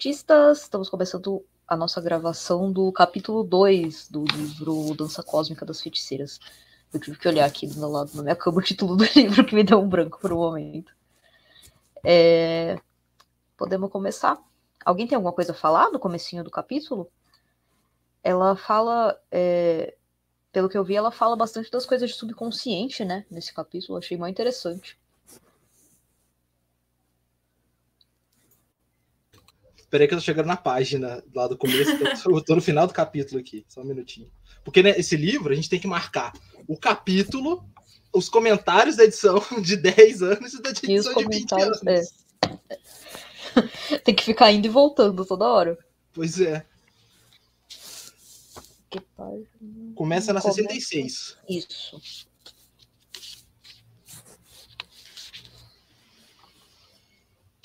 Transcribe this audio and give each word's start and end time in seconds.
Ocultistas! 0.00 0.62
Estamos 0.62 0.88
começando 0.88 1.44
a 1.68 1.76
nossa 1.76 2.00
gravação 2.00 2.72
do 2.72 2.90
capítulo 2.90 3.44
2 3.44 4.08
do 4.08 4.24
livro 4.24 4.94
Dança 4.96 5.22
Cósmica 5.22 5.66
das 5.66 5.82
Feiticeiras. 5.82 6.40
Eu 6.90 6.98
tive 6.98 7.18
que 7.18 7.28
olhar 7.28 7.44
aqui 7.44 7.66
do 7.66 7.78
meu 7.78 7.90
lado 7.90 8.10
na 8.14 8.22
minha 8.22 8.34
cama 8.34 8.60
o 8.60 8.62
título 8.62 8.96
do 8.96 9.04
livro 9.14 9.44
que 9.44 9.54
me 9.54 9.62
deu 9.62 9.78
um 9.78 9.86
branco 9.86 10.18
por 10.18 10.32
um 10.32 10.38
momento. 10.38 10.90
É... 12.02 12.80
Podemos 13.58 13.90
começar? 13.90 14.42
Alguém 14.82 15.06
tem 15.06 15.16
alguma 15.16 15.34
coisa 15.34 15.52
a 15.52 15.54
falar 15.54 15.90
no 15.90 15.98
comecinho 15.98 16.42
do 16.42 16.50
capítulo? 16.50 17.12
Ela 18.24 18.56
fala, 18.56 19.20
é... 19.30 19.98
pelo 20.50 20.70
que 20.70 20.78
eu 20.78 20.84
vi, 20.84 20.96
ela 20.96 21.10
fala 21.10 21.36
bastante 21.36 21.70
das 21.70 21.84
coisas 21.84 22.08
de 22.08 22.16
subconsciente, 22.16 23.04
né? 23.04 23.26
Nesse 23.30 23.52
capítulo, 23.52 23.98
achei 23.98 24.16
muito 24.16 24.32
interessante. 24.32 24.98
Peraí 29.90 30.06
que 30.06 30.14
eu 30.14 30.18
tô 30.18 30.24
chegando 30.24 30.46
na 30.46 30.56
página 30.56 31.22
lá 31.34 31.48
do 31.48 31.58
começo, 31.58 31.90
eu 32.24 32.40
tô 32.40 32.54
no 32.54 32.62
final 32.62 32.86
do 32.86 32.94
capítulo 32.94 33.40
aqui, 33.40 33.66
só 33.68 33.80
um 33.80 33.84
minutinho. 33.84 34.30
Porque 34.64 34.82
né, 34.82 34.90
esse 34.90 35.16
livro 35.16 35.52
a 35.52 35.56
gente 35.56 35.68
tem 35.68 35.80
que 35.80 35.88
marcar 35.88 36.32
o 36.68 36.76
capítulo, 36.76 37.64
os 38.12 38.28
comentários 38.28 38.96
da 38.96 39.04
edição 39.04 39.42
de 39.60 39.76
10 39.76 40.22
anos 40.22 40.54
e 40.54 40.62
da 40.62 40.70
edição 40.70 41.14
de 41.14 41.26
20 41.26 41.52
anos. 41.54 41.80
É. 41.86 42.02
tem 44.04 44.14
que 44.14 44.24
ficar 44.24 44.52
indo 44.52 44.66
e 44.66 44.70
voltando 44.70 45.24
toda 45.24 45.48
hora. 45.48 45.76
Pois 46.12 46.40
é. 46.40 46.64
Começa 49.96 50.32
na 50.32 50.40
Começa... 50.40 50.62
66. 50.62 51.36
Isso. 51.48 52.28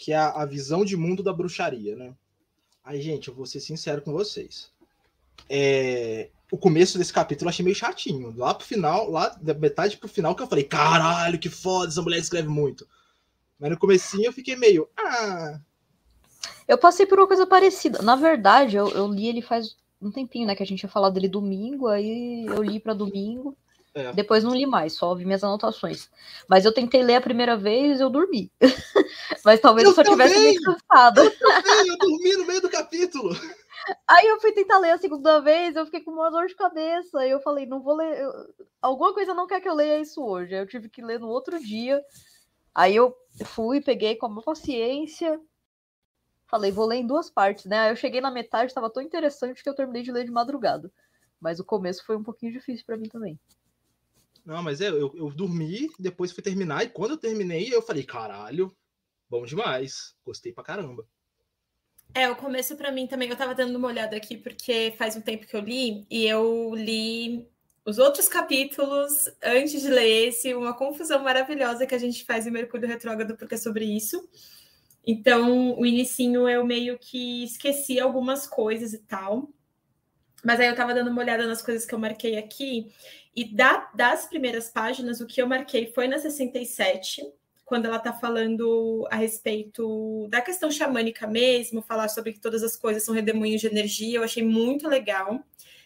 Que 0.06 0.14
é 0.14 0.18
a, 0.18 0.46
visão 0.46 0.86
de 0.86 0.96
mundo 0.96 1.24
da 1.24 1.34
bruxaria, 1.34 1.96
né? 1.96 2.14
Aí, 2.84 3.02
gente, 3.02 3.28
eu 3.28 3.34
vou 3.34 3.48
ser 3.48 3.60
sincero 3.60 4.04
com 4.04 4.14
vocês. 4.14 4.70
É, 5.50 6.30
o 6.52 6.60
começo 6.60 7.00
desse 7.00 7.12
capítulo 7.12 7.48
eu 7.48 7.50
achei 7.50 7.66
meio 7.66 7.76
chatinho. 7.76 8.32
Lá 8.38 8.54
pro 8.54 8.68
final, 8.68 9.10
lá 9.10 9.30
da 9.30 9.56
metade 9.56 9.98
pro 9.98 10.08
final, 10.08 10.36
que 10.36 10.44
eu 10.44 10.48
falei, 10.48 10.64
caralho, 10.64 11.40
que 11.40 11.50
foda, 11.50 11.88
essa 11.88 12.04
mulher 12.04 12.20
escreve 12.20 12.48
muito. 12.48 12.88
Mas 13.60 13.72
no 13.72 13.80
comecinho 13.80 14.26
eu 14.26 14.32
fiquei 14.34 14.56
meio, 14.56 14.88
ah. 14.96 15.60
Eu 16.68 16.78
passei 16.78 17.08
por 17.08 17.18
uma 17.18 17.28
coisa 17.28 17.48
parecida. 17.48 18.04
Na 18.04 18.16
verdade, 18.16 18.76
eu, 18.76 18.88
eu 18.90 19.08
li 19.08 19.26
ele 19.28 19.42
faz 19.42 19.76
um 20.00 20.12
tempinho, 20.12 20.46
né? 20.46 20.56
Que 20.56 20.62
a 20.62 20.68
gente 20.68 20.84
ia 20.84 20.90
falar 20.90 21.10
dele 21.10 21.28
domingo, 21.28 21.88
aí 21.88 22.46
eu 22.46 22.62
li 22.62 22.80
para 22.80 22.94
domingo. 22.94 23.58
É. 23.96 24.12
Depois 24.12 24.44
não 24.44 24.54
li 24.54 24.66
mais, 24.66 24.92
só 24.92 25.16
vi 25.16 25.24
minhas 25.24 25.42
anotações. 25.42 26.10
Mas 26.50 26.66
eu 26.66 26.74
tentei 26.74 27.02
ler 27.02 27.16
a 27.16 27.22
primeira 27.22 27.56
vez 27.56 27.98
e 27.98 28.04
eu 28.04 28.10
dormi. 28.10 28.52
Mas 29.44 29.62
talvez 29.62 29.86
eu, 29.86 29.92
eu 29.92 29.96
só 29.96 30.04
também, 30.04 30.28
tivesse 30.28 30.44
meio 30.44 30.62
cansada. 30.62 31.24
Eu, 31.24 31.32
também, 31.40 31.88
eu 31.88 31.98
dormi 31.98 32.36
no 32.36 32.46
meio 32.46 32.62
do 32.62 32.70
capítulo. 32.70 33.30
Aí 34.06 34.28
eu 34.28 34.42
fui 34.42 34.52
tentar 34.52 34.80
ler 34.80 34.92
a 34.92 34.98
segunda 34.98 35.40
vez, 35.40 35.76
eu 35.76 35.86
fiquei 35.86 36.02
com 36.02 36.12
uma 36.12 36.30
dor 36.30 36.48
de 36.48 36.56
cabeça. 36.56 37.26
E 37.26 37.32
eu 37.32 37.40
falei, 37.40 37.66
não 37.66 37.82
vou 37.82 37.96
ler. 37.96 38.20
Eu... 38.20 38.32
Alguma 38.82 39.14
coisa 39.14 39.34
não 39.34 39.48
quer 39.48 39.62
que 39.62 39.70
eu 39.70 39.74
leia 39.74 40.02
isso 40.02 40.22
hoje. 40.22 40.54
Aí 40.54 40.60
eu 40.60 40.68
tive 40.68 40.90
que 40.90 41.02
ler 41.02 41.18
no 41.18 41.30
outro 41.30 41.58
dia. 41.58 42.04
Aí 42.74 42.94
eu 42.94 43.16
fui, 43.46 43.80
peguei 43.80 44.18
com 44.18 44.26
a 44.26 44.42
paciência. 44.42 45.40
Falei, 46.48 46.70
vou 46.70 46.86
ler 46.86 46.98
em 46.98 47.08
duas 47.08 47.30
partes, 47.30 47.64
né? 47.64 47.80
Aí 47.80 47.92
eu 47.92 47.96
cheguei 47.96 48.20
na 48.20 48.30
metade, 48.30 48.72
estava 48.72 48.90
tão 48.90 49.02
interessante 49.02 49.64
que 49.64 49.70
eu 49.70 49.74
terminei 49.74 50.04
de 50.04 50.12
ler 50.12 50.26
de 50.26 50.32
madrugada. 50.32 50.92
Mas 51.40 51.62
o 51.62 51.66
começo 51.66 52.06
foi 52.06 52.18
um 52.18 52.24
pouquinho 52.24 52.52
difícil 52.52 52.86
para 52.86 52.98
mim 52.98 53.08
também. 53.08 53.40
Não, 54.46 54.62
mas 54.62 54.80
é, 54.80 54.90
eu, 54.90 55.12
eu 55.16 55.32
dormi, 55.32 55.90
depois 55.98 56.32
fui 56.32 56.44
terminar, 56.44 56.84
e 56.84 56.90
quando 56.90 57.12
eu 57.12 57.18
terminei, 57.18 57.74
eu 57.74 57.82
falei, 57.82 58.04
caralho, 58.04 58.72
bom 59.28 59.44
demais. 59.44 60.16
Gostei 60.24 60.54
pra 60.54 60.64
caramba. 60.64 61.08
É, 62.14 62.30
o 62.30 62.36
começo 62.36 62.78
para 62.78 62.92
mim 62.92 63.08
também, 63.08 63.30
eu 63.30 63.36
tava 63.36 63.56
dando 63.56 63.76
uma 63.76 63.88
olhada 63.88 64.16
aqui, 64.16 64.38
porque 64.38 64.94
faz 64.98 65.16
um 65.16 65.22
tempo 65.22 65.48
que 65.48 65.56
eu 65.56 65.62
li, 65.62 66.06
e 66.10 66.26
eu 66.26 66.74
li 66.76 67.46
os 67.84 67.98
outros 67.98 68.28
capítulos 68.28 69.30
antes 69.44 69.82
de 69.82 69.90
ler 69.90 70.30
esse, 70.30 70.54
uma 70.54 70.74
confusão 70.74 71.24
maravilhosa 71.24 71.86
que 71.86 71.96
a 71.96 72.00
gente 72.00 72.24
faz 72.24 72.46
em 72.46 72.52
Mercúrio 72.52 72.88
Retrógrado, 72.88 73.36
porque 73.36 73.56
é 73.56 73.58
sobre 73.58 73.86
isso. 73.86 74.30
Então, 75.06 75.78
o 75.78 75.86
inicinho 75.86 76.48
eu 76.50 76.66
meio 76.66 76.98
que 76.98 77.44
esqueci 77.44 78.00
algumas 78.00 78.48
coisas 78.48 78.94
e 78.94 79.00
tal. 79.00 79.50
Mas 80.46 80.60
aí 80.60 80.68
eu 80.68 80.76
tava 80.76 80.94
dando 80.94 81.10
uma 81.10 81.22
olhada 81.22 81.48
nas 81.48 81.62
coisas 81.62 81.86
que 81.86 81.96
eu 81.96 82.00
marquei 82.00 82.38
aqui, 82.38 82.94
e 83.36 83.44
da, 83.54 83.90
das 83.94 84.26
primeiras 84.28 84.70
páginas, 84.70 85.20
o 85.20 85.26
que 85.26 85.42
eu 85.42 85.48
marquei 85.48 85.92
foi 85.92 86.08
na 86.08 86.20
67, 86.20 87.22
quando 87.66 87.86
ela 87.86 87.98
está 87.98 88.14
falando 88.14 89.08
a 89.10 89.16
respeito 89.16 90.28
da 90.30 90.40
questão 90.40 90.70
xamânica 90.70 91.26
mesmo, 91.26 91.82
falar 91.82 92.08
sobre 92.10 92.32
que 92.32 92.40
todas 92.40 92.64
as 92.64 92.76
coisas 92.76 93.04
são 93.04 93.14
redemoinhos 93.14 93.60
de 93.60 93.68
energia. 93.68 94.20
Eu 94.20 94.24
achei 94.24 94.44
muito 94.44 94.88
legal 94.88 95.44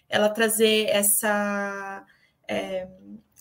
ela 0.10 0.30
trazer 0.30 0.88
essa. 0.90 2.06
É, 2.48 2.88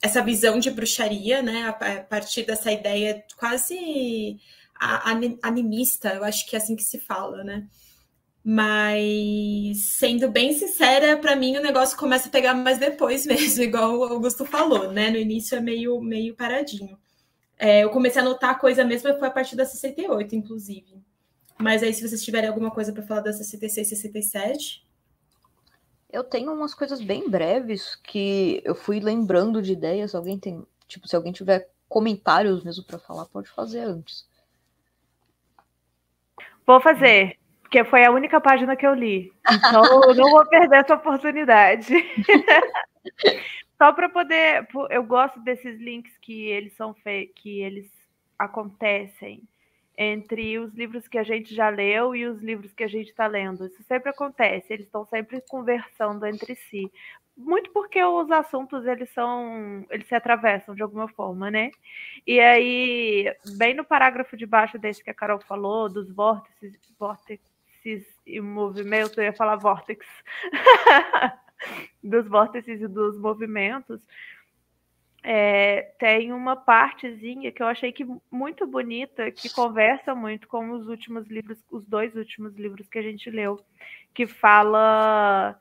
essa 0.01 0.23
visão 0.23 0.61
de 0.61 0.71
bruxaria, 0.71 1.43
né, 1.43 1.67
a 1.67 2.03
partir 2.05 2.45
dessa 2.45 2.71
ideia 2.71 3.25
quase 3.37 4.39
animista, 5.43 6.15
eu 6.15 6.23
acho 6.23 6.47
que 6.47 6.55
é 6.55 6.59
assim 6.61 6.77
que 6.77 6.85
se 6.85 7.01
fala, 7.01 7.43
né? 7.43 7.67
Mas, 8.51 9.91
sendo 9.99 10.31
bem 10.31 10.55
sincera, 10.55 11.19
para 11.19 11.37
mim 11.37 11.59
o 11.59 11.63
negócio 11.63 11.99
começa 11.99 12.29
a 12.29 12.33
pegar 12.33 12.55
mais 12.55 12.79
depois 12.79 13.27
mesmo, 13.29 13.63
igual 13.63 13.99
o 13.99 14.05
Augusto 14.05 14.47
falou, 14.47 14.91
né? 14.91 15.11
No 15.11 15.19
início 15.19 15.55
é 15.55 15.61
meio, 15.61 16.01
meio 16.01 16.35
paradinho. 16.35 16.99
É, 17.59 17.85
eu 17.85 17.91
comecei 17.91 18.23
a 18.23 18.25
notar 18.25 18.53
a 18.53 18.59
coisa 18.59 18.87
mesmo, 18.87 19.13
foi 19.19 19.29
a 19.29 19.31
partir 19.31 19.55
da 19.55 19.67
68, 19.67 20.35
inclusive. 20.35 21.05
Mas 21.59 21.83
aí, 21.83 21.93
se 21.93 22.09
vocês 22.09 22.25
tiverem 22.25 22.49
alguma 22.49 22.71
coisa 22.71 22.91
para 22.91 23.03
falar 23.03 23.21
da 23.21 23.35
66, 23.35 23.87
67. 23.87 24.89
Eu 26.11 26.25
tenho 26.25 26.51
umas 26.51 26.73
coisas 26.73 27.03
bem 27.03 27.29
breves 27.29 27.97
que 27.97 28.63
eu 28.65 28.75
fui 28.75 28.99
lembrando 28.99 29.61
de 29.61 29.75
ideias. 29.75 30.15
Alguém 30.15 30.39
tem. 30.39 30.67
Tipo, 30.87 31.07
se 31.07 31.15
alguém 31.15 31.33
tiver 31.35 31.69
comentários 31.87 32.65
mesmo 32.65 32.83
para 32.83 32.99
falar, 32.99 33.27
pode 33.27 33.51
fazer 33.51 33.81
antes. 33.81 34.27
Vou 36.67 36.81
fazer 36.81 37.39
porque 37.69 37.85
foi 37.85 38.03
a 38.03 38.11
única 38.11 38.41
página 38.41 38.75
que 38.75 38.87
eu 38.87 38.95
li. 38.95 39.31
Então, 39.51 39.85
eu 40.05 40.15
não 40.15 40.31
vou 40.31 40.47
perder 40.47 40.85
essa 40.85 40.95
oportunidade. 40.95 41.87
Só 43.77 43.93
para 43.93 44.09
poder, 44.09 44.67
eu 44.89 45.05
gosto 45.05 45.39
desses 45.41 45.79
links 45.79 46.17
que 46.17 46.47
eles 46.47 46.73
são 46.73 46.97
que 47.37 47.61
eles 47.61 47.87
acontecem 48.39 49.43
entre 49.97 50.59
os 50.59 50.73
livros 50.73 51.07
que 51.07 51.19
a 51.19 51.23
gente 51.23 51.55
já 51.55 51.69
leu 51.69 52.17
e 52.17 52.25
os 52.25 52.41
livros 52.41 52.73
que 52.73 52.85
a 52.85 52.89
gente 52.89 53.11
está 53.11 53.27
lendo. 53.27 53.67
Isso 53.67 53.83
sempre 53.83 54.09
acontece, 54.09 54.73
eles 54.73 54.87
estão 54.87 55.05
sempre 55.05 55.43
conversando 55.43 56.25
entre 56.25 56.55
si. 56.55 56.91
Muito 57.37 57.71
porque 57.71 58.03
os 58.03 58.31
assuntos 58.31 58.87
eles 58.87 59.11
são, 59.11 59.85
eles 59.91 60.09
se 60.09 60.15
atravessam 60.15 60.75
de 60.75 60.83
alguma 60.83 61.07
forma, 61.07 61.51
né? 61.51 61.71
E 62.27 62.41
aí, 62.41 63.33
bem 63.57 63.75
no 63.75 63.85
parágrafo 63.85 64.37
de 64.37 64.47
baixo 64.47 64.79
desse 64.79 65.05
que 65.05 65.11
a 65.11 65.15
Carol 65.15 65.39
falou, 65.41 65.89
dos 65.89 66.11
vórtices, 66.11 66.73
vórtices 66.99 67.48
vórtices 67.89 68.07
e 68.27 68.41
movimentos, 68.41 69.17
eu 69.17 69.25
ia 69.25 69.33
falar 69.33 69.57
vórtex, 69.57 70.07
dos 72.03 72.29
vórtices 72.29 72.81
e 72.81 72.89
dos 72.89 73.19
movimentos, 73.19 74.01
é, 75.23 75.83
tem 75.99 76.33
uma 76.33 76.55
partezinha 76.55 77.51
que 77.51 77.63
eu 77.63 77.67
achei 77.67 77.93
que 77.93 78.07
muito 78.31 78.67
bonita, 78.67 79.31
que 79.31 79.53
conversa 79.53 80.15
muito 80.15 80.47
com 80.47 80.71
os 80.71 80.87
últimos 80.89 81.27
livros, 81.27 81.59
os 81.71 81.85
dois 81.87 82.15
últimos 82.15 82.55
livros 82.57 82.89
que 82.89 82.99
a 82.99 83.03
gente 83.03 83.31
leu, 83.31 83.61
que 84.15 84.27
fala 84.27 85.59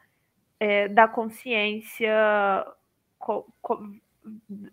é, 0.60 0.88
da 0.88 1.08
consciência, 1.08 2.14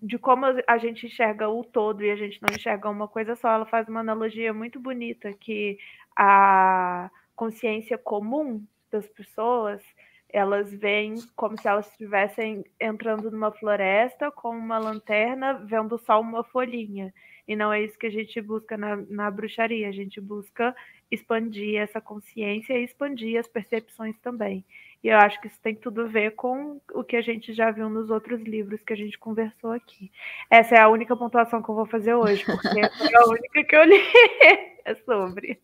de 0.03 0.19
como 0.19 0.47
a 0.67 0.79
gente 0.79 1.07
enxerga 1.07 1.49
o 1.49 1.65
todo 1.65 2.05
e 2.05 2.11
a 2.11 2.17
gente 2.17 2.41
não 2.43 2.55
enxerga 2.55 2.91
uma 2.91 3.09
coisa 3.09 3.35
só. 3.37 3.49
Ela 3.53 3.67
faz 3.67 3.89
uma 3.89 4.00
analogia 4.00 4.53
muito 4.53 4.79
bonita 4.79 5.33
que 5.33 5.79
a 6.15 7.11
consciência 7.35 7.99
comum 7.99 8.65
das 8.91 9.07
pessoas, 9.09 9.83
elas 10.29 10.73
veem 10.73 11.15
como 11.37 11.57
se 11.61 11.69
elas 11.69 11.89
estivessem 11.91 12.65
entrando 12.81 13.31
numa 13.31 13.53
floresta 13.53 14.31
com 14.33 14.51
uma 14.51 14.79
lanterna, 14.79 15.55
vendo 15.55 15.97
só 15.99 16.21
uma 16.21 16.43
folhinha. 16.43 17.15
E 17.47 17.55
não 17.55 17.73
é 17.73 17.83
isso 17.83 17.99
que 17.99 18.07
a 18.07 18.11
gente 18.11 18.41
busca 18.41 18.77
na, 18.77 18.97
na 18.97 19.31
bruxaria, 19.31 19.89
a 19.89 19.93
gente 19.93 20.21
busca 20.21 20.75
expandir 21.11 21.77
essa 21.77 22.01
consciência 22.01 22.77
e 22.77 22.85
expandir 22.85 23.39
as 23.39 23.47
percepções 23.47 24.19
também. 24.19 24.65
E 25.05 25.09
eu 25.09 25.19
acho 25.19 25.41
que 25.41 25.47
isso 25.47 25.61
tem 25.63 25.75
tudo 25.75 26.03
a 26.03 26.07
ver 26.07 26.33
com 26.33 26.81
o 26.93 27.05
que 27.05 27.15
a 27.15 27.21
gente 27.21 27.53
já 27.53 27.71
viu 27.71 27.91
nos 27.91 28.11
outros 28.11 28.41
livros 28.41 28.83
que 28.83 28.93
a 28.95 28.97
gente 28.97 29.19
conversou 29.19 29.71
aqui. 29.71 30.11
Essa 30.51 30.77
é 30.77 30.81
a 30.81 30.89
única 30.89 31.15
pontuação 31.15 31.63
que 31.63 31.69
eu 31.69 31.75
vou 31.75 31.87
fazer 31.87 32.15
hoje, 32.15 32.45
porque 32.45 32.81
é 32.81 33.17
a 33.17 33.29
única 33.29 33.65
que 33.65 33.77
eu 33.77 33.85
li 33.85 34.01
é 34.87 34.95
sobre. 35.05 35.61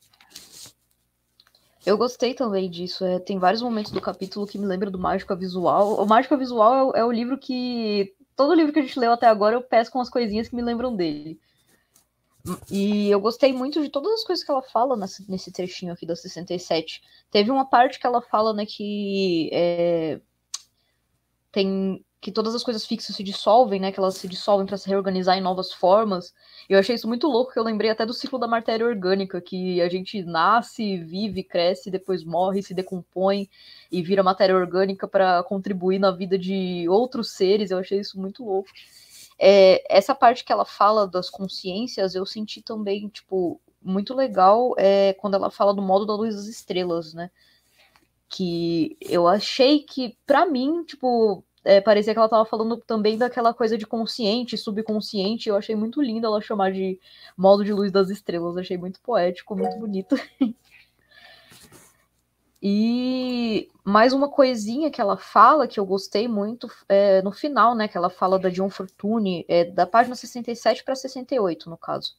Eu 1.85 1.97
gostei 1.97 2.35
também 2.35 2.69
disso. 2.69 3.05
É, 3.05 3.19
tem 3.19 3.38
vários 3.38 3.62
momentos 3.62 3.91
do 3.93 4.00
capítulo 4.00 4.47
que 4.47 4.59
me 4.59 4.67
lembram 4.67 4.91
do 4.91 4.99
Mágica 4.99 5.35
Visual. 5.35 5.94
O 6.03 6.06
Mágica 6.06 6.37
Visual 6.37 6.94
é, 6.94 7.00
é, 7.00 7.05
o 7.05 7.11
livro 7.11 7.38
que. 7.38 8.15
Todo 8.37 8.55
livro 8.55 8.73
que 8.73 8.79
a 8.79 8.82
gente 8.82 8.99
leu 8.99 9.12
até 9.12 9.27
agora 9.27 9.56
eu 9.56 9.62
peço 9.62 9.91
com 9.91 10.00
as 10.00 10.09
coisinhas 10.09 10.49
que 10.49 10.56
me 10.56 10.62
lembram 10.62 10.94
dele. 10.94 11.38
E 12.71 13.11
eu 13.11 13.21
gostei 13.21 13.53
muito 13.53 13.82
de 13.82 13.91
todas 13.91 14.12
as 14.12 14.25
coisas 14.25 14.44
que 14.44 14.50
ela 14.50 14.62
fala 14.62 14.97
nesse, 14.97 15.31
nesse 15.31 15.53
trechinho 15.53 15.93
aqui 15.93 16.06
da 16.06 16.17
67. 16.17 17.03
Teve 17.31 17.50
uma 17.50 17.67
parte 17.69 17.99
que 17.99 18.06
ela 18.06 18.23
fala, 18.23 18.55
né, 18.55 18.65
que 18.65 19.50
é, 19.53 20.21
tem 21.53 22.05
que 22.21 22.31
todas 22.31 22.55
as 22.55 22.63
coisas 22.63 22.85
fixas 22.85 23.17
se 23.17 23.23
dissolvem, 23.23 23.81
né? 23.81 23.91
Que 23.91 23.99
elas 23.99 24.17
se 24.17 24.29
dissolvem 24.29 24.67
para 24.67 24.77
se 24.77 24.89
reorganizar 24.89 25.39
em 25.39 25.41
novas 25.41 25.73
formas. 25.73 26.35
Eu 26.69 26.79
achei 26.79 26.95
isso 26.95 27.09
muito 27.09 27.27
louco, 27.27 27.53
que 27.53 27.59
eu 27.59 27.65
lembrei 27.65 27.91
até 27.91 28.05
do 28.05 28.13
ciclo 28.13 28.39
da 28.39 28.47
matéria 28.47 28.87
orgânica, 28.87 29.41
que 29.41 29.81
a 29.81 29.89
gente 29.89 30.23
nasce, 30.23 30.99
vive, 30.99 31.43
cresce, 31.43 31.91
depois 31.91 32.23
morre, 32.23 32.63
se 32.63 32.75
decompõe 32.75 33.49
e 33.91 34.03
vira 34.03 34.23
matéria 34.23 34.55
orgânica 34.55 35.09
para 35.09 35.43
contribuir 35.45 35.99
na 35.99 36.11
vida 36.11 36.39
de 36.39 36.87
outros 36.91 37.33
seres. 37.33 37.71
Eu 37.71 37.79
achei 37.79 38.01
isso 38.01 38.21
muito 38.21 38.45
louco. 38.45 38.69
É, 39.39 39.83
essa 39.89 40.15
parte 40.15 40.45
que 40.45 40.53
ela 40.53 40.67
fala 40.67 41.09
das 41.09 41.31
consciências, 41.31 42.15
eu 42.15 42.27
senti 42.27 42.61
também, 42.61 43.09
tipo, 43.09 43.59
muito 43.83 44.15
legal 44.15 44.75
é, 44.77 45.15
quando 45.15 45.35
ela 45.35 45.51
fala 45.51 45.73
do 45.73 45.81
modo 45.81 46.05
da 46.05 46.15
luz 46.15 46.35
das 46.35 46.47
estrelas, 46.47 47.15
né? 47.15 47.31
Que 48.29 48.99
eu 49.01 49.27
achei 49.27 49.81
que, 49.81 50.19
para 50.27 50.45
mim, 50.45 50.85
tipo, 50.85 51.43
é, 51.65 51.81
parecia 51.81 52.12
que 52.15 52.19
ela 52.19 52.27
estava 52.27 52.45
falando 52.45 52.77
também 52.79 53.19
daquela 53.19 53.53
coisa 53.53 53.77
de 53.77 53.87
consciente, 53.87 54.57
subconsciente. 54.57 55.49
Eu 55.49 55.57
achei 55.57 55.77
muito 55.77 56.01
lindo 56.01 56.27
ela 56.27 56.41
chamar 56.41 56.73
de 56.73 56.99
modo 57.37 57.65
de 57.65 57.73
luz 57.73 57.93
das 57.93 58.09
estrelas. 58.09 58.57
Achei 58.57 58.79
muito 58.79 59.01
poético, 59.01 59.55
muito 59.55 59.79
bonito. 59.79 60.17
e 62.62 63.69
mais 63.85 64.12
uma 64.12 64.29
coisinha 64.29 64.91
que 64.91 65.01
ela 65.01 65.19
fala 65.19 65.69
que 65.69 65.79
eu 65.79 65.85
gostei 65.85 66.27
muito 66.27 66.71
é, 66.89 67.21
no 67.23 67.33
final, 67.33 67.75
né? 67.75 67.89
Que 67.89 67.99
ela 67.99 68.09
fala 68.09 68.39
da 68.39 68.49
John 68.49 68.71
Fortune, 68.71 69.45
é, 69.47 69.65
da 69.65 69.87
página 69.87 70.15
67 70.15 70.83
para 70.83 70.95
68, 70.97 71.69
no 71.69 71.77
caso. 71.77 72.17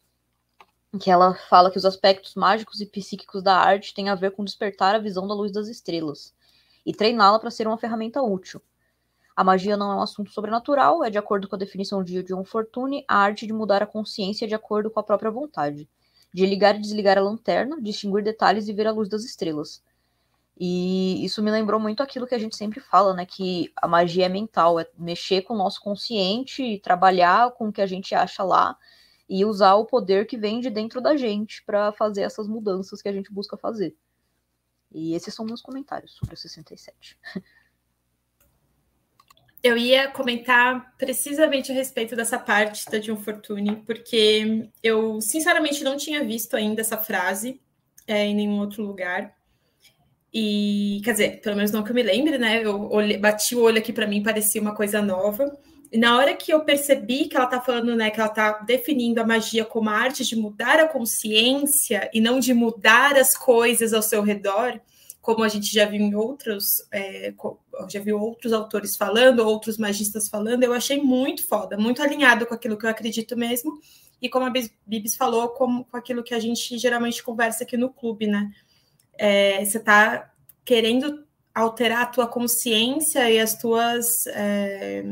Que 1.00 1.10
ela 1.10 1.34
fala 1.50 1.72
que 1.72 1.78
os 1.78 1.86
aspectos 1.86 2.36
mágicos 2.36 2.80
e 2.80 2.86
psíquicos 2.86 3.42
da 3.42 3.56
arte 3.56 3.94
têm 3.94 4.10
a 4.10 4.16
ver 4.16 4.32
com 4.32 4.44
despertar 4.44 4.94
a 4.94 5.00
visão 5.00 5.28
da 5.28 5.34
luz 5.34 5.52
das 5.52 5.68
estrelas 5.68 6.34
e 6.86 6.94
treiná-la 6.94 7.40
para 7.40 7.50
ser 7.50 7.68
uma 7.68 7.78
ferramenta 7.78 8.22
útil. 8.22 8.62
A 9.36 9.44
magia 9.44 9.78
não 9.78 9.92
é 9.92 9.96
um 9.96 10.02
assunto 10.02 10.32
sobrenatural, 10.32 11.04
é 11.04 11.10
de 11.10 11.18
acordo 11.18 11.48
com 11.48 11.56
a 11.56 11.60
definição 11.60 12.04
de 12.04 12.22
John 12.24 12.44
Fortune, 12.44 13.06
a 13.08 13.18
arte 13.18 13.48
de 13.48 13.54
mudar 13.54 13.82
a 13.82 13.88
consciência 13.88 14.48
de 14.48 14.56
acordo 14.56 14.90
com 14.90 15.00
a 15.00 15.04
própria 15.04 15.32
vontade, 15.32 15.90
de 16.34 16.46
ligar 16.46 16.76
e 16.76 16.80
desligar 16.80 17.18
a 17.18 17.22
lanterna, 17.22 17.82
distinguir 17.82 18.24
detalhes 18.24 18.68
e 18.68 18.74
ver 18.74 18.88
a 18.88 18.92
luz 18.92 19.10
das 19.10 19.24
estrelas. 19.24 19.82
E 20.60 21.24
isso 21.26 21.42
me 21.42 21.50
lembrou 21.50 21.80
muito 21.80 22.04
aquilo 22.04 22.28
que 22.28 22.36
a 22.36 22.38
gente 22.38 22.56
sempre 22.56 22.80
fala, 22.80 23.14
né? 23.14 23.26
Que 23.26 23.72
a 23.76 23.88
magia 23.88 24.26
é 24.26 24.30
mental, 24.30 24.80
é 24.80 24.86
mexer 24.98 25.42
com 25.42 25.56
o 25.56 25.58
nosso 25.58 25.82
consciente, 25.82 26.80
trabalhar 26.84 27.52
com 27.52 27.70
o 27.70 27.72
que 27.72 27.82
a 27.82 27.88
gente 27.88 28.14
acha 28.14 28.44
lá 28.44 28.78
e 29.28 29.46
usar 29.46 29.76
o 29.76 29.86
poder 29.86 30.28
que 30.28 30.38
vem 30.38 30.60
de 30.60 30.70
dentro 30.70 31.02
da 31.02 31.16
gente 31.16 31.64
para 31.64 31.92
fazer 31.94 32.22
essas 32.22 32.48
mudanças 32.48 33.02
que 33.02 33.10
a 33.10 33.14
gente 33.14 33.34
busca 33.34 33.58
fazer. 33.58 33.96
E 34.92 35.16
esses 35.16 35.34
são 35.34 35.46
meus 35.46 35.62
comentários 35.62 36.12
sobre 36.14 36.36
o 36.36 36.38
67. 36.38 37.18
eu 39.64 39.78
ia 39.78 40.08
comentar 40.08 40.94
precisamente 40.98 41.72
a 41.72 41.76
respeito 41.76 42.16
dessa 42.16 42.40
parte 42.40 42.90
da 42.90 42.98
John 42.98 43.18
Fortune, 43.18 43.84
porque 43.86 44.70
eu 44.82 45.22
sinceramente 45.22 45.84
não 45.84 45.98
tinha 45.98 46.24
visto 46.24 46.56
ainda 46.56 46.82
essa 46.82 46.98
frase 46.98 47.62
é, 48.08 48.26
em 48.26 48.36
nenhum 48.36 48.60
outro 48.60 48.84
lugar. 48.84 49.34
E, 50.34 51.02
quer 51.04 51.12
dizer, 51.12 51.42
pelo 51.42 51.58
menos 51.58 51.72
não 51.72 51.84
que 51.84 51.92
eu 51.92 51.96
me 51.96 52.02
lembre, 52.02 52.38
né? 52.38 52.64
Eu 52.64 52.90
olhei, 52.90 53.18
bati 53.18 53.56
o 53.56 53.62
olho 53.62 53.78
aqui 53.78 53.92
para 53.92 54.08
mim, 54.08 54.24
parecia 54.24 54.62
uma 54.62 54.74
coisa 54.74 55.02
nova. 55.02 55.58
E 55.92 55.98
na 55.98 56.18
hora 56.18 56.34
que 56.34 56.54
eu 56.54 56.62
percebi 56.64 57.26
que 57.26 57.36
ela 57.36 57.46
está 57.46 57.60
falando, 57.60 57.96
né, 57.96 58.10
que 58.10 58.20
ela 58.20 58.30
está 58.30 58.60
definindo 58.60 59.20
a 59.22 59.28
magia 59.28 59.66
como 59.66 59.90
a 59.90 59.94
arte 59.94 60.24
de 60.24 60.38
mudar 60.38 60.80
a 60.80 60.88
consciência 60.88 62.10
e 62.14 62.22
não 62.22 62.40
de 62.40 62.54
mudar 62.54 63.18
as 63.18 63.36
coisas 63.36 63.94
ao 63.94 64.02
seu 64.02 64.24
redor, 64.24 64.80
como 65.22 65.44
a 65.44 65.48
gente 65.48 65.72
já 65.72 65.86
viu 65.86 66.02
em 66.02 66.16
outros, 66.16 66.84
é, 66.92 67.34
já 67.88 68.00
viu 68.00 68.20
outros 68.20 68.52
autores 68.52 68.96
falando, 68.96 69.40
outros 69.40 69.78
magistas 69.78 70.28
falando, 70.28 70.64
eu 70.64 70.74
achei 70.74 71.00
muito 71.02 71.48
foda, 71.48 71.78
muito 71.78 72.02
alinhado 72.02 72.46
com 72.46 72.56
aquilo 72.56 72.78
que 72.78 72.86
eu 72.86 72.90
acredito 72.90 73.38
mesmo, 73.38 73.80
e 74.22 74.28
como 74.30 74.46
a 74.46 74.54
Bibis 74.86 75.16
falou, 75.16 75.50
com, 75.50 75.84
com 75.84 75.98
aquilo 75.98 76.24
que 76.24 76.34
a 76.34 76.40
gente 76.40 76.78
geralmente 76.78 77.24
conversa 77.24 77.64
aqui 77.64 77.78
no 77.78 77.90
clube, 77.90 78.28
né? 78.28 78.52
É, 79.18 79.64
você 79.64 79.78
está 79.78 80.32
querendo 80.64 81.24
alterar 81.54 82.04
a 82.04 82.06
tua 82.06 82.28
consciência 82.28 83.30
e 83.30 83.40
as 83.40 83.56
tuas 83.56 84.26
é, 84.28 85.04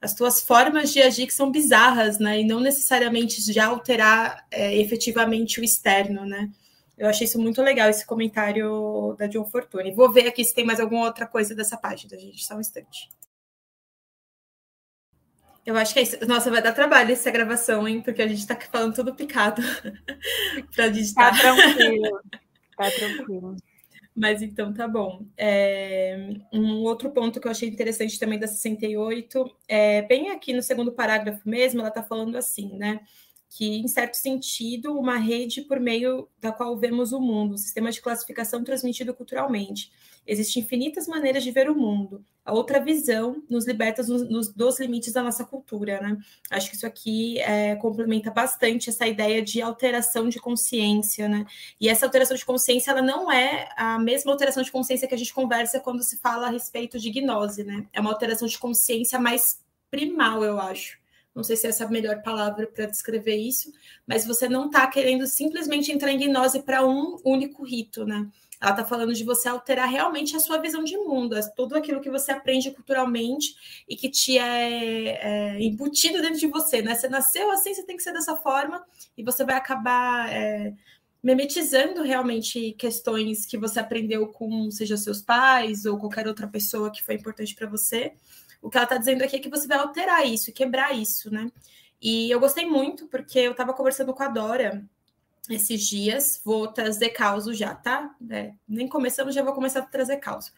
as 0.00 0.14
tuas 0.14 0.40
formas 0.40 0.92
de 0.92 1.02
agir 1.02 1.26
que 1.26 1.34
são 1.34 1.50
bizarras, 1.50 2.18
né? 2.18 2.40
E 2.40 2.44
não 2.44 2.60
necessariamente 2.60 3.40
já 3.52 3.66
alterar 3.66 4.46
é, 4.50 4.76
efetivamente 4.76 5.60
o 5.60 5.64
externo, 5.64 6.24
né? 6.24 6.50
Eu 6.98 7.08
achei 7.08 7.26
isso 7.26 7.40
muito 7.40 7.62
legal, 7.62 7.88
esse 7.88 8.04
comentário 8.04 9.14
da 9.16 9.28
John 9.28 9.44
Fortune. 9.44 9.94
Vou 9.94 10.12
ver 10.12 10.26
aqui 10.26 10.44
se 10.44 10.52
tem 10.52 10.64
mais 10.64 10.80
alguma 10.80 11.06
outra 11.06 11.26
coisa 11.26 11.54
dessa 11.54 11.76
página, 11.76 12.18
gente. 12.18 12.44
Só 12.44 12.56
um 12.56 12.60
instante. 12.60 13.08
Eu 15.64 15.76
acho 15.76 15.92
que 15.92 16.00
é 16.00 16.02
isso. 16.02 16.26
Nossa, 16.26 16.50
vai 16.50 16.60
dar 16.60 16.72
trabalho 16.72 17.12
essa 17.12 17.30
gravação, 17.30 17.86
hein? 17.86 18.02
Porque 18.02 18.20
a 18.20 18.26
gente 18.26 18.44
tá 18.46 18.56
falando 18.56 18.94
tudo 18.94 19.14
picado 19.14 19.62
para 20.74 20.88
digitar. 20.88 21.30
Tá 21.40 21.54
tranquilo. 21.54 22.20
Tá 22.76 22.90
tranquilo. 22.90 23.56
Mas 24.16 24.42
então 24.42 24.74
tá 24.74 24.88
bom. 24.88 25.24
É, 25.36 26.30
um 26.52 26.82
outro 26.82 27.10
ponto 27.10 27.40
que 27.40 27.46
eu 27.46 27.52
achei 27.52 27.68
interessante 27.68 28.18
também 28.18 28.38
da 28.40 28.48
68 28.48 29.56
é 29.68 30.02
bem 30.02 30.30
aqui 30.30 30.52
no 30.52 30.62
segundo 30.62 30.90
parágrafo 30.90 31.48
mesmo, 31.48 31.80
ela 31.80 31.90
tá 31.90 32.02
falando 32.02 32.36
assim, 32.36 32.76
né? 32.76 33.00
Que, 33.50 33.78
em 33.78 33.88
certo 33.88 34.14
sentido, 34.14 34.98
uma 34.98 35.16
rede 35.16 35.62
por 35.62 35.80
meio 35.80 36.28
da 36.38 36.52
qual 36.52 36.76
vemos 36.76 37.12
o 37.12 37.20
mundo, 37.20 37.54
um 37.54 37.58
sistema 37.58 37.90
de 37.90 38.00
classificação 38.00 38.62
transmitido 38.62 39.14
culturalmente. 39.14 39.90
Existem 40.26 40.62
infinitas 40.62 41.08
maneiras 41.08 41.42
de 41.42 41.50
ver 41.50 41.70
o 41.70 41.74
mundo. 41.74 42.22
A 42.44 42.52
outra 42.52 42.78
visão 42.78 43.42
nos 43.48 43.66
liberta 43.66 44.02
nos, 44.02 44.28
nos, 44.28 44.52
dos 44.52 44.78
limites 44.78 45.14
da 45.14 45.22
nossa 45.22 45.44
cultura, 45.44 46.00
né? 46.02 46.18
Acho 46.50 46.68
que 46.68 46.76
isso 46.76 46.86
aqui 46.86 47.38
é, 47.40 47.74
complementa 47.76 48.30
bastante 48.30 48.90
essa 48.90 49.06
ideia 49.06 49.40
de 49.40 49.62
alteração 49.62 50.28
de 50.28 50.38
consciência, 50.38 51.28
né? 51.28 51.46
E 51.80 51.88
essa 51.88 52.04
alteração 52.04 52.36
de 52.36 52.44
consciência, 52.44 52.90
ela 52.90 53.00
não 53.00 53.32
é 53.32 53.70
a 53.76 53.98
mesma 53.98 54.30
alteração 54.30 54.62
de 54.62 54.70
consciência 54.70 55.08
que 55.08 55.14
a 55.14 55.18
gente 55.18 55.32
conversa 55.32 55.80
quando 55.80 56.02
se 56.02 56.18
fala 56.18 56.48
a 56.48 56.50
respeito 56.50 56.98
de 56.98 57.10
gnose, 57.10 57.64
né? 57.64 57.86
É 57.92 58.00
uma 58.00 58.10
alteração 58.10 58.46
de 58.46 58.58
consciência 58.58 59.18
mais 59.18 59.60
primal, 59.90 60.44
eu 60.44 60.60
acho 60.60 60.97
não 61.38 61.44
sei 61.44 61.56
se 61.56 61.68
essa 61.68 61.84
é 61.84 61.86
a 61.86 61.90
melhor 61.90 62.20
palavra 62.20 62.66
para 62.66 62.86
descrever 62.86 63.36
isso, 63.36 63.72
mas 64.04 64.26
você 64.26 64.48
não 64.48 64.66
está 64.66 64.84
querendo 64.88 65.24
simplesmente 65.24 65.92
entrar 65.92 66.10
em 66.10 66.18
gnose 66.18 66.60
para 66.64 66.84
um 66.84 67.16
único 67.24 67.62
rito, 67.62 68.04
né? 68.04 68.28
Ela 68.60 68.72
está 68.72 68.84
falando 68.84 69.14
de 69.14 69.22
você 69.22 69.48
alterar 69.48 69.88
realmente 69.88 70.34
a 70.34 70.40
sua 70.40 70.58
visão 70.58 70.82
de 70.82 70.96
mundo, 70.96 71.38
tudo 71.54 71.76
aquilo 71.76 72.00
que 72.00 72.10
você 72.10 72.32
aprende 72.32 72.72
culturalmente 72.72 73.54
e 73.88 73.94
que 73.94 74.10
te 74.10 74.36
é, 74.36 75.54
é 75.54 75.62
embutido 75.62 76.20
dentro 76.20 76.40
de 76.40 76.48
você, 76.48 76.82
né? 76.82 76.96
Você 76.96 77.08
nasceu 77.08 77.52
assim, 77.52 77.72
você 77.72 77.84
tem 77.84 77.96
que 77.96 78.02
ser 78.02 78.12
dessa 78.12 78.34
forma 78.38 78.84
e 79.16 79.22
você 79.22 79.44
vai 79.44 79.54
acabar 79.54 80.28
é, 80.32 80.74
memetizando 81.22 82.02
realmente 82.02 82.72
questões 82.72 83.46
que 83.46 83.56
você 83.56 83.78
aprendeu 83.78 84.26
com, 84.26 84.72
seja 84.72 84.96
seus 84.96 85.22
pais 85.22 85.86
ou 85.86 85.98
qualquer 85.98 86.26
outra 86.26 86.48
pessoa 86.48 86.90
que 86.90 87.04
foi 87.04 87.14
importante 87.14 87.54
para 87.54 87.68
você 87.68 88.12
o 88.60 88.70
que 88.70 88.76
ela 88.76 88.84
está 88.84 88.96
dizendo 88.96 89.22
aqui 89.22 89.36
é 89.36 89.38
que 89.38 89.48
você 89.48 89.66
vai 89.66 89.78
alterar 89.78 90.26
isso, 90.26 90.52
quebrar 90.52 90.96
isso, 90.96 91.32
né? 91.32 91.50
E 92.00 92.30
eu 92.30 92.38
gostei 92.38 92.66
muito, 92.66 93.06
porque 93.06 93.38
eu 93.38 93.52
estava 93.52 93.72
conversando 93.72 94.14
com 94.14 94.22
a 94.22 94.28
Dora 94.28 94.84
esses 95.50 95.86
dias, 95.86 96.40
vou 96.44 96.68
trazer 96.68 97.10
causa 97.10 97.52
já, 97.54 97.74
tá? 97.74 98.14
É, 98.30 98.52
nem 98.68 98.86
começamos, 98.86 99.34
já 99.34 99.42
vou 99.42 99.54
começar 99.54 99.80
a 99.80 99.86
trazer 99.86 100.18
causa. 100.18 100.50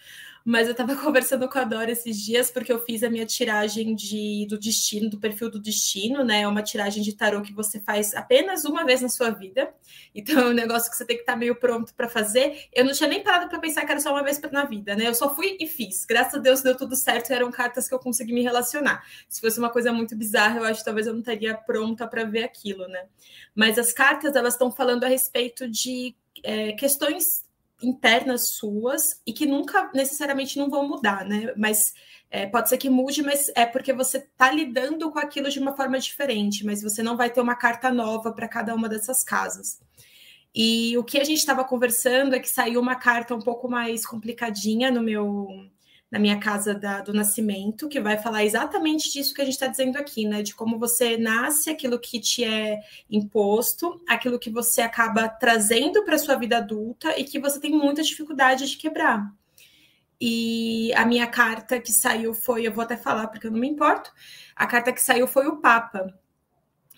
Mas 0.45 0.67
eu 0.67 0.73
estava 0.73 0.97
conversando 1.03 1.49
com 1.49 1.59
a 1.59 1.65
Dora 1.65 1.91
esses 1.91 2.19
dias, 2.19 2.51
porque 2.51 2.73
eu 2.73 2.83
fiz 2.85 3.03
a 3.03 3.11
minha 3.11 3.27
tiragem 3.27 3.95
de, 3.95 4.47
do 4.49 4.59
destino, 4.59 5.11
do 5.11 5.19
perfil 5.19 5.51
do 5.51 5.61
destino, 5.61 6.25
né? 6.25 6.43
É 6.43 6.49
uma 6.49 6.63
tiragem 6.63 7.03
de 7.03 7.15
tarô 7.15 7.43
que 7.43 7.53
você 7.53 7.81
faz 7.81 8.15
apenas 8.15 8.65
uma 8.65 8.85
vez 8.85 9.01
na 9.01 9.09
sua 9.09 9.31
vida. 9.31 9.73
Então 10.15 10.41
é 10.41 10.47
um 10.47 10.53
negócio 10.53 10.91
que 10.91 10.97
você 10.97 11.05
tem 11.05 11.17
que 11.17 11.23
estar 11.23 11.35
tá 11.35 11.39
meio 11.39 11.55
pronto 11.55 11.95
para 11.95 12.09
fazer. 12.09 12.69
Eu 12.73 12.85
não 12.85 12.93
tinha 12.93 13.09
nem 13.09 13.23
parado 13.23 13.49
para 13.49 13.59
pensar 13.59 13.85
que 13.85 13.91
era 13.91 14.01
só 14.01 14.11
uma 14.11 14.23
vez 14.23 14.41
na 14.51 14.65
vida, 14.65 14.95
né? 14.97 15.07
Eu 15.07 15.15
só 15.15 15.35
fui 15.35 15.57
e 15.61 15.67
fiz. 15.67 16.05
Graças 16.05 16.35
a 16.35 16.39
Deus 16.39 16.63
deu 16.63 16.77
tudo 16.77 16.97
certo, 16.97 17.33
eram 17.33 17.51
cartas 17.51 17.89
que 17.89 17.95
eu 17.95 17.99
consegui 17.99 18.33
me 18.33 18.43
relacionar. 18.43 19.05
Se 19.29 19.41
fosse 19.41 19.59
uma 19.59 19.71
coisa 19.71 19.93
muito 19.93 20.17
bizarra, 20.17 20.59
eu 20.59 20.65
acho 20.65 20.81
que 20.81 20.85
talvez 20.85 21.07
eu 21.07 21.13
não 21.13 21.21
estaria 21.21 21.55
pronta 21.55 22.07
para 22.07 22.25
ver 22.25 22.45
aquilo, 22.45 22.89
né? 22.89 23.07
Mas 23.55 23.79
as 23.79 23.93
cartas, 23.93 24.35
elas 24.35 24.55
estão 24.55 24.71
falando 24.71 25.05
a 25.05 25.09
respeito 25.09 25.69
de 25.69 26.15
é, 26.43 26.73
questões 26.73 27.45
internas 27.83 28.55
suas 28.55 29.21
e 29.27 29.33
que 29.33 29.47
nunca 29.47 29.91
necessariamente 29.95 30.59
não 30.59 30.69
vão 30.69 30.89
mudar, 30.89 31.25
né? 31.25 31.53
Mas 31.57 31.95
é, 32.31 32.47
pode 32.47 32.69
ser 32.69 32.79
que 32.79 32.89
mude, 32.89 33.23
mas 33.23 33.51
é 33.57 33.67
porque 33.67 33.93
você 33.93 34.19
está 34.19 34.51
lidando 34.51 35.11
com 35.11 35.19
aquilo 35.19 35.51
de 35.51 35.59
uma 35.59 35.75
forma 35.75 35.99
diferente, 35.99 36.65
mas 36.65 36.83
você 36.83 37.03
não 37.03 37.17
vai 37.17 37.31
ter 37.31 37.41
uma 37.41 37.57
carta 37.57 37.91
nova 37.91 38.33
para 38.33 38.49
cada 38.49 38.75
uma 38.75 38.89
dessas 38.89 39.25
casas. 39.25 39.81
E 40.55 40.97
o 40.99 41.05
que 41.05 41.19
a 41.19 41.25
gente 41.25 41.39
estava 41.39 41.65
conversando 41.65 42.35
é 42.35 42.41
que 42.41 42.49
saiu 42.49 42.81
uma 42.81 42.97
carta 42.97 43.35
um 43.35 43.41
pouco 43.41 43.69
mais 43.69 44.07
complicadinha 44.07 44.91
no 44.91 45.03
meu 45.03 45.49
na 46.11 46.19
minha 46.19 46.41
casa 46.41 46.75
da, 46.75 47.01
do 47.01 47.13
nascimento, 47.13 47.89
que 47.89 48.01
vai 48.01 48.19
falar 48.19 48.45
exatamente 48.45 49.13
disso 49.13 49.33
que 49.33 49.41
a 49.41 49.45
gente 49.45 49.55
está 49.55 49.69
dizendo 49.69 49.97
aqui, 49.97 50.27
né? 50.27 50.43
De 50.43 50.55
como 50.55 50.79
você 50.79 51.17
nasce, 51.17 51.71
aquilo 51.71 52.01
que 52.01 52.19
te 52.19 52.43
é 52.43 52.81
imposto, 53.09 54.01
aquilo 54.09 54.39
que 54.39 54.51
você 54.51 54.81
acaba 54.81 55.29
trazendo 55.29 56.05
para 56.05 56.19
sua 56.19 56.35
vida 56.35 56.57
adulta 56.57 57.19
e 57.19 57.25
que 57.25 57.39
você 57.39 57.61
tem 57.61 57.71
muita 57.71 58.03
dificuldade 58.03 58.69
de 58.69 58.77
quebrar. 58.77 59.33
E 60.21 60.93
a 60.95 61.07
minha 61.07 61.27
carta 61.27 61.81
que 61.81 61.93
saiu 61.93 62.35
foi, 62.35 62.67
eu 62.67 62.73
vou 62.73 62.83
até 62.83 62.97
falar 62.97 63.29
porque 63.29 63.47
eu 63.47 63.51
não 63.51 63.59
me 63.59 63.69
importo, 63.69 64.13
a 64.55 64.67
carta 64.67 64.93
que 64.93 65.01
saiu 65.01 65.27
foi 65.27 65.47
o 65.47 65.57
Papa. 65.57 66.13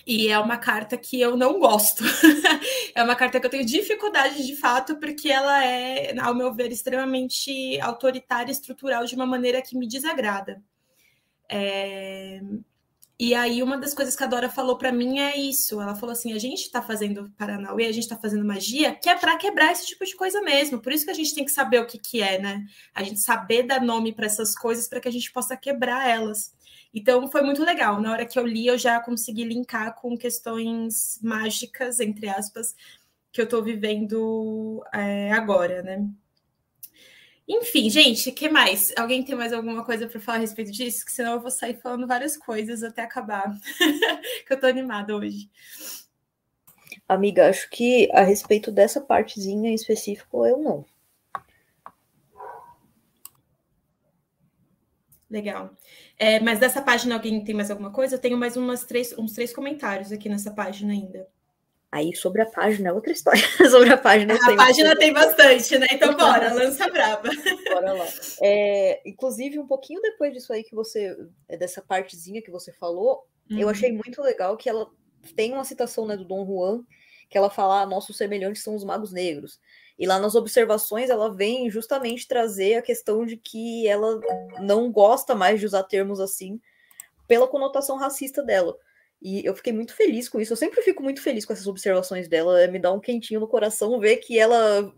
E 0.07 0.29
é 0.29 0.39
uma 0.39 0.57
carta 0.57 0.97
que 0.97 1.21
eu 1.21 1.37
não 1.37 1.59
gosto. 1.59 2.03
é 2.95 3.03
uma 3.03 3.15
carta 3.15 3.39
que 3.39 3.47
eu 3.47 3.51
tenho 3.51 3.65
dificuldade 3.65 4.45
de 4.47 4.57
fato, 4.57 4.97
porque 4.97 5.29
ela 5.31 5.65
é, 5.65 6.19
ao 6.19 6.35
meu 6.35 6.53
ver, 6.53 6.73
extremamente 6.73 7.81
autoritária 7.81 8.51
e 8.51 8.55
estrutural 8.55 9.05
de 9.05 9.15
uma 9.15 9.27
maneira 9.27 9.63
que 9.63 9.77
me 9.77 9.87
desagrada. 9.87 10.63
É... 11.49 12.41
E 13.25 13.35
aí, 13.35 13.63
uma 13.63 13.79
das 13.79 13.95
coisas 13.95 14.17
que 14.17 14.25
a 14.25 14.27
Dora 14.27 14.49
falou 14.49 14.77
para 14.77 14.91
mim 14.91 15.21
é 15.21 15.37
isso. 15.37 15.81
Ela 15.81 15.95
falou 15.95 16.13
assim: 16.13 16.33
a 16.33 16.39
gente 16.39 16.63
está 16.63 16.83
fazendo 16.83 17.31
Paranauê, 17.39 17.87
a 17.87 17.93
gente 17.93 18.03
está 18.03 18.17
fazendo 18.17 18.45
magia, 18.45 18.97
que 18.97 19.09
é 19.09 19.17
para 19.17 19.37
quebrar 19.37 19.71
esse 19.71 19.87
tipo 19.87 20.05
de 20.05 20.17
coisa 20.17 20.41
mesmo. 20.43 20.81
Por 20.81 20.93
isso 20.93 21.05
que 21.05 21.11
a 21.13 21.15
gente 21.15 21.33
tem 21.33 21.45
que 21.45 21.53
saber 21.53 21.79
o 21.79 21.87
que, 21.87 21.99
que 21.99 22.21
é, 22.21 22.41
né? 22.41 22.65
A 22.93 23.05
gente 23.05 23.21
saber 23.21 23.63
dar 23.63 23.81
nome 23.81 24.13
para 24.13 24.27
essas 24.27 24.57
coisas 24.57 24.89
para 24.89 24.99
que 25.01 25.07
a 25.07 25.13
gente 25.13 25.31
possa 25.31 25.57
quebrar 25.57 26.09
elas. 26.09 26.53
Então 26.95 27.31
foi 27.31 27.43
muito 27.43 27.65
legal. 27.65 28.01
Na 28.01 28.13
hora 28.13 28.27
que 28.27 28.39
eu 28.39 28.47
li, 28.47 28.67
eu 28.67 28.77
já 28.77 29.01
consegui 29.01 29.45
linkar 29.45 29.95
com 29.95 30.17
questões 30.17 31.19
mágicas, 31.23 32.01
entre 32.01 32.29
aspas, 32.29 32.75
que 33.33 33.41
eu 33.41 33.45
estou 33.45 33.63
vivendo 33.63 34.85
é, 34.93 35.33
agora, 35.33 35.83
né? 35.83 36.07
Enfim, 37.49 37.91
gente, 37.91 38.31
que 38.31 38.49
mais? 38.49 38.93
Alguém 38.97 39.23
tem 39.23 39.35
mais 39.35 39.53
alguma 39.53 39.85
coisa 39.85 40.07
para 40.07 40.21
falar 40.21 40.39
a 40.39 40.41
respeito 40.41 40.71
disso? 40.71 41.05
Que 41.05 41.13
senão 41.13 41.35
eu 41.35 41.41
vou 41.41 41.51
sair 41.51 41.75
falando 41.75 42.07
várias 42.07 42.37
coisas 42.37 42.83
até 42.83 43.03
acabar. 43.03 43.53
que 44.47 44.53
eu 44.53 44.61
tô 44.61 44.67
animada 44.67 45.17
hoje. 45.17 45.51
Amiga, 47.09 47.49
acho 47.49 47.69
que 47.69 48.09
a 48.13 48.23
respeito 48.23 48.71
dessa 48.71 49.01
partezinha 49.01 49.71
em 49.71 49.75
específico, 49.75 50.47
eu 50.47 50.59
não. 50.59 50.85
Legal. 55.33 55.75
É, 56.19 56.39
mas 56.41 56.59
dessa 56.59 56.83
página 56.83 57.15
alguém 57.15 57.43
tem 57.43 57.55
mais 57.55 57.71
alguma 57.71 57.91
coisa? 57.91 58.17
Eu 58.17 58.19
tenho 58.19 58.37
mais 58.37 58.55
umas 58.55 58.85
três, 58.85 59.17
uns 59.17 59.33
três 59.33 59.51
comentários 59.51 60.13
aqui 60.13 60.29
nessa 60.29 60.51
página 60.51 60.93
ainda. 60.93 61.27
Aí 61.91 62.15
sobre 62.15 62.43
a 62.43 62.47
página 62.47 62.91
é 62.91 62.93
outra 62.93 63.13
história. 63.13 63.41
sobre 63.71 63.91
a 63.91 63.97
página. 63.97 64.35
A 64.35 64.57
página 64.57 64.95
tem 64.95 65.11
bastante, 65.11 65.79
né? 65.79 65.87
Então 65.91 66.15
bora, 66.15 66.53
lança 66.53 66.87
braba. 66.91 67.31
Bora 67.73 67.95
lá. 67.95 68.07
É, 68.43 69.01
inclusive, 69.07 69.59
um 69.59 69.67
pouquinho 69.67 70.03
depois 70.03 70.35
disso 70.35 70.53
aí 70.53 70.63
que 70.63 70.75
você. 70.75 71.17
dessa 71.59 71.81
partezinha 71.81 72.43
que 72.43 72.51
você 72.51 72.71
falou, 72.75 73.27
uhum. 73.51 73.59
eu 73.59 73.71
achei 73.71 73.91
muito 73.91 74.21
legal 74.21 74.55
que 74.59 74.69
ela 74.69 74.87
tem 75.35 75.55
uma 75.55 75.65
citação 75.65 76.07
né, 76.07 76.15
do 76.15 76.27
Dom 76.27 76.45
Juan, 76.45 76.85
que 77.31 77.39
ela 77.39 77.49
fala: 77.49 77.81
ah, 77.81 77.87
nossos 77.87 78.19
semelhantes 78.19 78.63
são 78.63 78.75
os 78.75 78.85
magos 78.85 79.13
negros. 79.13 79.59
E 79.99 80.07
lá 80.07 80.19
nas 80.19 80.35
observações 80.35 81.11
ela 81.11 81.33
vem 81.33 81.71
justamente 81.71 82.27
trazer 82.27 82.75
a 82.75 82.83
questão 82.83 83.25
de 83.25 83.37
que 83.37 83.87
ela 83.87 84.21
não 84.61 84.91
gosta 84.91 85.35
mais 85.35 85.61
de 85.61 85.67
usar 85.67 85.83
termos 85.85 86.21
assim 86.21 86.61
pela 87.29 87.49
conotação 87.49 87.97
racista 87.97 88.43
dela. 88.43 88.77
E 89.21 89.47
eu 89.47 89.55
fiquei 89.55 89.73
muito 89.73 89.95
feliz 89.95 90.29
com 90.29 90.41
isso. 90.41 90.53
Eu 90.53 90.57
sempre 90.57 90.83
fico 90.83 91.03
muito 91.03 91.23
feliz 91.23 91.45
com 91.45 91.53
essas 91.53 91.69
observações 91.69 92.27
dela. 92.27 92.67
Me 92.67 92.79
dá 92.79 92.93
um 92.93 92.99
quentinho 92.99 93.41
no 93.41 93.47
coração 93.47 94.01
ver 94.01 94.17
que 94.17 94.39
ela 94.39 94.93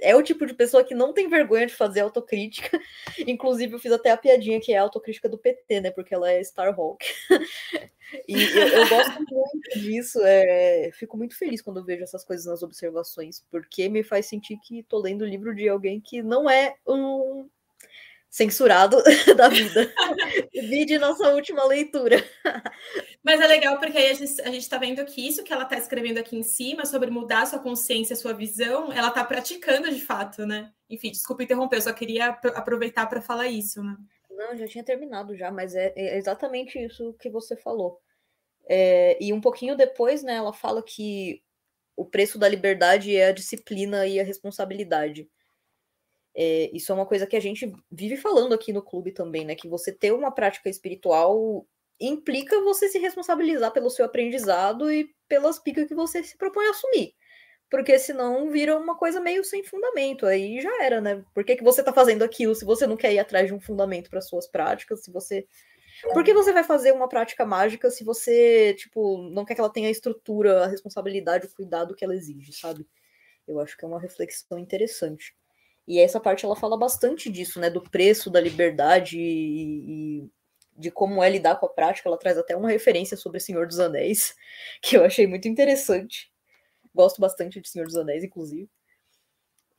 é 0.00 0.14
o 0.14 0.22
tipo 0.22 0.44
de 0.46 0.54
pessoa 0.54 0.84
que 0.84 0.94
não 0.94 1.12
tem 1.12 1.28
vergonha 1.28 1.66
de 1.66 1.74
fazer 1.74 2.00
autocrítica. 2.00 2.78
Inclusive, 3.26 3.74
eu 3.74 3.78
fiz 3.78 3.92
até 3.92 4.10
a 4.10 4.16
piadinha 4.16 4.60
que 4.60 4.72
é 4.72 4.78
a 4.78 4.82
autocrítica 4.82 5.28
do 5.28 5.38
PT, 5.38 5.80
né? 5.80 5.90
Porque 5.90 6.14
ela 6.14 6.30
é 6.30 6.40
Starhawk. 6.40 7.04
e 8.28 8.42
eu, 8.42 8.68
eu, 8.68 8.88
gosto 8.88 9.24
muito 9.30 9.80
disso. 9.80 10.20
É... 10.22 10.90
Fico 10.92 11.16
muito 11.16 11.36
feliz 11.36 11.62
quando 11.62 11.80
eu 11.80 11.84
vejo 11.84 12.02
essas 12.02 12.24
coisas 12.24 12.46
nas 12.46 12.62
observações, 12.62 13.44
porque 13.50 13.88
me 13.88 14.02
faz 14.02 14.26
sentir 14.26 14.58
que 14.58 14.82
tô 14.82 14.98
lendo 14.98 15.22
o 15.22 15.28
livro 15.28 15.54
de 15.54 15.68
alguém 15.68 16.00
que 16.00 16.22
não 16.22 16.48
é 16.48 16.74
um 16.86 17.48
censurado 18.36 19.02
da 19.34 19.48
vida. 19.48 19.90
Vide 20.52 20.98
nossa 20.98 21.30
última 21.30 21.64
leitura. 21.64 22.22
Mas 23.24 23.40
é 23.40 23.46
legal 23.46 23.78
porque 23.78 23.96
aí 23.96 24.10
a 24.10 24.14
gente, 24.14 24.42
a 24.42 24.50
gente 24.50 24.68
tá 24.68 24.76
vendo 24.76 25.02
que 25.06 25.26
isso 25.26 25.42
que 25.42 25.54
ela 25.54 25.64
tá 25.64 25.78
escrevendo 25.78 26.18
aqui 26.18 26.36
em 26.36 26.42
cima, 26.42 26.84
sobre 26.84 27.08
mudar 27.10 27.46
sua 27.46 27.58
consciência, 27.58 28.14
sua 28.14 28.34
visão, 28.34 28.92
ela 28.92 29.10
tá 29.10 29.24
praticando 29.24 29.90
de 29.90 30.02
fato, 30.02 30.44
né? 30.44 30.70
Enfim, 30.90 31.10
desculpa 31.10 31.44
interromper, 31.44 31.76
eu 31.76 31.82
só 31.82 31.94
queria 31.94 32.26
aproveitar 32.28 33.06
para 33.06 33.22
falar 33.22 33.48
isso, 33.48 33.82
né? 33.82 33.96
Não, 34.30 34.54
já 34.54 34.68
tinha 34.68 34.84
terminado 34.84 35.34
já, 35.34 35.50
mas 35.50 35.74
é, 35.74 35.94
é 35.96 36.18
exatamente 36.18 36.78
isso 36.78 37.14
que 37.18 37.30
você 37.30 37.56
falou. 37.56 37.98
É, 38.68 39.16
e 39.18 39.32
um 39.32 39.40
pouquinho 39.40 39.74
depois, 39.74 40.22
né, 40.22 40.34
ela 40.34 40.52
fala 40.52 40.82
que 40.82 41.42
o 41.96 42.04
preço 42.04 42.38
da 42.38 42.46
liberdade 42.46 43.16
é 43.16 43.28
a 43.28 43.32
disciplina 43.32 44.06
e 44.06 44.20
a 44.20 44.24
responsabilidade. 44.24 45.26
É, 46.36 46.70
isso 46.74 46.92
é 46.92 46.94
uma 46.94 47.06
coisa 47.06 47.26
que 47.26 47.34
a 47.34 47.40
gente 47.40 47.72
vive 47.90 48.16
falando 48.16 48.52
aqui 48.52 48.70
no 48.70 48.82
clube 48.82 49.10
também, 49.10 49.44
né? 49.44 49.54
Que 49.54 49.68
você 49.68 49.90
ter 49.90 50.12
uma 50.12 50.30
prática 50.30 50.68
espiritual 50.68 51.66
implica 51.98 52.60
você 52.60 52.88
se 52.88 52.98
responsabilizar 52.98 53.72
pelo 53.72 53.88
seu 53.88 54.04
aprendizado 54.04 54.92
e 54.92 55.14
pelas 55.26 55.58
picas 55.58 55.88
que 55.88 55.94
você 55.94 56.22
se 56.22 56.36
propõe 56.36 56.66
a 56.66 56.70
assumir. 56.70 57.14
Porque 57.70 57.98
senão 57.98 58.50
vira 58.50 58.76
uma 58.78 58.96
coisa 58.96 59.18
meio 59.18 59.42
sem 59.44 59.64
fundamento. 59.64 60.26
Aí 60.26 60.60
já 60.60 60.84
era, 60.84 61.00
né? 61.00 61.24
Por 61.34 61.42
que, 61.42 61.56
que 61.56 61.64
você 61.64 61.82
tá 61.82 61.92
fazendo 61.92 62.22
aquilo 62.22 62.54
se 62.54 62.66
você 62.66 62.86
não 62.86 62.96
quer 62.98 63.12
ir 63.14 63.18
atrás 63.18 63.46
de 63.46 63.54
um 63.54 63.60
fundamento 63.60 64.10
para 64.10 64.20
suas 64.20 64.46
práticas? 64.46 65.02
Se 65.02 65.10
você. 65.10 65.46
Por 66.12 66.22
que 66.22 66.34
você 66.34 66.52
vai 66.52 66.62
fazer 66.62 66.92
uma 66.92 67.08
prática 67.08 67.46
mágica 67.46 67.90
se 67.90 68.04
você, 68.04 68.74
tipo, 68.74 69.30
não 69.30 69.46
quer 69.46 69.54
que 69.54 69.60
ela 69.60 69.72
tenha 69.72 69.88
a 69.88 69.90
estrutura, 69.90 70.64
a 70.64 70.66
responsabilidade, 70.66 71.46
o 71.46 71.54
cuidado 71.54 71.94
que 71.94 72.04
ela 72.04 72.14
exige, 72.14 72.52
sabe? 72.52 72.86
Eu 73.48 73.58
acho 73.58 73.76
que 73.76 73.84
é 73.84 73.88
uma 73.88 73.98
reflexão 73.98 74.58
interessante. 74.58 75.34
E 75.86 76.00
essa 76.00 76.18
parte 76.18 76.44
ela 76.44 76.56
fala 76.56 76.76
bastante 76.76 77.30
disso, 77.30 77.60
né? 77.60 77.70
Do 77.70 77.80
preço 77.82 78.28
da 78.28 78.40
liberdade 78.40 79.18
e, 79.18 80.22
e, 80.22 80.30
de 80.76 80.90
como 80.90 81.22
é 81.22 81.30
lidar 81.30 81.56
com 81.56 81.66
a 81.66 81.68
prática. 81.68 82.08
Ela 82.08 82.18
traz 82.18 82.36
até 82.36 82.56
uma 82.56 82.68
referência 82.68 83.16
sobre 83.16 83.40
Senhor 83.40 83.66
dos 83.66 83.78
Anéis, 83.78 84.34
que 84.82 84.96
eu 84.96 85.04
achei 85.04 85.26
muito 85.26 85.46
interessante. 85.48 86.30
Gosto 86.94 87.20
bastante 87.20 87.60
de 87.60 87.68
Senhor 87.68 87.86
dos 87.86 87.96
Anéis, 87.96 88.24
inclusive. 88.24 88.68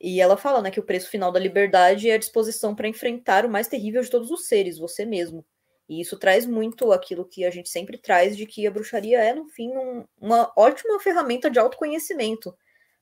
E 0.00 0.20
ela 0.20 0.36
fala, 0.36 0.62
né, 0.62 0.70
que 0.70 0.78
o 0.78 0.84
preço 0.84 1.10
final 1.10 1.32
da 1.32 1.40
liberdade 1.40 2.08
é 2.08 2.14
a 2.14 2.18
disposição 2.18 2.74
para 2.74 2.86
enfrentar 2.86 3.44
o 3.44 3.50
mais 3.50 3.66
terrível 3.66 4.00
de 4.00 4.08
todos 4.08 4.30
os 4.30 4.46
seres, 4.46 4.78
você 4.78 5.04
mesmo. 5.04 5.44
E 5.88 6.00
isso 6.00 6.16
traz 6.18 6.46
muito 6.46 6.92
aquilo 6.92 7.24
que 7.24 7.44
a 7.44 7.50
gente 7.50 7.68
sempre 7.68 7.98
traz 7.98 8.36
de 8.36 8.46
que 8.46 8.66
a 8.66 8.70
bruxaria 8.70 9.20
é, 9.20 9.34
no 9.34 9.46
fim, 9.48 9.70
um, 9.76 10.04
uma 10.20 10.52
ótima 10.56 11.00
ferramenta 11.00 11.50
de 11.50 11.58
autoconhecimento 11.58 12.54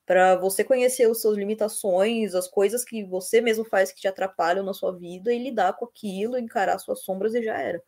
para 0.07 0.37
você 0.37 0.63
conhecer 0.63 1.11
as 1.11 1.21
suas 1.21 1.37
limitações, 1.37 2.35
as 2.35 2.47
coisas 2.47 2.85
que 2.85 3.03
você 3.03 3.41
mesmo 3.41 3.65
faz 3.65 3.91
que 3.91 4.01
te 4.01 4.07
atrapalham 4.07 4.65
na 4.65 4.73
sua 4.73 4.97
vida 4.97 5.35
e 5.35 5.43
lidar 5.43 5.73
com 5.73 5.85
aquilo, 5.85 6.39
encarar 6.39 6.79
suas 6.79 7.03
sombras 7.03 7.35
e 7.35 7.43
já 7.43 7.59
era. 7.59 7.83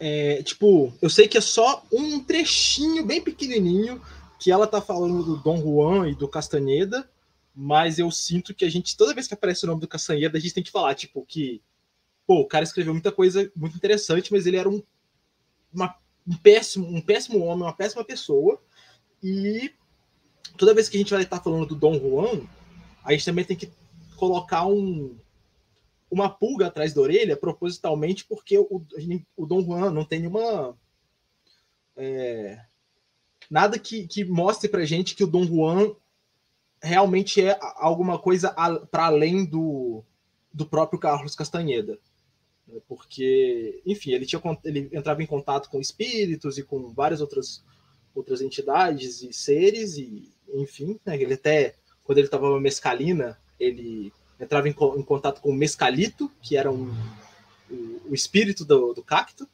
É, 0.00 0.42
tipo, 0.42 0.92
eu 1.00 1.10
sei 1.10 1.28
que 1.28 1.38
é 1.38 1.40
só 1.40 1.84
um 1.92 2.24
trechinho 2.24 3.04
bem 3.04 3.22
pequenininho 3.22 4.02
que 4.40 4.50
ela 4.50 4.66
tá 4.66 4.80
falando 4.80 5.22
do 5.22 5.36
Dom 5.36 5.58
Juan 5.58 6.08
e 6.08 6.14
do 6.14 6.26
Castaneda, 6.26 7.08
mas 7.54 7.98
eu 7.98 8.10
sinto 8.10 8.54
que 8.54 8.64
a 8.64 8.70
gente, 8.70 8.96
toda 8.96 9.14
vez 9.14 9.28
que 9.28 9.34
aparece 9.34 9.64
o 9.64 9.68
nome 9.68 9.82
do 9.82 9.86
Castaneda, 9.86 10.38
a 10.38 10.40
gente 10.40 10.54
tem 10.54 10.64
que 10.64 10.72
falar, 10.72 10.94
tipo, 10.94 11.24
que, 11.24 11.62
pô, 12.26 12.40
o 12.40 12.48
cara 12.48 12.64
escreveu 12.64 12.92
muita 12.92 13.12
coisa 13.12 13.52
muito 13.54 13.76
interessante, 13.76 14.32
mas 14.32 14.46
ele 14.46 14.56
era 14.56 14.68
um, 14.68 14.82
uma 15.72 15.94
um 16.26 16.36
péssimo, 16.36 16.86
um 16.86 17.00
péssimo 17.00 17.40
homem, 17.40 17.64
uma 17.64 17.72
péssima 17.72 18.04
pessoa. 18.04 18.60
E 19.22 19.72
toda 20.56 20.74
vez 20.74 20.88
que 20.88 20.96
a 20.96 21.00
gente 21.00 21.12
vai 21.12 21.22
estar 21.22 21.40
falando 21.40 21.66
do 21.66 21.76
Dom 21.76 21.98
Juan, 21.98 22.46
a 23.04 23.12
gente 23.12 23.24
também 23.24 23.44
tem 23.44 23.56
que 23.56 23.70
colocar 24.16 24.66
um, 24.66 25.16
uma 26.10 26.28
pulga 26.28 26.66
atrás 26.66 26.92
da 26.92 27.00
orelha, 27.00 27.36
propositalmente, 27.36 28.24
porque 28.24 28.58
o, 28.58 28.84
o 29.36 29.46
Dom 29.46 29.62
Juan 29.62 29.90
não 29.90 30.04
tem 30.04 30.20
nenhuma. 30.20 30.76
É, 31.96 32.58
nada 33.50 33.78
que, 33.78 34.06
que 34.06 34.24
mostre 34.24 34.68
pra 34.68 34.84
gente 34.84 35.14
que 35.14 35.24
o 35.24 35.26
Dom 35.26 35.44
Juan 35.44 35.94
realmente 36.82 37.40
é 37.40 37.58
alguma 37.76 38.18
coisa 38.18 38.50
para 38.90 39.06
além 39.06 39.44
do, 39.44 40.02
do 40.52 40.66
próprio 40.66 40.98
Carlos 40.98 41.34
Castanheda. 41.34 41.98
Né, 42.72 42.80
porque, 42.88 43.82
enfim, 43.84 44.12
ele, 44.12 44.24
tinha, 44.24 44.40
ele 44.64 44.88
entrava 44.92 45.22
em 45.22 45.26
contato 45.26 45.68
com 45.68 45.80
espíritos 45.80 46.56
e 46.56 46.62
com 46.62 46.88
várias 46.88 47.20
outras, 47.20 47.62
outras 48.14 48.40
entidades 48.40 49.22
e 49.22 49.32
seres, 49.32 49.96
e 49.98 50.32
enfim, 50.54 50.98
né, 51.04 51.20
ele 51.20 51.34
até, 51.34 51.74
quando 52.02 52.18
ele 52.18 52.26
estava 52.26 52.58
mescalina, 52.58 53.38
ele 53.60 54.12
entrava 54.40 54.68
em, 54.68 54.72
em, 54.72 55.02
contato 55.02 55.40
com 55.40 55.50
o 55.50 55.54
mescalito, 55.54 56.30
que 56.40 56.56
era 56.56 56.70
um, 56.70 56.90
o, 57.70 58.10
o 58.10 58.14
espírito 58.14 58.64
do, 58.64 58.92
do 58.94 59.02
cacto, 59.02 59.48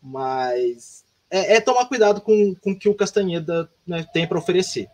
mas 0.00 1.04
é, 1.28 1.56
é, 1.56 1.60
tomar 1.60 1.86
cuidado 1.86 2.20
com, 2.20 2.54
com 2.54 2.70
o 2.70 2.78
que 2.78 2.88
o 2.88 2.94
Castanheda 2.94 3.70
né, 3.86 4.06
tem 4.12 4.26
para 4.26 4.38
oferecer. 4.38 4.88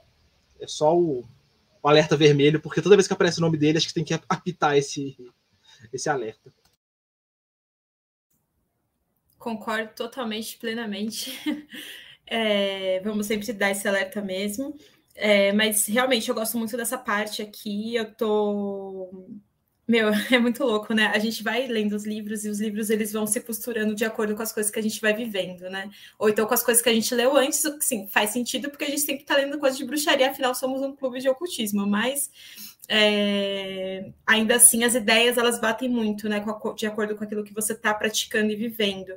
É 0.58 0.66
só 0.66 0.96
o, 0.96 1.24
o 1.82 1.88
alerta 1.88 2.16
vermelho, 2.16 2.60
porque 2.60 2.80
toda 2.80 2.96
vez 2.96 3.06
que 3.06 3.12
aparece 3.12 3.38
o 3.38 3.42
nome 3.42 3.58
dele, 3.58 3.78
acho 3.78 3.88
que 3.88 3.94
tem 3.94 4.04
que 4.04 4.18
apitar 4.28 4.76
esse, 4.76 5.16
esse 5.92 6.08
alerta. 6.08 6.52
Concordo 9.42 9.92
totalmente, 9.94 10.56
plenamente. 10.58 11.32
É, 12.34 12.98
vamos 13.00 13.26
sempre 13.26 13.52
dar 13.52 13.72
esse 13.72 13.86
alerta 13.86 14.22
mesmo. 14.22 14.74
É, 15.14 15.52
mas 15.52 15.86
realmente 15.86 16.30
eu 16.30 16.34
gosto 16.34 16.56
muito 16.56 16.76
dessa 16.78 16.96
parte 16.96 17.42
aqui. 17.42 17.94
Eu 17.94 18.14
tô. 18.14 19.28
Meu, 19.92 20.08
é 20.32 20.38
muito 20.38 20.64
louco, 20.64 20.94
né? 20.94 21.08
A 21.08 21.18
gente 21.18 21.42
vai 21.42 21.66
lendo 21.66 21.94
os 21.94 22.06
livros 22.06 22.46
e 22.46 22.48
os 22.48 22.58
livros 22.58 22.88
eles 22.88 23.12
vão 23.12 23.26
se 23.26 23.38
costurando 23.42 23.94
de 23.94 24.06
acordo 24.06 24.34
com 24.34 24.42
as 24.42 24.50
coisas 24.50 24.72
que 24.72 24.78
a 24.78 24.82
gente 24.82 24.98
vai 24.98 25.12
vivendo, 25.12 25.68
né? 25.68 25.90
Ou 26.18 26.30
então 26.30 26.46
com 26.46 26.54
as 26.54 26.62
coisas 26.62 26.82
que 26.82 26.88
a 26.88 26.94
gente 26.94 27.14
leu 27.14 27.36
antes, 27.36 27.62
sim, 27.80 28.08
faz 28.08 28.30
sentido 28.30 28.70
porque 28.70 28.84
a 28.84 28.88
gente 28.88 29.02
sempre 29.02 29.24
tá 29.24 29.36
lendo 29.36 29.58
coisas 29.58 29.76
de 29.78 29.84
bruxaria, 29.84 30.30
afinal 30.30 30.54
somos 30.54 30.80
um 30.80 30.96
clube 30.96 31.20
de 31.20 31.28
ocultismo, 31.28 31.86
mas 31.86 32.30
é, 32.88 34.12
ainda 34.26 34.56
assim 34.56 34.82
as 34.82 34.94
ideias 34.94 35.36
elas 35.36 35.60
batem 35.60 35.90
muito, 35.90 36.26
né? 36.26 36.42
De 36.74 36.86
acordo 36.86 37.14
com 37.14 37.24
aquilo 37.24 37.44
que 37.44 37.52
você 37.52 37.74
está 37.74 37.92
praticando 37.92 38.50
e 38.50 38.56
vivendo. 38.56 39.12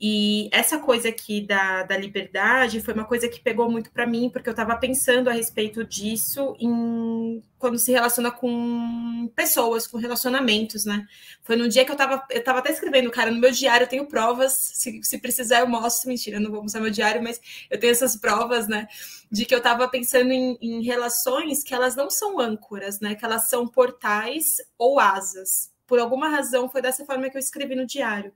E 0.00 0.48
essa 0.52 0.78
coisa 0.78 1.08
aqui 1.08 1.40
da, 1.40 1.84
da 1.84 1.96
liberdade 1.96 2.80
foi 2.80 2.92
uma 2.92 3.04
coisa 3.04 3.28
que 3.28 3.40
pegou 3.40 3.70
muito 3.70 3.92
para 3.92 4.06
mim, 4.06 4.28
porque 4.28 4.48
eu 4.48 4.52
estava 4.52 4.76
pensando 4.76 5.30
a 5.30 5.32
respeito 5.32 5.84
disso 5.84 6.56
em, 6.58 7.42
quando 7.58 7.78
se 7.78 7.92
relaciona 7.92 8.30
com 8.30 9.30
pessoas, 9.36 9.86
com 9.86 9.96
relacionamentos, 9.96 10.84
né? 10.84 11.06
Foi 11.42 11.54
num 11.56 11.68
dia 11.68 11.84
que 11.84 11.90
eu 11.90 11.94
estava 11.94 12.26
eu 12.30 12.42
tava 12.42 12.58
até 12.58 12.72
escrevendo, 12.72 13.10
cara, 13.10 13.30
no 13.30 13.40
meu 13.40 13.52
diário 13.52 13.84
eu 13.84 13.88
tenho 13.88 14.06
provas, 14.06 14.52
se, 14.52 15.00
se 15.02 15.18
precisar 15.18 15.60
eu 15.60 15.68
mostro, 15.68 16.08
mentira, 16.08 16.38
eu 16.38 16.40
não 16.40 16.50
vou 16.50 16.62
mostrar 16.62 16.80
meu 16.80 16.90
diário, 16.90 17.22
mas 17.22 17.40
eu 17.70 17.78
tenho 17.78 17.92
essas 17.92 18.16
provas, 18.16 18.66
né? 18.66 18.88
De 19.30 19.44
que 19.46 19.54
eu 19.54 19.58
estava 19.58 19.88
pensando 19.88 20.32
em, 20.32 20.58
em 20.60 20.82
relações 20.82 21.62
que 21.62 21.72
elas 21.72 21.94
não 21.94 22.10
são 22.10 22.40
âncoras, 22.40 23.00
né? 23.00 23.14
Que 23.14 23.24
elas 23.24 23.48
são 23.48 23.66
portais 23.66 24.56
ou 24.76 24.98
asas. 24.98 25.72
Por 25.86 25.98
alguma 26.00 26.28
razão, 26.28 26.68
foi 26.68 26.82
dessa 26.82 27.04
forma 27.04 27.30
que 27.30 27.36
eu 27.36 27.40
escrevi 27.40 27.76
no 27.76 27.86
diário. 27.86 28.32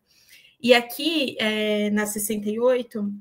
E 0.61 0.75
aqui, 0.75 1.37
é, 1.39 1.91
na 1.91 2.07
68, 2.07 3.13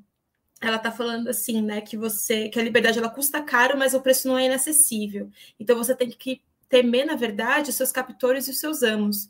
ela 0.62 0.78
está 0.78 0.92
falando 0.92 1.28
assim, 1.30 1.62
né, 1.62 1.82
que 1.82 1.96
você, 1.96 2.50
que 2.50 2.60
a 2.60 2.64
liberdade 2.64 2.98
ela 2.98 3.10
custa 3.10 3.42
caro, 3.44 3.78
mas 3.78 3.94
o 3.94 4.02
preço 4.02 4.28
não 4.28 4.38
é 4.38 4.46
inacessível. 4.46 5.30
Então 5.60 5.78
você 5.78 5.96
tem 5.96 6.10
que 6.10 6.42
temer, 6.68 7.06
na 7.06 7.16
verdade, 7.16 7.70
os 7.70 7.76
seus 7.76 7.92
captores 7.92 8.48
e 8.48 8.52
os 8.52 8.60
seus 8.60 8.82
amos. 8.82 9.30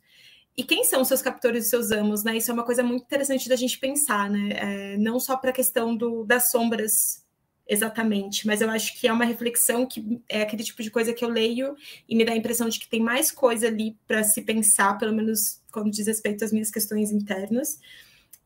E 0.55 0.63
quem 0.63 0.83
são 0.83 1.01
os 1.01 1.07
seus 1.07 1.21
captores 1.21 1.63
e 1.63 1.65
os 1.65 1.69
seus 1.69 1.91
amos, 1.91 2.23
né? 2.23 2.35
Isso 2.37 2.49
é 2.49 2.53
uma 2.53 2.65
coisa 2.65 2.81
muito 2.81 3.03
interessante 3.03 3.47
da 3.47 3.55
gente 3.55 3.77
pensar, 3.77 4.29
né? 4.29 4.93
É, 4.93 4.97
não 4.97 5.19
só 5.19 5.37
para 5.37 5.51
a 5.51 5.53
questão 5.53 5.95
do, 5.95 6.23
das 6.23 6.49
sombras 6.49 7.23
exatamente, 7.67 8.47
mas 8.47 8.61
eu 8.61 8.69
acho 8.69 8.99
que 8.99 9.07
é 9.07 9.13
uma 9.13 9.25
reflexão 9.25 9.85
que 9.85 10.21
é 10.29 10.41
aquele 10.41 10.63
tipo 10.63 10.81
de 10.81 10.89
coisa 10.89 11.13
que 11.13 11.23
eu 11.23 11.29
leio 11.29 11.75
e 12.07 12.15
me 12.15 12.23
dá 12.23 12.31
a 12.31 12.37
impressão 12.37 12.69
de 12.69 12.79
que 12.79 12.87
tem 12.87 13.01
mais 13.01 13.31
coisa 13.31 13.67
ali 13.67 13.97
para 14.07 14.23
se 14.23 14.41
pensar, 14.41 14.97
pelo 14.97 15.13
menos 15.13 15.61
quando 15.71 15.91
diz 15.91 16.07
respeito 16.07 16.43
às 16.43 16.51
minhas 16.51 16.71
questões 16.71 17.11
internas, 17.11 17.79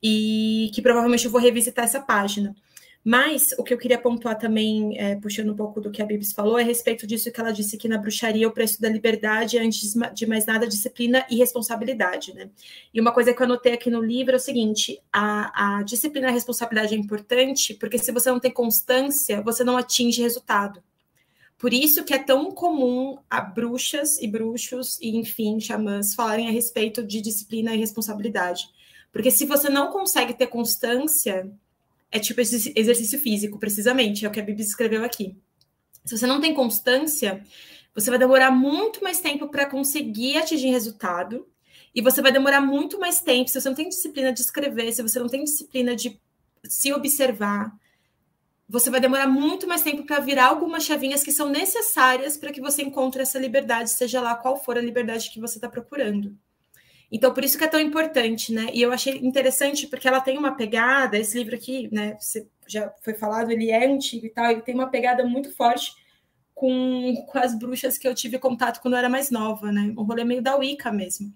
e 0.01 0.71
que 0.73 0.81
provavelmente 0.81 1.25
eu 1.25 1.31
vou 1.31 1.39
revisitar 1.39 1.85
essa 1.85 1.99
página. 1.99 2.55
Mas 3.03 3.51
o 3.57 3.63
que 3.63 3.73
eu 3.73 3.79
queria 3.79 3.97
pontuar 3.97 4.37
também, 4.37 4.95
é, 4.99 5.15
puxando 5.15 5.51
um 5.51 5.55
pouco 5.55 5.81
do 5.81 5.89
que 5.89 6.03
a 6.03 6.05
Bibis 6.05 6.33
falou, 6.33 6.59
é 6.59 6.61
a 6.61 6.65
respeito 6.65 7.07
disso 7.07 7.31
que 7.31 7.41
ela 7.41 7.51
disse 7.51 7.75
que 7.75 7.87
na 7.87 7.97
bruxaria 7.97 8.47
o 8.47 8.51
preço 8.51 8.79
da 8.79 8.87
liberdade 8.87 9.57
é, 9.57 9.61
antes 9.61 9.93
de 10.13 10.25
mais 10.27 10.45
nada, 10.45 10.67
disciplina 10.67 11.25
e 11.27 11.37
responsabilidade, 11.37 12.31
né? 12.33 12.51
E 12.93 13.01
uma 13.01 13.11
coisa 13.11 13.33
que 13.33 13.41
eu 13.41 13.45
anotei 13.45 13.73
aqui 13.73 13.89
no 13.89 14.03
livro 14.03 14.33
é 14.33 14.35
o 14.35 14.39
seguinte: 14.39 15.01
a, 15.11 15.79
a 15.79 15.83
disciplina 15.83 16.27
e 16.27 16.29
a 16.29 16.33
responsabilidade 16.33 16.93
é 16.93 16.97
importante, 16.97 17.73
porque 17.73 17.97
se 17.97 18.11
você 18.11 18.29
não 18.29 18.39
tem 18.39 18.51
constância, 18.51 19.41
você 19.41 19.63
não 19.63 19.77
atinge 19.77 20.21
resultado. 20.21 20.83
Por 21.57 21.73
isso 21.73 22.03
que 22.03 22.13
é 22.13 22.19
tão 22.19 22.51
comum 22.51 23.17
a 23.29 23.41
bruxas 23.41 24.19
e 24.19 24.27
bruxos, 24.27 24.99
e 25.01 25.15
enfim, 25.15 25.59
xamãs, 25.59 26.13
falarem 26.13 26.47
a 26.47 26.51
respeito 26.51 27.03
de 27.03 27.21
disciplina 27.21 27.73
e 27.73 27.79
responsabilidade. 27.79 28.63
Porque 29.11 29.29
se 29.29 29.45
você 29.45 29.69
não 29.69 29.91
consegue 29.91 30.33
ter 30.33 30.47
constância, 30.47 31.51
é 32.11 32.19
tipo 32.19 32.41
exercício 32.41 33.17
físico, 33.19 33.57
precisamente, 33.57 34.25
é 34.25 34.27
o 34.27 34.31
que 34.31 34.39
a 34.39 34.43
Bíblia 34.43 34.65
escreveu 34.65 35.03
aqui. 35.03 35.37
Se 36.03 36.17
você 36.17 36.27
não 36.27 36.41
tem 36.41 36.53
constância, 36.53 37.43
você 37.95 38.09
vai 38.09 38.19
demorar 38.19 38.51
muito 38.51 39.03
mais 39.03 39.19
tempo 39.21 39.47
para 39.47 39.65
conseguir 39.65 40.37
atingir 40.37 40.69
resultado, 40.69 41.47
e 41.93 42.01
você 42.01 42.21
vai 42.21 42.31
demorar 42.31 42.61
muito 42.61 42.99
mais 42.99 43.19
tempo 43.19 43.49
se 43.49 43.59
você 43.59 43.67
não 43.67 43.75
tem 43.75 43.89
disciplina 43.89 44.31
de 44.31 44.41
escrever, 44.41 44.93
se 44.93 45.01
você 45.01 45.19
não 45.19 45.27
tem 45.27 45.43
disciplina 45.43 45.95
de 45.95 46.19
se 46.63 46.93
observar, 46.93 47.73
você 48.67 48.89
vai 48.89 49.01
demorar 49.01 49.27
muito 49.27 49.67
mais 49.67 49.81
tempo 49.81 50.03
para 50.03 50.19
virar 50.19 50.45
algumas 50.45 50.83
chavinhas 50.83 51.23
que 51.23 51.31
são 51.31 51.49
necessárias 51.49 52.37
para 52.37 52.51
que 52.51 52.61
você 52.61 52.81
encontre 52.81 53.21
essa 53.21 53.37
liberdade, 53.37 53.89
seja 53.89 54.21
lá 54.21 54.35
qual 54.35 54.55
for 54.63 54.77
a 54.77 54.81
liberdade 54.81 55.29
que 55.29 55.41
você 55.41 55.57
está 55.57 55.67
procurando. 55.67 56.37
Então, 57.11 57.33
por 57.33 57.43
isso 57.43 57.57
que 57.57 57.63
é 57.65 57.67
tão 57.67 57.79
importante, 57.79 58.53
né? 58.53 58.67
E 58.73 58.81
eu 58.81 58.91
achei 58.93 59.17
interessante 59.17 59.85
porque 59.85 60.07
ela 60.07 60.21
tem 60.21 60.37
uma 60.37 60.55
pegada, 60.55 61.17
esse 61.17 61.37
livro 61.37 61.55
aqui, 61.55 61.89
né? 61.91 62.17
Já 62.65 62.93
foi 63.01 63.13
falado, 63.13 63.51
ele 63.51 63.69
é 63.69 63.85
antigo 63.85 64.25
e 64.25 64.29
tal, 64.29 64.49
ele 64.49 64.61
tem 64.61 64.73
uma 64.73 64.89
pegada 64.89 65.25
muito 65.25 65.53
forte 65.53 65.93
com, 66.55 67.25
com 67.27 67.37
as 67.37 67.53
bruxas 67.53 67.97
que 67.97 68.07
eu 68.07 68.15
tive 68.15 68.39
contato 68.39 68.79
quando 68.81 68.93
eu 68.93 68.99
era 68.99 69.09
mais 69.09 69.29
nova, 69.29 69.71
né? 69.71 69.93
Um 69.97 70.03
rolê 70.03 70.23
meio 70.23 70.41
da 70.41 70.55
Wicca 70.55 70.89
mesmo. 70.91 71.33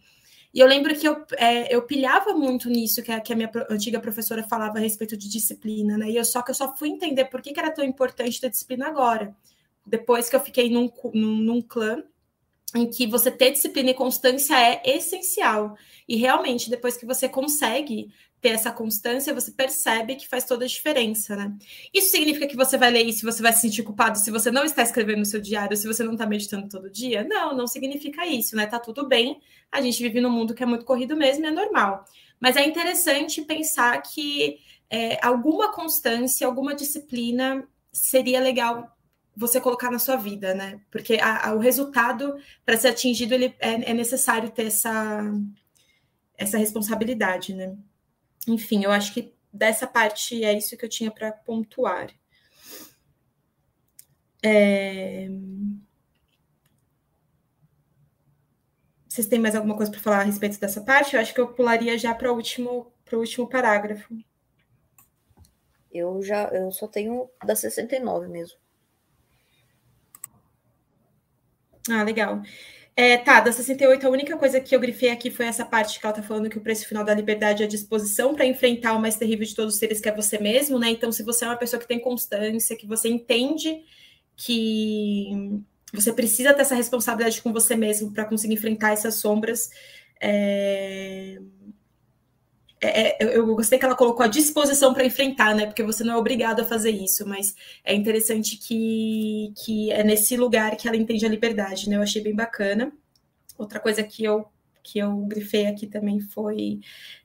E 0.53 0.59
eu 0.61 0.67
lembro 0.67 0.95
que 0.95 1.05
eu, 1.05 1.25
é, 1.37 1.75
eu 1.75 1.81
pilhava 1.81 2.33
muito 2.33 2.69
nisso 2.69 3.03
que 3.03 3.11
a, 3.11 3.19
que 3.19 3.33
a 3.33 3.35
minha 3.35 3.51
antiga 3.69 3.99
professora 3.99 4.43
falava 4.43 4.77
a 4.77 4.81
respeito 4.81 5.17
de 5.17 5.29
disciplina, 5.29 5.97
né? 5.97 6.09
E 6.09 6.15
eu 6.15 6.23
só 6.23 6.41
que 6.41 6.51
eu 6.51 6.55
só 6.55 6.73
fui 6.77 6.87
entender 6.87 7.25
por 7.25 7.41
que, 7.41 7.51
que 7.51 7.59
era 7.59 7.71
tão 7.71 7.83
importante 7.83 8.39
ter 8.39 8.49
disciplina 8.49 8.87
agora. 8.87 9.35
Depois 9.85 10.29
que 10.29 10.35
eu 10.37 10.39
fiquei 10.39 10.69
num, 10.69 10.89
num, 11.13 11.35
num 11.35 11.61
clã 11.61 12.01
em 12.75 12.89
que 12.89 13.07
você 13.07 13.31
ter 13.31 13.51
disciplina 13.51 13.91
e 13.91 13.93
constância 13.93 14.55
é 14.59 14.81
essencial. 14.97 15.77
E 16.07 16.17
realmente, 16.17 16.69
depois 16.69 16.97
que 16.97 17.05
você 17.05 17.27
consegue 17.27 18.11
ter 18.41 18.49
essa 18.49 18.71
constância, 18.71 19.33
você 19.33 19.51
percebe 19.51 20.15
que 20.15 20.27
faz 20.27 20.43
toda 20.43 20.65
a 20.65 20.67
diferença, 20.67 21.35
né? 21.35 21.55
Isso 21.93 22.11
significa 22.11 22.45
que 22.45 22.55
você 22.55 22.77
vai 22.77 22.91
ler 22.91 23.03
isso 23.03 23.25
você 23.25 23.41
vai 23.41 23.51
se 23.53 23.61
sentir 23.61 23.81
culpado 23.81 24.19
se 24.19 24.29
você 24.29 24.51
não 24.51 24.63
está 24.63 24.83
escrevendo 24.83 25.19
no 25.19 25.25
seu 25.25 25.41
diário, 25.41 25.75
se 25.75 25.87
você 25.87 26.03
não 26.03 26.11
está 26.13 26.27
meditando 26.27 26.69
todo 26.69 26.91
dia? 26.91 27.23
Não, 27.23 27.55
não 27.55 27.65
significa 27.65 28.25
isso, 28.27 28.55
né? 28.55 28.67
Tá 28.67 28.79
tudo 28.79 29.07
bem. 29.07 29.39
A 29.71 29.81
gente 29.81 30.01
vive 30.01 30.21
num 30.21 30.29
mundo 30.29 30.53
que 30.53 30.61
é 30.61 30.65
muito 30.65 30.85
corrido 30.85 31.15
mesmo 31.15 31.45
é 31.45 31.51
normal. 31.51 32.05
Mas 32.39 32.55
é 32.55 32.65
interessante 32.65 33.41
pensar 33.41 33.99
que 34.01 34.59
é, 34.89 35.17
alguma 35.25 35.71
constância, 35.73 36.45
alguma 36.45 36.75
disciplina 36.75 37.67
seria 37.91 38.39
legal 38.39 38.94
você 39.35 39.59
colocar 39.59 39.91
na 39.91 39.99
sua 39.99 40.15
vida, 40.15 40.53
né? 40.53 40.79
Porque 40.89 41.15
a, 41.15 41.49
a, 41.49 41.53
o 41.53 41.59
resultado, 41.59 42.35
para 42.65 42.77
ser 42.77 42.89
atingido, 42.89 43.33
ele 43.33 43.55
é, 43.59 43.91
é, 43.91 43.93
necessário 43.93 44.49
ter 44.49 44.67
essa, 44.67 45.21
essa 46.37 46.57
responsabilidade, 46.57 47.53
né? 47.53 47.75
Enfim, 48.47 48.83
eu 48.83 48.91
acho 48.91 49.13
que 49.13 49.33
dessa 49.51 49.87
parte 49.87 50.43
é 50.43 50.53
isso 50.57 50.77
que 50.77 50.85
eu 50.85 50.89
tinha 50.89 51.11
para 51.11 51.31
pontuar. 51.31 52.09
É... 54.43 55.27
Vocês 59.07 59.27
têm 59.27 59.39
mais 59.39 59.55
alguma 59.55 59.75
coisa 59.75 59.91
para 59.91 60.01
falar 60.01 60.19
a 60.19 60.23
respeito 60.23 60.59
dessa 60.59 60.81
parte? 60.81 61.15
Eu 61.15 61.21
acho 61.21 61.33
que 61.33 61.39
eu 61.39 61.47
pularia 61.47 61.97
já 61.97 62.13
para 62.13 62.31
o 62.31 62.35
último, 62.35 62.91
o 63.11 63.15
último 63.15 63.47
parágrafo. 63.47 64.15
Eu 65.91 66.21
já 66.21 66.49
eu 66.49 66.69
só 66.71 66.87
tenho 66.87 67.29
da 67.45 67.55
69 67.55 68.27
mesmo. 68.27 68.64
Ah, 71.89 72.03
legal. 72.03 72.41
É, 72.95 73.17
tá, 73.17 73.41
da 73.41 73.51
68, 73.51 74.07
a 74.07 74.09
única 74.09 74.37
coisa 74.37 74.59
que 74.61 74.73
eu 74.75 74.79
grifei 74.79 75.09
aqui 75.09 75.29
foi 75.29 75.45
essa 75.45 75.65
parte 75.65 75.99
que 75.99 76.05
ela 76.05 76.15
tá 76.15 76.23
falando 76.23 76.49
que 76.49 76.57
o 76.57 76.61
preço 76.61 76.87
final 76.87 77.03
da 77.03 77.13
liberdade 77.13 77.61
é 77.61 77.65
a 77.65 77.69
disposição 77.69 78.33
para 78.33 78.45
enfrentar 78.45 78.93
o 78.93 79.01
mais 79.01 79.17
terrível 79.17 79.45
de 79.45 79.53
todos 79.53 79.73
os 79.73 79.79
seres, 79.79 79.99
que 79.99 80.07
é 80.07 80.15
você 80.15 80.39
mesmo, 80.39 80.79
né? 80.79 80.89
Então, 80.89 81.11
se 81.11 81.21
você 81.21 81.43
é 81.43 81.49
uma 81.49 81.57
pessoa 81.57 81.79
que 81.79 81.87
tem 81.87 81.99
constância, 81.99 82.75
que 82.77 82.87
você 82.87 83.09
entende 83.09 83.83
que 84.37 85.61
você 85.93 86.13
precisa 86.13 86.53
ter 86.53 86.61
essa 86.61 86.75
responsabilidade 86.75 87.41
com 87.41 87.51
você 87.51 87.75
mesmo 87.75 88.13
para 88.13 88.25
conseguir 88.25 88.53
enfrentar 88.53 88.91
essas 88.93 89.15
sombras, 89.15 89.69
é... 90.21 91.39
É, 92.81 93.23
é 93.23 93.37
eu 93.37 93.45
gostei 93.55 93.79
que 93.79 93.85
ela 93.85 93.95
colocou 93.95 94.23
a 94.23 94.27
disposição 94.27 94.93
para 94.93 95.05
enfrentar, 95.05 95.55
né? 95.55 95.65
Porque 95.65 95.83
você 95.83 96.03
não 96.03 96.15
é 96.15 96.17
obrigado 96.17 96.61
a 96.61 96.65
fazer 96.65 96.91
isso, 96.91 97.27
mas 97.27 97.55
é 97.83 97.93
interessante 97.95 98.57
que, 98.57 99.53
que 99.63 99.91
é 99.91 100.03
nesse 100.03 100.35
lugar 100.37 100.75
que 100.75 100.87
ela 100.87 100.97
entende 100.97 101.25
a 101.25 101.29
liberdade, 101.29 101.89
né? 101.89 101.95
Eu 101.95 102.01
achei 102.01 102.21
bem 102.21 102.35
bacana. 102.35 102.91
Outra 103.57 103.79
coisa 103.79 104.03
que 104.03 104.23
eu 104.23 104.45
que 104.85 104.99
eu 104.99 105.15
grifei 105.25 105.65
aqui 105.65 105.87
também 105.87 106.19
foi 106.19 106.79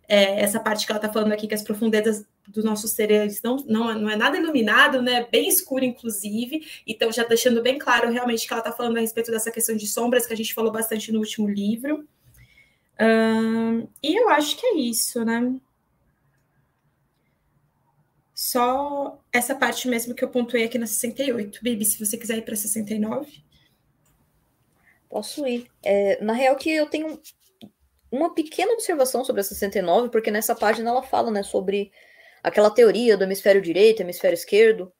é, 0.09 0.41
essa 0.41 0.59
parte 0.59 0.87
que 0.87 0.93
ela 0.93 0.99
está 0.99 1.13
falando 1.13 1.33
aqui, 1.33 1.47
que 1.47 1.55
as 1.55 1.63
profundezas 1.63 2.25
dos 2.49 2.65
nossos 2.65 2.93
seres 2.93 3.43
não, 3.43 3.57
não, 3.69 3.95
não 3.95 4.11
é 4.11 4.17
nada 4.17 4.39
iluminado, 4.39 5.03
né? 5.03 5.27
Bem 5.31 5.47
escuro, 5.47 5.85
inclusive. 5.85 6.67
Então, 6.87 7.13
já 7.13 7.23
deixando 7.25 7.63
bem 7.63 7.79
claro 7.79 8.11
realmente 8.11 8.47
que 8.47 8.53
ela 8.53 8.61
está 8.61 8.73
falando 8.73 8.97
a 8.97 9.01
respeito 9.01 9.31
dessa 9.31 9.51
questão 9.51 9.77
de 9.77 9.87
sombras, 9.87 10.27
que 10.27 10.33
a 10.33 10.37
gente 10.37 10.55
falou 10.55 10.73
bastante 10.73 11.13
no 11.13 11.19
último 11.19 11.49
livro 11.49 12.09
e 14.03 14.17
eu 14.17 14.29
acho 14.31 14.57
que 14.57 14.67
é 14.67 14.75
isso, 14.77 15.25
né? 15.25 15.55
Só 18.35 19.23
essa 19.33 19.55
parte 19.55 19.87
mesmo 19.89 20.15
que 20.15 20.25
eu 20.25 20.29
pontuei 20.29 20.65
aqui 20.65 20.79
na 20.79 20.87
68. 20.87 21.61
Bibi, 21.63 21.85
se 21.85 22.05
você 22.05 22.17
quiser 22.17 22.39
ir 22.39 22.43
para 22.43 22.57
69. 22.57 23.45
Posso 25.09 25.47
ir. 25.47 25.71
É, 25.83 26.23
na 26.23 26.33
real 26.33 26.57
que 26.57 26.71
eu 26.71 26.87
tenho 26.87 27.21
uma 28.11 28.35
pequena 28.35 28.73
observação 28.73 29.25
sobre 29.25 29.41
a 29.41 29.45
69, 29.45 30.09
porque 30.09 30.31
nessa 30.31 30.55
página 30.55 30.91
ela 30.91 31.03
fala, 31.03 31.31
né, 31.31 31.43
sobre 31.43 31.93
aquela 32.43 32.71
teoria 32.71 33.17
do 33.17 33.25
hemisfério 33.25 33.61
direito, 33.61 34.01
hemisfério 34.01 34.35
esquerdo, 34.35 34.93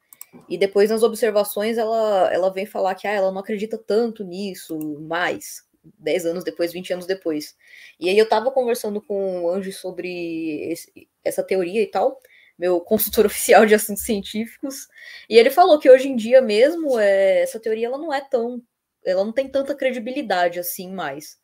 e 0.49 0.57
depois 0.57 0.91
nas 0.91 1.03
observações 1.03 1.77
ela, 1.77 2.33
ela 2.33 2.53
vem 2.53 2.67
falar 2.67 2.95
que 2.95 3.07
ah, 3.07 3.13
ela 3.13 3.33
não 3.33 3.41
acredita 3.41 3.77
tanto 3.77 4.23
nisso 4.23 4.79
mais, 5.01 5.65
10 5.85 6.27
anos 6.27 6.45
depois, 6.45 6.73
20 6.73 6.93
anos 6.93 7.07
depois. 7.07 7.57
E 7.99 8.09
aí 8.09 8.19
eu 8.19 8.29
tava 8.29 8.51
conversando 8.51 9.01
com 9.01 9.43
o 9.43 9.51
Anjo 9.51 9.73
sobre 9.73 10.71
esse, 10.71 11.09
essa 11.25 11.43
teoria 11.43 11.83
e 11.83 11.87
tal, 11.87 12.21
meu 12.59 12.81
consultor 12.83 13.27
oficial 13.27 13.67
de 13.67 13.75
assuntos 13.75 14.05
científicos, 14.05 14.89
e 15.29 15.39
ele 15.39 15.51
falou 15.51 15.79
que 15.79 15.91
hoje 15.91 16.09
em 16.09 16.17
dia 16.17 16.41
mesmo 16.41 16.99
é, 16.99 17.43
essa 17.43 17.61
teoria 17.61 17.87
ela 17.87 17.99
não 17.99 18.13
é 18.13 18.21
tão, 18.21 18.63
ela 19.05 19.25
não 19.25 19.33
tem 19.33 19.49
tanta 19.49 19.75
credibilidade 19.75 20.59
assim 20.59 20.93
mais. 20.93 21.39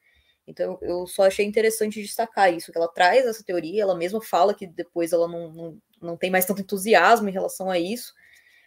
Então 0.46 0.78
eu 0.80 1.06
só 1.06 1.24
achei 1.24 1.44
interessante 1.44 2.00
destacar 2.00 2.52
isso, 2.54 2.70
que 2.70 2.78
ela 2.78 2.88
traz 2.88 3.26
essa 3.26 3.42
teoria, 3.42 3.82
ela 3.82 3.96
mesma 3.96 4.22
fala 4.22 4.54
que 4.54 4.66
depois 4.66 5.12
ela 5.12 5.26
não, 5.26 5.52
não, 5.52 5.78
não 6.00 6.16
tem 6.16 6.30
mais 6.30 6.44
tanto 6.44 6.62
entusiasmo 6.62 7.28
em 7.28 7.32
relação 7.32 7.68
a 7.68 7.78
isso, 7.78 8.14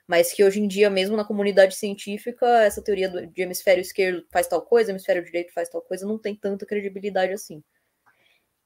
mas 0.10 0.34
que 0.34 0.44
hoje 0.44 0.60
em 0.60 0.68
dia, 0.68 0.90
mesmo 0.90 1.16
na 1.16 1.24
comunidade 1.24 1.76
científica, 1.76 2.64
essa 2.64 2.82
teoria 2.82 3.08
do, 3.08 3.28
de 3.28 3.44
hemisfério 3.44 3.80
esquerdo 3.80 4.26
faz 4.32 4.48
tal 4.48 4.60
coisa, 4.60 4.90
hemisfério 4.90 5.24
direito 5.24 5.54
faz 5.54 5.70
tal 5.70 5.84
coisa, 5.84 6.04
não 6.04 6.18
tem 6.18 6.36
tanta 6.36 6.66
credibilidade 6.66 7.32
assim. 7.32 7.64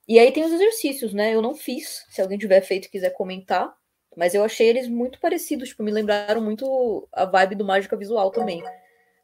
E 0.07 0.17
aí 0.17 0.31
tem 0.31 0.45
os 0.45 0.53
exercícios, 0.53 1.13
né? 1.13 1.35
Eu 1.35 1.41
não 1.41 1.53
fiz, 1.53 2.05
se 2.09 2.21
alguém 2.21 2.37
tiver 2.37 2.61
feito 2.61 2.85
e 2.85 2.89
quiser 2.89 3.09
comentar, 3.09 3.75
mas 4.15 4.33
eu 4.33 4.41
achei 4.41 4.69
eles 4.69 4.87
muito 4.87 5.19
parecidos, 5.19 5.67
tipo, 5.67 5.83
me 5.83 5.91
lembraram 5.91 6.39
muito 6.39 7.09
a 7.11 7.25
vibe 7.25 7.55
do 7.55 7.65
Mágica 7.65 7.97
Visual 7.97 8.31
também. 8.31 8.63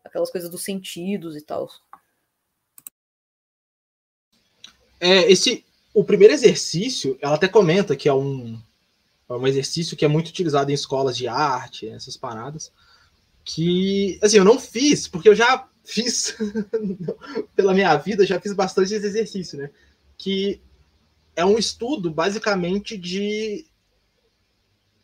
Aquelas 0.03 0.29
coisas 0.29 0.49
dos 0.49 0.65
sentidos 0.65 1.37
e 1.37 1.41
tal. 1.41 1.69
É, 4.99 5.31
esse, 5.31 5.65
o 5.93 6.03
primeiro 6.03 6.33
exercício, 6.33 7.17
ela 7.21 7.35
até 7.35 7.47
comenta 7.47 7.95
que 7.95 8.09
é 8.09 8.13
um, 8.13 8.61
é 9.29 9.33
um 9.33 9.47
exercício 9.47 9.95
que 9.95 10.03
é 10.03 10.07
muito 10.07 10.29
utilizado 10.29 10.71
em 10.71 10.73
escolas 10.73 11.15
de 11.15 11.27
arte, 11.27 11.87
essas 11.87 12.17
paradas. 12.17 12.71
Que, 13.43 14.19
assim, 14.21 14.37
eu 14.37 14.43
não 14.43 14.59
fiz, 14.59 15.07
porque 15.07 15.29
eu 15.29 15.35
já 15.35 15.67
fiz, 15.83 16.35
pela 17.55 17.73
minha 17.73 17.95
vida, 17.97 18.25
já 18.25 18.39
fiz 18.39 18.53
bastante 18.53 18.93
esse 18.93 19.05
exercício, 19.05 19.57
né? 19.57 19.69
Que 20.17 20.61
é 21.35 21.45
um 21.45 21.57
estudo, 21.57 22.11
basicamente, 22.11 22.97
de, 22.97 23.65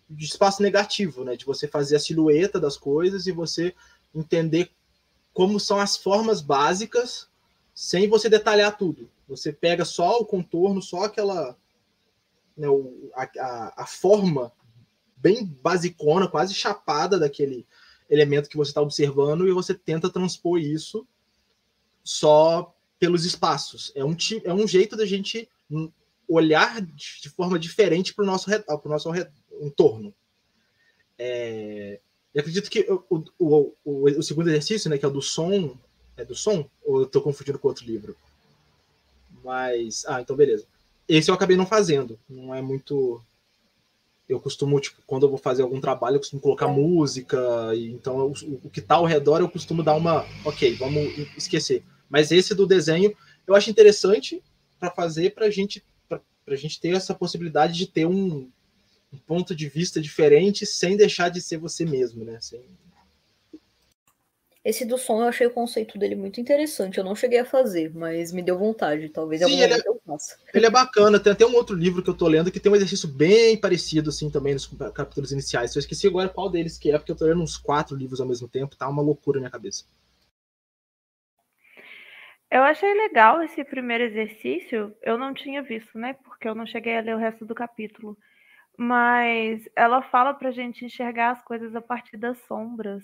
de 0.09 0.25
espaço 0.25 0.61
negativo, 0.61 1.23
né? 1.23 1.35
De 1.35 1.45
você 1.45 1.67
fazer 1.67 1.95
a 1.95 1.99
silhueta 1.99 2.59
das 2.59 2.77
coisas 2.77 3.27
e 3.27 3.31
você 3.31 3.73
entender 4.13 4.71
como 5.33 5.59
são 5.59 5.79
as 5.79 5.97
formas 5.97 6.41
básicas 6.41 7.27
sem 7.73 8.07
você 8.07 8.29
detalhar 8.29 8.77
tudo. 8.77 9.09
Você 9.27 9.51
pega 9.51 9.83
só 9.83 10.17
o 10.19 10.25
contorno, 10.25 10.81
só 10.81 11.03
aquela. 11.03 11.57
Né, 12.57 12.69
o, 12.69 13.11
a, 13.13 13.83
a, 13.83 13.85
forma 13.85 14.51
bem 15.17 15.45
basicona, 15.61 16.27
quase 16.27 16.53
chapada 16.53 17.19
daquele 17.19 17.67
elemento 18.09 18.49
que 18.49 18.57
você 18.57 18.71
está 18.71 18.81
observando, 18.81 19.47
e 19.47 19.51
você 19.51 19.73
tenta 19.73 20.09
transpor 20.09 20.59
isso 20.59 21.07
só 22.03 22.73
pelos 22.99 23.25
espaços. 23.25 23.91
É 23.95 24.05
um, 24.05 24.15
é 24.43 24.53
um 24.53 24.67
jeito 24.67 24.95
da 24.95 25.05
gente 25.05 25.49
olhar 26.27 26.81
de 26.81 27.29
forma 27.29 27.59
diferente 27.59 28.13
para 28.13 28.23
o 28.23 28.25
nosso, 28.25 28.49
pro 28.81 28.91
nosso 28.91 29.09
entorno. 29.61 30.13
É, 31.17 31.99
eu 32.33 32.41
acredito 32.41 32.69
que 32.69 32.81
o, 32.89 33.23
o, 33.39 33.73
o, 33.83 34.09
o, 34.19 34.23
segundo 34.23 34.49
exercício, 34.49 34.89
né, 34.89 34.97
que 34.97 35.05
é 35.05 35.07
o 35.07 35.11
do 35.11 35.21
som, 35.21 35.77
é 36.17 36.25
do 36.25 36.35
som? 36.35 36.69
Ou 36.83 36.99
eu 36.99 37.05
estou 37.05 37.21
confundindo 37.21 37.57
com 37.57 37.67
outro 37.67 37.85
livro? 37.85 38.15
Mas. 39.43 40.05
Ah, 40.05 40.21
então 40.21 40.35
beleza. 40.35 40.67
Esse 41.07 41.29
eu 41.29 41.35
acabei 41.35 41.55
não 41.55 41.65
fazendo. 41.65 42.19
Não 42.27 42.53
é 42.53 42.61
muito. 42.61 43.21
Eu 44.27 44.39
costumo, 44.39 44.79
tipo, 44.79 45.01
quando 45.05 45.23
eu 45.23 45.29
vou 45.29 45.37
fazer 45.37 45.61
algum 45.61 45.79
trabalho, 45.79 46.15
eu 46.15 46.19
costumo 46.19 46.41
colocar 46.41 46.67
música. 46.67 47.37
E, 47.75 47.91
então, 47.91 48.19
eu, 48.19 48.33
o 48.63 48.69
que 48.69 48.79
está 48.79 48.95
ao 48.95 49.05
redor, 49.05 49.39
eu 49.39 49.49
costumo 49.49 49.83
dar 49.83 49.95
uma. 49.95 50.25
Ok, 50.43 50.75
vamos 50.75 51.17
esquecer. 51.37 51.83
Mas 52.09 52.31
esse 52.31 52.55
do 52.55 52.65
desenho, 52.65 53.15
eu 53.45 53.55
acho 53.55 53.69
interessante 53.69 54.43
para 54.79 54.91
fazer 54.91 55.33
para 55.33 55.49
gente, 55.49 55.83
a 56.47 56.55
gente 56.55 56.79
ter 56.79 56.95
essa 56.95 57.13
possibilidade 57.13 57.73
de 57.73 57.87
ter 57.87 58.05
um, 58.05 58.49
um 59.11 59.17
ponto 59.17 59.55
de 59.55 59.67
vista 59.67 60.01
diferente 60.01 60.65
sem 60.65 60.97
deixar 60.97 61.29
de 61.29 61.41
ser 61.41 61.57
você 61.57 61.85
mesmo, 61.85 62.23
né? 62.23 62.39
Sem, 62.41 62.61
esse 64.65 64.83
do 64.83 64.97
som 64.97 65.21
eu 65.21 65.27
achei 65.27 65.45
o 65.45 65.51
conceito 65.51 65.95
dele 65.95 66.15
muito 66.15 66.41
interessante. 66.41 66.97
Eu 66.97 67.03
não 67.03 67.15
cheguei 67.15 67.37
a 67.37 67.45
fazer, 67.45 67.93
mas 67.93 68.31
me 68.31 68.41
deu 68.41 68.57
vontade. 68.57 69.09
Talvez 69.09 69.43
Sim, 69.43 69.61
ele 69.61 69.75
é, 69.75 69.81
eu 69.85 70.01
faça. 70.03 70.39
Ele 70.51 70.65
é 70.65 70.69
bacana. 70.71 71.19
Tem 71.19 71.33
até 71.33 71.45
um 71.45 71.53
outro 71.53 71.75
livro 71.75 72.01
que 72.01 72.09
eu 72.09 72.17
tô 72.17 72.27
lendo 72.27 72.51
que 72.51 72.59
tem 72.59 72.71
um 72.71 72.75
exercício 72.75 73.07
bem 73.07 73.55
parecido, 73.55 74.09
assim, 74.09 74.27
também 74.31 74.53
nos 74.53 74.65
capítulos 74.95 75.31
iniciais. 75.31 75.75
Eu 75.75 75.81
esqueci 75.81 76.07
agora 76.07 76.29
qual 76.29 76.49
deles 76.49 76.79
que 76.79 76.91
é, 76.91 76.97
porque 76.97 77.11
eu 77.11 77.15
tô 77.15 77.25
lendo 77.25 77.43
uns 77.43 77.57
quatro 77.57 77.95
livros 77.95 78.19
ao 78.19 78.27
mesmo 78.27 78.47
tempo. 78.47 78.75
Tá 78.75 78.89
uma 78.89 79.03
loucura 79.03 79.35
na 79.35 79.41
minha 79.41 79.51
cabeça. 79.51 79.85
Eu 82.49 82.63
achei 82.63 82.91
legal 82.91 83.43
esse 83.43 83.63
primeiro 83.63 84.05
exercício. 84.05 84.95
Eu 85.03 85.15
não 85.15 85.31
tinha 85.31 85.61
visto, 85.61 85.95
né? 85.95 86.15
Porque 86.23 86.47
eu 86.47 86.55
não 86.55 86.65
cheguei 86.65 86.97
a 86.97 87.01
ler 87.01 87.15
o 87.15 87.19
resto 87.19 87.45
do 87.45 87.53
capítulo. 87.53 88.17
Mas 88.75 89.61
ela 89.75 90.01
fala 90.01 90.33
pra 90.33 90.49
gente 90.49 90.83
enxergar 90.83 91.33
as 91.33 91.43
coisas 91.43 91.75
a 91.75 91.81
partir 91.81 92.17
das 92.17 92.39
sombras. 92.47 93.03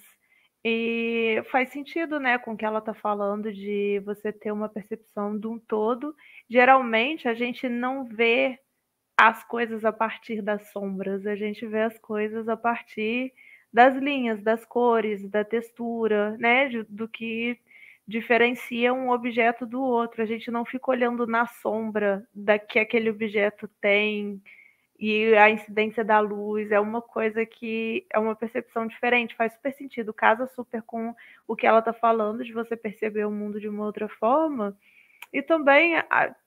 E 0.64 1.42
faz 1.52 1.70
sentido, 1.70 2.20
né, 2.20 2.38
com 2.38 2.54
o 2.54 2.58
que 2.58 2.64
ela 2.66 2.78
está 2.80 2.94
falando 2.94 3.52
de 3.52 4.00
você 4.06 4.32
ter 4.32 4.52
uma 4.52 4.70
percepção 4.70 5.38
de 5.38 5.48
um 5.48 5.58
todo. 5.58 6.16
Geralmente 6.48 7.28
a 7.28 7.34
gente 7.34 7.68
não 7.68 8.06
vê 8.06 8.60
as 9.18 9.44
coisas 9.44 9.86
a 9.86 9.92
partir 9.94 10.42
das 10.42 10.72
sombras, 10.72 11.26
a 11.26 11.36
gente 11.36 11.66
vê 11.68 11.82
as 11.84 11.98
coisas 12.00 12.48
a 12.50 12.58
partir 12.58 13.34
das 13.74 13.96
linhas, 13.96 14.42
das 14.44 14.66
cores, 14.66 15.28
da 15.30 15.44
textura, 15.44 16.38
né, 16.38 16.70
do 16.90 17.08
que 17.08 17.58
diferencia 18.08 18.94
um 18.94 19.10
objeto 19.10 19.66
do 19.66 19.82
outro. 19.82 20.22
A 20.22 20.26
gente 20.26 20.52
não 20.52 20.66
fica 20.66 20.92
olhando 20.92 21.26
na 21.26 21.48
sombra 21.48 22.28
da 22.34 22.60
que 22.60 22.80
aquele 22.80 23.10
objeto 23.10 23.68
tem 23.82 24.42
e 25.02 25.36
a 25.36 25.50
incidência 25.50 26.06
da 26.06 26.20
luz 26.20 26.72
é 26.72 26.80
uma 26.80 27.02
coisa 27.02 27.44
que 27.44 28.06
é 28.14 28.20
uma 28.20 28.36
percepção 28.36 28.86
diferente, 28.86 29.36
faz 29.36 29.54
super 29.54 29.74
sentido, 29.74 30.14
casa 30.14 30.46
super 30.46 30.84
com 30.84 31.16
o 31.48 31.56
que 31.56 31.66
ela 31.66 31.80
está 31.80 31.92
falando, 31.92 32.44
de 32.44 32.54
você 32.54 32.78
perceber 32.78 33.26
o 33.26 33.32
mundo 33.32 33.60
de 33.60 33.68
uma 33.68 33.84
outra 33.84 34.08
forma. 34.08 34.78
E 35.34 35.42
também 35.42 35.96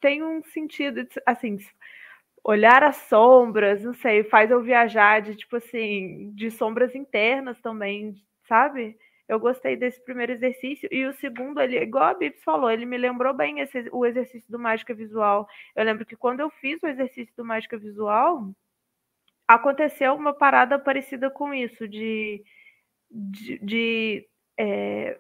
tem 0.01 0.23
um 0.23 0.41
sentido, 0.45 1.05
assim, 1.27 1.59
olhar 2.45 2.85
as 2.85 2.97
sombras, 2.97 3.83
não 3.83 3.95
sei, 3.95 4.23
faz 4.23 4.53
eu 4.53 4.63
viajar 4.63 5.21
de 5.21 5.35
tipo 5.35 5.57
assim, 5.57 6.31
de 6.35 6.49
sombras 6.49 6.95
internas 6.95 7.61
também, 7.61 8.15
sabe? 8.47 8.97
Eu 9.29 9.41
gostei 9.41 9.77
desse 9.77 10.03
primeiro 10.05 10.33
exercício. 10.33 10.89
E 10.93 11.07
o 11.07 11.15
segundo, 11.15 11.61
ele, 11.61 11.79
igual 11.79 12.05
a 12.05 12.15
Bips 12.15 12.43
falou, 12.43 12.71
ele 12.71 12.85
me 12.85 12.99
lembrou 12.99 13.33
bem 13.33 13.61
esse, 13.61 13.89
o 13.91 14.05
exercício 14.05 14.51
do 14.51 14.59
Mágica 14.59 14.95
Visual. 14.95 15.49
Eu 15.75 15.85
lembro 15.85 16.05
que 16.05 16.17
quando 16.17 16.41
eu 16.41 16.51
fiz 16.51 16.83
o 16.83 16.87
exercício 16.87 17.35
do 17.37 17.45
Mágica 17.45 17.79
Visual, 17.79 18.51
aconteceu 19.49 20.15
uma 20.15 20.33
parada 20.35 20.79
parecida 20.79 21.31
com 21.31 21.53
isso, 21.55 21.89
de, 21.89 22.45
de, 23.11 23.59
de 23.59 24.29
é, 24.59 25.19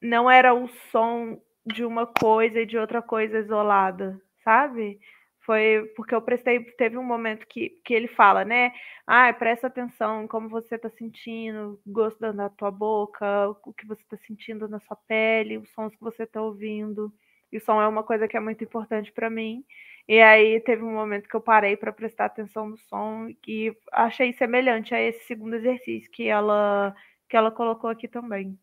não 0.00 0.30
era 0.30 0.54
o 0.54 0.68
som 0.90 1.40
de 1.66 1.84
uma 1.84 2.06
coisa 2.06 2.60
e 2.60 2.66
de 2.66 2.76
outra 2.76 3.00
coisa 3.00 3.38
isolada, 3.38 4.20
sabe? 4.44 5.00
Foi 5.44 5.92
porque 5.94 6.14
eu 6.14 6.22
prestei, 6.22 6.60
teve 6.72 6.96
um 6.96 7.04
momento 7.04 7.46
que, 7.46 7.70
que 7.84 7.92
ele 7.92 8.08
fala, 8.08 8.44
né? 8.44 8.72
Ah, 9.06 9.32
presta 9.32 9.66
atenção 9.66 10.24
em 10.24 10.26
como 10.26 10.48
você 10.48 10.76
está 10.76 10.88
sentindo, 10.90 11.78
o 11.86 11.92
gosto 11.92 12.32
da 12.32 12.48
tua 12.48 12.70
boca, 12.70 13.50
o 13.64 13.72
que 13.72 13.86
você 13.86 14.02
está 14.02 14.16
sentindo 14.26 14.66
na 14.68 14.80
sua 14.80 14.96
pele, 14.96 15.58
os 15.58 15.70
sons 15.72 15.94
que 15.94 16.00
você 16.00 16.22
está 16.22 16.40
ouvindo. 16.40 17.12
E 17.52 17.60
som 17.60 17.80
é 17.80 17.86
uma 17.86 18.02
coisa 18.02 18.26
que 18.26 18.36
é 18.36 18.40
muito 18.40 18.64
importante 18.64 19.12
para 19.12 19.28
mim. 19.30 19.64
E 20.08 20.20
aí 20.20 20.60
teve 20.60 20.82
um 20.82 20.92
momento 20.92 21.28
que 21.28 21.36
eu 21.36 21.40
parei 21.40 21.76
para 21.76 21.92
prestar 21.92 22.26
atenção 22.26 22.68
no 22.68 22.78
som 22.78 23.28
e 23.46 23.74
achei 23.92 24.32
semelhante 24.32 24.94
a 24.94 25.00
esse 25.00 25.24
segundo 25.24 25.54
exercício 25.56 26.10
que 26.10 26.26
ela 26.26 26.94
que 27.28 27.36
ela 27.36 27.50
colocou 27.50 27.90
aqui 27.90 28.06
também. 28.06 28.58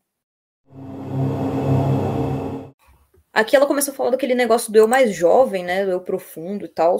Aqui 3.34 3.56
ela 3.56 3.65
começou 3.65 3.94
a 3.94 3.96
falar 3.98 4.10
daquele 4.10 4.36
negócio 4.36 4.72
do 4.72 4.78
eu 4.78 4.88
mais 4.88 5.15
jovem, 5.15 5.63
né? 5.63 5.86
Do 5.86 5.91
eu 5.91 6.02
profundo 6.02 6.65
e 6.65 6.67
tal. 6.67 6.98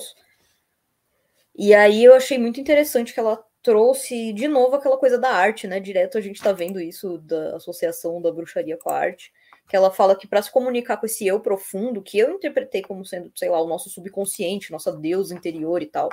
E 1.56 1.74
aí 1.74 2.04
eu 2.04 2.16
achei 2.16 2.38
muito 2.38 2.60
interessante 2.60 3.14
que 3.14 3.20
ela 3.20 3.44
trouxe 3.62 4.32
de 4.34 4.48
novo 4.48 4.76
aquela 4.76 4.98
coisa 4.98 5.18
da 5.18 5.30
arte, 5.30 5.68
né? 5.68 5.80
Direto 5.80 6.18
a 6.18 6.22
gente 6.22 6.42
tá 6.42 6.54
vendo 6.54 6.80
isso 6.80 7.18
da 7.20 7.58
associação 7.58 8.22
da 8.22 8.32
bruxaria 8.32 8.78
com 8.78 8.90
a 8.90 8.98
arte. 8.98 9.32
Que 9.68 9.76
ela 9.76 9.92
fala 9.92 10.16
que 10.16 10.28
para 10.28 10.42
se 10.42 10.52
comunicar 10.52 10.98
com 10.98 11.06
esse 11.06 11.28
eu 11.28 11.40
profundo, 11.40 12.02
que 12.02 12.18
eu 12.18 12.32
interpretei 12.32 12.82
como 12.82 13.06
sendo, 13.06 13.32
sei 13.36 13.50
lá, 13.50 13.62
o 13.62 13.68
nosso 13.68 13.90
subconsciente, 13.90 14.72
nossa 14.72 14.92
deusa 14.92 15.36
interior 15.36 15.82
e 15.82 15.86
tal, 15.86 16.10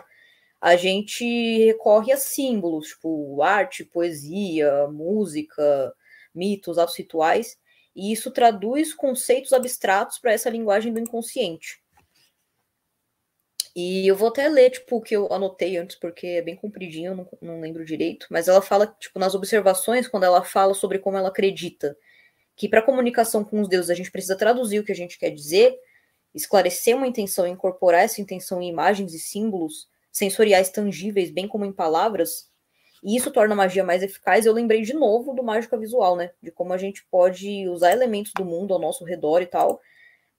a 0.61 0.77
gente 0.77 1.25
recorre 1.65 2.13
a 2.13 2.17
símbolos, 2.17 2.89
tipo 2.89 3.41
arte, 3.43 3.85
poesia, 3.85 4.89
música, 4.89 5.95
mitos, 6.35 6.79
atos 6.79 6.97
rituais 6.97 7.57
e 7.99 8.13
isso 8.13 8.31
traduz 8.31 8.95
conceitos 8.95 9.53
abstratos 9.53 10.21
para 10.21 10.33
essa 10.33 10.49
linguagem 10.49 10.93
do 10.93 11.01
inconsciente. 11.01 11.83
E 13.75 14.07
eu 14.07 14.15
vou 14.15 14.29
até 14.29 14.49
ler, 14.49 14.71
tipo, 14.71 14.97
o 14.97 15.03
que 15.03 15.17
eu 15.17 15.33
anotei 15.33 15.77
antes, 15.77 15.97
porque 15.97 16.27
é 16.27 16.43
bem 16.43 16.55
compridinho, 16.55 17.11
eu 17.11 17.17
não, 17.17 17.29
não 17.43 17.61
lembro 17.61 17.85
direito. 17.85 18.29
Mas 18.31 18.47
ela 18.47 18.63
fala, 18.63 18.87
tipo, 18.87 19.19
nas 19.19 19.35
observações, 19.35 20.07
quando 20.07 20.23
ela 20.23 20.45
fala 20.45 20.75
sobre 20.75 21.01
como 21.01 21.17
ela 21.17 21.29
acredita 21.29 21.97
que 22.55 22.69
para 22.69 22.83
comunicação 22.83 23.45
com 23.45 23.61
os 23.61 23.69
deuses 23.69 23.91
a 23.91 23.95
gente 23.95 24.13
precisa 24.13 24.37
traduzir 24.37 24.79
o 24.79 24.85
que 24.85 24.93
a 24.93 24.97
gente 24.97 25.19
quer 25.19 25.31
dizer, 25.31 25.77
esclarecer 26.33 26.97
uma 26.97 27.07
intenção 27.07 27.47
incorporar 27.47 28.03
essa 28.03 28.21
intenção 28.21 28.63
em 28.63 28.69
imagens 28.69 29.13
e 29.13 29.19
símbolos 29.19 29.89
sensoriais 30.13 30.71
tangíveis, 30.71 31.31
bem 31.31 31.49
como 31.49 31.65
em 31.65 31.73
palavras, 31.73 32.49
e 33.03 33.17
isso 33.17 33.31
torna 33.31 33.55
a 33.55 33.57
magia 33.57 33.85
mais 33.85 34.03
eficaz. 34.03 34.47
Eu 34.47 34.53
lembrei 34.53 34.83
de 34.83 34.95
novo 34.95 35.33
do 35.33 35.43
mágica 35.43 35.77
visual, 35.77 36.17
né? 36.17 36.31
De 36.43 36.51
como 36.51 36.73
a 36.73 36.79
gente 36.79 37.05
pode 37.11 37.69
usar 37.69 37.93
elementos 37.93 38.33
do 38.33 38.45
mundo 38.45 38.75
ao 38.75 38.81
nosso 38.81 39.05
redor 39.05 39.41
e 39.41 39.47
tal, 39.47 39.81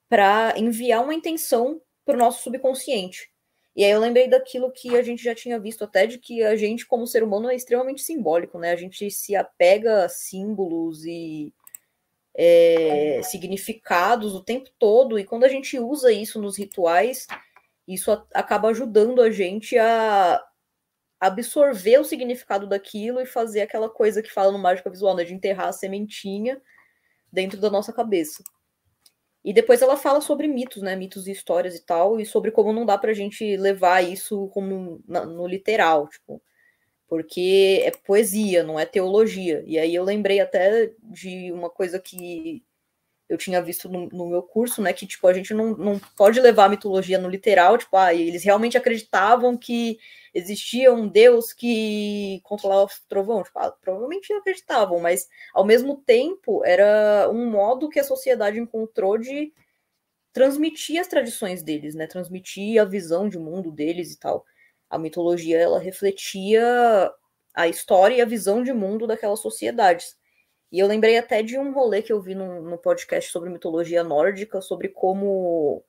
para 0.09 0.53
enviar 0.57 1.03
uma 1.03 1.13
intenção 1.13 1.81
para 2.05 2.15
o 2.15 2.19
nosso 2.19 2.43
subconsciente. 2.43 3.29
E 3.75 3.83
aí 3.83 3.91
eu 3.91 3.99
lembrei 3.99 4.27
daquilo 4.27 4.71
que 4.71 4.97
a 4.97 5.01
gente 5.01 5.23
já 5.23 5.33
tinha 5.33 5.59
visto 5.59 5.83
até 5.83 6.05
de 6.05 6.17
que 6.17 6.43
a 6.43 6.55
gente, 6.55 6.85
como 6.85 7.07
ser 7.07 7.23
humano, 7.23 7.49
é 7.49 7.55
extremamente 7.55 8.01
simbólico, 8.01 8.57
né? 8.59 8.71
A 8.71 8.75
gente 8.75 9.09
se 9.09 9.35
apega 9.35 10.05
a 10.05 10.09
símbolos 10.09 11.05
e 11.05 11.53
é, 12.35 13.21
significados 13.23 14.33
o 14.33 14.43
tempo 14.43 14.69
todo, 14.77 15.19
e 15.19 15.23
quando 15.23 15.43
a 15.43 15.47
gente 15.47 15.79
usa 15.79 16.11
isso 16.11 16.41
nos 16.41 16.57
rituais, 16.57 17.27
isso 17.87 18.11
acaba 18.33 18.69
ajudando 18.69 19.21
a 19.21 19.31
gente 19.31 19.77
a 19.77 20.43
absorver 21.19 21.99
o 21.99 22.03
significado 22.03 22.67
daquilo 22.67 23.19
e 23.19 23.25
fazer 23.25 23.61
aquela 23.61 23.89
coisa 23.89 24.21
que 24.21 24.31
fala 24.31 24.51
no 24.51 24.59
Mágica 24.59 24.89
Visual, 24.89 25.15
né? 25.15 25.23
De 25.23 25.33
enterrar 25.33 25.67
a 25.67 25.73
sementinha 25.73 26.61
dentro 27.31 27.59
da 27.59 27.69
nossa 27.69 27.91
cabeça. 27.91 28.43
E 29.43 29.53
depois 29.53 29.81
ela 29.81 29.97
fala 29.97 30.21
sobre 30.21 30.47
mitos, 30.47 30.81
né? 30.81 30.95
Mitos 30.95 31.27
e 31.27 31.31
histórias 31.31 31.75
e 31.75 31.85
tal, 31.85 32.19
e 32.19 32.25
sobre 32.25 32.51
como 32.51 32.73
não 32.73 32.85
dá 32.85 32.97
pra 32.97 33.13
gente 33.13 33.57
levar 33.57 34.01
isso 34.01 34.47
como 34.49 35.01
no, 35.07 35.25
no 35.25 35.47
literal, 35.47 36.07
tipo, 36.07 36.41
porque 37.07 37.81
é 37.83 37.91
poesia, 37.91 38.63
não 38.63 38.79
é 38.79 38.85
teologia. 38.85 39.63
E 39.65 39.79
aí 39.79 39.95
eu 39.95 40.03
lembrei 40.03 40.39
até 40.39 40.91
de 41.01 41.51
uma 41.51 41.69
coisa 41.69 41.99
que 41.99 42.63
eu 43.29 43.37
tinha 43.37 43.61
visto 43.61 43.87
no, 43.87 44.09
no, 44.09 44.27
meu 44.27 44.41
curso, 44.41 44.81
né? 44.81 44.91
Que 44.91 45.05
tipo, 45.05 45.27
a 45.27 45.33
gente 45.33 45.53
não, 45.53 45.77
não 45.77 45.99
pode 46.17 46.39
levar 46.41 46.65
a 46.65 46.69
mitologia 46.69 47.19
no 47.19 47.29
literal, 47.29 47.77
tipo, 47.77 47.95
ah, 47.95 48.13
eles 48.13 48.43
realmente 48.43 48.77
acreditavam 48.77 49.55
que 49.55 49.99
existia 50.33 50.91
um 50.91 51.07
deus 51.07 51.53
que 51.53 52.41
controlava 52.43 52.85
o 52.85 53.07
trovão. 53.07 53.43
Tipo, 53.43 53.59
ah, 53.59 53.71
provavelmente 53.71 54.33
acreditavam, 54.33 54.99
mas 54.99 55.29
ao 55.53 55.63
mesmo 55.63 55.97
tempo 55.97 56.65
era 56.65 57.29
um 57.31 57.49
modo 57.51 57.89
que 57.89 57.99
a 57.99 58.03
sociedade 58.03 58.59
encontrou 58.59 59.17
de 59.17 59.53
transmitir 60.33 60.99
as 60.99 61.07
tradições 61.07 61.61
deles, 61.63 61.95
né? 61.95 62.07
Transmitir 62.07 62.81
a 62.81 62.85
visão 62.85 63.29
de 63.29 63.37
mundo 63.37 63.71
deles 63.71 64.11
e 64.13 64.19
tal. 64.19 64.43
A 64.89 64.97
mitologia 64.97 65.59
ela 65.59 65.79
refletia 65.79 67.11
a 67.53 67.67
história 67.67 68.15
e 68.15 68.21
a 68.21 68.25
visão 68.25 68.63
de 68.63 68.73
mundo 68.73 69.05
daquelas 69.05 69.39
sociedades. 69.39 70.18
E 70.71 70.79
eu 70.79 70.87
lembrei 70.87 71.17
até 71.17 71.41
de 71.41 71.57
um 71.57 71.73
rolê 71.73 72.01
que 72.01 72.13
eu 72.13 72.21
vi 72.21 72.35
no, 72.35 72.61
no 72.61 72.77
podcast 72.77 73.31
sobre 73.31 73.49
mitologia 73.49 74.03
nórdica, 74.03 74.61
sobre 74.61 74.89
como 74.89 75.83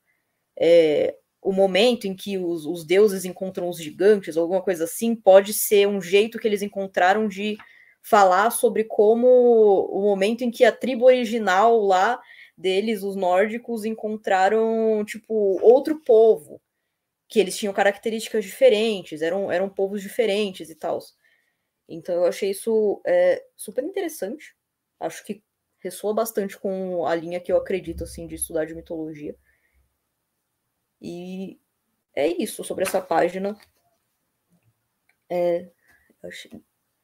é, 0.58 1.16
o 1.42 1.52
momento 1.52 2.06
em 2.06 2.14
que 2.14 2.38
os, 2.38 2.66
os 2.66 2.84
deuses 2.84 3.24
encontram 3.24 3.68
os 3.68 3.78
gigantes, 3.78 4.36
ou 4.36 4.42
alguma 4.42 4.62
coisa 4.62 4.84
assim, 4.84 5.14
pode 5.14 5.52
ser 5.54 5.86
um 5.86 6.00
jeito 6.00 6.38
que 6.38 6.48
eles 6.48 6.62
encontraram 6.62 7.28
de 7.28 7.56
falar 8.02 8.50
sobre 8.50 8.84
como 8.84 9.26
o 9.90 10.02
momento 10.02 10.42
em 10.42 10.50
que 10.50 10.64
a 10.64 10.72
tribo 10.72 11.06
original 11.06 11.78
lá 11.80 12.20
deles, 12.56 13.02
os 13.02 13.16
nórdicos, 13.16 13.84
encontraram, 13.84 15.04
tipo, 15.04 15.34
outro 15.62 16.00
povo, 16.00 16.60
que 17.28 17.40
eles 17.40 17.56
tinham 17.56 17.72
características 17.72 18.44
diferentes, 18.44 19.22
eram, 19.22 19.50
eram 19.50 19.68
povos 19.68 20.02
diferentes 20.02 20.68
e 20.68 20.74
tal. 20.74 20.98
Então 21.88 22.14
eu 22.16 22.26
achei 22.26 22.50
isso 22.50 23.00
é, 23.06 23.42
super 23.56 23.84
interessante. 23.84 24.54
Acho 25.00 25.24
que 25.24 25.42
ressoa 25.78 26.14
bastante 26.14 26.58
com 26.58 27.06
a 27.06 27.14
linha 27.14 27.40
que 27.40 27.50
eu 27.50 27.56
acredito, 27.56 28.04
assim, 28.04 28.26
de 28.26 28.34
estudar 28.34 28.66
de 28.66 28.74
mitologia. 28.74 29.34
E 31.00 31.58
é 32.14 32.28
isso 32.28 32.62
sobre 32.62 32.84
essa 32.84 33.00
página. 33.00 33.58
É, 35.28 35.70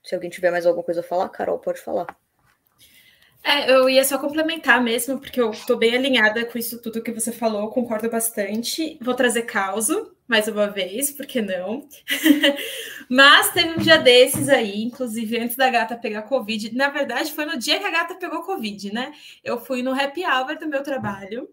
se 0.05 0.15
alguém 0.15 0.29
tiver 0.29 0.51
mais 0.51 0.67
alguma 0.67 0.85
coisa 0.85 1.01
a 1.01 1.05
falar, 1.05 1.29
Carol, 1.31 1.59
pode 1.59 1.81
falar. 1.81 2.07
É, 3.43 3.71
eu 3.71 3.89
ia 3.89 4.05
só 4.05 4.19
complementar 4.19 4.83
mesmo, 4.83 5.21
porque 5.21 5.41
eu 5.41 5.51
estou 5.53 5.77
bem 5.77 5.95
alinhada 5.95 6.45
com 6.45 6.59
isso 6.59 6.83
tudo 6.83 7.03
que 7.03 7.13
você 7.13 7.31
falou, 7.31 7.71
concordo 7.71 8.11
bastante. 8.11 8.99
Vou 9.01 9.15
trazer 9.15 9.43
caso 9.43 10.16
mais 10.29 10.49
uma 10.49 10.67
vez, 10.69 11.11
porque 11.13 11.41
não? 11.41 11.89
Mas 13.09 13.53
teve 13.53 13.71
um 13.71 13.79
dia 13.79 13.99
desses 13.99 14.49
aí, 14.49 14.83
inclusive 14.83 15.39
antes 15.39 15.57
da 15.57 15.71
gata 15.71 15.97
pegar 15.97 16.23
Covid. 16.23 16.75
Na 16.75 16.89
verdade, 16.89 17.33
foi 17.33 17.45
no 17.45 17.57
dia 17.57 17.79
que 17.79 17.85
a 17.85 17.91
gata 17.91 18.17
pegou 18.17 18.43
Covid, 18.43 18.93
né? 18.93 19.13
Eu 19.45 19.59
fui 19.59 19.83
no 19.83 19.93
happy 19.93 20.25
hour 20.25 20.59
do 20.59 20.69
meu 20.69 20.83
trabalho. 20.83 21.49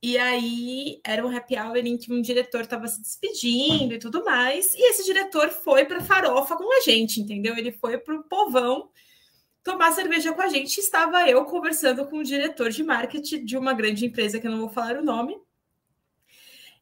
E 0.00 0.16
aí 0.16 1.00
era 1.04 1.26
um 1.26 1.36
happy 1.36 1.56
hour 1.58 1.76
em 1.78 1.96
que 1.96 2.12
um 2.12 2.20
diretor 2.20 2.60
estava 2.60 2.86
se 2.86 3.02
despedindo 3.02 3.94
e 3.94 3.98
tudo 3.98 4.24
mais. 4.24 4.74
E 4.74 4.90
esse 4.90 5.04
diretor 5.04 5.48
foi 5.50 5.84
para 5.84 6.00
farofa 6.00 6.56
com 6.56 6.78
a 6.78 6.80
gente, 6.82 7.20
entendeu? 7.20 7.56
Ele 7.56 7.72
foi 7.72 7.98
para 7.98 8.14
o 8.14 8.22
povão 8.22 8.90
tomar 9.64 9.92
cerveja 9.92 10.32
com 10.32 10.42
a 10.42 10.48
gente. 10.48 10.78
Estava 10.78 11.28
eu 11.28 11.44
conversando 11.44 12.06
com 12.06 12.18
o 12.18 12.24
diretor 12.24 12.70
de 12.70 12.84
marketing 12.84 13.44
de 13.44 13.56
uma 13.56 13.72
grande 13.72 14.06
empresa 14.06 14.38
que 14.38 14.46
eu 14.46 14.50
não 14.50 14.60
vou 14.60 14.68
falar 14.68 14.96
o 14.98 15.04
nome. 15.04 15.36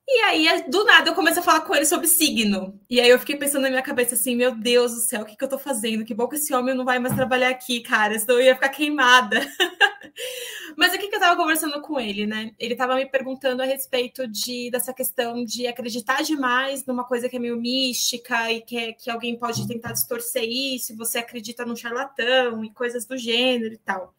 E 0.09 0.21
aí, 0.21 0.71
do 0.71 0.85
nada, 0.85 1.11
eu 1.11 1.15
comecei 1.15 1.41
a 1.41 1.45
falar 1.45 1.63
com 1.63 1.75
ele 1.75 1.85
sobre 1.85 2.07
signo. 2.07 2.81
E 2.89 3.01
aí 3.01 3.09
eu 3.09 3.19
fiquei 3.19 3.37
pensando 3.37 3.63
na 3.63 3.71
minha 3.71 3.83
cabeça 3.83 4.15
assim: 4.15 4.37
meu 4.37 4.55
Deus 4.55 4.95
do 4.95 5.01
céu, 5.01 5.23
o 5.23 5.25
que, 5.25 5.37
que 5.37 5.43
eu 5.43 5.49
tô 5.49 5.59
fazendo? 5.59 6.05
Que 6.05 6.15
bom 6.15 6.29
que 6.29 6.37
esse 6.37 6.55
homem 6.55 6.75
não 6.77 6.85
vai 6.85 6.99
mais 7.01 7.15
trabalhar 7.15 7.49
aqui, 7.51 7.81
cara, 7.81 8.17
senão 8.19 8.37
eu 8.37 8.47
ia 8.47 8.55
ficar 8.55 8.69
queimada. 8.69 9.41
Mas 10.77 10.95
o 10.95 10.99
que, 10.99 11.09
que 11.09 11.17
eu 11.17 11.21
tava 11.21 11.37
conversando 11.37 11.81
com 11.81 11.99
ele, 11.99 12.27
né? 12.27 12.53
Ele 12.59 12.77
tava 12.77 12.95
me 12.95 13.07
perguntando 13.07 13.63
a 13.63 13.65
respeito 13.65 14.29
de, 14.29 14.71
dessa 14.71 14.93
questão 14.95 15.45
de 15.45 15.67
acreditar 15.67 16.23
demais 16.23 16.85
numa 16.87 17.05
coisa 17.05 17.29
que 17.29 17.37
é 17.37 17.39
meio 17.39 17.57
mística 17.57 18.53
e 18.53 18.61
que, 18.61 18.77
é, 18.77 18.93
que 18.93 19.11
alguém 19.11 19.37
pode 19.39 19.67
tentar 19.67 19.93
distorcer 19.93 20.45
isso, 20.45 20.97
você 20.97 21.19
acredita 21.19 21.65
num 21.65 21.75
charlatão 21.75 22.65
e 22.65 22.71
coisas 22.71 23.07
do 23.07 23.17
gênero 23.17 23.75
e 23.75 23.79
tal. 23.79 24.15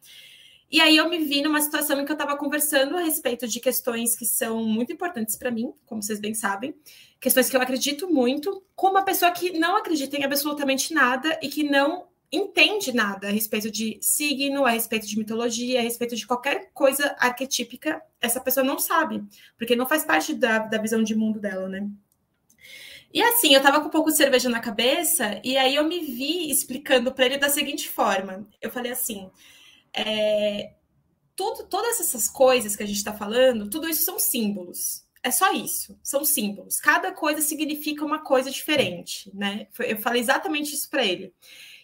E 0.70 0.82
aí 0.82 0.98
eu 0.98 1.08
me 1.08 1.18
vi 1.18 1.40
numa 1.40 1.62
situação 1.62 1.98
em 1.98 2.04
que 2.04 2.12
eu 2.12 2.14
estava 2.14 2.36
conversando 2.36 2.96
a 2.96 3.00
respeito 3.00 3.48
de 3.48 3.58
questões 3.58 4.14
que 4.14 4.26
são 4.26 4.62
muito 4.62 4.92
importantes 4.92 5.34
para 5.34 5.50
mim, 5.50 5.72
como 5.86 6.02
vocês 6.02 6.20
bem 6.20 6.34
sabem, 6.34 6.74
questões 7.18 7.48
que 7.48 7.56
eu 7.56 7.62
acredito 7.62 8.12
muito, 8.12 8.62
com 8.76 8.88
uma 8.88 9.02
pessoa 9.02 9.30
que 9.30 9.58
não 9.58 9.76
acredita 9.76 10.18
em 10.18 10.24
absolutamente 10.24 10.92
nada 10.92 11.38
e 11.42 11.48
que 11.48 11.62
não 11.62 12.06
entende 12.30 12.92
nada 12.92 13.28
a 13.28 13.30
respeito 13.30 13.70
de 13.70 13.98
signo, 14.02 14.66
a 14.66 14.70
respeito 14.70 15.06
de 15.06 15.18
mitologia, 15.18 15.80
a 15.80 15.82
respeito 15.82 16.14
de 16.14 16.26
qualquer 16.26 16.70
coisa 16.74 17.16
arquetípica, 17.18 18.02
essa 18.20 18.38
pessoa 18.38 18.62
não 18.62 18.78
sabe, 18.78 19.24
porque 19.56 19.74
não 19.74 19.86
faz 19.86 20.04
parte 20.04 20.34
da, 20.34 20.58
da 20.58 20.76
visão 20.76 21.02
de 21.02 21.14
mundo 21.14 21.40
dela, 21.40 21.66
né? 21.66 21.88
E 23.10 23.22
assim, 23.22 23.54
eu 23.54 23.62
tava 23.62 23.80
com 23.80 23.86
um 23.86 23.90
pouco 23.90 24.10
de 24.10 24.18
cerveja 24.18 24.50
na 24.50 24.60
cabeça, 24.60 25.40
e 25.42 25.56
aí 25.56 25.76
eu 25.76 25.84
me 25.84 26.00
vi 26.00 26.50
explicando 26.50 27.10
para 27.10 27.24
ele 27.24 27.38
da 27.38 27.48
seguinte 27.48 27.88
forma: 27.88 28.46
eu 28.60 28.70
falei 28.70 28.92
assim 28.92 29.30
é, 30.06 30.74
tudo, 31.36 31.64
todas 31.64 32.00
essas 32.00 32.28
coisas 32.28 32.74
que 32.74 32.82
a 32.82 32.86
gente 32.86 32.96
está 32.96 33.12
falando, 33.12 33.70
tudo 33.70 33.88
isso 33.88 34.02
são 34.02 34.18
símbolos. 34.18 35.06
É 35.22 35.30
só 35.30 35.52
isso, 35.52 35.98
são 36.02 36.24
símbolos. 36.24 36.80
Cada 36.80 37.12
coisa 37.12 37.40
significa 37.40 38.04
uma 38.04 38.20
coisa 38.20 38.50
diferente, 38.50 39.30
né? 39.34 39.66
Eu 39.80 39.98
falei 39.98 40.20
exatamente 40.20 40.74
isso 40.74 40.88
para 40.88 41.04
ele. 41.04 41.34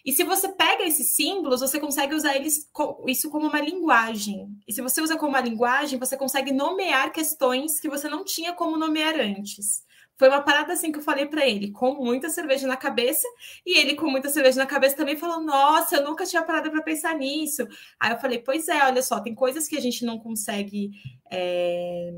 E 0.05 0.11
se 0.11 0.23
você 0.23 0.49
pega 0.49 0.83
esses 0.83 1.15
símbolos, 1.15 1.61
você 1.61 1.79
consegue 1.79 2.13
usar 2.13 2.35
eles 2.35 2.69
isso 3.07 3.29
como 3.29 3.47
uma 3.47 3.59
linguagem. 3.59 4.55
E 4.67 4.73
se 4.73 4.81
você 4.81 5.01
usa 5.01 5.17
como 5.17 5.29
uma 5.29 5.41
linguagem, 5.41 5.97
você 5.97 6.15
consegue 6.15 6.51
nomear 6.51 7.11
questões 7.11 7.79
que 7.79 7.89
você 7.89 8.07
não 8.07 8.23
tinha 8.23 8.53
como 8.53 8.77
nomear 8.77 9.19
antes. 9.19 9.84
Foi 10.17 10.29
uma 10.29 10.41
parada 10.41 10.73
assim 10.73 10.91
que 10.91 10.99
eu 10.99 11.03
falei 11.03 11.25
para 11.25 11.45
ele, 11.45 11.71
com 11.71 11.93
muita 11.95 12.29
cerveja 12.29 12.67
na 12.67 12.77
cabeça, 12.77 13.27
e 13.65 13.77
ele 13.77 13.95
com 13.95 14.09
muita 14.09 14.29
cerveja 14.29 14.57
na 14.57 14.65
cabeça 14.65 14.95
também 14.95 15.17
falou: 15.17 15.41
"Nossa, 15.41 15.97
eu 15.97 16.03
nunca 16.03 16.25
tinha 16.25 16.41
parado 16.43 16.71
para 16.71 16.81
pensar 16.81 17.15
nisso". 17.15 17.67
Aí 17.99 18.11
eu 18.11 18.19
falei: 18.19 18.39
"Pois 18.39 18.67
é, 18.67 18.83
olha 18.85 19.01
só, 19.01 19.19
tem 19.19 19.35
coisas 19.35 19.67
que 19.67 19.77
a 19.77 19.81
gente 19.81 20.05
não 20.05 20.17
consegue 20.19 20.91
é... 21.31 22.13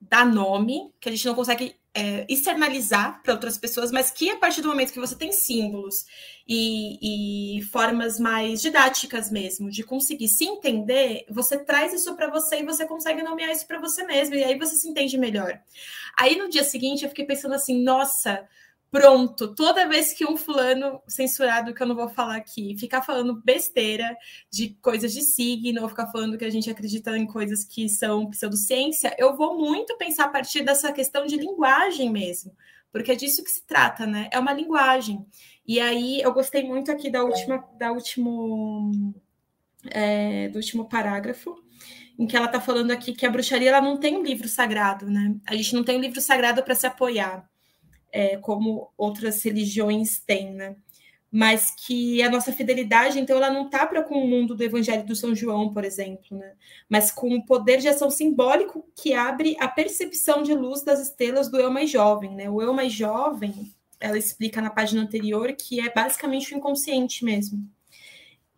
dar 0.00 0.26
nome, 0.26 0.92
que 1.00 1.08
a 1.08 1.12
gente 1.12 1.26
não 1.26 1.34
consegue 1.34 1.76
é, 1.94 2.26
externalizar 2.28 3.22
para 3.22 3.32
outras 3.32 3.56
pessoas, 3.56 3.92
mas 3.92 4.10
que 4.10 4.28
a 4.30 4.36
partir 4.36 4.60
do 4.60 4.68
momento 4.68 4.92
que 4.92 4.98
você 4.98 5.14
tem 5.14 5.30
símbolos 5.30 6.04
e, 6.46 7.58
e, 7.58 7.62
formas 7.62 8.18
mais 8.18 8.60
didáticas 8.60 9.30
mesmo, 9.30 9.70
de 9.70 9.84
conseguir 9.84 10.28
se 10.28 10.44
entender, 10.44 11.24
você 11.30 11.56
traz 11.56 11.94
isso 11.94 12.16
para 12.16 12.28
você 12.28 12.60
e 12.60 12.64
você 12.64 12.84
consegue 12.84 13.22
nomear 13.22 13.52
isso 13.52 13.66
para 13.66 13.78
você 13.78 14.04
mesmo, 14.04 14.34
e 14.34 14.42
aí 14.42 14.58
você 14.58 14.74
se 14.74 14.88
entende 14.88 15.16
melhor. 15.16 15.60
Aí 16.18 16.36
no 16.36 16.48
dia 16.48 16.64
seguinte 16.64 17.04
eu 17.04 17.08
fiquei 17.08 17.24
pensando 17.24 17.54
assim, 17.54 17.82
nossa, 17.82 18.44
pronto, 18.94 19.52
toda 19.52 19.88
vez 19.88 20.12
que 20.12 20.24
um 20.24 20.36
fulano 20.36 21.02
censurado, 21.08 21.74
que 21.74 21.82
eu 21.82 21.86
não 21.86 21.96
vou 21.96 22.08
falar 22.08 22.36
aqui, 22.36 22.76
ficar 22.78 23.02
falando 23.02 23.42
besteira 23.42 24.16
de 24.48 24.68
coisas 24.80 25.12
de 25.12 25.20
signo, 25.20 25.82
ou 25.82 25.88
ficar 25.88 26.06
falando 26.12 26.38
que 26.38 26.44
a 26.44 26.50
gente 26.50 26.70
acredita 26.70 27.18
em 27.18 27.26
coisas 27.26 27.64
que 27.64 27.88
são 27.88 28.30
pseudociência, 28.30 29.12
eu 29.18 29.36
vou 29.36 29.58
muito 29.58 29.96
pensar 29.96 30.26
a 30.26 30.28
partir 30.28 30.62
dessa 30.62 30.92
questão 30.92 31.26
de 31.26 31.36
linguagem 31.36 32.08
mesmo, 32.08 32.56
porque 32.92 33.10
é 33.10 33.16
disso 33.16 33.42
que 33.42 33.50
se 33.50 33.66
trata, 33.66 34.06
né? 34.06 34.28
É 34.30 34.38
uma 34.38 34.52
linguagem. 34.52 35.26
E 35.66 35.80
aí 35.80 36.20
eu 36.22 36.32
gostei 36.32 36.62
muito 36.62 36.92
aqui 36.92 37.10
da 37.10 37.24
última, 37.24 37.68
da 37.76 37.90
último, 37.90 39.12
é, 39.90 40.48
do 40.50 40.56
último 40.58 40.88
parágrafo, 40.88 41.56
em 42.16 42.28
que 42.28 42.36
ela 42.36 42.46
está 42.46 42.60
falando 42.60 42.92
aqui 42.92 43.12
que 43.12 43.26
a 43.26 43.30
bruxaria 43.30 43.70
ela 43.70 43.80
não 43.80 43.98
tem 43.98 44.16
um 44.16 44.22
livro 44.22 44.46
sagrado, 44.46 45.10
né? 45.10 45.34
A 45.48 45.56
gente 45.56 45.74
não 45.74 45.82
tem 45.82 45.96
um 45.98 46.00
livro 46.00 46.20
sagrado 46.20 46.62
para 46.62 46.76
se 46.76 46.86
apoiar 46.86 47.44
é, 48.14 48.36
como 48.36 48.92
outras 48.96 49.42
religiões 49.42 50.20
têm, 50.20 50.52
né? 50.52 50.76
Mas 51.30 51.74
que 51.76 52.22
a 52.22 52.30
nossa 52.30 52.52
fidelidade, 52.52 53.18
então, 53.18 53.36
ela 53.36 53.50
não 53.50 53.66
está 53.66 53.84
para 53.84 54.04
com 54.04 54.14
o 54.14 54.28
mundo 54.28 54.54
do 54.54 54.62
Evangelho 54.62 55.04
do 55.04 55.16
São 55.16 55.34
João, 55.34 55.74
por 55.74 55.84
exemplo, 55.84 56.38
né? 56.38 56.52
Mas 56.88 57.10
com 57.10 57.34
o 57.34 57.44
poder 57.44 57.78
de 57.78 57.88
ação 57.88 58.08
simbólico 58.08 58.86
que 58.94 59.12
abre 59.12 59.56
a 59.58 59.66
percepção 59.66 60.44
de 60.44 60.54
luz 60.54 60.84
das 60.84 61.00
estrelas 61.00 61.50
do 61.50 61.58
eu 61.58 61.72
mais 61.72 61.90
jovem, 61.90 62.30
né? 62.36 62.48
O 62.48 62.62
eu 62.62 62.72
mais 62.72 62.92
jovem, 62.92 63.74
ela 63.98 64.16
explica 64.16 64.62
na 64.62 64.70
página 64.70 65.02
anterior 65.02 65.52
que 65.52 65.80
é 65.80 65.92
basicamente 65.92 66.54
o 66.54 66.56
inconsciente 66.56 67.24
mesmo. 67.24 67.68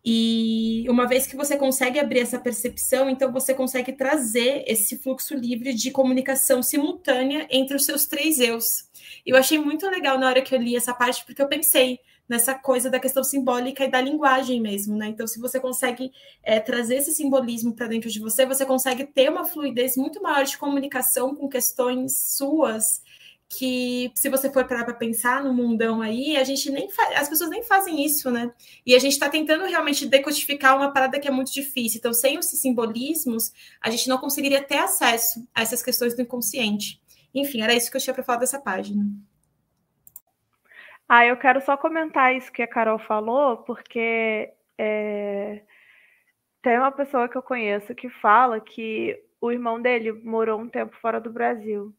E 0.05 0.85
uma 0.89 1.05
vez 1.05 1.27
que 1.27 1.35
você 1.35 1.57
consegue 1.57 1.99
abrir 1.99 2.19
essa 2.19 2.39
percepção, 2.39 3.09
então 3.09 3.31
você 3.31 3.53
consegue 3.53 3.91
trazer 3.91 4.63
esse 4.65 4.97
fluxo 4.97 5.35
livre 5.35 5.73
de 5.73 5.91
comunicação 5.91 6.63
simultânea 6.63 7.47
entre 7.49 7.75
os 7.75 7.85
seus 7.85 8.05
três 8.05 8.39
eus. 8.39 8.87
Eu 9.25 9.35
achei 9.35 9.59
muito 9.59 9.87
legal 9.89 10.17
na 10.17 10.27
hora 10.27 10.41
que 10.41 10.55
eu 10.55 10.61
li 10.61 10.75
essa 10.75 10.93
parte, 10.93 11.25
porque 11.25 11.41
eu 11.41 11.47
pensei 11.47 11.99
nessa 12.27 12.53
coisa 12.53 12.89
da 12.89 12.99
questão 12.99 13.23
simbólica 13.23 13.85
e 13.85 13.91
da 13.91 14.01
linguagem 14.01 14.59
mesmo, 14.59 14.97
né? 14.97 15.07
Então, 15.07 15.25
se 15.25 15.39
você 15.39 15.59
consegue 15.59 16.11
é, 16.43 16.59
trazer 16.59 16.95
esse 16.95 17.13
simbolismo 17.13 17.73
para 17.73 17.87
dentro 17.87 18.09
de 18.09 18.19
você, 18.19 18.45
você 18.45 18.65
consegue 18.65 19.05
ter 19.05 19.29
uma 19.29 19.45
fluidez 19.45 19.95
muito 19.95 20.21
maior 20.21 20.43
de 20.43 20.57
comunicação 20.57 21.35
com 21.35 21.47
questões 21.47 22.35
suas 22.35 23.01
que 23.49 24.11
se 24.13 24.29
você 24.29 24.51
for 24.51 24.67
parar 24.67 24.83
para 24.83 24.93
pensar 24.93 25.43
no 25.43 25.53
mundão 25.53 26.01
aí, 26.01 26.35
a 26.35 26.43
gente 26.43 26.69
nem 26.69 26.89
as 27.15 27.29
pessoas 27.29 27.49
nem 27.49 27.63
fazem 27.63 28.03
isso, 28.05 28.29
né? 28.29 28.51
E 28.85 28.93
a 28.93 28.99
gente 28.99 29.13
está 29.13 29.29
tentando 29.29 29.65
realmente 29.65 30.05
decodificar 30.05 30.75
uma 30.75 30.91
parada 30.91 31.19
que 31.19 31.27
é 31.27 31.31
muito 31.31 31.53
difícil. 31.53 31.99
Então, 31.99 32.13
sem 32.13 32.37
esses 32.37 32.59
simbolismos, 32.59 33.53
a 33.81 33.89
gente 33.89 34.09
não 34.09 34.17
conseguiria 34.17 34.61
ter 34.61 34.77
acesso 34.77 35.47
a 35.55 35.61
essas 35.61 35.81
questões 35.81 36.13
do 36.13 36.21
inconsciente. 36.21 37.01
Enfim, 37.33 37.61
era 37.61 37.73
isso 37.73 37.89
que 37.89 37.97
eu 37.97 38.01
tinha 38.01 38.13
para 38.13 38.23
falar 38.23 38.39
dessa 38.39 38.59
página. 38.59 39.05
Ah, 41.07 41.25
eu 41.25 41.37
quero 41.37 41.61
só 41.61 41.77
comentar 41.77 42.35
isso 42.35 42.51
que 42.51 42.61
a 42.61 42.67
Carol 42.67 42.99
falou, 42.99 43.57
porque 43.57 44.51
é... 44.77 45.61
tem 46.61 46.77
uma 46.77 46.91
pessoa 46.91 47.29
que 47.29 47.37
eu 47.37 47.41
conheço 47.41 47.95
que 47.95 48.09
fala 48.09 48.59
que 48.59 49.17
o 49.39 49.51
irmão 49.51 49.81
dele 49.81 50.11
morou 50.11 50.59
um 50.59 50.67
tempo 50.67 50.95
fora 51.01 51.21
do 51.21 51.31
Brasil. 51.31 51.93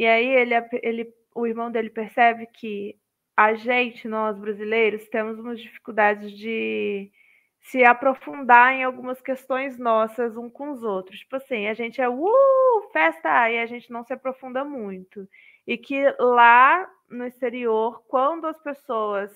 E 0.00 0.06
aí 0.06 0.28
ele, 0.28 0.54
ele, 0.82 1.14
o 1.34 1.46
irmão 1.46 1.70
dele 1.70 1.90
percebe 1.90 2.46
que 2.46 2.96
a 3.36 3.52
gente, 3.52 4.08
nós 4.08 4.38
brasileiros, 4.38 5.06
temos 5.10 5.38
umas 5.38 5.60
dificuldades 5.60 6.32
de 6.32 7.12
se 7.60 7.84
aprofundar 7.84 8.72
em 8.72 8.82
algumas 8.82 9.20
questões 9.20 9.78
nossas 9.78 10.38
um 10.38 10.48
com 10.48 10.70
os 10.70 10.82
outros. 10.82 11.18
Tipo 11.18 11.36
assim, 11.36 11.66
a 11.66 11.74
gente 11.74 12.00
é 12.00 12.08
uh, 12.08 12.90
festa 12.94 13.50
e 13.50 13.58
a 13.58 13.66
gente 13.66 13.92
não 13.92 14.02
se 14.02 14.14
aprofunda 14.14 14.64
muito. 14.64 15.28
E 15.66 15.76
que 15.76 16.02
lá 16.18 16.90
no 17.10 17.26
exterior, 17.26 18.02
quando 18.08 18.46
as 18.46 18.58
pessoas 18.62 19.30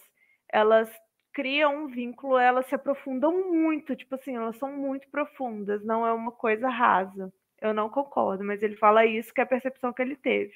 elas 0.50 0.90
criam 1.34 1.84
um 1.84 1.88
vínculo, 1.88 2.38
elas 2.38 2.64
se 2.68 2.74
aprofundam 2.74 3.52
muito, 3.52 3.94
tipo 3.94 4.14
assim, 4.14 4.34
elas 4.34 4.56
são 4.56 4.72
muito 4.72 5.10
profundas, 5.10 5.84
não 5.84 6.06
é 6.06 6.12
uma 6.14 6.32
coisa 6.32 6.70
rasa. 6.70 7.30
Eu 7.64 7.72
não 7.72 7.88
concordo, 7.88 8.44
mas 8.44 8.62
ele 8.62 8.76
fala 8.76 9.06
isso 9.06 9.32
que 9.32 9.40
é 9.40 9.44
a 9.44 9.46
percepção 9.46 9.90
que 9.90 10.02
ele 10.02 10.16
teve. 10.16 10.52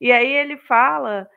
E 0.00 0.10
aí 0.10 0.32
ele 0.32 0.56
fala, 0.56 1.28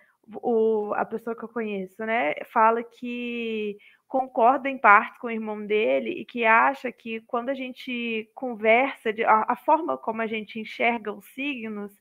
o, 0.41 0.93
a 0.95 1.03
pessoa 1.05 1.35
que 1.35 1.43
eu 1.43 1.49
conheço, 1.49 2.05
né, 2.05 2.35
fala 2.45 2.81
que 2.81 3.77
concorda 4.07 4.69
em 4.69 4.77
parte 4.77 5.19
com 5.19 5.27
o 5.27 5.31
irmão 5.31 5.65
dele 5.65 6.11
e 6.11 6.25
que 6.25 6.45
acha 6.45 6.89
que 6.89 7.19
quando 7.27 7.49
a 7.49 7.53
gente 7.53 8.31
conversa, 8.33 9.11
de, 9.11 9.25
a, 9.25 9.45
a 9.49 9.55
forma 9.57 9.97
como 9.97 10.21
a 10.21 10.27
gente 10.27 10.57
enxerga 10.57 11.11
os 11.11 11.25
signos 11.33 11.91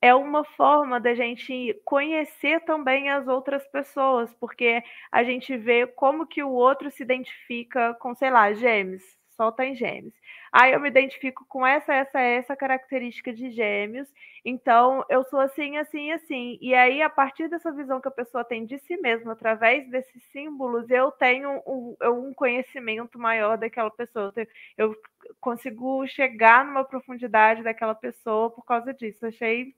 é 0.00 0.14
uma 0.14 0.44
forma 0.44 1.00
da 1.00 1.14
gente 1.14 1.74
conhecer 1.84 2.60
também 2.64 3.10
as 3.10 3.26
outras 3.26 3.66
pessoas, 3.68 4.32
porque 4.34 4.82
a 5.10 5.24
gente 5.24 5.56
vê 5.56 5.88
como 5.88 6.26
que 6.26 6.42
o 6.42 6.50
outro 6.50 6.88
se 6.90 7.02
identifica 7.02 7.94
com, 7.94 8.14
sei 8.14 8.30
lá, 8.30 8.52
gêmeos, 8.52 9.02
solta 9.36 9.64
em 9.64 9.74
gêmeos. 9.74 10.14
Aí 10.52 10.72
eu 10.72 10.80
me 10.80 10.88
identifico 10.88 11.44
com 11.48 11.66
essa, 11.66 11.94
essa, 11.94 12.20
essa 12.20 12.56
característica 12.56 13.32
de 13.32 13.50
gêmeos. 13.50 14.08
Então, 14.44 15.04
eu 15.08 15.24
sou 15.24 15.40
assim, 15.40 15.76
assim, 15.76 16.12
assim. 16.12 16.58
E 16.60 16.74
aí, 16.74 17.00
a 17.02 17.08
partir 17.08 17.48
dessa 17.48 17.72
visão 17.72 18.00
que 18.00 18.08
a 18.08 18.12
pessoa 18.12 18.44
tem 18.44 18.66
de 18.66 18.78
si 18.80 18.96
mesma, 18.98 19.32
através 19.32 19.88
desses 19.90 20.22
símbolos, 20.32 20.90
eu 20.90 21.10
tenho 21.12 21.62
um, 21.66 21.96
um 22.04 22.34
conhecimento 22.34 23.18
maior 23.18 23.56
daquela 23.56 23.90
pessoa. 23.90 24.32
Eu 24.76 24.94
consigo 25.40 26.06
chegar 26.06 26.64
numa 26.64 26.84
profundidade 26.84 27.62
daquela 27.62 27.94
pessoa 27.94 28.50
por 28.50 28.64
causa 28.64 28.92
disso. 28.92 29.24
Achei 29.26 29.74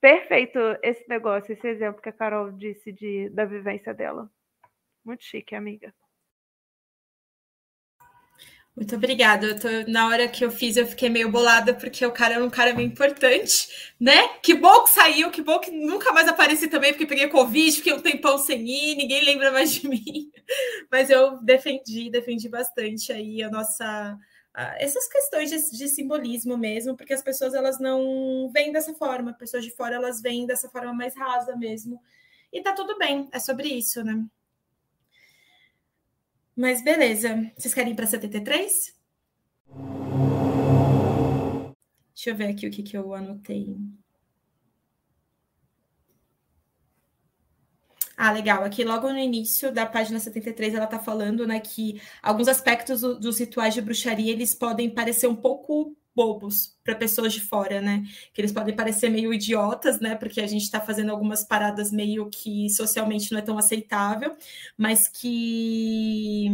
perfeito 0.00 0.58
esse 0.82 1.08
negócio, 1.08 1.52
esse 1.52 1.66
exemplo 1.68 2.02
que 2.02 2.08
a 2.08 2.12
Carol 2.12 2.50
disse 2.52 2.92
de, 2.92 3.30
da 3.30 3.44
vivência 3.44 3.94
dela. 3.94 4.28
Muito 5.04 5.24
chique, 5.24 5.54
amiga. 5.54 5.94
Muito 8.74 8.96
obrigada. 8.96 9.58
Tô, 9.58 9.68
na 9.86 10.08
hora 10.08 10.26
que 10.28 10.44
eu 10.44 10.50
fiz, 10.50 10.76
eu 10.76 10.86
fiquei 10.86 11.10
meio 11.10 11.30
bolada, 11.30 11.74
porque 11.74 12.04
o 12.06 12.12
cara 12.12 12.34
é 12.34 12.42
um 12.42 12.48
cara 12.48 12.72
bem 12.72 12.86
importante, 12.86 13.68
né? 14.00 14.28
Que 14.42 14.54
bom 14.54 14.84
que 14.84 14.90
saiu, 14.90 15.30
que 15.30 15.42
bom 15.42 15.58
que 15.58 15.70
nunca 15.70 16.10
mais 16.12 16.26
apareci 16.26 16.68
também, 16.68 16.92
porque 16.92 17.06
peguei 17.06 17.28
Covid, 17.28 17.76
fiquei 17.76 17.92
um 17.92 18.00
tempão 18.00 18.38
sem 18.38 18.66
ir, 18.66 18.96
ninguém 18.96 19.24
lembra 19.24 19.52
mais 19.52 19.72
de 19.74 19.86
mim. 19.88 20.30
Mas 20.90 21.10
eu 21.10 21.38
defendi, 21.42 22.10
defendi 22.10 22.48
bastante 22.48 23.12
aí 23.12 23.42
a 23.42 23.50
nossa. 23.50 24.18
essas 24.78 25.06
questões 25.06 25.50
de, 25.50 25.78
de, 25.78 25.88
simbolismo 25.88 26.56
mesmo, 26.56 26.96
porque 26.96 27.12
as 27.12 27.22
pessoas 27.22 27.54
elas 27.54 27.78
não 27.78 28.50
vêm 28.54 28.72
dessa 28.72 28.94
forma, 28.94 29.34
pessoas 29.34 29.64
de 29.64 29.70
fora 29.70 29.96
elas 29.96 30.22
vêm 30.22 30.46
dessa 30.46 30.68
forma 30.70 30.94
mais 30.94 31.14
rasa 31.14 31.54
mesmo. 31.56 32.00
E 32.52 32.62
tá 32.62 32.72
tudo 32.72 32.98
bem, 32.98 33.28
é 33.32 33.38
sobre 33.38 33.68
isso, 33.68 34.02
né? 34.04 34.24
Mas 36.56 36.82
beleza. 36.82 37.50
Vocês 37.56 37.74
querem 37.74 37.92
ir 37.92 37.96
para 37.96 38.06
73? 38.06 38.94
Deixa 42.14 42.30
eu 42.30 42.36
ver 42.36 42.48
aqui 42.48 42.66
o 42.66 42.70
que, 42.70 42.82
que 42.82 42.96
eu 42.96 43.14
anotei. 43.14 43.76
Ah, 48.16 48.30
legal. 48.30 48.62
Aqui 48.62 48.84
logo 48.84 49.10
no 49.10 49.18
início 49.18 49.72
da 49.72 49.86
página 49.86 50.20
73 50.20 50.74
ela 50.74 50.84
está 50.84 50.98
falando, 50.98 51.46
né, 51.46 51.58
que 51.58 52.00
alguns 52.22 52.46
aspectos 52.46 53.00
do, 53.00 53.18
dos 53.18 53.40
rituais 53.40 53.74
de 53.74 53.80
bruxaria 53.80 54.30
eles 54.30 54.54
podem 54.54 54.88
parecer 54.90 55.26
um 55.26 55.34
pouco 55.34 55.96
bobos 56.14 56.76
para 56.84 56.94
pessoas 56.94 57.32
de 57.32 57.40
fora, 57.40 57.80
né? 57.80 58.04
Que 58.34 58.40
eles 58.40 58.52
podem 58.52 58.74
parecer 58.74 59.08
meio 59.08 59.32
idiotas, 59.32 60.00
né? 60.00 60.14
Porque 60.14 60.40
a 60.40 60.46
gente 60.46 60.62
está 60.62 60.80
fazendo 60.80 61.10
algumas 61.10 61.44
paradas 61.44 61.90
meio 61.90 62.28
que 62.28 62.68
socialmente 62.70 63.32
não 63.32 63.38
é 63.38 63.42
tão 63.42 63.56
aceitável, 63.56 64.36
mas 64.76 65.08
que 65.08 66.48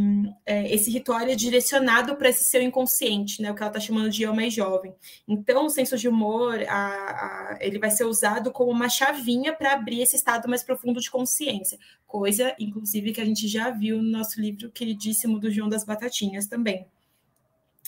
é, 0.44 0.72
esse 0.72 0.90
ritual 0.90 1.20
é 1.20 1.34
direcionado 1.34 2.14
para 2.16 2.28
esse 2.28 2.44
seu 2.44 2.62
inconsciente, 2.62 3.40
né? 3.42 3.50
O 3.50 3.54
que 3.54 3.62
ela 3.62 3.70
está 3.70 3.80
chamando 3.80 4.10
de 4.10 4.22
eu 4.22 4.34
mais 4.34 4.52
jovem. 4.52 4.94
Então, 5.26 5.66
o 5.66 5.70
senso 5.70 5.96
de 5.96 6.08
humor, 6.08 6.62
a, 6.68 6.76
a, 6.76 7.58
ele 7.60 7.78
vai 7.78 7.90
ser 7.90 8.04
usado 8.04 8.52
como 8.52 8.70
uma 8.70 8.88
chavinha 8.88 9.52
para 9.54 9.72
abrir 9.72 10.02
esse 10.02 10.16
estado 10.16 10.48
mais 10.48 10.62
profundo 10.62 11.00
de 11.00 11.10
consciência, 11.10 11.78
coisa, 12.06 12.54
inclusive, 12.58 13.12
que 13.12 13.20
a 13.20 13.24
gente 13.24 13.48
já 13.48 13.70
viu 13.70 14.02
no 14.02 14.10
nosso 14.10 14.40
livro 14.40 14.70
queridíssimo 14.70 15.38
do 15.38 15.50
João 15.50 15.68
das 15.68 15.84
Batatinhas 15.84 16.46
também. 16.46 16.86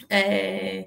É... 0.09 0.87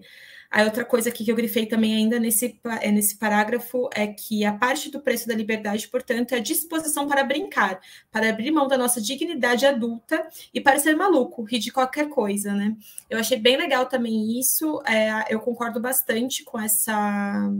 A 0.53 0.61
outra 0.65 0.85
coisa 0.85 1.09
aqui 1.09 1.25
que 1.25 1.31
eu 1.31 1.35
grifei 1.35 1.65
também 1.65 1.95
ainda 1.95 2.19
nesse, 2.19 2.59
é, 2.79 2.91
nesse 2.91 3.17
parágrafo 3.17 3.89
é 3.91 4.05
que 4.05 4.45
a 4.45 4.53
parte 4.53 4.91
do 4.91 5.01
preço 5.01 5.27
da 5.27 5.33
liberdade, 5.33 5.87
portanto, 5.87 6.33
é 6.33 6.35
a 6.35 6.39
disposição 6.39 7.07
para 7.07 7.23
brincar, 7.23 7.81
para 8.11 8.29
abrir 8.29 8.51
mão 8.51 8.67
da 8.67 8.77
nossa 8.77 9.01
dignidade 9.01 9.65
adulta 9.65 10.27
e 10.53 10.61
para 10.61 10.77
ser 10.77 10.95
maluco, 10.95 11.41
rir 11.41 11.57
de 11.57 11.71
qualquer 11.71 12.07
coisa, 12.07 12.53
né? 12.53 12.77
Eu 13.09 13.17
achei 13.17 13.39
bem 13.39 13.57
legal 13.57 13.87
também 13.87 14.39
isso, 14.39 14.79
é, 14.85 15.33
eu 15.33 15.39
concordo 15.39 15.79
bastante 15.79 16.43
com 16.43 16.59
essa, 16.59 17.51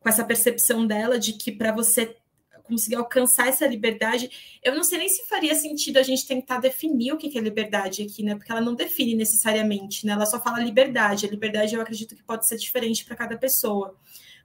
com 0.00 0.08
essa 0.08 0.24
percepção 0.24 0.84
dela 0.84 1.20
de 1.20 1.34
que 1.34 1.52
para 1.52 1.70
você 1.70 2.16
conseguir 2.64 2.96
alcançar 2.96 3.46
essa 3.48 3.66
liberdade, 3.66 4.30
eu 4.62 4.74
não 4.74 4.82
sei 4.82 4.98
nem 4.98 5.08
se 5.08 5.28
faria 5.28 5.54
sentido 5.54 5.98
a 5.98 6.02
gente 6.02 6.26
tentar 6.26 6.58
definir 6.58 7.12
o 7.12 7.16
que 7.16 7.38
é 7.38 7.40
liberdade 7.40 8.02
aqui, 8.02 8.22
né? 8.24 8.34
Porque 8.34 8.50
ela 8.50 8.60
não 8.60 8.74
define 8.74 9.14
necessariamente, 9.14 10.04
né? 10.06 10.14
Ela 10.14 10.26
só 10.26 10.40
fala 10.40 10.58
liberdade. 10.58 11.26
A 11.26 11.30
liberdade 11.30 11.74
eu 11.74 11.80
acredito 11.80 12.16
que 12.16 12.22
pode 12.22 12.48
ser 12.48 12.56
diferente 12.56 13.04
para 13.04 13.14
cada 13.16 13.36
pessoa. 13.38 13.96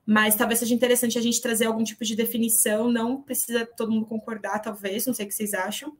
mas 0.06 0.36
talvez 0.36 0.60
seja 0.60 0.74
interessante 0.74 1.20
a 1.20 1.22
gente 1.22 1.40
trazer 1.40 1.66
algum 1.66 1.84
tipo 1.84 2.04
de 2.04 2.16
definição, 2.16 2.92
não 2.92 3.22
precisa 3.22 3.66
todo 3.66 3.92
mundo 3.92 4.08
concordar, 4.08 4.60
talvez, 4.60 5.06
não 5.06 5.14
sei 5.14 5.26
o 5.26 5.30
que 5.30 5.36
vocês 5.36 5.54
acham. 5.54 5.96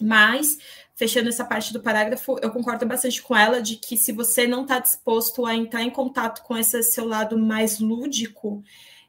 Mas, 0.00 0.58
fechando 0.94 1.28
essa 1.28 1.44
parte 1.44 1.72
do 1.72 1.80
parágrafo, 1.80 2.38
eu 2.42 2.50
concordo 2.50 2.84
bastante 2.86 3.22
com 3.22 3.36
ela 3.36 3.62
de 3.62 3.76
que 3.76 3.96
se 3.96 4.12
você 4.12 4.46
não 4.46 4.62
está 4.62 4.78
disposto 4.78 5.46
a 5.46 5.54
entrar 5.54 5.82
em 5.82 5.90
contato 5.90 6.42
com 6.42 6.56
esse 6.56 6.82
seu 6.82 7.06
lado 7.06 7.38
mais 7.38 7.78
lúdico, 7.78 8.62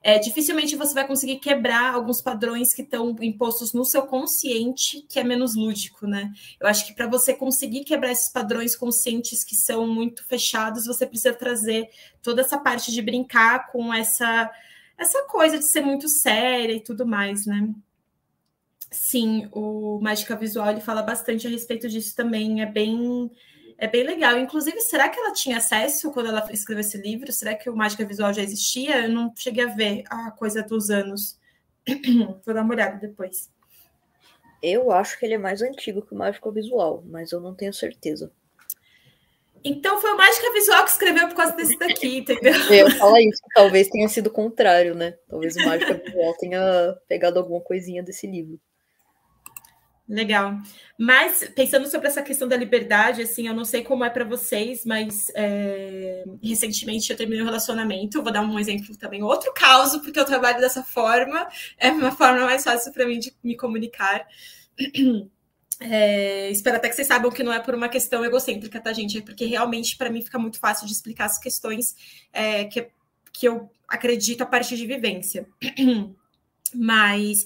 é, 0.03 0.19
dificilmente 0.19 0.75
você 0.75 0.93
vai 0.93 1.07
conseguir 1.07 1.37
quebrar 1.37 1.93
alguns 1.93 2.21
padrões 2.21 2.73
que 2.73 2.81
estão 2.81 3.15
impostos 3.21 3.71
no 3.71 3.85
seu 3.85 4.01
consciente, 4.01 5.01
que 5.07 5.17
é 5.17 5.23
menos 5.23 5.55
lúdico, 5.55 6.05
né? 6.05 6.33
Eu 6.59 6.67
acho 6.67 6.85
que 6.85 6.93
para 6.93 7.07
você 7.07 7.33
conseguir 7.33 7.85
quebrar 7.85 8.11
esses 8.11 8.27
padrões 8.27 8.75
conscientes 8.75 9.45
que 9.45 9.55
são 9.55 9.87
muito 9.87 10.25
fechados, 10.25 10.85
você 10.85 11.07
precisa 11.07 11.33
trazer 11.33 11.89
toda 12.21 12.41
essa 12.41 12.57
parte 12.57 12.91
de 12.91 13.01
brincar 13.01 13.71
com 13.71 13.93
essa 13.93 14.51
essa 14.97 15.23
coisa 15.23 15.57
de 15.57 15.65
ser 15.65 15.81
muito 15.81 16.07
séria 16.09 16.73
e 16.73 16.81
tudo 16.81 17.05
mais, 17.05 17.45
né? 17.45 17.73
Sim, 18.91 19.49
o 19.51 19.99
Mágica 20.01 20.35
Visual 20.35 20.69
ele 20.69 20.81
fala 20.81 21.01
bastante 21.01 21.47
a 21.47 21.49
respeito 21.49 21.89
disso 21.89 22.15
também. 22.15 22.61
É 22.61 22.65
bem 22.65 23.31
é 23.83 23.87
bem 23.87 24.03
legal. 24.03 24.37
Inclusive, 24.39 24.79
será 24.79 25.09
que 25.09 25.19
ela 25.19 25.33
tinha 25.33 25.57
acesso 25.57 26.09
quando 26.13 26.29
ela 26.29 26.47
escreveu 26.53 26.79
esse 26.79 26.97
livro? 26.97 27.33
Será 27.33 27.53
que 27.53 27.69
o 27.69 27.75
Mágica 27.75 28.05
Visual 28.05 28.33
já 28.33 28.41
existia? 28.41 29.01
Eu 29.01 29.09
não 29.09 29.33
cheguei 29.35 29.65
a 29.65 29.67
ver 29.67 30.05
a 30.09 30.31
coisa 30.31 30.63
dos 30.63 30.89
anos. 30.89 31.37
Vou 32.45 32.55
dar 32.55 32.61
uma 32.61 32.73
olhada 32.73 32.97
depois. 32.97 33.51
Eu 34.61 34.89
acho 34.89 35.19
que 35.19 35.25
ele 35.25 35.33
é 35.33 35.37
mais 35.37 35.61
antigo 35.61 36.01
que 36.01 36.13
o 36.13 36.17
Mágica 36.17 36.49
Visual, 36.49 37.03
mas 37.05 37.33
eu 37.33 37.41
não 37.41 37.53
tenho 37.53 37.73
certeza. 37.73 38.31
Então 39.65 39.99
foi 39.99 40.13
o 40.13 40.17
Mágica 40.17 40.53
Visual 40.53 40.85
que 40.85 40.91
escreveu 40.91 41.27
por 41.27 41.35
causa 41.35 41.53
desse 41.53 41.77
daqui, 41.77 42.19
entendeu? 42.19 42.53
Eu 42.71 42.89
falo 42.91 43.17
isso, 43.17 43.41
talvez 43.53 43.89
tenha 43.89 44.07
sido 44.07 44.27
o 44.27 44.31
contrário, 44.31 44.95
né? 44.95 45.17
Talvez 45.27 45.57
o 45.57 45.65
Mágica 45.65 45.93
Visual 45.93 46.33
tenha 46.37 46.97
pegado 47.09 47.37
alguma 47.37 47.59
coisinha 47.59 48.01
desse 48.01 48.27
livro. 48.27 48.57
Legal. 50.07 50.57
Mas 50.99 51.49
pensando 51.55 51.89
sobre 51.89 52.07
essa 52.07 52.21
questão 52.21 52.47
da 52.47 52.57
liberdade, 52.57 53.21
assim, 53.21 53.47
eu 53.47 53.53
não 53.53 53.63
sei 53.63 53.83
como 53.83 54.03
é 54.03 54.09
para 54.09 54.25
vocês, 54.25 54.85
mas 54.85 55.31
é... 55.33 56.25
recentemente 56.43 57.09
eu 57.09 57.17
terminei 57.17 57.41
um 57.41 57.45
relacionamento. 57.45 58.21
Vou 58.21 58.31
dar 58.31 58.41
um 58.41 58.59
exemplo 58.59 58.95
também, 58.97 59.23
outro 59.23 59.53
caso, 59.53 60.01
porque 60.01 60.19
eu 60.19 60.25
trabalho 60.25 60.59
dessa 60.59 60.83
forma, 60.83 61.47
é 61.77 61.89
uma 61.89 62.11
forma 62.11 62.45
mais 62.45 62.63
fácil 62.63 62.91
para 62.91 63.07
mim 63.07 63.19
de 63.19 63.33
me 63.43 63.55
comunicar. 63.55 64.25
É... 65.79 66.49
espero 66.51 66.77
até 66.77 66.87
que 66.87 66.95
vocês 66.95 67.07
saibam 67.07 67.31
que 67.31 67.43
não 67.43 67.51
é 67.51 67.59
por 67.59 67.73
uma 67.73 67.89
questão 67.89 68.23
egocêntrica, 68.23 68.79
tá, 68.79 68.93
gente? 68.93 69.17
É 69.17 69.21
porque 69.21 69.45
realmente 69.45 69.97
para 69.97 70.09
mim 70.09 70.21
fica 70.21 70.39
muito 70.39 70.57
fácil 70.59 70.85
de 70.85 70.93
explicar 70.93 71.25
as 71.25 71.37
questões 71.37 71.95
é, 72.31 72.65
que, 72.65 72.87
que 73.33 73.47
eu 73.47 73.69
acredito 73.87 74.43
a 74.43 74.45
partir 74.45 74.77
de 74.77 74.85
vivência. 74.85 75.45
Mas 76.73 77.45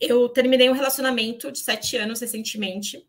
eu 0.00 0.28
terminei 0.28 0.68
um 0.68 0.74
relacionamento 0.74 1.50
de 1.50 1.58
sete 1.58 1.96
anos 1.96 2.20
recentemente. 2.20 3.06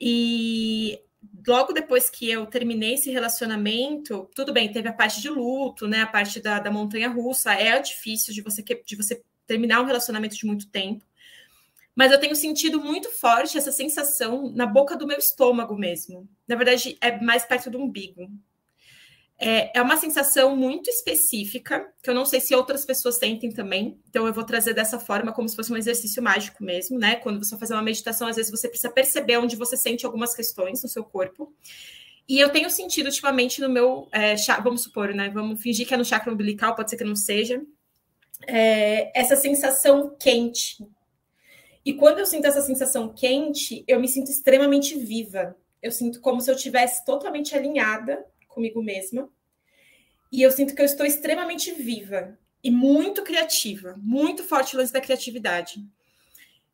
E 0.00 1.00
logo 1.46 1.72
depois 1.72 2.10
que 2.10 2.30
eu 2.30 2.46
terminei 2.46 2.94
esse 2.94 3.10
relacionamento, 3.10 4.28
tudo 4.34 4.52
bem, 4.52 4.72
teve 4.72 4.88
a 4.88 4.92
parte 4.92 5.20
de 5.20 5.28
luto, 5.28 5.86
né? 5.86 6.02
A 6.02 6.06
parte 6.06 6.40
da, 6.40 6.58
da 6.58 6.70
montanha 6.70 7.08
russa. 7.08 7.52
É 7.54 7.78
difícil 7.80 8.34
de 8.34 8.42
você, 8.42 8.62
de 8.62 8.96
você 8.96 9.22
terminar 9.46 9.80
um 9.80 9.86
relacionamento 9.86 10.36
de 10.36 10.46
muito 10.46 10.68
tempo. 10.68 11.04
Mas 11.94 12.10
eu 12.10 12.18
tenho 12.18 12.34
sentido 12.34 12.80
muito 12.80 13.10
forte 13.10 13.58
essa 13.58 13.70
sensação 13.70 14.50
na 14.50 14.66
boca 14.66 14.96
do 14.96 15.06
meu 15.06 15.18
estômago 15.18 15.76
mesmo. 15.76 16.28
Na 16.48 16.56
verdade, 16.56 16.96
é 17.00 17.20
mais 17.20 17.44
perto 17.44 17.70
do 17.70 17.78
umbigo. 17.78 18.30
É, 19.44 19.76
é 19.76 19.82
uma 19.82 19.96
sensação 19.96 20.54
muito 20.54 20.88
específica, 20.88 21.92
que 22.00 22.08
eu 22.08 22.14
não 22.14 22.24
sei 22.24 22.40
se 22.40 22.54
outras 22.54 22.84
pessoas 22.84 23.16
sentem 23.16 23.50
também. 23.50 23.98
Então, 24.08 24.24
eu 24.24 24.32
vou 24.32 24.44
trazer 24.44 24.72
dessa 24.72 25.00
forma, 25.00 25.32
como 25.32 25.48
se 25.48 25.56
fosse 25.56 25.72
um 25.72 25.76
exercício 25.76 26.22
mágico 26.22 26.62
mesmo, 26.62 26.96
né? 26.96 27.16
Quando 27.16 27.44
você 27.44 27.50
vai 27.50 27.58
fazer 27.58 27.74
uma 27.74 27.82
meditação, 27.82 28.28
às 28.28 28.36
vezes 28.36 28.52
você 28.52 28.68
precisa 28.68 28.92
perceber 28.92 29.38
onde 29.38 29.56
você 29.56 29.76
sente 29.76 30.06
algumas 30.06 30.32
questões 30.32 30.80
no 30.80 30.88
seu 30.88 31.02
corpo. 31.02 31.52
E 32.28 32.38
eu 32.38 32.50
tenho 32.50 32.70
sentido 32.70 33.06
ultimamente 33.06 33.60
no 33.60 33.68
meu. 33.68 34.08
É, 34.12 34.36
vamos 34.62 34.82
supor, 34.82 35.12
né? 35.12 35.28
Vamos 35.28 35.60
fingir 35.60 35.88
que 35.88 35.94
é 35.94 35.96
no 35.96 36.04
chakra 36.04 36.32
umbilical, 36.32 36.76
pode 36.76 36.90
ser 36.90 36.96
que 36.96 37.02
não 37.02 37.16
seja. 37.16 37.60
É, 38.46 39.10
essa 39.18 39.34
sensação 39.34 40.14
quente. 40.20 40.86
E 41.84 41.92
quando 41.94 42.20
eu 42.20 42.26
sinto 42.26 42.46
essa 42.46 42.60
sensação 42.60 43.12
quente, 43.12 43.82
eu 43.88 43.98
me 43.98 44.06
sinto 44.06 44.30
extremamente 44.30 44.96
viva. 44.96 45.56
Eu 45.82 45.90
sinto 45.90 46.20
como 46.20 46.40
se 46.40 46.48
eu 46.48 46.54
tivesse 46.54 47.04
totalmente 47.04 47.56
alinhada 47.56 48.24
comigo 48.52 48.82
mesma. 48.82 49.28
E 50.30 50.42
eu 50.42 50.50
sinto 50.50 50.74
que 50.74 50.80
eu 50.80 50.86
estou 50.86 51.04
extremamente 51.04 51.72
viva 51.72 52.38
e 52.62 52.70
muito 52.70 53.22
criativa, 53.22 53.98
muito 54.00 54.44
forte 54.44 54.76
lance 54.76 54.92
da 54.92 55.00
criatividade. 55.00 55.84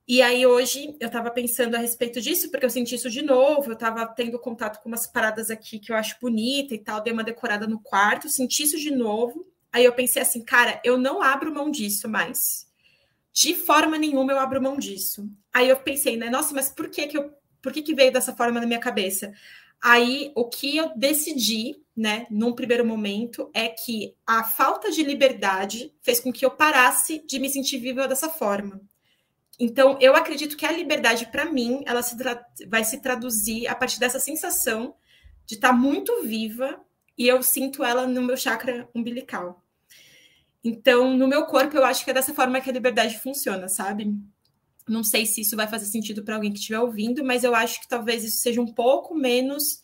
E 0.07 0.23
aí 0.23 0.47
hoje 0.47 0.97
eu 1.01 1.07
estava 1.09 1.31
pensando 1.31 1.75
a 1.75 1.79
respeito 1.79 2.19
disso, 2.19 2.51
porque 2.51 2.65
eu 2.65 2.71
senti 2.71 2.95
isso 2.95 3.11
de 3.11 3.21
novo, 3.21 3.69
eu 3.69 3.75
estava 3.75 4.07
tendo 4.07 4.39
contato 4.39 4.81
com 4.83 4.89
umas 4.89 5.07
paradas 5.07 5.51
aqui 5.51 5.79
que 5.79 5.93
eu 5.93 5.97
acho 5.97 6.17
bonita 6.19 6.75
e 6.75 6.79
tal, 6.79 7.03
dei 7.03 7.13
uma 7.13 7.23
decorada 7.23 7.67
no 7.67 7.79
quarto, 7.79 8.29
senti 8.29 8.63
isso 8.63 8.79
de 8.79 8.91
novo. 8.91 9.47
Aí 9.71 9.85
eu 9.85 9.93
pensei 9.93 10.23
assim, 10.23 10.43
cara, 10.43 10.81
eu 10.83 10.97
não 10.97 11.21
abro 11.21 11.53
mão 11.53 11.71
disso 11.71 12.09
mais. 12.09 12.67
De 13.35 13.55
forma 13.55 13.99
nenhuma 13.99 14.33
eu 14.33 14.39
abro 14.39 14.63
mão 14.63 14.79
disso. 14.79 15.31
Aí 15.53 15.69
eu 15.69 15.77
pensei, 15.77 16.17
né, 16.17 16.31
nossa, 16.31 16.55
mas 16.55 16.71
por 16.71 16.89
que 16.89 17.07
que 17.07 17.19
eu, 17.19 17.31
por 17.61 17.71
que 17.71 17.83
que 17.83 17.95
veio 17.95 18.11
dessa 18.11 18.35
forma 18.35 18.61
na 18.61 18.67
minha 18.67 18.81
cabeça? 18.81 19.35
Aí, 19.83 20.33
o 20.35 20.49
que 20.49 20.77
eu 20.77 20.93
decidi, 20.97 21.77
né, 21.97 22.27
num 22.31 22.53
primeiro 22.53 22.85
momento, 22.85 23.51
é 23.55 23.69
que 23.69 24.15
a 24.27 24.43
falta 24.43 24.91
de 24.91 25.03
liberdade 25.03 25.93
fez 26.03 26.21
com 26.21 26.33
que 26.33 26.45
eu 26.45 26.51
parasse 26.51 27.25
de 27.27 27.39
me 27.39 27.49
sentir 27.49 27.79
viva 27.79 28.09
dessa 28.09 28.29
forma. 28.29 28.81
Então, 29.59 29.99
eu 30.01 30.15
acredito 30.15 30.57
que 30.57 30.67
a 30.67 30.73
liberdade, 30.73 31.27
para 31.27 31.45
mim, 31.45 31.83
ela 31.87 32.03
se 32.03 32.17
vai 32.69 32.85
se 32.85 33.01
traduzir 33.01 33.67
a 33.67 33.75
partir 33.75 33.99
dessa 33.99 34.21
sensação 34.21 34.95
de 35.47 35.55
estar 35.57 35.69
tá 35.69 35.75
muito 35.75 36.23
viva 36.23 36.81
e 37.17 37.27
eu 37.27 37.43
sinto 37.43 37.83
ela 37.83 38.07
no 38.07 38.23
meu 38.23 38.37
chakra 38.37 38.89
umbilical. 38.95 39.65
Então, 40.63 41.17
no 41.17 41.27
meu 41.27 41.47
corpo, 41.47 41.77
eu 41.77 41.85
acho 41.85 42.05
que 42.05 42.11
é 42.11 42.15
dessa 42.15 42.35
forma 42.35 42.61
que 42.61 42.71
a 42.71 42.73
liberdade 42.73 43.19
funciona, 43.19 43.69
sabe? 43.69 44.13
Não 44.89 45.05
sei 45.05 45.27
se 45.27 45.41
isso 45.43 45.57
vai 45.57 45.69
fazer 45.69 45.87
sentido 45.87 46.23
para 46.23 46.35
alguém 46.35 46.53
que 46.53 46.59
estiver 46.59 46.81
ouvindo, 46.81 47.25
mas 47.25 47.45
eu 47.45 47.55
acho 47.55 47.81
que 47.81 47.89
talvez 47.89 48.25
isso 48.25 48.39
seja 48.39 48.61
um 48.61 48.73
pouco 48.73 49.15
menos 49.15 49.83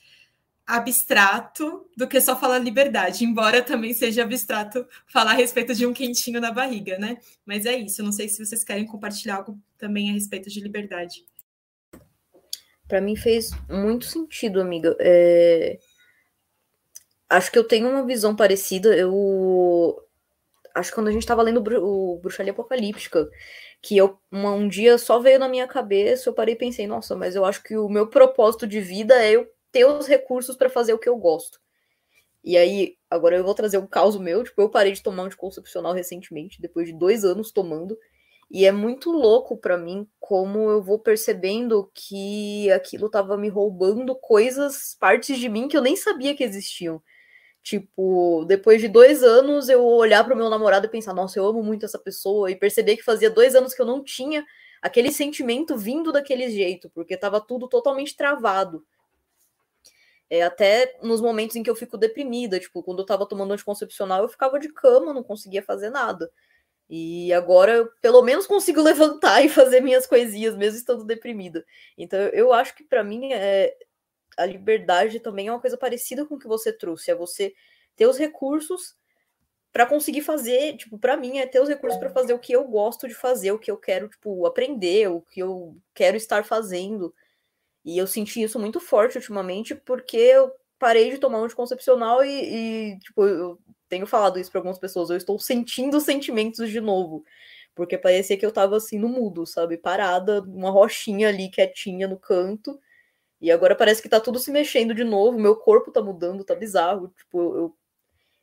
abstrato 0.67 1.87
do 1.95 2.09
que 2.09 2.21
só 2.21 2.35
falar 2.39 2.59
liberdade, 2.59 3.25
embora 3.25 3.63
também 3.63 3.93
seja 3.93 4.23
abstrato 4.23 4.87
falar 5.07 5.33
a 5.33 5.35
respeito 5.35 5.75
de 5.75 5.87
um 5.87 5.93
quentinho 5.93 6.41
na 6.41 6.51
barriga, 6.51 6.99
né? 6.99 7.19
Mas 7.45 7.67
é 7.67 7.77
isso. 7.77 8.01
Eu 8.01 8.07
não 8.07 8.13
sei 8.13 8.29
se 8.29 8.45
vocês 8.45 8.65
querem 8.65 8.87
compartilhar 8.87 9.37
algo 9.37 9.59
também 9.77 10.11
a 10.11 10.15
respeito 10.15 10.49
de 10.49 10.61
liberdade. 10.61 11.25
Para 12.89 13.01
mim 13.01 13.17
fez 13.17 13.51
muito 13.69 14.07
sentido, 14.07 14.61
amiga. 14.61 14.97
É... 15.01 15.79
Acho 17.29 17.51
que 17.51 17.59
eu 17.59 17.65
tenho 17.65 17.89
uma 17.89 18.07
visão 18.07 18.35
parecida. 18.35 18.97
Eu 18.97 20.03
acho 20.75 20.91
que 20.91 20.95
quando 20.95 21.09
a 21.09 21.13
gente 21.13 21.23
estava 21.23 21.43
lendo 21.43 21.63
o 21.83 22.19
Bruxaria 22.19 22.53
Apocalíptica, 22.53 23.29
que 23.85 23.99
eu 23.99 24.19
uma, 24.33 24.53
um 24.53 24.67
dia 24.67 24.97
só 24.97 25.19
veio 25.21 25.39
na 25.39 25.47
minha 25.47 25.69
cabeça, 25.69 26.29
eu 26.29 26.35
parei 26.35 26.55
e 26.55 26.59
pensei, 26.59 26.87
nossa, 26.87 27.15
mas 27.15 27.37
eu 27.37 27.45
acho 27.45 27.63
que 27.63 27.77
o 27.77 27.89
meu 27.89 28.09
propósito 28.09 28.67
de 28.67 28.81
vida 28.81 29.15
é 29.23 29.33
eu 29.33 29.47
ter 29.71 29.85
os 29.85 30.07
recursos 30.07 30.57
para 30.57 30.71
fazer 30.71 30.95
o 30.95 30.99
que 30.99 31.09
eu 31.09 31.17
gosto. 31.19 31.61
E 32.43 32.57
aí, 32.57 32.97
agora 33.11 33.37
eu 33.37 33.45
vou 33.45 33.55
trazer 33.55 33.79
um 33.79 33.87
caso 33.87 34.21
meu, 34.21 34.43
tipo, 34.43 34.61
eu 34.63 34.71
parei 34.71 34.93
de 34.93 35.03
tomar 35.03 35.25
anticoncepcional 35.25 35.93
recentemente, 35.93 36.61
depois 36.63 36.87
de 36.87 36.95
dois 36.95 37.25
anos 37.25 37.51
tomando, 37.51 37.99
e 38.51 38.65
é 38.65 38.73
muito 38.73 39.11
louco 39.13 39.57
para 39.57 39.77
mim 39.77 40.07
como 40.19 40.71
eu 40.71 40.83
vou 40.83 40.99
percebendo 40.99 41.91
que 41.95 42.71
aquilo 42.73 43.11
tava 43.11 43.37
me 43.37 43.49
roubando 43.49 44.15
coisas, 44.15 44.97
partes 44.99 45.39
de 45.39 45.49
mim 45.49 45.69
que 45.69 45.77
eu 45.77 45.83
nem 45.83 45.97
sabia 45.97 46.35
que 46.35 46.45
existiam. 46.45 47.03
Tipo, 47.65 48.45
depois 48.47 48.79
de 48.83 48.89
dois 48.89 49.23
anos, 49.23 49.71
eu 49.71 49.83
olhar 49.83 50.23
para 50.23 50.35
o 50.35 50.37
meu 50.37 50.51
namorado 50.51 50.85
e 50.85 50.91
pensar, 50.91 51.15
nossa, 51.15 51.39
eu 51.39 51.47
amo 51.47 51.63
muito 51.63 51.87
essa 51.87 51.99
pessoa, 51.99 52.51
e 52.51 52.57
perceber 52.57 52.95
que 52.95 53.03
fazia 53.03 53.31
dois 53.31 53.55
anos 53.55 53.73
que 53.73 53.81
eu 53.81 53.87
não 53.87 54.05
tinha 54.05 54.45
aquele 54.83 55.11
sentimento 55.11 55.75
vindo 55.75 56.13
daquele 56.13 56.51
jeito, 56.51 56.91
porque 56.91 57.15
estava 57.15 57.41
tudo 57.41 57.67
totalmente 57.67 58.15
travado. 58.15 58.85
É, 60.29 60.43
até 60.43 60.99
nos 61.03 61.23
momentos 61.23 61.57
em 61.57 61.63
que 61.63 61.71
eu 61.71 61.75
fico 61.75 61.97
deprimida, 61.97 62.61
tipo, 62.61 62.83
quando 62.83 62.99
eu 62.99 63.05
estava 63.05 63.27
tomando 63.27 63.55
anticoncepcional, 63.55 64.23
eu 64.23 64.29
ficava 64.29 64.59
de 64.61 64.71
cama, 64.71 65.15
não 65.15 65.23
conseguia 65.23 65.63
fazer 65.63 65.89
nada. 65.89 66.31
E 66.89 67.33
agora 67.33 67.73
eu 67.73 67.91
pelo 68.03 68.21
menos 68.21 68.47
consigo 68.47 68.83
levantar 68.85 69.43
e 69.43 69.49
fazer 69.49 69.81
minhas 69.81 70.07
coisinhas, 70.07 70.55
mesmo 70.55 70.77
estando 70.77 71.03
deprimida. 71.05 71.65
Então 71.97 72.19
eu 72.35 72.53
acho 72.53 72.75
que 72.77 72.85
para 72.85 73.03
mim 73.03 73.33
é, 73.33 73.75
a 74.37 74.47
liberdade 74.47 75.21
também 75.21 75.49
é 75.49 75.53
uma 75.53 75.61
coisa 75.61 75.77
parecida 75.77 76.25
com 76.27 76.35
o 76.35 76.39
que 76.39 76.49
você 76.49 76.73
trouxe, 76.73 77.11
é 77.11 77.15
você 77.15 77.55
ter 77.97 78.07
os 78.07 78.19
recursos 78.19 78.97
para 79.73 79.87
conseguir 79.87 80.23
fazer, 80.23 80.77
tipo, 80.77 80.99
para 80.99 81.17
mim 81.17 81.39
é 81.39 81.47
ter 81.47 81.61
os 81.61 81.69
recursos 81.69 81.99
para 81.99 82.11
fazer 82.11 82.33
o 82.33 82.39
que 82.39 82.53
eu 82.53 82.65
gosto 82.65 83.09
de 83.09 83.15
fazer, 83.15 83.51
o 83.51 83.59
que 83.59 83.71
eu 83.71 83.77
quero, 83.77 84.09
tipo, 84.09 84.47
aprender, 84.47 85.09
o 85.09 85.21
que 85.21 85.41
eu 85.41 85.77
quero 85.93 86.17
estar 86.17 86.45
fazendo. 86.45 87.13
E 87.85 87.99
eu 87.99 88.07
senti 88.07 88.43
isso 88.43 88.59
muito 88.59 88.81
forte 88.81 89.19
ultimamente 89.19 89.75
porque 89.75 90.17
eu 90.17 90.53
parei 90.79 91.11
de 91.11 91.19
tomar 91.19 91.41
um 91.41 91.45
anticoncepcional 91.45 92.25
e, 92.25 92.93
e 92.93 92.99
tipo, 93.01 93.27
eu 93.27 93.59
tenho 93.89 94.07
falado 94.07 94.39
isso 94.39 94.51
para 94.51 94.61
algumas 94.61 94.79
pessoas, 94.79 95.11
eu 95.11 95.17
estou 95.17 95.39
sentindo 95.39 96.01
sentimentos 96.01 96.71
de 96.71 96.81
novo. 96.81 97.25
Porque 97.75 97.99
parecia 97.99 98.37
que 98.37 98.47
eu 98.47 98.53
tava 98.53 98.77
assim 98.77 98.99
no 98.99 99.09
mudo, 99.09 99.47
sabe? 99.47 99.77
Parada, 99.77 100.41
uma 100.43 100.71
rochinha 100.71 101.29
ali 101.29 101.49
quietinha 101.51 102.07
no 102.07 102.17
canto. 102.19 102.79
E 103.45 103.53
agora 103.53 103.77
parece 103.77 104.01
que 104.01 104.09
tá 104.09 104.19
tudo 104.19 104.39
se 104.39 104.51
mexendo 104.51 104.95
de 104.95 105.05
novo, 105.05 105.39
meu 105.39 105.55
corpo 105.55 105.93
tá 105.93 106.01
mudando, 106.01 106.43
tá 106.47 106.55
bizarro. 106.55 107.09
Tipo, 107.09 107.55
eu, 107.55 107.77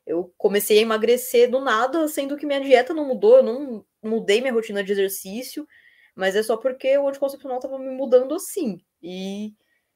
eu 0.06 0.34
comecei 0.38 0.78
a 0.78 0.82
emagrecer 0.82 1.50
do 1.50 1.58
nada, 1.58 2.06
sendo 2.06 2.36
que 2.36 2.46
minha 2.46 2.60
dieta 2.60 2.94
não 2.94 3.04
mudou, 3.04 3.38
eu 3.38 3.42
não 3.42 3.84
mudei 4.00 4.40
minha 4.40 4.52
rotina 4.52 4.80
de 4.84 4.92
exercício, 4.92 5.66
mas 6.14 6.36
é 6.36 6.42
só 6.44 6.56
porque 6.56 6.96
o 6.96 7.08
anticoncepcional 7.08 7.58
tava 7.58 7.80
me 7.80 7.90
mudando 7.90 8.32
assim. 8.32 8.80
E 9.02 9.52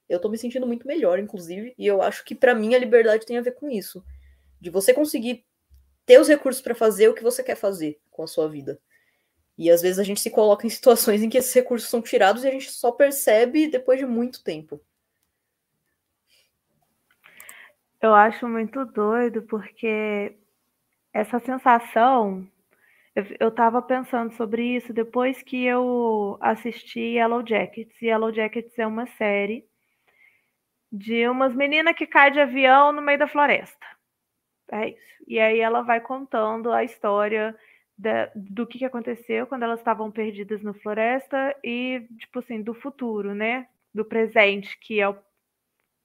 eu 0.08 0.18
tô 0.18 0.28
me 0.28 0.36
sentindo 0.36 0.66
muito 0.66 0.88
melhor, 0.88 1.20
inclusive, 1.20 1.72
e 1.78 1.86
eu 1.86 2.02
acho 2.02 2.24
que 2.24 2.34
para 2.34 2.52
mim 2.52 2.74
a 2.74 2.78
liberdade 2.78 3.26
tem 3.26 3.38
a 3.38 3.42
ver 3.42 3.52
com 3.52 3.70
isso. 3.70 4.04
De 4.60 4.70
você 4.70 4.92
conseguir 4.92 5.46
ter 6.04 6.20
os 6.20 6.26
recursos 6.26 6.60
para 6.60 6.74
fazer 6.74 7.06
o 7.06 7.14
que 7.14 7.22
você 7.22 7.44
quer 7.44 7.54
fazer 7.54 8.00
com 8.10 8.24
a 8.24 8.26
sua 8.26 8.48
vida. 8.48 8.80
E 9.56 9.70
às 9.70 9.82
vezes 9.82 10.00
a 10.00 10.02
gente 10.02 10.20
se 10.20 10.30
coloca 10.30 10.66
em 10.66 10.70
situações 10.70 11.22
em 11.22 11.28
que 11.28 11.38
esses 11.38 11.54
recursos 11.54 11.88
são 11.88 12.02
tirados 12.02 12.42
e 12.42 12.48
a 12.48 12.50
gente 12.50 12.72
só 12.72 12.90
percebe 12.90 13.68
depois 13.68 14.00
de 14.00 14.04
muito 14.04 14.42
tempo. 14.42 14.80
Eu 18.00 18.14
acho 18.14 18.46
muito 18.48 18.84
doido 18.84 19.42
porque 19.42 20.36
essa 21.12 21.40
sensação. 21.40 22.46
Eu 23.40 23.48
estava 23.48 23.80
pensando 23.80 24.34
sobre 24.34 24.76
isso 24.76 24.92
depois 24.92 25.42
que 25.42 25.64
eu 25.64 26.36
assisti 26.40 27.00
Yellow 27.00 27.42
Jackets. 27.46 28.00
Yellow 28.02 28.30
Jackets 28.32 28.78
é 28.78 28.86
uma 28.86 29.06
série 29.06 29.64
de 30.92 31.26
umas 31.28 31.54
meninas 31.54 31.96
que 31.96 32.06
caem 32.06 32.32
de 32.32 32.40
avião 32.40 32.92
no 32.92 33.00
meio 33.00 33.18
da 33.18 33.26
floresta. 33.26 33.86
É 34.70 34.90
isso. 34.90 35.24
E 35.26 35.40
aí 35.40 35.60
ela 35.60 35.82
vai 35.82 36.00
contando 36.00 36.70
a 36.70 36.84
história 36.84 37.56
da, 37.96 38.30
do 38.34 38.66
que, 38.66 38.78
que 38.78 38.84
aconteceu 38.84 39.46
quando 39.46 39.62
elas 39.62 39.80
estavam 39.80 40.10
perdidas 40.10 40.62
na 40.62 40.74
floresta 40.74 41.56
e, 41.64 42.06
tipo 42.18 42.40
assim, 42.40 42.62
do 42.62 42.74
futuro, 42.74 43.34
né? 43.34 43.66
Do 43.94 44.04
presente, 44.04 44.78
que 44.78 45.00
é 45.00 45.08
o 45.08 45.16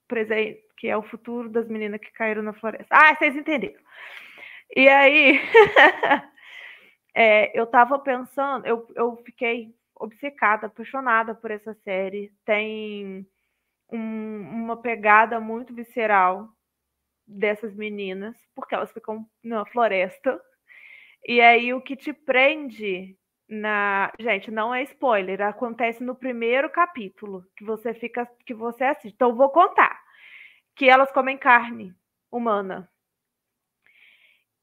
presente, 0.08 0.62
que 0.82 0.88
é 0.88 0.96
o 0.96 1.02
futuro 1.04 1.48
das 1.48 1.68
meninas 1.68 2.00
que 2.00 2.10
caíram 2.10 2.42
na 2.42 2.52
floresta. 2.52 2.88
Ah, 2.90 3.14
vocês 3.14 3.36
entenderam. 3.36 3.80
E 4.74 4.88
aí, 4.88 5.38
é, 7.14 7.56
eu 7.56 7.64
tava 7.68 8.00
pensando, 8.00 8.66
eu, 8.66 8.84
eu 8.96 9.16
fiquei 9.24 9.72
obcecada, 9.94 10.66
apaixonada 10.66 11.36
por 11.36 11.52
essa 11.52 11.72
série. 11.84 12.32
Tem 12.44 13.24
um, 13.92 14.40
uma 14.40 14.76
pegada 14.76 15.38
muito 15.38 15.72
visceral 15.72 16.48
dessas 17.24 17.72
meninas, 17.76 18.36
porque 18.52 18.74
elas 18.74 18.90
ficam 18.90 19.24
na 19.40 19.64
floresta 19.66 20.42
e 21.24 21.40
aí 21.40 21.72
o 21.72 21.80
que 21.80 21.94
te 21.94 22.12
prende 22.12 23.16
na, 23.48 24.12
gente, 24.18 24.50
não 24.50 24.74
é 24.74 24.82
spoiler, 24.82 25.42
acontece 25.42 26.02
no 26.02 26.16
primeiro 26.16 26.68
capítulo 26.70 27.44
que 27.56 27.62
você 27.62 27.94
fica 27.94 28.28
que 28.44 28.52
você 28.52 28.82
assiste. 28.82 29.14
Então 29.14 29.36
vou 29.36 29.50
contar 29.50 30.01
que 30.74 30.88
elas 30.88 31.10
comem 31.12 31.36
carne 31.36 31.94
humana. 32.30 32.88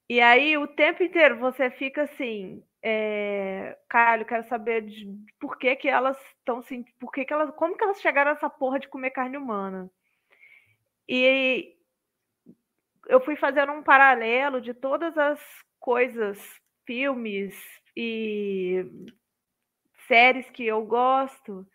E 0.09 0.19
aí 0.19 0.57
o 0.57 0.67
tempo 0.67 1.03
inteiro 1.03 1.37
você 1.37 1.69
fica 1.69 2.03
assim, 2.03 2.63
é, 2.81 3.77
caralho, 3.87 4.25
quero 4.25 4.47
saber 4.47 4.81
de, 4.81 5.07
por 5.39 5.57
que 5.57 5.75
que 5.75 5.87
elas 5.87 6.17
estão 6.37 6.59
assim, 6.59 6.83
por 6.99 7.11
que 7.11 7.25
que 7.25 7.33
elas, 7.33 7.51
como 7.55 7.77
que 7.77 7.83
elas 7.83 8.01
chegaram 8.01 8.31
a 8.31 8.33
essa 8.33 8.49
porra 8.49 8.79
de 8.79 8.87
comer 8.87 9.11
carne 9.11 9.37
humana? 9.37 9.89
E 11.07 11.75
eu 13.07 13.19
fui 13.21 13.35
fazendo 13.35 13.71
um 13.71 13.83
paralelo 13.83 14.61
de 14.61 14.73
todas 14.73 15.17
as 15.17 15.39
coisas, 15.79 16.39
filmes 16.85 17.55
e 17.95 18.85
séries 20.07 20.49
que 20.49 20.65
eu 20.65 20.83
gosto, 20.85 21.67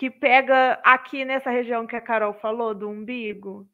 que 0.00 0.08
pega 0.08 0.80
aqui 0.82 1.26
nessa 1.26 1.50
região 1.50 1.86
que 1.86 1.94
a 1.94 2.00
Carol 2.00 2.32
falou, 2.32 2.74
do 2.74 2.88
umbigo, 2.88 3.68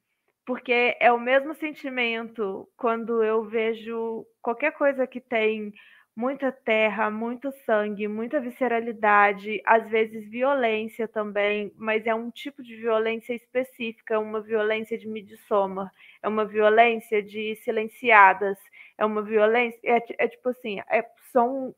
porque 0.45 0.97
é 0.99 1.12
o 1.12 1.20
mesmo 1.20 1.55
sentimento 1.55 2.68
quando 2.77 3.22
eu 3.22 3.45
vejo 3.45 4.27
qualquer 4.43 4.72
coisa 4.72 5.07
que 5.07 5.20
tem 5.20 5.72
muita 6.16 6.51
terra, 6.51 7.12
muito 7.12 7.53
sangue, 7.64 8.09
muita 8.09 8.41
visceralidade, 8.41 9.62
às 9.64 9.89
vezes 9.89 10.29
violência 10.29 11.07
também, 11.07 11.72
mas 11.77 12.05
é 12.09 12.12
um 12.12 12.29
tipo 12.29 12.61
de 12.61 12.74
violência 12.74 13.33
específica, 13.33 14.18
uma 14.18 14.41
violência 14.41 14.99
de 14.99 15.07
Midsommar, 15.07 15.93
é 16.20 16.27
uma 16.27 16.45
violência 16.45 17.22
de 17.22 17.55
silenciadas, 17.62 18.59
é 18.99 19.07
uma 19.07 19.22
violência, 19.22 19.79
é, 19.85 20.24
é 20.24 20.27
tipo 20.27 20.49
assim, 20.49 20.81
é, 20.91 21.07
são 21.31 21.72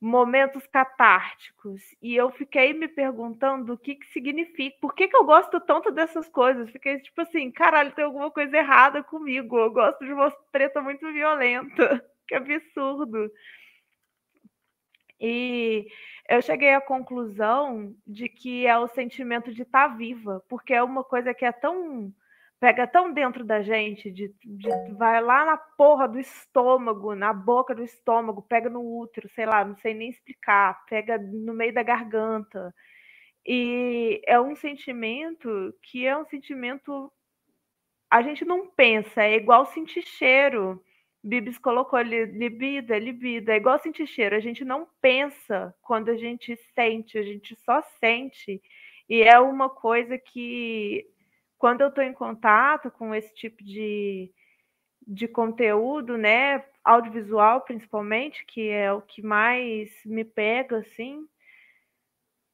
momentos 0.00 0.66
catárticos. 0.66 1.82
E 2.00 2.16
eu 2.16 2.30
fiquei 2.30 2.72
me 2.72 2.88
perguntando 2.88 3.74
o 3.74 3.78
que, 3.78 3.96
que 3.96 4.06
significa, 4.06 4.76
por 4.80 4.94
que, 4.94 5.08
que 5.08 5.16
eu 5.16 5.24
gosto 5.24 5.60
tanto 5.60 5.90
dessas 5.90 6.28
coisas? 6.28 6.70
Fiquei 6.70 6.98
tipo 7.00 7.20
assim, 7.20 7.50
caralho, 7.50 7.92
tem 7.92 8.04
alguma 8.04 8.30
coisa 8.30 8.56
errada 8.56 9.02
comigo. 9.02 9.58
Eu 9.58 9.70
gosto 9.70 10.04
de 10.04 10.12
uma 10.12 10.30
treta 10.50 10.80
muito 10.80 11.12
violenta. 11.12 12.04
Que 12.30 12.36
absurdo. 12.36 13.28
E 15.20 15.88
eu 16.28 16.40
cheguei 16.40 16.72
à 16.72 16.80
conclusão 16.80 17.92
de 18.06 18.28
que 18.28 18.66
é 18.68 18.78
o 18.78 18.86
sentimento 18.86 19.52
de 19.52 19.62
estar 19.62 19.88
tá 19.88 19.94
viva, 19.96 20.40
porque 20.48 20.72
é 20.72 20.80
uma 20.80 21.02
coisa 21.02 21.34
que 21.34 21.44
é 21.44 21.50
tão 21.50 22.14
pega 22.60 22.86
tão 22.86 23.10
dentro 23.10 23.42
da 23.42 23.62
gente, 23.62 24.10
de, 24.10 24.28
de, 24.44 24.92
vai 24.92 25.22
lá 25.22 25.46
na 25.46 25.56
porra 25.56 26.06
do 26.06 26.20
estômago, 26.20 27.14
na 27.14 27.32
boca 27.32 27.74
do 27.74 27.82
estômago, 27.82 28.42
pega 28.42 28.68
no 28.68 28.98
útero, 29.00 29.30
sei 29.30 29.46
lá, 29.46 29.64
não 29.64 29.76
sei 29.78 29.94
nem 29.94 30.10
explicar, 30.10 30.84
pega 30.84 31.16
no 31.16 31.54
meio 31.54 31.72
da 31.72 31.82
garganta. 31.82 32.72
E 33.46 34.20
é 34.26 34.38
um 34.38 34.54
sentimento 34.54 35.74
que 35.82 36.06
é 36.06 36.16
um 36.16 36.26
sentimento. 36.26 37.10
A 38.10 38.20
gente 38.22 38.44
não 38.44 38.68
pensa, 38.68 39.22
é 39.22 39.36
igual 39.36 39.64
sentir 39.64 40.02
cheiro. 40.02 40.84
Bibis 41.22 41.58
colocou 41.58 41.98
ali, 41.98 42.26
libido, 42.26 42.92
é 42.92 42.98
libido, 42.98 43.50
é 43.50 43.56
igual 43.56 43.78
sentir 43.78 44.06
cheiro. 44.06 44.36
A 44.36 44.40
gente 44.40 44.64
não 44.64 44.86
pensa 45.00 45.74
quando 45.80 46.10
a 46.10 46.16
gente 46.16 46.54
sente, 46.74 47.16
a 47.16 47.22
gente 47.22 47.56
só 47.56 47.80
sente. 47.98 48.60
E 49.08 49.22
é 49.22 49.38
uma 49.38 49.70
coisa 49.70 50.18
que 50.18 51.06
quando 51.60 51.82
eu 51.82 51.88
estou 51.88 52.02
em 52.02 52.14
contato 52.14 52.90
com 52.90 53.14
esse 53.14 53.32
tipo 53.34 53.62
de, 53.62 54.32
de 55.06 55.28
conteúdo, 55.28 56.16
né, 56.16 56.64
audiovisual 56.82 57.60
principalmente, 57.60 58.46
que 58.46 58.70
é 58.70 58.90
o 58.90 59.02
que 59.02 59.20
mais 59.20 59.90
me 60.06 60.24
pega, 60.24 60.78
assim, 60.78 61.28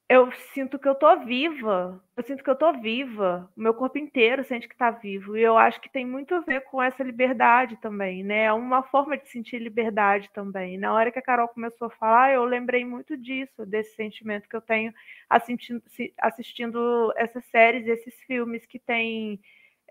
eu 0.08 0.30
sinto 0.54 0.78
que 0.78 0.88
eu 0.88 0.94
tô 0.94 1.18
viva. 1.24 2.00
Eu 2.16 2.22
sinto 2.22 2.44
que 2.44 2.48
eu 2.50 2.54
tô 2.54 2.72
viva. 2.72 3.50
O 3.56 3.60
meu 3.60 3.74
corpo 3.74 3.98
inteiro 3.98 4.44
sente 4.44 4.68
que 4.68 4.76
tá 4.76 4.90
vivo. 4.90 5.36
E 5.36 5.42
eu 5.42 5.58
acho 5.58 5.80
que 5.80 5.90
tem 5.90 6.06
muito 6.06 6.32
a 6.34 6.40
ver 6.40 6.62
com 6.62 6.80
essa 6.80 7.02
liberdade 7.02 7.76
também, 7.78 8.22
né? 8.22 8.44
É 8.44 8.52
uma 8.52 8.84
forma 8.84 9.16
de 9.18 9.28
sentir 9.28 9.58
liberdade 9.58 10.30
também. 10.32 10.78
Na 10.78 10.92
hora 10.94 11.10
que 11.10 11.18
a 11.18 11.22
Carol 11.22 11.48
começou 11.48 11.88
a 11.88 11.90
falar, 11.90 12.32
eu 12.32 12.44
lembrei 12.44 12.84
muito 12.84 13.16
disso, 13.16 13.66
desse 13.66 13.96
sentimento 13.96 14.48
que 14.48 14.54
eu 14.56 14.60
tenho 14.60 14.94
assistindo, 15.28 15.82
assistindo 16.18 17.12
essas 17.16 17.44
séries, 17.46 17.86
esses 17.88 18.14
filmes 18.22 18.64
que 18.64 18.78
tem 18.78 19.40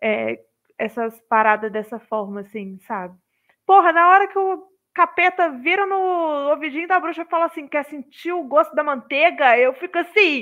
é, 0.02 0.40
essas 0.78 1.20
paradas 1.22 1.72
dessa 1.72 2.00
forma, 2.00 2.42
assim, 2.42 2.80
sabe? 2.88 3.18
Porra, 3.66 3.92
na 3.92 4.10
hora 4.10 4.28
que 4.28 4.38
eu 4.38 4.64
capeta 4.96 5.50
vira 5.50 5.86
no 5.86 6.50
ouvidinho 6.50 6.88
da 6.88 7.00
bruxa 7.00 7.22
e 7.24 7.26
fala 7.26 7.46
assim: 7.46 7.68
quer 7.68 7.84
sentir 7.86 8.32
o 8.32 8.44
gosto 8.44 8.74
da 8.74 8.84
manteiga? 8.84 9.58
Eu 9.60 9.74
fico 9.74 10.00
assim. 10.00 10.42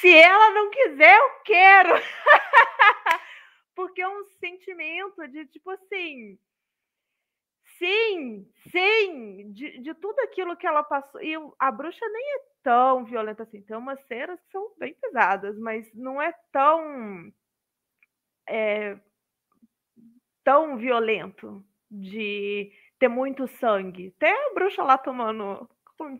Se 0.00 0.12
ela 0.12 0.50
não 0.50 0.70
quiser, 0.70 1.16
eu 1.16 1.30
quero. 1.44 1.90
Porque 3.76 4.00
é 4.00 4.08
um 4.08 4.24
sentimento 4.40 5.28
de 5.28 5.46
tipo 5.46 5.70
assim. 5.70 6.38
Sim, 7.78 8.50
sim, 8.72 9.52
de, 9.52 9.78
de 9.78 9.94
tudo 9.94 10.18
aquilo 10.20 10.56
que 10.56 10.66
ela 10.66 10.82
passou. 10.82 11.22
E 11.22 11.34
a 11.60 11.70
bruxa 11.70 12.04
nem 12.08 12.34
é 12.34 12.40
tão 12.62 13.04
violenta 13.04 13.44
assim. 13.44 13.62
Tem 13.62 13.76
umas 13.76 14.00
cenas 14.06 14.40
que 14.40 14.50
são 14.50 14.72
bem 14.78 14.94
pesadas, 15.00 15.56
mas 15.58 15.86
não 15.94 16.20
é 16.20 16.32
tão. 16.50 17.30
É, 18.48 18.98
tão 20.42 20.78
violento 20.78 21.62
de 21.90 22.72
ter 22.98 23.08
muito 23.08 23.46
sangue. 23.58 24.12
Tem 24.18 24.32
a 24.32 24.54
bruxa 24.54 24.82
lá 24.82 24.98
tomando 24.98 25.68
um, 26.00 26.18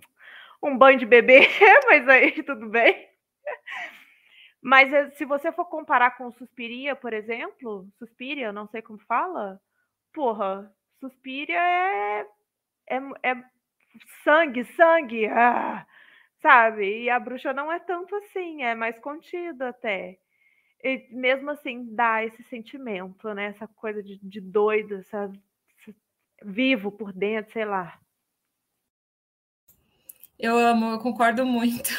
um 0.62 0.78
banho 0.78 0.98
de 0.98 1.06
bebê, 1.06 1.40
mas 1.86 2.08
aí 2.08 2.42
tudo 2.42 2.68
bem. 2.68 3.08
Mas 4.60 4.92
eh, 4.92 5.10
se 5.12 5.24
você 5.24 5.52
for 5.52 5.66
comparar 5.66 6.16
com 6.16 6.30
Suspiria, 6.32 6.96
por 6.96 7.12
exemplo, 7.12 7.86
Suspiria, 7.98 8.52
não 8.52 8.66
sei 8.68 8.82
como 8.82 8.98
fala, 9.00 9.60
porra, 10.12 10.72
Suspiria 11.00 11.58
é, 11.58 12.26
é, 12.88 12.96
é 13.22 13.44
sangue, 14.24 14.64
sangue, 14.74 15.26
ah, 15.26 15.86
sabe? 16.40 17.04
E 17.04 17.10
a 17.10 17.18
bruxa 17.20 17.52
não 17.52 17.70
é 17.70 17.78
tanto 17.78 18.14
assim, 18.16 18.62
é 18.62 18.74
mais 18.74 18.98
contida 18.98 19.68
até. 19.70 20.18
E 20.82 21.08
mesmo 21.10 21.50
assim 21.50 21.94
dá 21.94 22.24
esse 22.24 22.42
sentimento, 22.44 23.32
né? 23.34 23.46
Essa 23.46 23.66
coisa 23.68 24.02
de, 24.02 24.18
de 24.22 24.40
doido, 24.40 24.96
essa 24.96 25.30
vivo 26.44 26.90
por 26.92 27.12
dentro, 27.12 27.52
sei 27.52 27.64
lá. 27.64 27.98
Eu 30.38 30.56
amo, 30.56 30.92
eu 30.92 30.98
concordo 31.00 31.44
muito. 31.44 31.90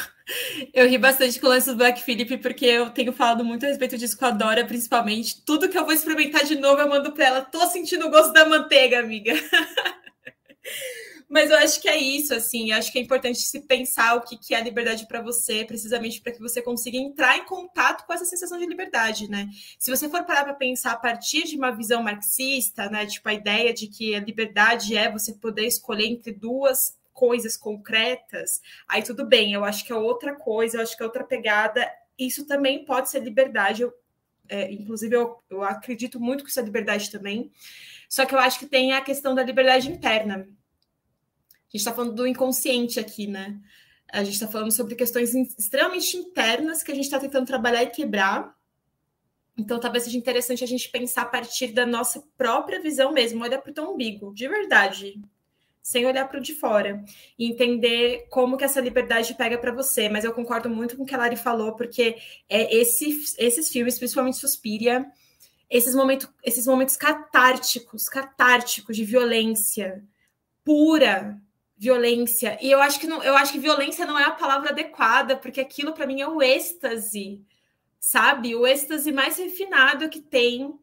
Eu 0.72 0.88
ri 0.88 0.96
bastante 0.96 1.40
com 1.40 1.46
o 1.46 1.50
lance 1.50 1.68
do 1.68 1.76
Black 1.76 2.00
Philip, 2.02 2.38
porque 2.38 2.64
eu 2.64 2.90
tenho 2.90 3.12
falado 3.12 3.44
muito 3.44 3.66
a 3.66 3.68
respeito 3.68 3.98
disso 3.98 4.16
com 4.16 4.26
a 4.26 4.30
Dora, 4.30 4.64
principalmente. 4.64 5.44
Tudo 5.44 5.68
que 5.68 5.76
eu 5.76 5.84
vou 5.84 5.92
experimentar 5.92 6.44
de 6.44 6.54
novo, 6.56 6.80
eu 6.80 6.88
mando 6.88 7.12
para 7.12 7.26
ela. 7.26 7.42
Tô 7.42 7.66
sentindo 7.66 8.06
o 8.06 8.10
gosto 8.10 8.32
da 8.32 8.48
manteiga, 8.48 9.00
amiga. 9.00 9.32
Mas 11.30 11.48
eu 11.48 11.58
acho 11.58 11.80
que 11.80 11.88
é 11.88 11.96
isso, 11.96 12.34
assim. 12.34 12.72
Acho 12.72 12.90
que 12.90 12.98
é 12.98 13.02
importante 13.02 13.38
se 13.38 13.60
pensar 13.60 14.16
o 14.16 14.20
que, 14.20 14.36
que 14.36 14.52
é 14.52 14.60
liberdade 14.60 15.06
para 15.06 15.22
você, 15.22 15.64
precisamente 15.64 16.20
para 16.20 16.32
que 16.32 16.40
você 16.40 16.60
consiga 16.60 16.98
entrar 16.98 17.38
em 17.38 17.44
contato 17.44 18.04
com 18.04 18.12
essa 18.12 18.24
sensação 18.24 18.58
de 18.58 18.66
liberdade, 18.66 19.30
né? 19.30 19.48
Se 19.78 19.92
você 19.92 20.08
for 20.08 20.24
parar 20.24 20.42
para 20.42 20.54
pensar 20.54 20.90
a 20.90 20.96
partir 20.96 21.44
de 21.44 21.56
uma 21.56 21.70
visão 21.70 22.02
marxista, 22.02 22.90
né? 22.90 23.06
Tipo, 23.06 23.28
a 23.28 23.34
ideia 23.34 23.72
de 23.72 23.86
que 23.86 24.12
a 24.12 24.18
liberdade 24.18 24.96
é 24.96 25.08
você 25.08 25.32
poder 25.32 25.66
escolher 25.66 26.06
entre 26.06 26.32
duas 26.32 26.98
coisas 27.12 27.56
concretas, 27.56 28.60
aí 28.88 29.00
tudo 29.00 29.24
bem, 29.24 29.52
eu 29.52 29.64
acho 29.64 29.84
que 29.84 29.92
é 29.92 29.96
outra 29.96 30.34
coisa, 30.34 30.78
eu 30.78 30.82
acho 30.82 30.96
que 30.96 31.02
é 31.02 31.06
outra 31.06 31.22
pegada. 31.22 31.88
Isso 32.18 32.44
também 32.44 32.84
pode 32.84 33.08
ser 33.08 33.20
liberdade. 33.20 33.82
Eu, 33.82 33.94
é, 34.48 34.72
inclusive, 34.72 35.14
eu, 35.14 35.40
eu 35.48 35.62
acredito 35.62 36.18
muito 36.18 36.42
que 36.42 36.50
isso 36.50 36.58
é 36.58 36.64
liberdade 36.64 37.08
também. 37.08 37.52
Só 38.08 38.26
que 38.26 38.34
eu 38.34 38.38
acho 38.40 38.58
que 38.58 38.66
tem 38.66 38.94
a 38.94 39.00
questão 39.00 39.32
da 39.32 39.44
liberdade 39.44 39.88
interna 39.88 40.48
a 41.70 41.76
gente 41.76 41.86
está 41.86 41.92
falando 41.92 42.14
do 42.14 42.26
inconsciente 42.26 42.98
aqui, 42.98 43.28
né? 43.28 43.56
A 44.12 44.24
gente 44.24 44.34
está 44.34 44.48
falando 44.48 44.72
sobre 44.72 44.96
questões 44.96 45.32
extremamente 45.56 46.16
internas 46.16 46.82
que 46.82 46.90
a 46.90 46.94
gente 46.94 47.04
está 47.04 47.20
tentando 47.20 47.46
trabalhar 47.46 47.84
e 47.84 47.90
quebrar. 47.90 48.52
Então, 49.56 49.78
talvez 49.78 50.04
seja 50.04 50.18
interessante 50.18 50.64
a 50.64 50.66
gente 50.66 50.88
pensar 50.88 51.22
a 51.22 51.26
partir 51.26 51.68
da 51.68 51.86
nossa 51.86 52.24
própria 52.36 52.80
visão 52.80 53.12
mesmo, 53.12 53.44
olhar 53.44 53.60
para 53.60 53.70
o 53.70 53.74
teu 53.74 53.88
umbigo, 53.88 54.34
de 54.34 54.48
verdade, 54.48 55.20
sem 55.80 56.06
olhar 56.06 56.28
para 56.28 56.38
o 56.38 56.42
de 56.42 56.54
fora, 56.54 57.04
e 57.38 57.46
entender 57.46 58.26
como 58.30 58.56
que 58.56 58.64
essa 58.64 58.80
liberdade 58.80 59.34
pega 59.34 59.56
para 59.56 59.72
você. 59.72 60.08
Mas 60.08 60.24
eu 60.24 60.32
concordo 60.32 60.68
muito 60.68 60.96
com 60.96 61.04
o 61.04 61.06
que 61.06 61.14
a 61.14 61.18
Lari 61.18 61.36
falou, 61.36 61.76
porque 61.76 62.16
é 62.48 62.74
esse, 62.74 63.36
esses 63.38 63.68
filmes, 63.68 63.96
principalmente 63.96 64.38
Suspiria, 64.38 65.06
esses 65.68 65.94
momentos, 65.94 66.28
esses 66.42 66.66
momentos 66.66 66.96
catárticos, 66.96 68.08
catárticos 68.08 68.96
de 68.96 69.04
violência 69.04 70.02
pura, 70.64 71.40
violência. 71.80 72.58
E 72.60 72.70
eu 72.70 72.78
acho 72.78 73.00
que 73.00 73.06
não, 73.06 73.22
eu 73.24 73.34
acho 73.34 73.52
que 73.52 73.58
violência 73.58 74.04
não 74.04 74.18
é 74.18 74.24
a 74.24 74.32
palavra 74.32 74.68
adequada, 74.68 75.34
porque 75.34 75.62
aquilo 75.62 75.94
para 75.94 76.06
mim 76.06 76.20
é 76.20 76.28
o 76.28 76.42
êxtase, 76.42 77.42
sabe? 77.98 78.54
O 78.54 78.66
êxtase 78.66 79.10
mais 79.10 79.38
refinado 79.38 80.10
que 80.10 80.20
tem 80.20 80.78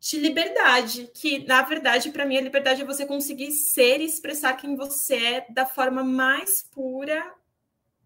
de 0.00 0.18
liberdade, 0.18 1.08
que 1.14 1.46
na 1.46 1.62
verdade 1.62 2.10
para 2.10 2.26
mim 2.26 2.36
a 2.36 2.40
liberdade 2.40 2.82
é 2.82 2.84
você 2.84 3.06
conseguir 3.06 3.52
ser 3.52 4.00
e 4.00 4.04
expressar 4.04 4.54
quem 4.54 4.74
você 4.74 5.14
é 5.14 5.46
da 5.50 5.64
forma 5.64 6.02
mais 6.02 6.64
pura 6.64 7.22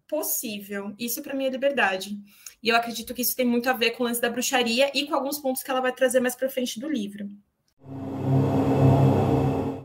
possível. 0.07 0.93
Isso 0.99 1.23
para 1.23 1.33
mim 1.33 1.45
é 1.45 1.49
liberdade. 1.49 2.15
E 2.61 2.69
eu 2.69 2.75
acredito 2.75 3.11
que 3.11 3.23
isso 3.23 3.35
tem 3.35 3.45
muito 3.45 3.67
a 3.67 3.73
ver 3.73 3.91
com 3.91 4.03
o 4.03 4.05
lance 4.05 4.21
da 4.21 4.29
bruxaria 4.29 4.91
e 4.93 5.07
com 5.07 5.15
alguns 5.15 5.39
pontos 5.39 5.63
que 5.63 5.71
ela 5.71 5.81
vai 5.81 5.91
trazer 5.91 6.19
mais 6.19 6.35
para 6.35 6.47
frente 6.47 6.79
do 6.79 6.87
livro. 6.87 7.27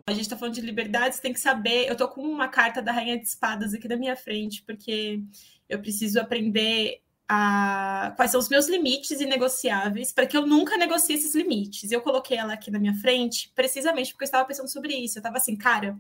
A 0.09 0.13
gente 0.13 0.23
está 0.23 0.37
falando 0.37 0.55
de 0.55 0.61
liberdades, 0.61 1.19
tem 1.19 1.33
que 1.33 1.41
saber. 1.41 1.87
Eu 1.89 1.95
estou 1.95 2.07
com 2.07 2.23
uma 2.23 2.47
carta 2.47 2.81
da 2.81 2.93
Rainha 2.93 3.19
de 3.19 3.27
Espadas 3.27 3.75
aqui 3.75 3.89
na 3.89 3.97
minha 3.97 4.15
frente, 4.15 4.63
porque 4.63 5.21
eu 5.69 5.81
preciso 5.81 6.21
aprender 6.21 7.03
a... 7.29 8.13
quais 8.15 8.31
são 8.31 8.39
os 8.39 8.49
meus 8.49 8.69
limites 8.69 9.21
inegociáveis, 9.21 10.13
para 10.13 10.25
que 10.25 10.37
eu 10.37 10.47
nunca 10.47 10.77
negocie 10.77 11.17
esses 11.17 11.35
limites. 11.35 11.91
Eu 11.91 12.01
coloquei 12.01 12.37
ela 12.37 12.53
aqui 12.53 12.71
na 12.71 12.79
minha 12.79 12.95
frente, 12.95 13.51
precisamente 13.53 14.13
porque 14.13 14.23
eu 14.23 14.27
estava 14.27 14.45
pensando 14.45 14.69
sobre 14.69 14.95
isso. 14.95 15.19
Eu 15.19 15.21
estava 15.21 15.39
assim, 15.39 15.57
cara, 15.57 15.99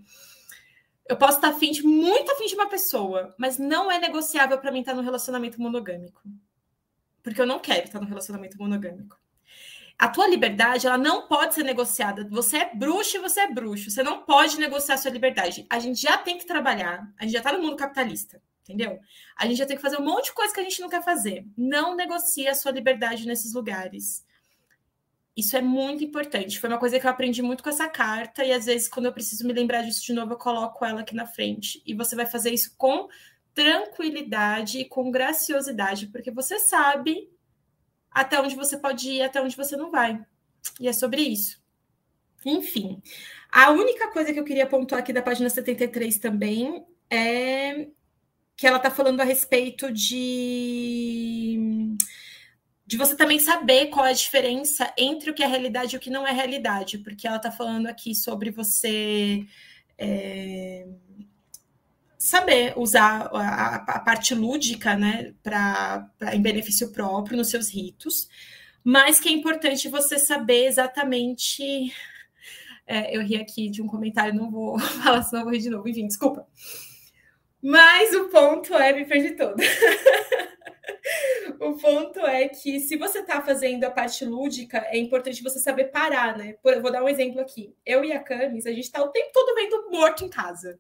eu 1.09 1.17
posso 1.17 1.39
estar 1.39 1.49
afim 1.49 1.73
de, 1.73 1.83
muito 1.83 2.31
afim 2.31 2.47
de 2.47 2.55
uma 2.55 2.69
pessoa, 2.69 3.35
mas 3.37 3.59
não 3.59 3.91
é 3.91 3.99
negociável 3.99 4.57
para 4.59 4.71
mim 4.71 4.81
estar 4.81 4.95
no 4.95 5.03
relacionamento 5.03 5.61
monogâmico. 5.61 6.23
Porque 7.25 7.41
eu 7.41 7.47
não 7.47 7.59
quero 7.59 7.87
estar 7.87 8.01
no 8.01 8.07
relacionamento 8.07 8.57
monogâmico. 8.57 9.19
A 9.99 10.09
tua 10.09 10.29
liberdade, 10.29 10.87
ela 10.87 10.99
não 10.99 11.27
pode 11.27 11.55
ser 11.55 11.63
negociada. 11.63 12.29
Você 12.31 12.59
é 12.59 12.75
bruxo 12.75 13.17
e 13.17 13.21
você 13.21 13.41
é 13.41 13.53
bruxo. 13.53 13.91
Você 13.91 14.03
não 14.03 14.23
pode 14.23 14.59
negociar 14.59 14.97
a 14.97 14.99
sua 14.99 15.11
liberdade. 15.11 15.67
A 15.71 15.79
gente 15.79 16.03
já 16.03 16.19
tem 16.19 16.37
que 16.37 16.47
trabalhar. 16.47 17.11
A 17.19 17.25
gente 17.25 17.33
já 17.33 17.39
está 17.39 17.53
no 17.53 17.63
mundo 17.63 17.77
capitalista, 17.77 18.43
entendeu? 18.63 19.01
A 19.37 19.47
gente 19.47 19.57
já 19.57 19.65
tem 19.65 19.77
que 19.77 19.83
fazer 19.83 19.99
um 19.99 20.05
monte 20.05 20.27
de 20.27 20.35
coisa 20.35 20.53
que 20.53 20.61
a 20.61 20.63
gente 20.63 20.81
não 20.83 20.91
quer 20.91 21.03
fazer. 21.03 21.47
Não 21.57 21.97
negocie 21.97 22.47
a 22.47 22.55
sua 22.55 22.73
liberdade 22.73 23.27
nesses 23.27 23.55
lugares. 23.55 24.27
Isso 25.35 25.57
é 25.57 25.63
muito 25.63 26.05
importante. 26.05 26.61
Foi 26.61 26.69
uma 26.69 26.79
coisa 26.79 27.01
que 27.01 27.07
eu 27.07 27.11
aprendi 27.11 27.41
muito 27.41 27.63
com 27.63 27.71
essa 27.71 27.89
carta 27.89 28.45
e 28.45 28.53
às 28.53 28.67
vezes 28.67 28.89
quando 28.89 29.07
eu 29.07 29.13
preciso 29.13 29.47
me 29.47 29.53
lembrar 29.55 29.83
disso 29.83 30.05
de 30.05 30.13
novo, 30.13 30.33
eu 30.33 30.39
coloco 30.39 30.85
ela 30.85 31.01
aqui 31.01 31.15
na 31.15 31.27
frente. 31.27 31.83
E 31.87 31.95
você 31.95 32.15
vai 32.15 32.27
fazer 32.27 32.51
isso 32.51 32.75
com 32.77 33.09
tranquilidade 33.55 34.81
e 34.81 34.85
com 34.85 35.11
graciosidade, 35.11 36.09
porque 36.09 36.31
você 36.31 36.59
sabe 36.59 37.31
até 38.17 38.41
onde 38.41 38.57
você 38.57 38.79
pode 38.79 39.11
ir, 39.11 39.21
até 39.21 39.43
onde 39.43 39.55
você 39.55 39.77
não 39.77 39.91
vai. 39.91 40.19
E 40.81 40.89
é 40.89 40.93
sobre 40.95 41.21
isso. 41.21 41.63
Enfim, 42.47 43.03
a 43.53 43.71
única 43.71 44.11
coisa 44.11 44.33
que 44.33 44.41
eu 44.41 44.45
queria 44.45 44.67
pontuar 44.67 45.03
aqui 45.03 45.13
da 45.13 45.21
página 45.21 45.51
73 45.51 46.19
também 46.19 46.83
é 47.11 47.89
que 48.57 48.67
ela 48.67 48.79
está 48.79 48.91
falando 48.91 49.21
a 49.21 49.25
respeito 49.25 49.93
de 49.93 51.59
de 52.87 52.97
você 52.97 53.15
também 53.17 53.39
saber 53.39 53.89
qual 53.89 54.07
é 54.07 54.11
a 54.11 54.15
diferença 54.15 54.91
entre 54.97 55.31
o 55.31 55.35
que 55.35 55.43
é 55.43 55.47
realidade 55.47 55.95
e 55.95 55.99
o 55.99 56.01
que 56.01 56.09
não 56.09 56.27
é 56.27 56.33
realidade, 56.33 56.99
porque 56.99 57.27
ela 57.27 57.37
está 57.37 57.51
falando 57.51 57.87
aqui 57.87 58.15
sobre 58.15 58.51
você 58.51 59.45
é, 59.99 60.87
saber 62.27 62.75
usar 62.77 63.31
a, 63.33 63.77
a 63.77 64.01
parte 64.01 64.35
lúdica, 64.35 64.97
né, 64.97 65.33
para 65.43 66.11
em 66.33 66.43
benefício 66.43 66.93
próprio 66.93 67.37
nos 67.37 67.51
seus 67.51 67.73
ritos, 67.73 68.29
mas 68.83 69.21
que 69.21 69.29
é 69.29 69.33
importante 69.33 69.89
você 69.89 70.19
saber 70.19 70.67
exatamente. 70.67 71.93
É, 72.87 73.17
eu 73.17 73.23
ri 73.23 73.37
aqui 73.37 73.69
de 73.69 73.83
um 73.83 73.87
comentário, 73.87 74.35
não 74.35 74.51
vou 74.51 74.79
falar, 75.03 75.23
senão 75.23 75.45
vou 75.45 75.53
rir 75.53 75.61
de 75.61 75.71
novo, 75.71 75.89
enfim, 75.89 76.07
desculpa. 76.07 76.47
Mas 77.63 78.15
o 78.15 78.29
ponto 78.29 78.75
é, 78.75 78.93
me 78.93 79.05
perdi 79.05 79.33
todo. 79.33 79.57
o 81.61 81.73
ponto 81.75 82.21
é 82.21 82.49
que 82.49 82.81
se 82.81 82.97
você 82.97 83.21
está 83.21 83.43
fazendo 83.43 83.85
a 83.85 83.91
parte 83.91 84.25
lúdica, 84.25 84.79
é 84.89 84.99
importante 84.99 85.43
você 85.43 85.59
saber 85.59 85.87
parar, 85.87 86.37
né? 86.37 86.55
Por, 86.63 86.81
vou 86.81 86.93
dar 86.93 87.03
um 87.03 87.09
exemplo 87.09 87.41
aqui. 87.41 87.75
Eu 87.85 88.05
e 88.05 88.13
a 88.13 88.21
Camis, 88.21 88.67
a 88.67 88.71
gente 88.71 88.85
está 88.85 89.03
o 89.03 89.09
tempo 89.09 89.31
todo 89.33 89.55
vendo 89.55 89.91
morto 89.91 90.25
em 90.25 90.29
casa 90.29 90.79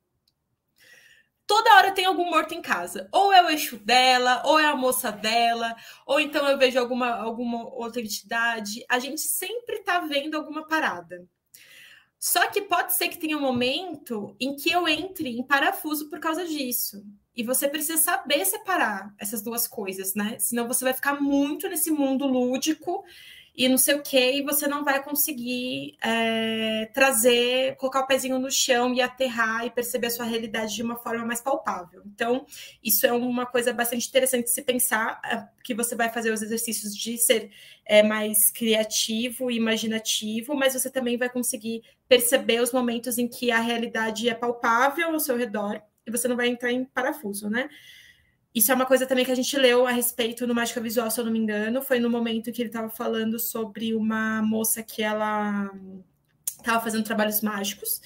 toda 1.46 1.74
hora 1.76 1.92
tem 1.92 2.04
algum 2.04 2.28
morto 2.28 2.54
em 2.54 2.62
casa. 2.62 3.08
Ou 3.12 3.32
é 3.32 3.42
o 3.42 3.48
eixo 3.48 3.76
dela, 3.78 4.42
ou 4.44 4.58
é 4.58 4.66
a 4.66 4.76
moça 4.76 5.10
dela, 5.10 5.74
ou 6.06 6.18
então 6.20 6.46
eu 6.48 6.58
vejo 6.58 6.78
alguma, 6.78 7.10
alguma 7.10 7.68
outra 7.74 8.00
entidade. 8.00 8.84
A 8.88 8.98
gente 8.98 9.20
sempre 9.20 9.76
está 9.76 10.00
vendo 10.00 10.36
alguma 10.36 10.66
parada. 10.66 11.26
Só 12.18 12.48
que 12.48 12.62
pode 12.62 12.94
ser 12.94 13.08
que 13.08 13.18
tenha 13.18 13.36
um 13.36 13.40
momento 13.40 14.34
em 14.40 14.56
que 14.56 14.70
eu 14.70 14.88
entre 14.88 15.28
em 15.28 15.42
parafuso 15.42 16.08
por 16.08 16.18
causa 16.18 16.44
disso. 16.44 17.04
E 17.36 17.42
você 17.42 17.68
precisa 17.68 17.98
saber 17.98 18.44
separar 18.46 19.14
essas 19.18 19.42
duas 19.42 19.68
coisas, 19.68 20.14
né? 20.14 20.38
Senão 20.38 20.66
você 20.66 20.82
vai 20.82 20.94
ficar 20.94 21.20
muito 21.20 21.68
nesse 21.68 21.90
mundo 21.90 22.26
lúdico 22.26 23.04
e 23.56 23.68
não 23.68 23.78
sei 23.78 23.94
o 23.94 24.02
que, 24.02 24.18
e 24.18 24.42
você 24.42 24.68
não 24.68 24.84
vai 24.84 25.02
conseguir 25.02 25.96
é, 26.02 26.90
trazer, 26.92 27.74
colocar 27.76 28.00
o 28.00 28.06
pezinho 28.06 28.38
no 28.38 28.50
chão 28.50 28.92
e 28.92 29.00
aterrar 29.00 29.64
e 29.64 29.70
perceber 29.70 30.08
a 30.08 30.10
sua 30.10 30.26
realidade 30.26 30.74
de 30.74 30.82
uma 30.82 30.96
forma 30.96 31.24
mais 31.24 31.40
palpável. 31.40 32.02
Então, 32.04 32.44
isso 32.84 33.06
é 33.06 33.12
uma 33.12 33.46
coisa 33.46 33.72
bastante 33.72 34.06
interessante 34.06 34.50
se 34.50 34.60
pensar, 34.60 35.20
é, 35.24 35.42
que 35.64 35.74
você 35.74 35.94
vai 35.94 36.10
fazer 36.10 36.30
os 36.32 36.42
exercícios 36.42 36.94
de 36.94 37.16
ser 37.16 37.50
é, 37.86 38.02
mais 38.02 38.50
criativo 38.50 39.50
e 39.50 39.56
imaginativo, 39.56 40.54
mas 40.54 40.74
você 40.74 40.90
também 40.90 41.16
vai 41.16 41.30
conseguir 41.30 41.82
perceber 42.06 42.60
os 42.60 42.72
momentos 42.72 43.16
em 43.16 43.26
que 43.26 43.50
a 43.50 43.60
realidade 43.60 44.28
é 44.28 44.34
palpável 44.34 45.08
ao 45.08 45.20
seu 45.20 45.36
redor 45.36 45.80
e 46.06 46.10
você 46.10 46.28
não 46.28 46.36
vai 46.36 46.48
entrar 46.48 46.70
em 46.70 46.84
parafuso, 46.84 47.48
né? 47.48 47.70
Isso 48.56 48.72
é 48.72 48.74
uma 48.74 48.86
coisa 48.86 49.04
também 49.04 49.22
que 49.22 49.30
a 49.30 49.34
gente 49.34 49.54
leu 49.58 49.86
a 49.86 49.90
respeito 49.90 50.46
no 50.46 50.54
Mágica 50.54 50.80
Visual, 50.80 51.10
se 51.10 51.20
eu 51.20 51.26
não 51.26 51.30
me 51.30 51.38
engano. 51.38 51.82
Foi 51.82 52.00
no 52.00 52.08
momento 52.08 52.50
que 52.50 52.62
ele 52.62 52.70
estava 52.70 52.88
falando 52.88 53.38
sobre 53.38 53.94
uma 53.94 54.40
moça 54.40 54.82
que 54.82 55.02
ela 55.02 55.70
estava 56.56 56.82
fazendo 56.82 57.04
trabalhos 57.04 57.42
mágicos, 57.42 58.00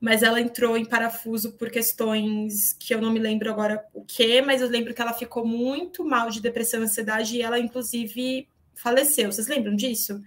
mas 0.00 0.22
ela 0.22 0.40
entrou 0.40 0.74
em 0.74 0.86
parafuso 0.86 1.52
por 1.52 1.68
questões 1.68 2.72
que 2.80 2.94
eu 2.94 3.02
não 3.02 3.12
me 3.12 3.18
lembro 3.18 3.50
agora 3.50 3.84
o 3.92 4.02
que, 4.02 4.40
mas 4.40 4.62
eu 4.62 4.70
lembro 4.70 4.94
que 4.94 5.02
ela 5.02 5.12
ficou 5.12 5.46
muito 5.46 6.02
mal 6.02 6.30
de 6.30 6.40
depressão 6.40 6.80
e 6.80 6.84
ansiedade 6.84 7.36
e 7.36 7.42
ela, 7.42 7.58
inclusive, 7.58 8.48
faleceu. 8.74 9.30
Vocês 9.30 9.48
lembram 9.48 9.76
disso? 9.76 10.18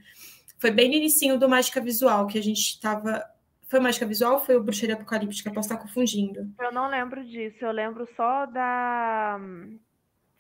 Foi 0.60 0.70
bem 0.70 0.88
no 0.88 0.94
início 0.98 1.40
do 1.40 1.50
Mágica 1.50 1.82
Visual 1.82 2.28
que 2.28 2.38
a 2.38 2.44
gente 2.44 2.60
estava 2.60 3.26
foi 3.74 3.80
Mágica 3.80 4.06
Visual 4.06 4.34
ou 4.34 4.40
foi 4.40 4.56
o 4.56 4.64
Bruxaria 4.64 4.94
Apocalíptica? 4.94 5.52
Posso 5.52 5.68
estar 5.68 5.82
confundindo. 5.82 6.48
Eu 6.62 6.72
não 6.72 6.88
lembro 6.88 7.26
disso. 7.26 7.58
Eu 7.66 7.72
lembro 7.72 8.08
só 8.16 8.46
da 8.46 9.40
hum, 9.42 9.80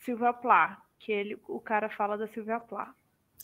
Silvia 0.05 0.31
Plá, 0.31 0.79
que 0.99 1.11
ele, 1.11 1.39
o 1.47 1.59
cara 1.59 1.89
fala 1.89 2.15
da 2.15 2.27
Silvia 2.27 2.59
Plá. 2.59 2.93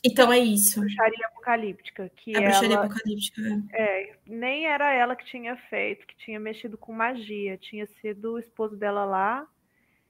Então 0.04 0.32
é 0.32 0.38
isso. 0.38 0.78
Bruxaria 0.78 1.26
apocalíptica. 1.26 2.08
Que 2.14 2.36
a 2.36 2.40
bruxaria 2.40 2.76
ela, 2.76 2.84
apocalíptica. 2.84 3.42
É, 3.72 4.16
nem 4.24 4.66
era 4.66 4.92
ela 4.92 5.16
que 5.16 5.24
tinha 5.24 5.56
feito, 5.56 6.06
que 6.06 6.16
tinha 6.18 6.38
mexido 6.38 6.78
com 6.78 6.92
magia. 6.92 7.58
Tinha 7.58 7.88
sido 8.00 8.34
o 8.34 8.38
esposo 8.38 8.76
dela 8.76 9.04
lá. 9.04 9.44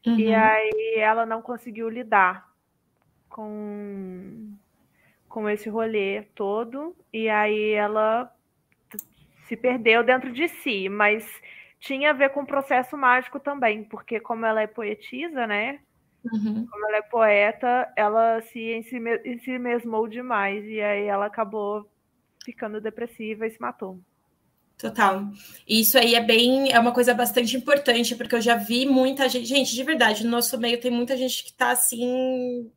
Uhum. 0.06 0.18
E 0.18 0.34
aí 0.34 0.94
ela 0.98 1.24
não 1.24 1.40
conseguiu 1.40 1.88
lidar 1.88 2.52
com, 3.30 4.52
com 5.26 5.48
esse 5.48 5.70
rolê 5.70 6.24
todo. 6.34 6.94
E 7.10 7.30
aí 7.30 7.70
ela 7.70 8.30
se 9.50 9.56
perdeu 9.56 10.04
dentro 10.04 10.32
de 10.32 10.46
si, 10.46 10.88
mas 10.88 11.28
tinha 11.80 12.10
a 12.10 12.12
ver 12.12 12.30
com 12.30 12.42
o 12.42 12.46
processo 12.46 12.96
mágico 12.96 13.40
também, 13.40 13.82
porque 13.82 14.20
como 14.20 14.46
ela 14.46 14.62
é 14.62 14.68
poetisa, 14.68 15.44
né? 15.44 15.80
Uhum. 16.24 16.66
Como 16.70 16.86
ela 16.86 16.98
é 16.98 17.02
poeta, 17.02 17.92
ela 17.96 18.40
se 18.42 18.60
em 18.60 18.84
si, 18.84 18.96
em 19.24 19.38
si 19.40 19.58
mesmou 19.58 20.06
demais 20.06 20.64
e 20.66 20.80
aí 20.80 21.06
ela 21.06 21.26
acabou 21.26 21.90
ficando 22.44 22.80
depressiva 22.80 23.44
e 23.44 23.50
se 23.50 23.60
matou. 23.60 23.98
Total. 24.78 25.24
Isso 25.68 25.98
aí 25.98 26.14
é 26.14 26.22
bem, 26.22 26.70
é 26.72 26.78
uma 26.78 26.92
coisa 26.92 27.12
bastante 27.12 27.56
importante, 27.56 28.14
porque 28.14 28.36
eu 28.36 28.40
já 28.40 28.54
vi 28.54 28.86
muita 28.86 29.28
gente, 29.28 29.46
gente, 29.46 29.74
de 29.74 29.82
verdade, 29.82 30.22
no 30.22 30.30
nosso 30.30 30.56
meio 30.58 30.80
tem 30.80 30.92
muita 30.92 31.16
gente 31.16 31.42
que 31.44 31.52
tá 31.52 31.72
assim, 31.72 32.70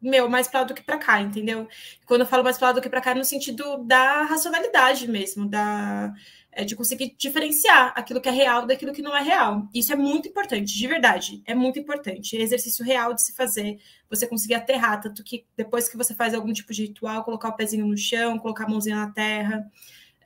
meu, 0.00 0.28
mais 0.28 0.48
para 0.48 0.60
lá 0.60 0.66
do 0.66 0.74
que 0.74 0.82
para 0.82 0.98
cá, 0.98 1.20
entendeu? 1.20 1.68
Quando 2.06 2.22
eu 2.22 2.26
falo 2.26 2.44
mais 2.44 2.58
para 2.58 2.68
lá 2.68 2.72
do 2.74 2.80
que 2.80 2.88
para 2.88 3.00
cá, 3.00 3.10
é 3.12 3.14
no 3.14 3.24
sentido 3.24 3.78
da 3.78 4.22
racionalidade 4.22 5.08
mesmo, 5.08 5.48
da 5.48 6.12
é 6.58 6.64
de 6.64 6.74
conseguir 6.74 7.14
diferenciar 7.16 7.92
aquilo 7.94 8.20
que 8.20 8.28
é 8.28 8.32
real 8.32 8.66
daquilo 8.66 8.92
que 8.92 9.00
não 9.00 9.16
é 9.16 9.22
real. 9.22 9.68
Isso 9.72 9.92
é 9.92 9.96
muito 9.96 10.26
importante, 10.28 10.76
de 10.76 10.88
verdade, 10.88 11.40
é 11.46 11.54
muito 11.54 11.78
importante. 11.78 12.36
É 12.36 12.40
exercício 12.40 12.84
real 12.84 13.14
de 13.14 13.22
se 13.22 13.32
fazer, 13.32 13.78
você 14.10 14.26
conseguir 14.26 14.54
aterrar, 14.54 15.00
tanto 15.00 15.22
que 15.22 15.46
depois 15.56 15.88
que 15.88 15.96
você 15.96 16.14
faz 16.14 16.34
algum 16.34 16.52
tipo 16.52 16.72
de 16.72 16.86
ritual, 16.86 17.22
colocar 17.22 17.50
o 17.50 17.56
pezinho 17.56 17.86
no 17.86 17.96
chão, 17.96 18.38
colocar 18.40 18.64
a 18.64 18.68
mãozinha 18.68 18.96
na 18.96 19.12
terra, 19.12 19.70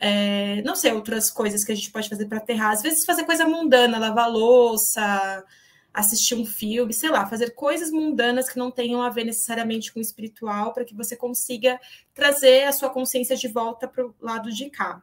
é, 0.00 0.62
não 0.62 0.74
sei, 0.74 0.92
outras 0.92 1.30
coisas 1.30 1.64
que 1.64 1.72
a 1.72 1.74
gente 1.74 1.90
pode 1.90 2.08
fazer 2.08 2.26
para 2.26 2.38
aterrar. 2.38 2.70
Às 2.72 2.82
vezes 2.82 3.04
fazer 3.04 3.24
coisa 3.24 3.46
mundana, 3.46 3.98
lavar 3.98 4.30
louça, 4.30 5.44
assistir 5.92 6.34
um 6.34 6.46
filme, 6.46 6.92
sei 6.92 7.10
lá, 7.10 7.26
fazer 7.26 7.50
coisas 7.50 7.90
mundanas 7.90 8.48
que 8.48 8.58
não 8.58 8.70
tenham 8.70 9.02
a 9.02 9.10
ver 9.10 9.24
necessariamente 9.24 9.92
com 9.92 9.98
o 9.98 10.02
espiritual, 10.02 10.72
para 10.72 10.84
que 10.84 10.94
você 10.94 11.16
consiga 11.16 11.78
trazer 12.14 12.64
a 12.64 12.72
sua 12.72 12.90
consciência 12.90 13.36
de 13.36 13.48
volta 13.48 13.86
para 13.86 14.06
o 14.06 14.14
lado 14.20 14.50
de 14.50 14.70
cá 14.70 15.02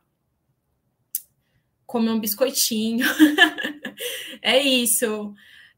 comer 1.89 2.11
um 2.11 2.19
biscoitinho. 2.19 3.03
é 4.43 4.59
isso. 4.59 5.33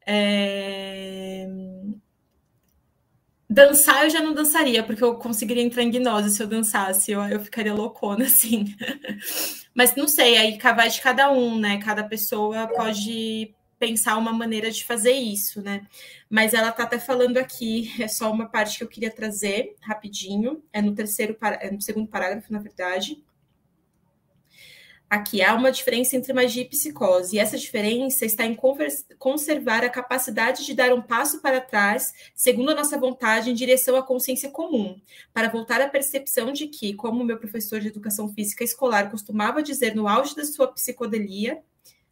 É... 0.05 1.47
Dançar 3.49 4.03
eu 4.03 4.09
já 4.09 4.22
não 4.22 4.34
dançaria, 4.34 4.84
porque 4.84 5.03
eu 5.03 5.16
conseguiria 5.16 5.64
entrar 5.64 5.84
em 5.84 5.89
gnose 5.89 6.30
se 6.30 6.43
eu 6.43 6.47
dançasse, 6.47 7.12
eu, 7.12 7.22
eu 7.24 7.39
ficaria 7.39 7.74
loucona, 7.74 8.26
assim. 8.28 8.76
Mas 9.74 9.95
não 9.95 10.07
sei, 10.07 10.38
aí 10.38 10.57
vai 10.57 10.89
de 10.89 11.01
cada 11.01 11.32
um, 11.32 11.57
né? 11.57 11.78
Cada 11.78 12.03
pessoa 12.03 12.68
pode 12.68 13.53
pensar 13.82 14.15
uma 14.15 14.32
maneira 14.32 14.69
de 14.69 14.86
fazer 14.86 15.13
isso, 15.13 15.59
né? 15.59 15.88
Mas 16.29 16.53
ela 16.53 16.71
tá 16.71 16.84
até 16.84 16.99
falando 16.99 17.38
aqui, 17.38 17.91
é 17.99 18.07
só 18.07 18.32
uma 18.32 18.47
parte 18.47 18.77
que 18.77 18.84
eu 18.84 18.88
queria 18.88 19.09
trazer 19.09 19.75
rapidinho, 19.82 20.63
é 20.71 20.84
no 20.84 20.93
terceiro, 20.93 21.36
é 21.59 21.71
no 21.71 21.82
segundo 21.82 22.07
parágrafo, 22.07 22.53
na 22.53 22.59
verdade. 22.59 23.23
Aqui 25.09 25.41
há 25.41 25.55
uma 25.55 25.71
diferença 25.71 26.15
entre 26.15 26.32
magia 26.32 26.61
e 26.61 26.69
psicose, 26.69 27.36
e 27.36 27.39
essa 27.39 27.57
diferença 27.57 28.23
está 28.23 28.45
em 28.45 28.55
conservar 29.17 29.84
a 29.84 29.89
capacidade 29.89 30.63
de 30.63 30.75
dar 30.75 30.93
um 30.93 31.01
passo 31.01 31.41
para 31.41 31.59
trás, 31.59 32.13
segundo 32.36 32.69
a 32.69 32.75
nossa 32.75 32.99
vontade, 32.99 33.49
em 33.49 33.55
direção 33.55 33.95
à 33.95 34.03
consciência 34.03 34.51
comum, 34.51 35.01
para 35.34 35.49
voltar 35.49 35.82
à 35.82 35.89
percepção 35.89 36.53
de 36.53 36.67
que, 36.67 36.93
como 36.93 37.23
meu 37.23 37.39
professor 37.39 37.79
de 37.79 37.88
educação 37.88 38.29
física 38.29 38.63
escolar 38.63 39.09
costumava 39.09 39.63
dizer 39.63 39.95
no 39.95 40.07
auge 40.07 40.36
da 40.36 40.45
sua 40.45 40.67
psicodelia, 40.71 41.61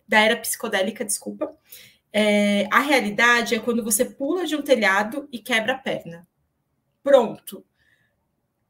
da 0.10 0.20
era 0.20 0.36
psicodélica, 0.36 1.05
desculpa, 1.05 1.55
é, 2.12 2.68
a 2.72 2.80
realidade 2.80 3.53
é 3.53 3.60
quando 3.60 3.84
você 3.84 4.03
pula 4.03 4.45
de 4.45 4.55
um 4.55 4.62
telhado 4.62 5.30
e 5.32 5.38
quebra 5.38 5.74
a 5.74 5.78
perna. 5.78 6.28
Pronto. 7.03 7.64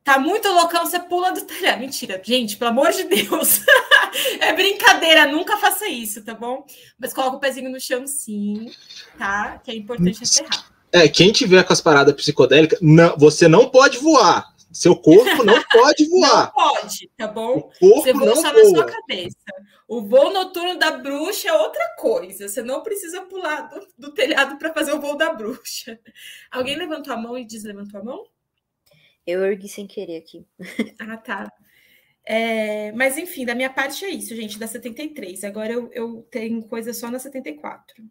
Tá 0.03 0.19
muito 0.19 0.47
loucão, 0.49 0.85
você 0.85 0.99
pula 0.99 1.31
do 1.31 1.45
telhado. 1.45 1.79
Mentira, 1.79 2.21
gente, 2.23 2.57
pelo 2.57 2.71
amor 2.71 2.91
de 2.91 3.05
Deus. 3.05 3.61
é 4.41 4.51
brincadeira, 4.53 5.27
nunca 5.27 5.57
faça 5.57 5.87
isso, 5.87 6.23
tá 6.23 6.33
bom? 6.33 6.65
Mas 6.99 7.13
coloca 7.13 7.37
o 7.37 7.39
pezinho 7.39 7.71
no 7.71 7.79
chão, 7.79 8.05
sim, 8.05 8.69
tá? 9.17 9.59
Que 9.63 9.71
é 9.71 9.75
importante 9.75 10.21
encerrar. 10.21 10.69
É, 10.91 11.07
quem 11.07 11.31
tiver 11.31 11.63
com 11.63 11.71
as 11.71 11.79
paradas 11.79 12.15
psicodélicas, 12.15 12.79
não, 12.81 13.15
você 13.17 13.47
não 13.47 13.69
pode 13.69 13.99
voar. 13.99 14.53
Seu 14.71 14.95
corpo 14.95 15.43
não 15.43 15.61
pode 15.71 16.07
voar. 16.09 16.45
Não 16.45 16.51
pode, 16.51 17.09
tá 17.17 17.27
bom? 17.27 17.71
você 17.79 18.13
voa 18.13 18.35
só 18.35 18.41
voa. 18.41 18.53
na 18.53 18.65
sua 18.65 18.85
cabeça. 18.85 19.37
O 19.87 20.01
voo 20.01 20.31
noturno 20.31 20.77
da 20.77 20.91
bruxa 20.91 21.49
é 21.49 21.53
outra 21.53 21.95
coisa. 21.97 22.47
Você 22.47 22.61
não 22.61 22.83
precisa 22.83 23.21
pular 23.23 23.61
do, 23.61 23.87
do 23.97 24.13
telhado 24.13 24.57
para 24.57 24.73
fazer 24.73 24.93
o 24.93 25.01
voo 25.01 25.17
da 25.17 25.33
bruxa. 25.33 25.99
Alguém 26.51 26.75
levantou 26.75 27.13
a 27.13 27.17
mão 27.17 27.37
e 27.37 27.45
deslevantou 27.45 27.99
a 27.99 28.03
mão? 28.03 28.27
Eu 29.25 29.43
ergui 29.45 29.67
sem 29.67 29.87
querer 29.87 30.17
aqui. 30.17 30.45
Ah, 30.99 31.17
tá. 31.17 31.51
É, 32.23 32.91
mas 32.91 33.17
enfim, 33.17 33.45
da 33.45 33.55
minha 33.55 33.69
parte 33.71 34.05
é 34.05 34.09
isso, 34.09 34.35
gente, 34.35 34.59
da 34.59 34.67
73. 34.67 35.43
Agora 35.43 35.73
eu, 35.73 35.91
eu 35.91 36.27
tenho 36.29 36.61
coisa 36.67 36.93
só 36.93 37.09
na 37.09 37.17
74. 37.17 38.03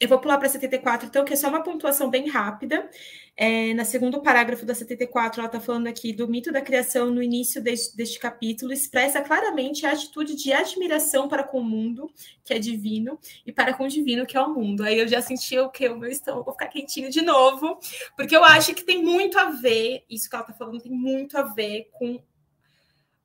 Eu 0.00 0.08
vou 0.08 0.18
pular 0.18 0.38
para 0.38 0.48
74, 0.48 1.06
então, 1.06 1.24
que 1.24 1.32
é 1.32 1.36
só 1.36 1.48
uma 1.48 1.62
pontuação 1.62 2.10
bem 2.10 2.28
rápida. 2.28 2.90
É, 3.36 3.72
na 3.74 3.84
segundo 3.84 4.20
parágrafo 4.20 4.66
da 4.66 4.74
74, 4.74 5.40
ela 5.40 5.46
está 5.46 5.60
falando 5.60 5.86
aqui 5.86 6.12
do 6.12 6.26
mito 6.26 6.50
da 6.50 6.60
criação 6.60 7.10
no 7.10 7.22
início 7.22 7.62
deste, 7.62 7.96
deste, 7.96 8.18
capítulo, 8.18 8.72
expressa 8.72 9.22
claramente 9.22 9.86
a 9.86 9.92
atitude 9.92 10.34
de 10.34 10.52
admiração 10.52 11.28
para 11.28 11.44
com 11.44 11.60
o 11.60 11.64
mundo, 11.64 12.10
que 12.44 12.52
é 12.52 12.58
divino, 12.58 13.18
e 13.46 13.52
para 13.52 13.72
com 13.72 13.84
o 13.84 13.88
divino, 13.88 14.26
que 14.26 14.36
é 14.36 14.40
o 14.40 14.52
mundo. 14.52 14.82
Aí 14.82 14.98
eu 14.98 15.06
já 15.06 15.22
senti 15.22 15.58
o 15.58 15.70
que? 15.70 15.88
O 15.88 15.98
meu 15.98 16.10
estômago 16.10 16.52
ficar 16.52 16.68
quentinho 16.68 17.08
de 17.08 17.22
novo, 17.22 17.78
porque 18.16 18.36
eu 18.36 18.42
acho 18.44 18.74
que 18.74 18.84
tem 18.84 19.00
muito 19.02 19.38
a 19.38 19.50
ver, 19.50 20.04
isso 20.10 20.28
que 20.28 20.34
ela 20.34 20.44
está 20.44 20.54
falando 20.54 20.80
tem 20.80 20.92
muito 20.92 21.38
a 21.38 21.42
ver 21.42 21.88
com 21.92 22.20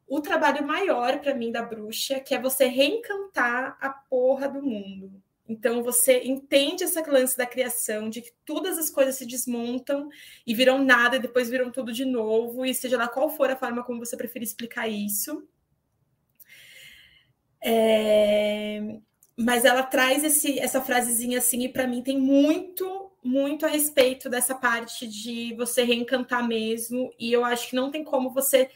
o 0.08 0.22
trabalho 0.22 0.66
maior 0.66 1.20
para 1.20 1.34
mim 1.34 1.52
da 1.52 1.64
bruxa, 1.64 2.20
que 2.20 2.34
é 2.36 2.42
você 2.42 2.66
reencantar 2.68 3.76
a 3.82 3.90
porra 3.90 4.48
do 4.48 4.62
mundo 4.62 5.22
então 5.50 5.82
você 5.82 6.22
entende 6.24 6.84
essa 6.84 7.02
lance 7.10 7.36
da 7.36 7.46
criação, 7.46 8.08
de 8.08 8.22
que 8.22 8.32
todas 8.46 8.78
as 8.78 8.92
coisas 8.92 9.16
se 9.16 9.26
desmontam 9.26 10.08
e 10.46 10.54
viram 10.54 10.86
nada 10.86 11.16
e 11.16 11.20
depois 11.20 11.50
viram 11.50 11.72
tudo 11.72 11.92
de 11.92 12.06
novo, 12.06 12.64
e 12.64 12.74
seja 12.74 12.98
lá 12.98 13.08
qual 13.08 13.32
for 13.32 13.50
a 13.50 13.56
forma 13.56 13.84
como 13.84 14.00
você 14.06 14.16
preferir 14.16 14.48
explicar 14.48 14.88
isso. 14.88 15.44
É... 17.62 19.00
Mas 19.36 19.66
ela 19.66 19.84
traz 19.84 20.24
esse, 20.24 20.60
essa 20.60 20.82
frasezinha 20.82 21.40
assim, 21.40 21.64
e 21.64 21.70
para 21.70 21.88
mim 21.88 22.04
tem 22.04 22.20
muito, 22.20 23.12
muito 23.24 23.66
a 23.66 23.70
respeito 23.70 24.30
dessa 24.30 24.54
parte 24.54 25.08
de 25.08 25.56
você 25.56 25.84
reencantar 25.84 26.48
mesmo, 26.48 27.12
e 27.18 27.34
eu 27.34 27.44
acho 27.44 27.70
que 27.70 27.76
não 27.76 27.90
tem 27.90 28.04
como 28.04 28.30
você 28.30 28.70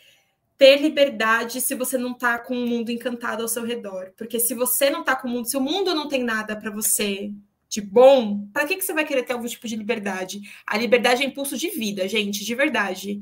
ter 0.57 0.81
liberdade 0.81 1.59
se 1.61 1.75
você 1.75 1.97
não 1.97 2.11
está 2.11 2.37
com 2.39 2.55
o 2.55 2.67
mundo 2.67 2.91
encantado 2.91 3.41
ao 3.41 3.47
seu 3.47 3.63
redor. 3.63 4.13
Porque 4.17 4.39
se 4.39 4.53
você 4.53 4.89
não 4.89 5.01
está 5.01 5.15
com 5.15 5.27
o 5.27 5.31
mundo, 5.31 5.49
se 5.49 5.57
o 5.57 5.61
mundo 5.61 5.93
não 5.93 6.07
tem 6.07 6.23
nada 6.23 6.55
para 6.55 6.71
você 6.71 7.31
de 7.67 7.81
bom, 7.81 8.47
para 8.53 8.67
que, 8.67 8.75
que 8.75 8.85
você 8.85 8.93
vai 8.93 9.03
querer 9.03 9.23
ter 9.23 9.33
algum 9.33 9.47
tipo 9.47 9.67
de 9.67 9.75
liberdade? 9.75 10.41
A 10.65 10.77
liberdade 10.77 11.23
é 11.23 11.25
impulso 11.25 11.57
de 11.57 11.69
vida, 11.69 12.07
gente, 12.07 12.45
de 12.45 12.55
verdade. 12.55 13.19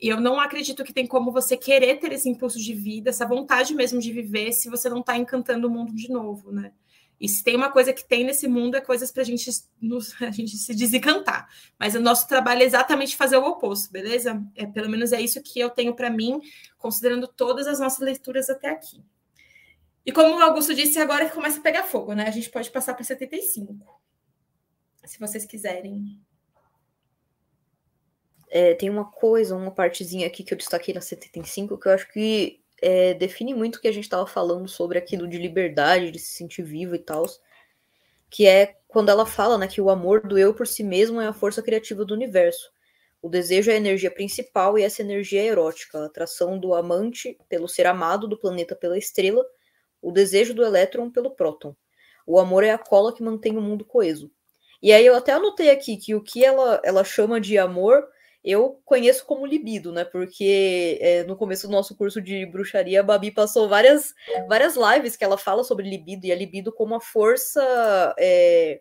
E 0.00 0.08
eu 0.08 0.20
não 0.20 0.40
acredito 0.40 0.84
que 0.84 0.92
tem 0.92 1.06
como 1.06 1.32
você 1.32 1.56
querer 1.56 1.96
ter 1.98 2.12
esse 2.12 2.28
impulso 2.28 2.58
de 2.58 2.74
vida, 2.74 3.10
essa 3.10 3.26
vontade 3.26 3.74
mesmo 3.74 4.00
de 4.00 4.12
viver, 4.12 4.52
se 4.52 4.68
você 4.68 4.88
não 4.88 5.00
está 5.00 5.16
encantando 5.16 5.68
o 5.68 5.70
mundo 5.70 5.94
de 5.94 6.08
novo, 6.10 6.52
né? 6.52 6.72
E 7.20 7.28
se 7.28 7.42
tem 7.42 7.56
uma 7.56 7.70
coisa 7.70 7.92
que 7.92 8.06
tem 8.06 8.24
nesse 8.24 8.46
mundo 8.46 8.76
é 8.76 8.80
coisas 8.80 9.10
para 9.10 9.24
gente 9.24 9.50
a 10.20 10.30
gente 10.30 10.56
se 10.56 10.74
desencantar. 10.74 11.48
Mas 11.78 11.94
o 11.94 12.00
nosso 12.00 12.28
trabalho 12.28 12.62
é 12.62 12.66
exatamente 12.66 13.16
fazer 13.16 13.36
o 13.36 13.44
oposto, 13.44 13.90
beleza? 13.90 14.42
É 14.54 14.66
pelo 14.66 14.88
menos 14.88 15.12
é 15.12 15.20
isso 15.20 15.42
que 15.42 15.58
eu 15.58 15.70
tenho 15.70 15.94
para 15.94 16.10
mim, 16.10 16.40
considerando 16.78 17.26
todas 17.26 17.66
as 17.66 17.80
nossas 17.80 18.00
leituras 18.00 18.50
até 18.50 18.68
aqui. 18.68 19.02
E 20.04 20.12
como 20.12 20.36
o 20.36 20.40
Augusto 20.40 20.74
disse, 20.74 20.98
agora 21.00 21.28
que 21.28 21.34
começa 21.34 21.58
a 21.58 21.62
pegar 21.62 21.82
fogo, 21.82 22.12
né? 22.12 22.28
A 22.28 22.30
gente 22.30 22.48
pode 22.50 22.70
passar 22.70 22.94
para 22.94 23.02
75. 23.02 23.76
Se 25.04 25.18
vocês 25.18 25.44
quiserem. 25.44 26.20
É, 28.48 28.74
tem 28.74 28.88
uma 28.88 29.04
coisa, 29.04 29.56
uma 29.56 29.72
partezinha 29.72 30.26
aqui 30.26 30.44
que 30.44 30.54
eu 30.54 30.58
destaquei 30.58 30.94
na 30.94 31.00
75 31.00 31.76
que 31.76 31.88
eu 31.88 31.92
acho 31.92 32.08
que 32.12 32.62
é, 32.80 33.14
define 33.14 33.54
muito 33.54 33.76
o 33.76 33.80
que 33.80 33.88
a 33.88 33.92
gente 33.92 34.04
estava 34.04 34.26
falando 34.26 34.68
sobre 34.68 34.98
aquilo 34.98 35.26
de 35.26 35.38
liberdade, 35.38 36.10
de 36.10 36.18
se 36.18 36.36
sentir 36.36 36.62
vivo 36.62 36.94
e 36.94 36.98
tal, 36.98 37.24
que 38.30 38.46
é 38.46 38.76
quando 38.88 39.08
ela 39.08 39.26
fala 39.26 39.58
né, 39.58 39.66
que 39.66 39.80
o 39.80 39.90
amor 39.90 40.26
do 40.26 40.38
eu 40.38 40.54
por 40.54 40.66
si 40.66 40.82
mesmo 40.82 41.20
é 41.20 41.26
a 41.26 41.32
força 41.32 41.62
criativa 41.62 42.04
do 42.04 42.14
universo. 42.14 42.70
O 43.22 43.28
desejo 43.28 43.70
é 43.70 43.74
a 43.74 43.78
energia 43.78 44.10
principal 44.10 44.78
e 44.78 44.82
essa 44.82 45.02
energia 45.02 45.42
é 45.42 45.46
erótica, 45.46 45.98
a 45.98 46.06
atração 46.06 46.58
do 46.58 46.74
amante 46.74 47.36
pelo 47.48 47.68
ser 47.68 47.86
amado, 47.86 48.28
do 48.28 48.38
planeta 48.38 48.76
pela 48.76 48.98
estrela, 48.98 49.44
o 50.00 50.12
desejo 50.12 50.54
do 50.54 50.64
elétron 50.64 51.10
pelo 51.10 51.30
próton. 51.30 51.74
O 52.26 52.38
amor 52.38 52.62
é 52.62 52.70
a 52.70 52.78
cola 52.78 53.14
que 53.14 53.22
mantém 53.22 53.56
o 53.56 53.60
mundo 53.60 53.84
coeso. 53.84 54.30
E 54.82 54.92
aí 54.92 55.04
eu 55.04 55.14
até 55.14 55.32
anotei 55.32 55.70
aqui 55.70 55.96
que 55.96 56.14
o 56.14 56.22
que 56.22 56.44
ela, 56.44 56.80
ela 56.84 57.02
chama 57.02 57.40
de 57.40 57.56
amor 57.56 58.06
eu 58.46 58.80
conheço 58.84 59.26
como 59.26 59.44
libido, 59.44 59.90
né? 59.90 60.04
Porque 60.04 60.98
é, 61.00 61.24
no 61.24 61.36
começo 61.36 61.66
do 61.66 61.72
nosso 61.72 61.96
curso 61.96 62.22
de 62.22 62.46
bruxaria, 62.46 63.00
a 63.00 63.02
Babi 63.02 63.32
passou 63.32 63.68
várias, 63.68 64.14
várias 64.48 64.76
lives 64.76 65.16
que 65.16 65.24
ela 65.24 65.36
fala 65.36 65.64
sobre 65.64 65.90
libido, 65.90 66.26
e 66.26 66.30
a 66.30 66.36
libido 66.36 66.72
como 66.72 66.94
a 66.94 67.00
força, 67.00 68.14
é, 68.16 68.80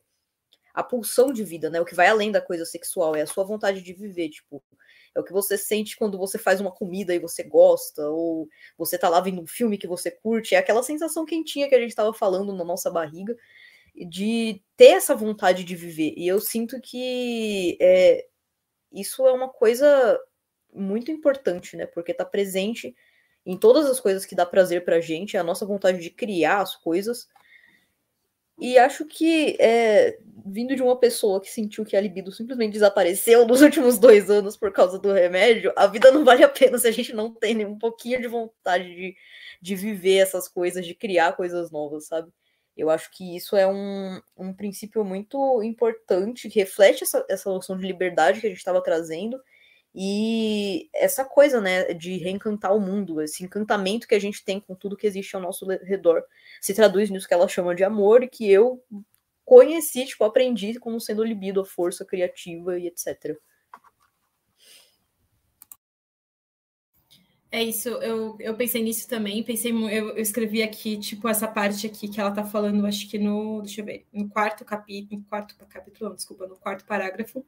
a 0.72 0.84
pulsão 0.84 1.34
de 1.34 1.44
vida, 1.44 1.70
né? 1.72 1.82
O 1.82 1.86
que 1.86 1.96
vai 1.96 2.08
além 2.08 2.32
da 2.32 2.40
coisa 2.40 2.64
sexual, 2.64 3.16
é 3.16 3.24
a 3.24 3.28
sua 3.28 3.44
vontade 3.44 3.82
de 3.82 3.92
viver, 3.92 4.30
tipo. 4.30 4.64
É 5.16 5.20
o 5.20 5.24
que 5.24 5.32
você 5.32 5.58
sente 5.58 5.96
quando 5.96 6.18
você 6.18 6.38
faz 6.38 6.62
uma 6.62 6.72
comida 6.72 7.16
e 7.16 7.20
você 7.20 7.42
gosta, 7.42 8.08
ou 8.10 8.48
você 8.78 8.98
tá 9.00 9.10
lá 9.10 9.20
vendo 9.22 9.42
um 9.42 9.48
filme 9.48 9.78
que 9.78 9.88
você 9.88 10.12
curte, 10.12 10.54
é 10.54 10.58
aquela 10.60 10.84
sensação 10.84 11.26
quentinha 11.26 11.70
que 11.70 11.74
a 11.74 11.80
gente 11.80 11.96
tava 11.96 12.14
falando 12.14 12.54
na 12.54 12.66
nossa 12.66 12.92
barriga, 12.92 13.36
de 13.96 14.62
ter 14.78 14.92
essa 14.92 15.16
vontade 15.16 15.64
de 15.64 15.76
viver. 15.76 16.14
E 16.18 16.28
eu 16.28 16.40
sinto 16.42 16.80
que 16.82 17.78
é, 17.82 18.26
isso 18.96 19.26
é 19.28 19.32
uma 19.32 19.50
coisa 19.50 20.20
muito 20.74 21.12
importante, 21.12 21.76
né? 21.78 21.86
Porque 21.86 22.14
tá 22.14 22.26
presente 22.26 22.96
em 23.46 23.58
todas 23.58 23.86
as 23.86 24.00
coisas 24.00 24.26
que 24.26 24.36
dá 24.36 24.46
prazer 24.46 24.84
pra 24.84 25.00
gente, 25.00 25.38
é 25.38 25.40
a 25.40 25.44
nossa 25.44 25.66
vontade 25.66 26.00
de 26.00 26.10
criar 26.10 26.62
as 26.62 26.76
coisas. 26.76 27.28
E 28.58 28.78
acho 28.78 29.06
que, 29.06 29.58
é, 29.60 30.18
vindo 30.46 30.76
de 30.76 30.82
uma 30.82 30.98
pessoa 30.98 31.42
que 31.42 31.52
sentiu 31.52 31.84
que 31.84 31.96
a 31.96 32.02
libido 32.02 32.32
simplesmente 32.32 32.74
desapareceu 32.74 33.46
nos 33.46 33.62
últimos 33.62 34.00
dois 34.00 34.30
anos 34.30 34.56
por 34.56 34.72
causa 34.72 34.98
do 34.98 35.12
remédio, 35.12 35.74
a 35.76 35.88
vida 35.88 36.10
não 36.12 36.24
vale 36.24 36.44
a 36.44 36.50
pena 36.50 36.78
se 36.78 36.88
a 36.88 36.92
gente 36.92 37.14
não 37.14 37.34
tem 37.34 37.54
nem 37.54 37.66
um 37.66 37.78
pouquinho 37.78 38.22
de 38.22 38.28
vontade 38.28 38.86
de, 38.86 39.16
de 39.62 39.76
viver 39.76 40.18
essas 40.18 40.48
coisas, 40.48 40.86
de 40.86 40.96
criar 40.96 41.34
coisas 41.34 41.70
novas, 41.70 42.08
sabe? 42.08 42.32
Eu 42.76 42.90
acho 42.90 43.10
que 43.12 43.36
isso 43.36 43.56
é 43.56 43.66
um, 43.66 44.22
um 44.38 44.54
princípio 44.54 45.04
muito 45.04 45.64
importante, 45.64 46.50
que 46.50 46.60
reflete 46.60 47.04
essa, 47.04 47.26
essa 47.30 47.50
noção 47.50 47.78
de 47.78 47.88
liberdade 47.88 48.42
que 48.42 48.48
a 48.48 48.50
gente 48.50 48.60
estava 48.60 48.84
trazendo 48.84 49.40
e 49.98 50.90
essa 50.94 51.24
coisa, 51.24 51.62
né, 51.62 51.94
de 51.94 52.18
reencantar 52.18 52.76
o 52.76 52.82
mundo, 52.82 53.22
esse 53.22 53.46
encantamento 53.46 54.06
que 54.06 54.14
a 54.14 54.20
gente 54.20 54.44
tem 54.44 54.60
com 54.60 54.76
tudo 54.76 54.98
que 54.98 55.08
existe 55.08 55.34
ao 55.38 55.42
nosso 55.42 55.66
redor, 55.66 56.22
se 56.60 56.74
traduz 56.74 57.10
nisso 57.10 57.26
que 57.26 57.34
ela 57.34 57.48
chama 57.48 57.74
de 57.74 57.86
amor 57.86 58.22
e 58.22 58.28
que 58.28 58.52
eu 58.52 58.84
conheci, 59.46 60.06
tipo, 60.06 60.26
aprendi 60.26 60.78
como 60.80 61.00
sendo 61.00 61.24
libido, 61.24 61.62
a 61.62 61.66
força 61.66 62.04
criativa 62.04 62.78
e 62.78 62.88
etc. 62.88 63.38
É 67.56 67.64
isso, 67.64 67.88
eu, 67.88 68.36
eu 68.38 68.54
pensei 68.54 68.84
nisso 68.84 69.08
também, 69.08 69.42
pensei, 69.42 69.72
eu, 69.72 69.88
eu, 69.90 70.18
escrevi 70.18 70.62
aqui, 70.62 70.98
tipo, 70.98 71.26
essa 71.30 71.48
parte 71.48 71.88
aqui 71.88 72.10
que 72.10 72.20
ela 72.20 72.30
tá 72.30 72.44
falando, 72.44 72.86
acho 72.86 73.10
que 73.10 73.18
no, 73.18 73.62
deixa 73.62 73.80
eu 73.80 73.86
ver, 73.86 74.06
no 74.12 74.28
quarto 74.28 74.66
capítulo, 74.66 75.22
no 75.22 75.26
quarto 75.26 75.56
capítulo, 75.70 76.10
não, 76.10 76.16
desculpa, 76.18 76.46
no 76.48 76.58
quarto 76.58 76.84
parágrafo, 76.84 77.46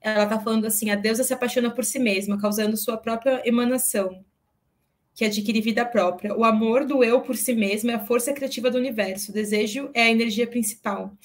ela 0.00 0.24
tá 0.26 0.38
falando 0.38 0.66
assim, 0.66 0.90
a 0.90 0.94
deusa 0.94 1.24
se 1.24 1.34
apaixona 1.34 1.68
por 1.68 1.84
si 1.84 1.98
mesma, 1.98 2.40
causando 2.40 2.76
sua 2.76 2.96
própria 2.96 3.42
emanação, 3.44 4.24
que 5.16 5.24
adquire 5.24 5.60
vida 5.60 5.84
própria. 5.84 6.32
O 6.32 6.44
amor 6.44 6.84
do 6.84 7.02
eu 7.02 7.20
por 7.20 7.34
si 7.34 7.52
mesmo 7.52 7.90
é 7.90 7.94
a 7.94 8.06
força 8.06 8.32
criativa 8.32 8.70
do 8.70 8.78
universo, 8.78 9.32
o 9.32 9.34
desejo 9.34 9.90
é 9.92 10.02
a 10.02 10.10
energia 10.10 10.46
principal, 10.46 11.18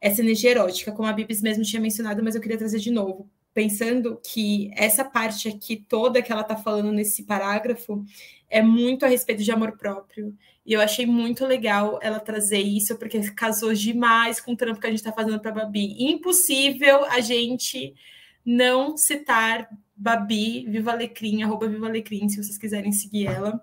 essa 0.00 0.22
energia 0.22 0.52
erótica, 0.52 0.92
como 0.92 1.08
a 1.08 1.12
Bibis 1.12 1.42
mesmo 1.42 1.62
tinha 1.62 1.82
mencionado, 1.82 2.24
mas 2.24 2.34
eu 2.34 2.40
queria 2.40 2.56
trazer 2.56 2.78
de 2.78 2.90
novo, 2.90 3.30
pensando 3.56 4.20
que 4.22 4.70
essa 4.74 5.02
parte 5.02 5.48
aqui 5.48 5.76
toda 5.76 6.20
que 6.20 6.30
ela 6.30 6.42
está 6.42 6.54
falando 6.54 6.92
nesse 6.92 7.22
parágrafo 7.22 8.04
é 8.50 8.60
muito 8.60 9.06
a 9.06 9.08
respeito 9.08 9.42
de 9.42 9.50
amor 9.50 9.78
próprio. 9.78 10.36
E 10.66 10.74
eu 10.74 10.80
achei 10.82 11.06
muito 11.06 11.46
legal 11.46 11.98
ela 12.02 12.20
trazer 12.20 12.60
isso, 12.60 12.98
porque 12.98 13.18
casou 13.30 13.72
demais 13.72 14.42
com 14.42 14.52
o 14.52 14.56
trampo 14.56 14.78
que 14.78 14.86
a 14.86 14.90
gente 14.90 14.98
está 14.98 15.10
fazendo 15.10 15.40
para 15.40 15.52
Babi. 15.52 15.96
Impossível 15.98 17.06
a 17.06 17.20
gente 17.20 17.94
não 18.44 18.94
citar 18.94 19.70
Babi, 19.96 20.66
Viva 20.68 20.92
Alecrim, 20.92 21.42
arroba 21.42 21.66
Viva 21.66 21.86
Alecrim, 21.86 22.28
se 22.28 22.36
vocês 22.36 22.58
quiserem 22.58 22.92
seguir 22.92 23.28
ela. 23.28 23.58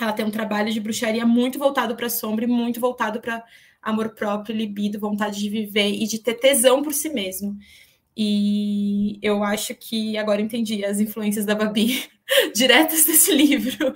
Ela 0.00 0.12
tem 0.12 0.24
um 0.24 0.30
trabalho 0.30 0.72
de 0.72 0.78
bruxaria 0.78 1.26
muito 1.26 1.58
voltado 1.58 1.96
para 1.96 2.08
sombra 2.08 2.44
e 2.44 2.48
muito 2.48 2.78
voltado 2.78 3.20
para 3.20 3.42
amor 3.82 4.10
próprio, 4.10 4.54
libido, 4.54 5.00
vontade 5.00 5.40
de 5.40 5.50
viver 5.50 5.90
e 5.90 6.06
de 6.06 6.20
ter 6.20 6.34
tesão 6.34 6.84
por 6.84 6.94
si 6.94 7.08
mesmo. 7.08 7.58
E 8.20 9.20
eu 9.22 9.44
acho 9.44 9.72
que 9.76 10.18
agora 10.18 10.42
entendi 10.42 10.84
as 10.84 10.98
influências 10.98 11.46
da 11.46 11.54
Babi 11.54 12.04
diretas 12.52 13.04
desse 13.04 13.32
livro. 13.32 13.94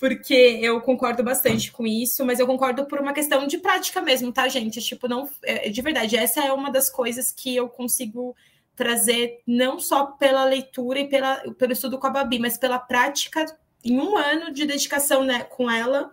Porque 0.00 0.58
eu 0.62 0.80
concordo 0.80 1.22
bastante 1.22 1.70
com 1.70 1.86
isso, 1.86 2.24
mas 2.24 2.40
eu 2.40 2.46
concordo 2.46 2.86
por 2.86 2.98
uma 2.98 3.12
questão 3.12 3.46
de 3.46 3.58
prática 3.58 4.00
mesmo, 4.00 4.32
tá, 4.32 4.48
gente? 4.48 4.80
Tipo, 4.80 5.06
não. 5.06 5.28
É, 5.44 5.68
de 5.68 5.82
verdade, 5.82 6.16
essa 6.16 6.42
é 6.42 6.50
uma 6.50 6.70
das 6.70 6.88
coisas 6.88 7.30
que 7.30 7.54
eu 7.54 7.68
consigo 7.68 8.34
trazer 8.74 9.42
não 9.46 9.78
só 9.78 10.06
pela 10.06 10.46
leitura 10.46 11.00
e 11.00 11.08
pela, 11.10 11.36
pelo 11.58 11.72
estudo 11.72 11.98
com 11.98 12.06
a 12.06 12.10
Babi, 12.10 12.38
mas 12.38 12.56
pela 12.56 12.78
prática 12.78 13.44
em 13.84 14.00
um 14.00 14.16
ano 14.16 14.50
de 14.50 14.64
dedicação 14.64 15.24
né, 15.24 15.44
com 15.44 15.70
ela 15.70 16.10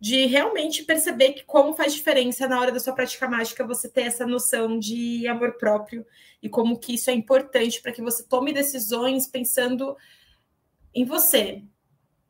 de 0.00 0.26
realmente 0.26 0.84
perceber 0.84 1.32
que 1.32 1.44
como 1.44 1.74
faz 1.74 1.92
diferença 1.92 2.46
na 2.46 2.60
hora 2.60 2.70
da 2.70 2.78
sua 2.78 2.92
prática 2.92 3.28
mágica 3.28 3.66
você 3.66 3.88
ter 3.88 4.02
essa 4.02 4.26
noção 4.26 4.78
de 4.78 5.26
amor 5.26 5.54
próprio 5.58 6.06
e 6.40 6.48
como 6.48 6.78
que 6.78 6.94
isso 6.94 7.10
é 7.10 7.14
importante 7.14 7.82
para 7.82 7.92
que 7.92 8.00
você 8.00 8.22
tome 8.22 8.52
decisões 8.52 9.26
pensando 9.26 9.96
em 10.94 11.04
você, 11.04 11.62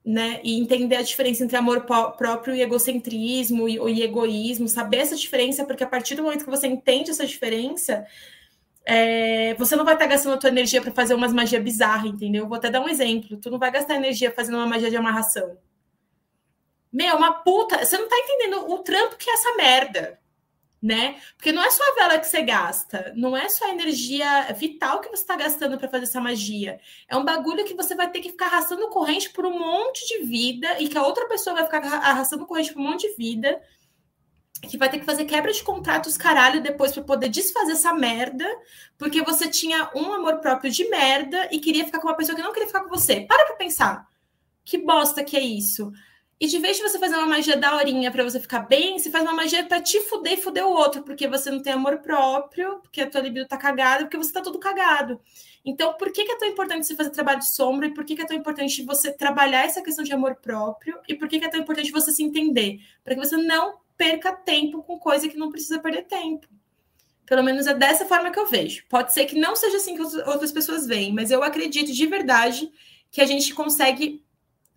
né? 0.04 0.40
E 0.42 0.58
entender 0.58 0.96
a 0.96 1.02
diferença 1.02 1.44
entre 1.44 1.56
amor 1.56 1.84
próprio 1.84 2.56
e 2.56 2.62
egocentrismo 2.62 3.68
e, 3.68 3.76
e 3.76 4.02
egoísmo, 4.02 4.66
saber 4.66 4.98
essa 4.98 5.16
diferença, 5.16 5.64
porque 5.66 5.84
a 5.84 5.88
partir 5.88 6.14
do 6.14 6.22
momento 6.22 6.44
que 6.44 6.50
você 6.50 6.66
entende 6.66 7.10
essa 7.10 7.26
diferença, 7.26 8.06
é, 8.86 9.54
você 9.54 9.76
não 9.76 9.84
vai 9.84 9.94
estar 9.94 10.06
gastando 10.06 10.34
a 10.34 10.38
tua 10.38 10.48
energia 10.48 10.80
para 10.80 10.92
fazer 10.92 11.12
umas 11.12 11.34
magias 11.34 11.62
bizarras, 11.62 12.10
entendeu? 12.10 12.48
Vou 12.48 12.56
até 12.56 12.70
dar 12.70 12.80
um 12.80 12.88
exemplo. 12.88 13.36
Tu 13.36 13.50
não 13.50 13.58
vai 13.58 13.70
gastar 13.70 13.96
energia 13.96 14.30
fazendo 14.30 14.56
uma 14.56 14.66
magia 14.66 14.88
de 14.88 14.96
amarração 14.96 15.58
meu, 16.92 17.16
uma 17.16 17.32
puta. 17.32 17.84
Você 17.84 17.98
não 17.98 18.08
tá 18.08 18.16
entendendo 18.18 18.70
o 18.70 18.78
trampo 18.78 19.16
que 19.16 19.28
é 19.28 19.34
essa 19.34 19.54
merda, 19.56 20.18
né? 20.82 21.20
Porque 21.36 21.52
não 21.52 21.62
é 21.62 21.70
só 21.70 21.82
a 21.82 21.94
vela 21.94 22.18
que 22.18 22.26
você 22.26 22.42
gasta, 22.42 23.12
não 23.16 23.36
é 23.36 23.48
só 23.48 23.66
a 23.66 23.70
energia 23.70 24.52
vital 24.54 25.00
que 25.00 25.10
você 25.10 25.24
tá 25.24 25.36
gastando 25.36 25.76
para 25.76 25.88
fazer 25.88 26.04
essa 26.04 26.20
magia. 26.20 26.80
É 27.08 27.16
um 27.16 27.24
bagulho 27.24 27.64
que 27.64 27.74
você 27.74 27.94
vai 27.94 28.10
ter 28.10 28.20
que 28.20 28.30
ficar 28.30 28.46
arrastando 28.46 28.88
corrente 28.88 29.30
por 29.30 29.44
um 29.44 29.58
monte 29.58 30.06
de 30.06 30.24
vida 30.24 30.80
e 30.80 30.88
que 30.88 30.96
a 30.96 31.02
outra 31.02 31.26
pessoa 31.26 31.56
vai 31.56 31.64
ficar 31.64 31.84
arrastando 31.84 32.46
corrente 32.46 32.72
por 32.72 32.80
um 32.80 32.90
monte 32.90 33.08
de 33.08 33.16
vida. 33.16 33.60
Que 34.60 34.76
vai 34.76 34.90
ter 34.90 34.98
que 34.98 35.04
fazer 35.04 35.24
quebra 35.24 35.52
de 35.52 35.62
contratos, 35.62 36.16
caralho, 36.16 36.60
depois 36.60 36.90
para 36.90 37.04
poder 37.04 37.28
desfazer 37.28 37.72
essa 37.72 37.92
merda, 37.92 38.44
porque 38.96 39.22
você 39.22 39.48
tinha 39.48 39.88
um 39.94 40.12
amor 40.12 40.38
próprio 40.40 40.68
de 40.68 40.88
merda 40.88 41.48
e 41.52 41.60
queria 41.60 41.84
ficar 41.84 42.00
com 42.00 42.08
uma 42.08 42.16
pessoa 42.16 42.34
que 42.34 42.42
não 42.42 42.52
queria 42.52 42.66
ficar 42.66 42.80
com 42.80 42.88
você. 42.88 43.20
Para 43.20 43.46
pra 43.46 43.54
pensar. 43.54 44.08
Que 44.64 44.76
bosta 44.78 45.22
que 45.22 45.36
é 45.36 45.40
isso. 45.40 45.92
E 46.40 46.46
de 46.46 46.58
vez 46.58 46.76
de 46.76 46.82
você 46.84 46.98
fazer 47.00 47.16
uma 47.16 47.26
magia 47.26 47.56
daorinha 47.56 48.12
para 48.12 48.22
você 48.22 48.38
ficar 48.38 48.60
bem, 48.60 48.96
você 48.96 49.10
faz 49.10 49.24
uma 49.24 49.34
magia 49.34 49.64
para 49.64 49.80
te 49.80 49.98
fuder 50.00 50.34
e 50.34 50.42
fuder 50.42 50.64
o 50.64 50.70
outro, 50.70 51.02
porque 51.02 51.26
você 51.26 51.50
não 51.50 51.60
tem 51.60 51.72
amor 51.72 51.98
próprio, 51.98 52.78
porque 52.78 53.00
a 53.00 53.10
tua 53.10 53.20
libido 53.20 53.48
tá 53.48 53.56
cagada, 53.56 54.04
porque 54.04 54.16
você 54.16 54.32
tá 54.32 54.40
todo 54.40 54.58
cagado. 54.58 55.20
Então, 55.64 55.94
por 55.94 56.12
que, 56.12 56.24
que 56.24 56.30
é 56.30 56.38
tão 56.38 56.48
importante 56.48 56.86
você 56.86 56.94
fazer 56.94 57.10
trabalho 57.10 57.40
de 57.40 57.52
sombra? 57.52 57.88
E 57.88 57.94
por 57.94 58.04
que, 58.04 58.14
que 58.14 58.22
é 58.22 58.24
tão 58.24 58.36
importante 58.36 58.84
você 58.84 59.12
trabalhar 59.12 59.64
essa 59.64 59.82
questão 59.82 60.04
de 60.04 60.12
amor 60.12 60.36
próprio? 60.36 60.98
E 61.08 61.14
por 61.14 61.26
que, 61.26 61.40
que 61.40 61.44
é 61.44 61.48
tão 61.48 61.60
importante 61.60 61.90
você 61.90 62.12
se 62.12 62.22
entender? 62.22 62.78
Para 63.02 63.14
que 63.14 63.20
você 63.20 63.36
não 63.36 63.78
perca 63.96 64.32
tempo 64.32 64.82
com 64.84 64.96
coisa 64.96 65.28
que 65.28 65.36
não 65.36 65.50
precisa 65.50 65.80
perder 65.80 66.04
tempo. 66.04 66.46
Pelo 67.26 67.42
menos 67.42 67.66
é 67.66 67.74
dessa 67.74 68.06
forma 68.06 68.30
que 68.30 68.38
eu 68.38 68.46
vejo. 68.46 68.84
Pode 68.88 69.12
ser 69.12 69.26
que 69.26 69.38
não 69.38 69.56
seja 69.56 69.76
assim 69.76 69.96
que 69.96 70.02
outras 70.02 70.52
pessoas 70.52 70.86
veem, 70.86 71.12
mas 71.12 71.32
eu 71.32 71.42
acredito 71.42 71.92
de 71.92 72.06
verdade 72.06 72.72
que 73.10 73.20
a 73.20 73.26
gente 73.26 73.52
consegue 73.52 74.24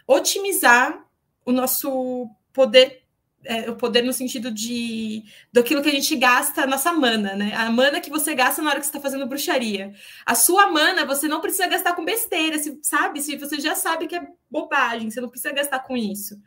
otimizar 0.08 1.06
o 1.46 1.52
nosso 1.52 2.30
poder, 2.54 3.04
é, 3.44 3.70
o 3.70 3.76
poder 3.76 4.04
no 4.04 4.14
sentido 4.14 4.52
de 4.52 5.24
daquilo 5.52 5.82
que 5.82 5.90
a 5.90 5.94
gente 5.94 6.16
gasta, 6.16 6.64
a 6.64 6.68
nossa 6.68 6.94
mana, 6.94 7.36
né? 7.36 7.54
A 7.56 7.72
mana 7.72 8.02
que 8.02 8.10
você 8.10 8.36
gasta 8.36 8.62
na 8.62 8.70
hora 8.70 8.80
que 8.80 8.86
você 8.86 8.90
está 8.90 9.00
fazendo 9.00 9.28
bruxaria. 9.28 9.94
A 10.26 10.36
sua 10.36 10.72
mana 10.72 11.06
você 11.06 11.28
não 11.28 11.42
precisa 11.42 11.68
gastar 11.68 11.94
com 11.96 12.06
besteira, 12.06 12.58
sabe? 12.82 13.22
Se 13.22 13.36
você 13.38 13.60
já 13.60 13.76
sabe 13.76 14.08
que 14.08 14.16
é 14.16 14.28
bobagem, 14.50 15.10
você 15.10 15.22
não 15.22 15.30
precisa 15.30 15.54
gastar 15.54 15.80
com 15.80 15.98
isso. 15.98 16.40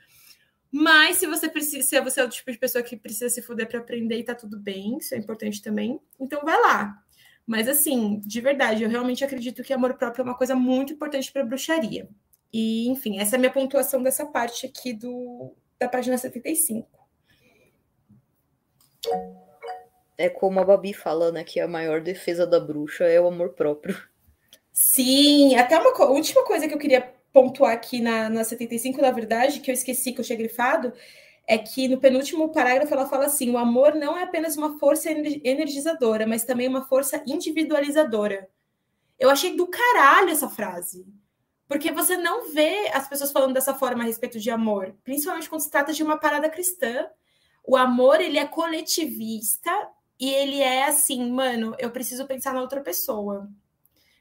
Mas 0.76 1.18
se 1.18 1.26
você 1.26 1.48
precisa, 1.48 1.86
se 1.86 2.00
você 2.00 2.20
é 2.20 2.24
o 2.24 2.28
tipo 2.28 2.50
de 2.50 2.58
pessoa 2.58 2.82
que 2.82 2.96
precisa 2.96 3.28
se 3.28 3.40
fuder 3.40 3.68
para 3.68 3.78
aprender 3.78 4.18
e 4.18 4.24
tá 4.24 4.34
tudo 4.34 4.58
bem, 4.58 4.98
isso 4.98 5.14
é 5.14 5.18
importante 5.18 5.62
também, 5.62 6.00
então 6.18 6.42
vai 6.44 6.60
lá. 6.60 7.00
Mas 7.46 7.68
assim, 7.68 8.20
de 8.24 8.40
verdade, 8.40 8.82
eu 8.82 8.88
realmente 8.88 9.24
acredito 9.24 9.62
que 9.62 9.72
amor 9.72 9.94
próprio 9.94 10.22
é 10.22 10.24
uma 10.24 10.36
coisa 10.36 10.56
muito 10.56 10.92
importante 10.92 11.30
para 11.30 11.44
bruxaria. 11.44 12.08
E, 12.56 12.86
enfim, 12.88 13.18
essa 13.18 13.34
é 13.34 13.36
a 13.36 13.40
minha 13.40 13.52
pontuação 13.52 14.00
dessa 14.00 14.24
parte 14.24 14.64
aqui 14.64 14.92
do, 14.92 15.56
da 15.76 15.88
página 15.88 16.16
75. 16.16 16.88
É 20.16 20.28
como 20.28 20.60
a 20.60 20.64
Babi 20.64 20.94
fala, 20.94 21.32
né? 21.32 21.42
Que 21.42 21.58
a 21.58 21.66
maior 21.66 22.00
defesa 22.00 22.46
da 22.46 22.60
bruxa 22.60 23.06
é 23.06 23.20
o 23.20 23.26
amor 23.26 23.54
próprio. 23.54 24.00
Sim, 24.72 25.56
até 25.56 25.76
uma 25.76 25.90
última 26.04 26.44
coisa 26.44 26.68
que 26.68 26.74
eu 26.74 26.78
queria 26.78 27.12
pontuar 27.32 27.72
aqui 27.72 28.00
na, 28.00 28.30
na 28.30 28.44
75, 28.44 29.02
na 29.02 29.10
verdade, 29.10 29.58
que 29.58 29.72
eu 29.72 29.74
esqueci 29.74 30.12
que 30.12 30.20
eu 30.20 30.24
tinha 30.24 30.38
grifado, 30.38 30.92
é 31.48 31.58
que 31.58 31.88
no 31.88 31.98
penúltimo 31.98 32.52
parágrafo 32.52 32.94
ela 32.94 33.08
fala 33.08 33.26
assim: 33.26 33.50
o 33.50 33.58
amor 33.58 33.96
não 33.96 34.16
é 34.16 34.22
apenas 34.22 34.56
uma 34.56 34.78
força 34.78 35.10
energizadora, 35.10 36.24
mas 36.24 36.44
também 36.44 36.68
uma 36.68 36.86
força 36.86 37.20
individualizadora. 37.26 38.48
Eu 39.18 39.28
achei 39.28 39.56
do 39.56 39.66
caralho 39.66 40.30
essa 40.30 40.48
frase. 40.48 41.04
Porque 41.66 41.90
você 41.90 42.16
não 42.16 42.52
vê 42.52 42.90
as 42.92 43.08
pessoas 43.08 43.32
falando 43.32 43.54
dessa 43.54 43.74
forma 43.74 44.02
a 44.02 44.06
respeito 44.06 44.38
de 44.38 44.50
amor, 44.50 44.94
principalmente 45.02 45.48
quando 45.48 45.62
se 45.62 45.70
trata 45.70 45.92
de 45.92 46.02
uma 46.02 46.18
parada 46.18 46.48
cristã. 46.50 47.06
O 47.66 47.76
amor, 47.76 48.20
ele 48.20 48.38
é 48.38 48.46
coletivista 48.46 49.70
e 50.20 50.30
ele 50.30 50.60
é 50.60 50.84
assim, 50.84 51.30
mano, 51.30 51.74
eu 51.78 51.90
preciso 51.90 52.26
pensar 52.26 52.52
na 52.52 52.60
outra 52.60 52.80
pessoa. 52.82 53.48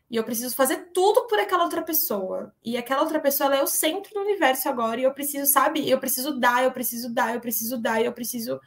E 0.09 0.15
eu 0.15 0.23
preciso 0.23 0.55
fazer 0.55 0.91
tudo 0.93 1.25
por 1.27 1.39
aquela 1.39 1.63
outra 1.63 1.81
pessoa. 1.81 2.53
E 2.63 2.77
aquela 2.77 3.01
outra 3.01 3.19
pessoa 3.19 3.47
ela 3.47 3.57
é 3.57 3.63
o 3.63 3.67
centro 3.67 4.13
do 4.13 4.21
universo 4.21 4.69
agora. 4.69 5.01
E 5.01 5.03
eu 5.03 5.13
preciso, 5.13 5.51
sabe? 5.51 5.89
Eu 5.89 5.99
preciso 5.99 6.39
dar, 6.39 6.63
eu 6.63 6.71
preciso 6.71 7.09
dar, 7.09 7.33
eu 7.33 7.41
preciso 7.41 7.77
dar, 7.77 8.01
eu 8.01 8.13
preciso. 8.13 8.61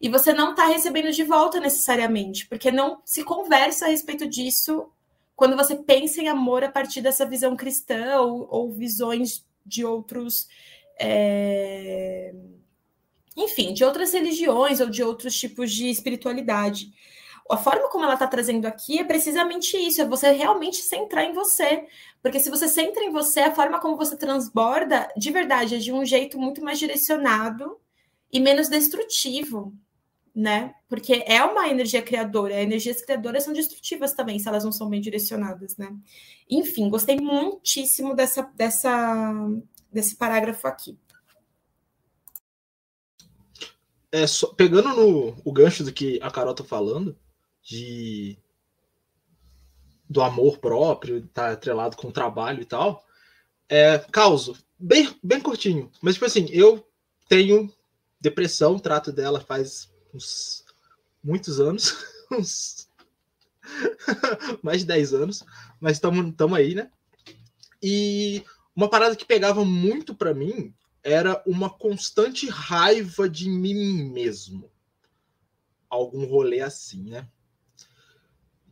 E 0.00 0.08
você 0.08 0.32
não 0.32 0.50
está 0.50 0.66
recebendo 0.66 1.10
de 1.10 1.24
volta 1.24 1.58
necessariamente, 1.58 2.46
porque 2.46 2.70
não 2.70 3.02
se 3.04 3.24
conversa 3.24 3.86
a 3.86 3.88
respeito 3.88 4.28
disso 4.28 4.90
quando 5.36 5.56
você 5.56 5.76
pensa 5.76 6.20
em 6.20 6.28
amor 6.28 6.64
a 6.64 6.70
partir 6.70 7.00
dessa 7.00 7.26
visão 7.26 7.56
cristã 7.56 8.20
ou, 8.20 8.46
ou 8.50 8.72
visões 8.72 9.44
de 9.64 9.84
outros. 9.84 10.48
É... 11.00 12.34
Enfim, 13.36 13.72
de 13.72 13.82
outras 13.82 14.12
religiões 14.12 14.80
ou 14.80 14.90
de 14.90 15.02
outros 15.02 15.34
tipos 15.38 15.72
de 15.72 15.88
espiritualidade 15.88 16.92
a 17.50 17.56
forma 17.56 17.88
como 17.90 18.04
ela 18.04 18.14
está 18.14 18.26
trazendo 18.26 18.66
aqui 18.66 18.98
é 18.98 19.04
precisamente 19.04 19.76
isso, 19.76 20.00
é 20.00 20.06
você 20.06 20.30
realmente 20.32 20.78
centrar 20.78 21.24
em 21.24 21.32
você. 21.32 21.86
Porque 22.22 22.40
se 22.40 22.50
você 22.50 22.68
centra 22.68 23.04
em 23.04 23.10
você, 23.10 23.40
a 23.40 23.54
forma 23.54 23.80
como 23.80 23.96
você 23.96 24.16
transborda, 24.16 25.08
de 25.16 25.30
verdade, 25.30 25.74
é 25.74 25.78
de 25.78 25.92
um 25.92 26.04
jeito 26.04 26.38
muito 26.38 26.62
mais 26.64 26.78
direcionado 26.78 27.78
e 28.32 28.40
menos 28.40 28.68
destrutivo, 28.68 29.74
né? 30.34 30.74
Porque 30.88 31.24
é 31.26 31.42
uma 31.44 31.68
energia 31.68 32.02
criadora, 32.02 32.60
energias 32.60 33.02
criadoras 33.02 33.44
são 33.44 33.52
destrutivas 33.52 34.14
também, 34.14 34.38
se 34.38 34.48
elas 34.48 34.64
não 34.64 34.72
são 34.72 34.88
bem 34.88 35.00
direcionadas, 35.00 35.76
né? 35.76 35.94
Enfim, 36.48 36.88
gostei 36.88 37.16
muitíssimo 37.16 38.14
dessa, 38.14 38.42
dessa, 38.56 39.34
desse 39.92 40.16
parágrafo 40.16 40.66
aqui. 40.66 40.98
É, 44.10 44.26
só, 44.26 44.46
pegando 44.48 44.88
no 44.90 45.36
o 45.44 45.52
gancho 45.52 45.84
do 45.84 45.92
que 45.92 46.18
a 46.22 46.30
Carol 46.30 46.54
tá 46.54 46.64
falando, 46.64 47.16
de 47.62 48.38
do 50.08 50.20
amor 50.20 50.58
próprio, 50.58 51.26
tá 51.28 51.52
atrelado 51.52 51.96
com 51.96 52.08
o 52.08 52.12
trabalho 52.12 52.60
e 52.60 52.66
tal. 52.66 53.02
É, 53.66 53.98
causo, 54.12 54.54
bem, 54.78 55.08
bem 55.22 55.40
curtinho. 55.40 55.90
Mas, 56.02 56.14
tipo 56.14 56.26
assim, 56.26 56.46
eu 56.50 56.86
tenho 57.26 57.72
depressão, 58.20 58.78
trato 58.78 59.10
dela 59.10 59.40
faz 59.40 59.91
uns 60.14 60.64
muitos 61.22 61.60
anos, 61.60 61.96
uns 62.30 62.88
mais 64.62 64.80
de 64.80 64.86
10 64.86 65.14
anos, 65.14 65.44
mas 65.80 65.96
estamos 65.96 66.56
aí, 66.56 66.74
né? 66.74 66.90
E 67.82 68.44
uma 68.74 68.88
parada 68.88 69.16
que 69.16 69.24
pegava 69.24 69.64
muito 69.64 70.14
para 70.14 70.34
mim 70.34 70.74
era 71.02 71.42
uma 71.46 71.68
constante 71.68 72.48
raiva 72.48 73.28
de 73.28 73.48
mim 73.48 74.04
mesmo. 74.10 74.70
Algum 75.88 76.24
rolê 76.24 76.60
assim, 76.60 77.02
né? 77.10 77.28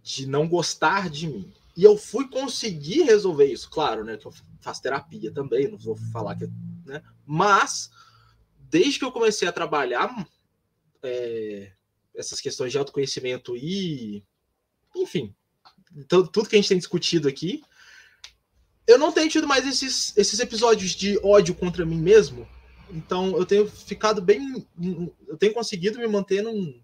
de 0.03 0.26
não 0.26 0.49
gostar 0.49 1.09
de 1.09 1.28
mim. 1.28 1.53
E 1.76 1.84
eu 1.84 1.97
fui 1.97 2.28
conseguir 2.28 3.03
resolver 3.03 3.45
isso, 3.45 3.70
claro, 3.70 4.05
né? 4.05 4.16
Que 4.16 4.26
eu 4.26 4.34
faço 4.61 4.82
terapia 4.82 5.32
também, 5.32 5.68
não 5.68 5.78
vou 5.78 5.97
falar 6.12 6.36
que. 6.36 6.49
Né, 6.84 7.03
mas, 7.24 7.91
desde 8.59 8.99
que 8.99 9.05
eu 9.05 9.12
comecei 9.12 9.47
a 9.47 9.53
trabalhar 9.53 10.26
é, 11.03 11.73
essas 12.15 12.41
questões 12.41 12.73
de 12.73 12.79
autoconhecimento 12.79 13.57
e. 13.57 14.25
Enfim, 14.97 15.35
tudo 16.09 16.49
que 16.49 16.57
a 16.57 16.59
gente 16.59 16.69
tem 16.69 16.79
discutido 16.79 17.29
aqui, 17.29 17.63
eu 18.87 18.99
não 18.99 19.13
tenho 19.13 19.31
tido 19.31 19.47
mais 19.47 19.67
esses, 19.67 20.17
esses 20.17 20.41
episódios 20.41 20.93
de 20.93 21.19
ódio 21.23 21.55
contra 21.55 21.87
mim 21.87 22.01
mesmo. 22.01 22.49
Então, 22.91 23.37
eu 23.37 23.47
tenho 23.47 23.69
ficado 23.69 24.21
bem. 24.21 24.67
Eu 25.29 25.37
tenho 25.37 25.55
conseguido 25.55 25.99
me 25.99 26.09
manter 26.09 26.43
num, 26.43 26.83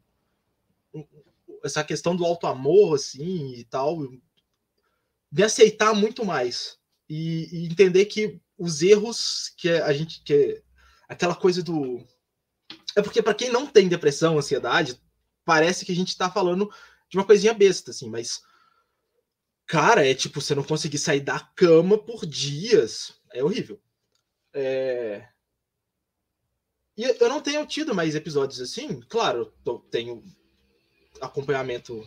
essa 1.64 1.84
questão 1.84 2.14
do 2.14 2.24
alto 2.24 2.46
amor 2.46 2.94
assim 2.94 3.54
e 3.54 3.64
tal, 3.64 3.98
me 5.30 5.42
aceitar 5.42 5.94
muito 5.94 6.24
mais 6.24 6.78
e, 7.08 7.48
e, 7.52 7.66
entender 7.66 8.06
que 8.06 8.40
os 8.58 8.82
erros 8.82 9.52
que 9.56 9.68
a 9.68 9.92
gente 9.92 10.22
que 10.22 10.62
aquela 11.08 11.34
coisa 11.34 11.62
do 11.62 12.06
é 12.96 13.02
porque 13.02 13.22
para 13.22 13.34
quem 13.34 13.50
não 13.50 13.66
tem 13.66 13.88
depressão, 13.88 14.38
ansiedade, 14.38 15.00
parece 15.44 15.84
que 15.84 15.92
a 15.92 15.94
gente 15.94 16.08
está 16.08 16.30
falando 16.30 16.68
de 17.08 17.18
uma 17.18 17.26
coisinha 17.26 17.52
besta 17.52 17.90
assim, 17.90 18.08
mas 18.08 18.42
cara, 19.66 20.06
é 20.06 20.14
tipo 20.14 20.40
você 20.40 20.54
não 20.54 20.64
conseguir 20.64 20.98
sair 20.98 21.20
da 21.20 21.38
cama 21.38 21.98
por 21.98 22.24
dias, 22.24 23.20
é 23.32 23.44
horrível. 23.44 23.78
É... 24.54 25.28
E 26.96 27.02
eu 27.04 27.28
não 27.28 27.42
tenho 27.42 27.66
tido 27.66 27.94
mais 27.94 28.14
episódios 28.14 28.60
assim, 28.60 29.00
claro, 29.02 29.52
eu 29.66 29.78
tenho 29.90 30.24
acompanhamento 31.20 32.06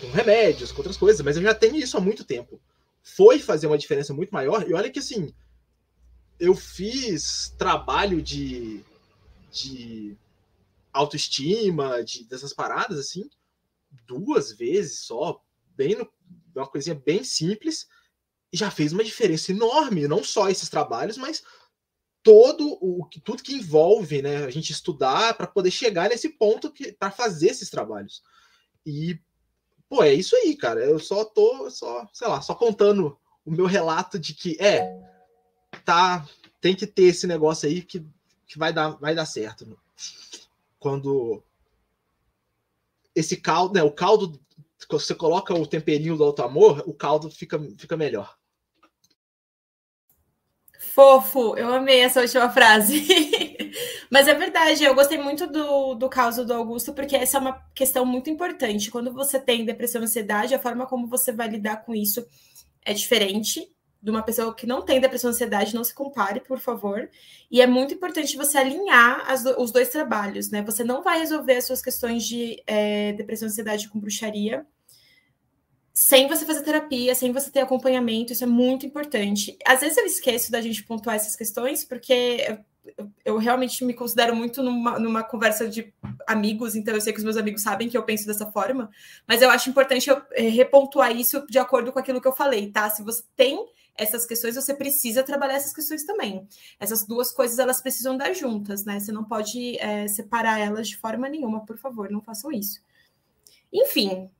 com 0.00 0.10
remédios, 0.10 0.72
com 0.72 0.78
outras 0.78 0.96
coisas, 0.96 1.20
mas 1.20 1.36
eu 1.36 1.42
já 1.42 1.54
tenho 1.54 1.76
isso 1.76 1.98
há 1.98 2.00
muito 2.00 2.24
tempo. 2.24 2.58
Foi 3.02 3.38
fazer 3.38 3.66
uma 3.66 3.76
diferença 3.76 4.14
muito 4.14 4.30
maior, 4.30 4.66
e 4.66 4.72
olha 4.72 4.90
que 4.90 4.98
assim, 5.00 5.34
eu 6.40 6.54
fiz 6.54 7.54
trabalho 7.58 8.22
de, 8.22 8.82
de 9.56 10.16
autoestima, 10.92 12.02
de, 12.04 12.24
dessas 12.24 12.52
paradas, 12.52 12.98
assim, 12.98 13.28
duas 14.06 14.52
vezes 14.52 15.00
só, 15.00 15.42
bem 15.76 15.96
no, 15.96 16.10
uma 16.54 16.66
coisinha 16.66 16.94
bem 16.94 17.24
simples, 17.24 17.88
e 18.52 18.56
já 18.56 18.70
fez 18.70 18.92
uma 18.92 19.04
diferença 19.04 19.52
enorme, 19.52 20.08
não 20.08 20.22
só 20.22 20.48
esses 20.48 20.68
trabalhos, 20.68 21.16
mas 21.16 21.42
todo 22.22 22.78
o 22.80 23.08
tudo 23.24 23.42
que 23.42 23.54
envolve, 23.54 24.20
né, 24.22 24.44
a 24.44 24.50
gente 24.50 24.72
estudar 24.72 25.34
para 25.34 25.46
poder 25.46 25.70
chegar 25.70 26.08
nesse 26.08 26.30
ponto 26.30 26.72
que 26.72 26.92
para 26.92 27.10
fazer 27.10 27.48
esses 27.48 27.70
trabalhos. 27.70 28.22
E 28.84 29.18
pô, 29.88 30.02
é 30.02 30.12
isso 30.12 30.34
aí, 30.34 30.56
cara. 30.56 30.80
Eu 30.84 30.98
só 30.98 31.24
tô 31.24 31.70
só, 31.70 32.08
sei 32.12 32.26
lá, 32.26 32.40
só 32.40 32.54
contando 32.54 33.16
o 33.44 33.50
meu 33.50 33.66
relato 33.66 34.18
de 34.18 34.34
que 34.34 34.56
é 34.60 34.84
tá 35.84 36.26
tem 36.60 36.74
que 36.74 36.86
ter 36.86 37.04
esse 37.04 37.26
negócio 37.28 37.68
aí 37.68 37.80
que, 37.82 38.04
que 38.46 38.58
vai 38.58 38.72
dar 38.72 38.90
vai 38.90 39.14
dar 39.14 39.26
certo. 39.26 39.78
Quando 40.78 41.42
esse 43.14 43.36
caldo, 43.36 43.74
né, 43.74 43.82
o 43.82 43.90
caldo 43.90 44.38
quando 44.88 45.02
você 45.02 45.14
coloca 45.14 45.54
o 45.54 45.66
temperinho 45.66 46.16
do 46.16 46.24
alto 46.24 46.42
amor, 46.42 46.84
o 46.86 46.94
caldo 46.94 47.30
fica 47.30 47.58
fica 47.76 47.96
melhor. 47.96 48.36
Fofo, 50.78 51.56
eu 51.56 51.72
amei 51.74 52.00
essa 52.00 52.20
última 52.20 52.48
frase. 52.48 53.06
Mas 54.10 54.28
é 54.28 54.34
verdade, 54.34 54.84
eu 54.84 54.94
gostei 54.94 55.18
muito 55.18 55.46
do, 55.46 55.94
do 55.94 56.08
caso 56.08 56.44
do 56.44 56.54
Augusto, 56.54 56.94
porque 56.94 57.16
essa 57.16 57.38
é 57.38 57.40
uma 57.40 57.66
questão 57.74 58.04
muito 58.06 58.30
importante. 58.30 58.90
Quando 58.90 59.12
você 59.12 59.38
tem 59.38 59.64
depressão 59.64 60.00
e 60.00 60.04
ansiedade, 60.04 60.54
a 60.54 60.58
forma 60.58 60.86
como 60.86 61.06
você 61.06 61.32
vai 61.32 61.48
lidar 61.48 61.84
com 61.84 61.94
isso 61.94 62.26
é 62.82 62.94
diferente 62.94 63.68
de 64.06 64.10
uma 64.12 64.22
pessoa 64.22 64.54
que 64.54 64.68
não 64.68 64.82
tem 64.82 65.00
depressão 65.00 65.30
e 65.30 65.32
ansiedade, 65.32 65.74
não 65.74 65.82
se 65.82 65.92
compare, 65.92 66.38
por 66.38 66.60
favor. 66.60 67.10
E 67.50 67.60
é 67.60 67.66
muito 67.66 67.92
importante 67.92 68.36
você 68.36 68.56
alinhar 68.56 69.28
as, 69.28 69.44
os 69.58 69.72
dois 69.72 69.88
trabalhos, 69.88 70.48
né? 70.48 70.62
Você 70.62 70.84
não 70.84 71.02
vai 71.02 71.18
resolver 71.18 71.56
as 71.56 71.66
suas 71.66 71.82
questões 71.82 72.24
de 72.24 72.62
é, 72.68 73.14
depressão 73.14 73.48
e 73.48 73.50
ansiedade 73.50 73.88
com 73.88 73.98
bruxaria, 73.98 74.64
sem 75.92 76.28
você 76.28 76.46
fazer 76.46 76.62
terapia, 76.62 77.16
sem 77.16 77.32
você 77.32 77.50
ter 77.50 77.58
acompanhamento, 77.58 78.32
isso 78.32 78.44
é 78.44 78.46
muito 78.46 78.86
importante. 78.86 79.58
Às 79.66 79.80
vezes 79.80 79.98
eu 79.98 80.06
esqueço 80.06 80.52
da 80.52 80.60
gente 80.60 80.84
pontuar 80.84 81.16
essas 81.16 81.34
questões, 81.34 81.84
porque 81.84 82.60
eu, 82.96 83.12
eu 83.24 83.38
realmente 83.38 83.84
me 83.84 83.92
considero 83.92 84.36
muito 84.36 84.62
numa, 84.62 85.00
numa, 85.00 85.24
conversa 85.24 85.68
de 85.68 85.92
amigos, 86.28 86.76
então 86.76 86.94
eu 86.94 87.00
sei 87.00 87.12
que 87.12 87.18
os 87.18 87.24
meus 87.24 87.36
amigos 87.36 87.62
sabem 87.62 87.88
que 87.88 87.98
eu 87.98 88.04
penso 88.04 88.24
dessa 88.24 88.46
forma, 88.52 88.88
mas 89.26 89.42
eu 89.42 89.50
acho 89.50 89.68
importante 89.68 90.08
eu 90.08 90.22
é, 90.30 90.42
repontuar 90.42 91.10
isso 91.10 91.44
de 91.48 91.58
acordo 91.58 91.90
com 91.90 91.98
aquilo 91.98 92.20
que 92.20 92.28
eu 92.28 92.36
falei, 92.36 92.70
tá? 92.70 92.88
Se 92.88 93.02
você 93.02 93.24
tem 93.34 93.58
essas 93.98 94.26
questões, 94.26 94.54
você 94.54 94.74
precisa 94.74 95.22
trabalhar 95.22 95.54
essas 95.54 95.72
questões 95.72 96.04
também. 96.04 96.46
Essas 96.78 97.04
duas 97.04 97.32
coisas, 97.32 97.58
elas 97.58 97.80
precisam 97.80 98.16
dar 98.16 98.32
juntas, 98.32 98.84
né? 98.84 99.00
Você 99.00 99.12
não 99.12 99.24
pode 99.24 99.78
é, 99.78 100.06
separar 100.08 100.58
elas 100.58 100.88
de 100.88 100.96
forma 100.96 101.28
nenhuma, 101.28 101.64
por 101.64 101.78
favor, 101.78 102.10
não 102.10 102.20
façam 102.20 102.52
isso. 102.52 102.80
Enfim, 103.72 104.30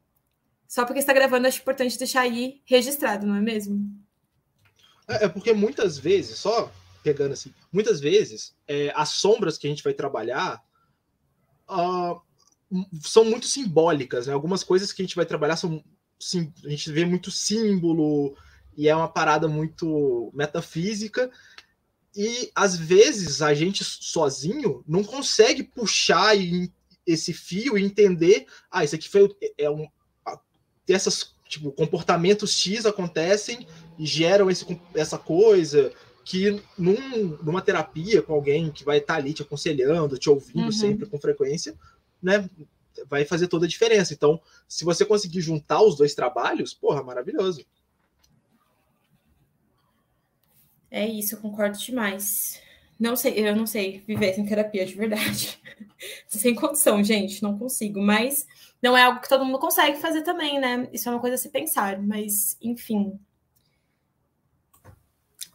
só 0.69 0.85
porque 0.85 1.01
está 1.01 1.13
gravando, 1.13 1.47
acho 1.47 1.61
importante 1.61 1.99
deixar 1.99 2.23
aí 2.23 2.61
registrado, 2.65 3.27
não 3.27 3.37
é 3.37 3.41
mesmo? 3.41 3.81
É, 5.09 5.25
é 5.25 5.29
porque 5.29 5.53
muitas 5.53 5.99
vezes, 5.99 6.39
só 6.39 6.73
pegando 7.03 7.33
assim, 7.33 7.55
muitas 7.73 8.01
vezes 8.01 8.55
é, 8.67 8.93
as 8.95 9.11
sombras 9.11 9.57
que 9.57 9.67
a 9.67 9.71
gente 9.71 9.85
vai 9.85 9.95
trabalhar 9.95 10.61
uh, 11.71 12.21
são 13.01 13.25
muito 13.25 13.47
simbólicas, 13.47 14.27
né? 14.27 14.33
Algumas 14.33 14.65
coisas 14.65 14.93
que 14.93 15.03
a 15.03 15.05
gente 15.05 15.15
vai 15.15 15.25
trabalhar 15.25 15.57
são 15.57 15.85
sim, 16.19 16.53
a 16.65 16.69
gente 16.69 16.91
vê 16.91 17.05
muito 17.05 17.31
símbolo 17.31 18.37
e 18.77 18.89
é 18.89 18.95
uma 18.95 19.09
parada 19.09 19.49
muito 19.49 20.31
metafísica 20.35 21.31
e 22.15 22.51
às 22.55 22.77
vezes 22.77 23.43
a 23.43 23.53
gente 23.53 23.85
sozinho 23.85 24.83
não 24.89 25.05
consegue 25.05 25.63
puxar 25.63 26.35
esse 27.07 27.33
fio 27.33 27.77
e 27.77 27.85
entender, 27.85 28.47
ah, 28.71 28.83
isso 28.83 28.95
aqui 28.95 29.09
foi 29.09 29.37
é 29.59 29.69
um, 29.69 29.87
ter 30.87 30.95
essas 30.95 31.35
tipo, 31.47 31.71
comportamentos 31.73 32.53
X 32.53 32.87
acontecem 32.87 33.67
e 33.99 34.07
geram 34.07 34.51
esse, 34.51 34.81
essa 34.95 35.19
coisa 35.19 35.93
que 36.25 36.61
num, 36.77 37.37
numa 37.43 37.63
terapia 37.63 38.23
com 38.23 38.33
alguém 38.33 38.71
que 38.71 38.85
vai 38.85 38.99
estar 38.99 39.15
tá 39.15 39.21
ali 39.21 39.33
te 39.33 39.43
aconselhando, 39.43 40.19
te 40.19 40.31
ouvindo 40.31 40.65
uhum. 40.65 40.73
sempre 40.73 41.07
com 41.07 41.21
frequência, 41.21 41.79
né? 42.21 42.49
Vai 43.09 43.25
fazer 43.27 43.47
toda 43.47 43.67
a 43.67 43.69
diferença. 43.69 44.15
Então, 44.15 44.41
se 44.67 44.85
você 44.85 45.05
conseguir 45.05 45.43
juntar 45.43 45.83
os 45.83 45.97
dois 45.97 46.15
trabalhos, 46.15 46.73
porra, 46.73 47.03
maravilhoso. 47.03 47.65
É 50.97 51.07
isso, 51.07 51.35
eu 51.35 51.41
concordo 51.41 51.77
demais. 51.77 52.59
Não 52.99 53.15
sei, 53.15 53.35
eu 53.47 53.55
não 53.55 53.67
sei 53.67 54.03
viver 54.07 54.33
sem 54.33 54.47
terapia 54.47 54.87
de 54.87 54.95
verdade. 54.95 55.61
sem 56.27 56.55
condição, 56.55 57.05
gente, 57.05 57.43
não 57.43 57.59
consigo. 57.59 58.01
Mas 58.01 58.47
não 58.83 58.97
é 58.97 59.03
algo 59.03 59.21
que 59.21 59.29
todo 59.29 59.45
mundo 59.45 59.59
consegue 59.59 59.99
fazer 59.99 60.23
também, 60.23 60.59
né? 60.59 60.89
Isso 60.95 61.07
é 61.07 61.13
uma 61.13 61.21
coisa 61.21 61.35
a 61.35 61.39
se 61.39 61.51
pensar. 61.51 62.01
Mas, 62.01 62.57
enfim, 62.63 63.21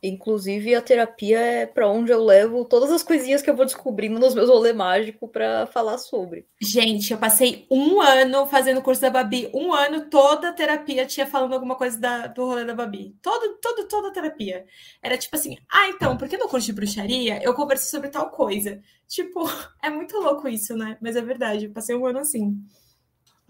Inclusive, 0.03 0.73
a 0.73 0.81
terapia 0.81 1.39
é 1.39 1.65
para 1.67 1.87
onde 1.87 2.11
eu 2.11 2.23
levo 2.23 2.65
todas 2.65 2.91
as 2.91 3.03
coisinhas 3.03 3.41
que 3.43 3.49
eu 3.49 3.55
vou 3.55 3.65
descobrindo 3.65 4.19
nos 4.19 4.33
meus 4.33 4.49
rolê 4.49 4.73
mágico 4.73 5.27
para 5.27 5.67
falar 5.67 5.99
sobre. 5.99 6.47
Gente, 6.59 7.13
eu 7.13 7.19
passei 7.19 7.67
um 7.69 8.01
ano 8.01 8.47
fazendo 8.47 8.81
curso 8.81 8.99
da 8.99 9.11
Babi. 9.11 9.51
Um 9.53 9.71
ano, 9.71 10.09
toda 10.09 10.49
a 10.49 10.53
terapia 10.53 11.05
tinha 11.05 11.27
falando 11.27 11.53
alguma 11.53 11.75
coisa 11.75 11.99
da, 11.99 12.25
do 12.25 12.45
rolê 12.45 12.65
da 12.65 12.73
Babi. 12.73 13.15
Todo, 13.21 13.59
todo, 13.61 13.87
toda 13.87 14.07
a 14.07 14.11
terapia. 14.11 14.65
Era 15.03 15.17
tipo 15.17 15.35
assim, 15.35 15.55
ah, 15.71 15.89
então, 15.89 16.17
porque 16.17 16.35
no 16.35 16.47
curso 16.47 16.65
de 16.65 16.73
bruxaria 16.73 17.39
eu 17.43 17.53
conversei 17.53 17.91
sobre 17.91 18.09
tal 18.09 18.31
coisa? 18.31 18.81
Tipo, 19.07 19.41
é 19.83 19.89
muito 19.91 20.17
louco 20.17 20.47
isso, 20.47 20.75
né? 20.75 20.97
Mas 20.99 21.15
é 21.15 21.21
verdade, 21.21 21.65
eu 21.65 21.71
passei 21.71 21.95
um 21.95 22.07
ano 22.07 22.19
assim. 22.19 22.57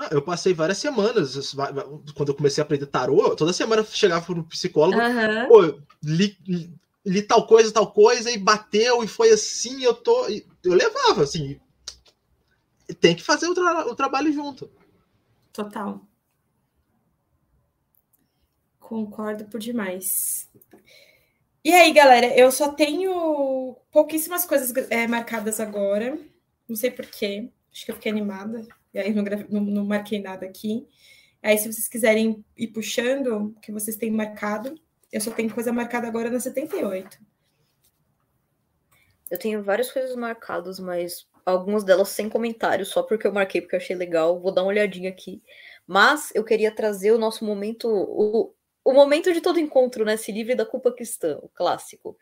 Ah, 0.01 0.07
eu 0.09 0.21
passei 0.21 0.51
várias 0.51 0.79
semanas, 0.79 1.53
quando 2.15 2.29
eu 2.29 2.35
comecei 2.35 2.59
a 2.59 2.65
aprender 2.65 2.87
tarô, 2.87 3.35
toda 3.35 3.53
semana 3.53 3.83
eu 3.83 3.85
chegava 3.85 4.25
pro 4.25 4.43
psicólogo, 4.45 4.99
uhum. 4.99 5.47
pô, 5.47 5.79
li, 6.03 6.35
li, 7.05 7.21
tal 7.21 7.45
coisa, 7.45 7.71
tal 7.71 7.91
coisa, 7.91 8.31
e 8.31 8.37
bateu, 8.37 9.03
e 9.03 9.07
foi 9.07 9.29
assim, 9.29 9.83
eu 9.83 9.93
tô. 9.93 10.27
Eu 10.63 10.73
levava, 10.73 11.21
assim. 11.21 11.59
Tem 12.99 13.15
que 13.15 13.21
fazer 13.21 13.47
o, 13.47 13.53
tra 13.53 13.87
o 13.87 13.95
trabalho 13.95 14.33
junto. 14.33 14.71
Total. 15.53 16.01
Concordo 18.79 19.45
por 19.45 19.59
demais. 19.59 20.49
E 21.63 21.71
aí, 21.71 21.93
galera, 21.93 22.35
eu 22.35 22.51
só 22.51 22.73
tenho 22.73 23.77
pouquíssimas 23.91 24.45
coisas 24.45 24.73
é, 24.89 25.05
marcadas 25.05 25.59
agora. 25.59 26.17
Não 26.67 26.75
sei 26.75 26.89
porquê. 26.89 27.51
Acho 27.71 27.85
que 27.85 27.91
eu 27.91 27.95
fiquei 27.95 28.11
animada. 28.11 28.67
E 28.93 28.99
aí 28.99 29.13
não, 29.13 29.23
não, 29.49 29.61
não 29.61 29.85
marquei 29.85 30.21
nada 30.21 30.45
aqui. 30.45 30.87
Aí, 31.41 31.57
se 31.57 31.71
vocês 31.71 31.87
quiserem 31.87 32.45
ir 32.55 32.67
puxando 32.67 33.27
o 33.27 33.59
que 33.59 33.71
vocês 33.71 33.97
têm 33.97 34.11
marcado, 34.11 34.75
eu 35.11 35.19
só 35.19 35.31
tenho 35.31 35.53
coisa 35.53 35.73
marcada 35.73 36.07
agora 36.07 36.29
na 36.29 36.39
78. 36.39 37.19
Eu 39.29 39.39
tenho 39.39 39.63
várias 39.63 39.91
coisas 39.91 40.15
marcadas, 40.15 40.79
mas 40.79 41.27
algumas 41.45 41.83
delas 41.83 42.09
sem 42.09 42.29
comentários, 42.29 42.89
só 42.89 43.01
porque 43.01 43.25
eu 43.25 43.33
marquei, 43.33 43.61
porque 43.61 43.75
eu 43.75 43.79
achei 43.79 43.95
legal. 43.95 44.39
Vou 44.39 44.53
dar 44.53 44.61
uma 44.61 44.69
olhadinha 44.69 45.09
aqui. 45.09 45.41
Mas 45.87 46.31
eu 46.35 46.43
queria 46.43 46.71
trazer 46.71 47.11
o 47.11 47.17
nosso 47.17 47.43
momento, 47.43 47.87
o, 47.87 48.53
o 48.83 48.93
momento 48.93 49.33
de 49.33 49.41
todo 49.41 49.59
encontro, 49.59 50.05
né? 50.05 50.17
Se 50.17 50.31
livre 50.31 50.53
da 50.53 50.65
culpa 50.65 50.91
cristã, 50.91 51.39
o 51.41 51.49
clássico. 51.49 52.17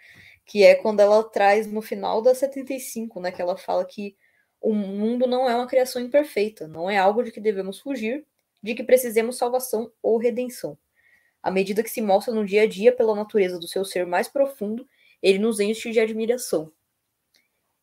Que 0.46 0.64
é 0.64 0.76
quando 0.76 1.02
ela 1.02 1.24
traz 1.24 1.68
no 1.68 1.82
final 1.82 2.22
da 2.22 2.34
75, 2.34 3.20
né? 3.20 3.32
Que 3.32 3.42
ela 3.42 3.58
fala 3.58 3.84
que 3.86 4.16
o 4.62 4.74
mundo 4.74 5.28
não 5.28 5.50
é 5.50 5.56
uma 5.56 5.68
criação 5.68 6.02
imperfeita, 6.02 6.68
não 6.68 6.90
é 6.90 6.98
algo 6.98 7.24
de 7.24 7.32
que 7.32 7.40
devemos 7.40 7.80
fugir, 7.80 8.26
de 8.62 8.76
que 8.76 8.84
precisemos 8.84 9.38
salvação 9.38 9.92
ou 10.02 10.18
redenção. 10.18 10.78
À 11.42 11.50
medida 11.50 11.84
que 11.84 11.90
se 11.90 12.02
mostra 12.02 12.34
no 12.34 12.46
dia 12.46 12.64
a 12.64 12.68
dia 12.68 12.92
pela 12.92 13.16
natureza 13.16 13.58
do 13.58 13.68
seu 13.68 13.86
ser 13.86 14.06
mais 14.06 14.28
profundo, 14.28 14.88
ele 15.22 15.40
nos 15.40 15.60
enche 15.60 15.92
de 15.92 16.00
admiração. 16.00 16.72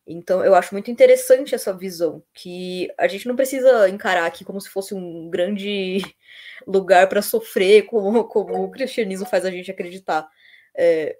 Então, 0.09 0.43
eu 0.45 0.55
acho 0.55 0.73
muito 0.73 0.89
interessante 0.89 1.53
essa 1.53 1.73
visão, 1.73 2.23
que 2.33 2.89
a 2.97 3.07
gente 3.07 3.27
não 3.27 3.35
precisa 3.35 3.89
encarar 3.89 4.25
aqui 4.25 4.45
como 4.45 4.61
se 4.61 4.69
fosse 4.69 4.93
um 4.93 5.29
grande 5.29 5.97
lugar 6.65 7.09
para 7.09 7.21
sofrer, 7.21 7.83
como, 7.87 8.23
como 8.23 8.63
o 8.63 8.71
cristianismo 8.71 9.25
faz 9.25 9.43
a 9.43 9.51
gente 9.51 9.69
acreditar. 9.69 10.29
É, 10.73 11.17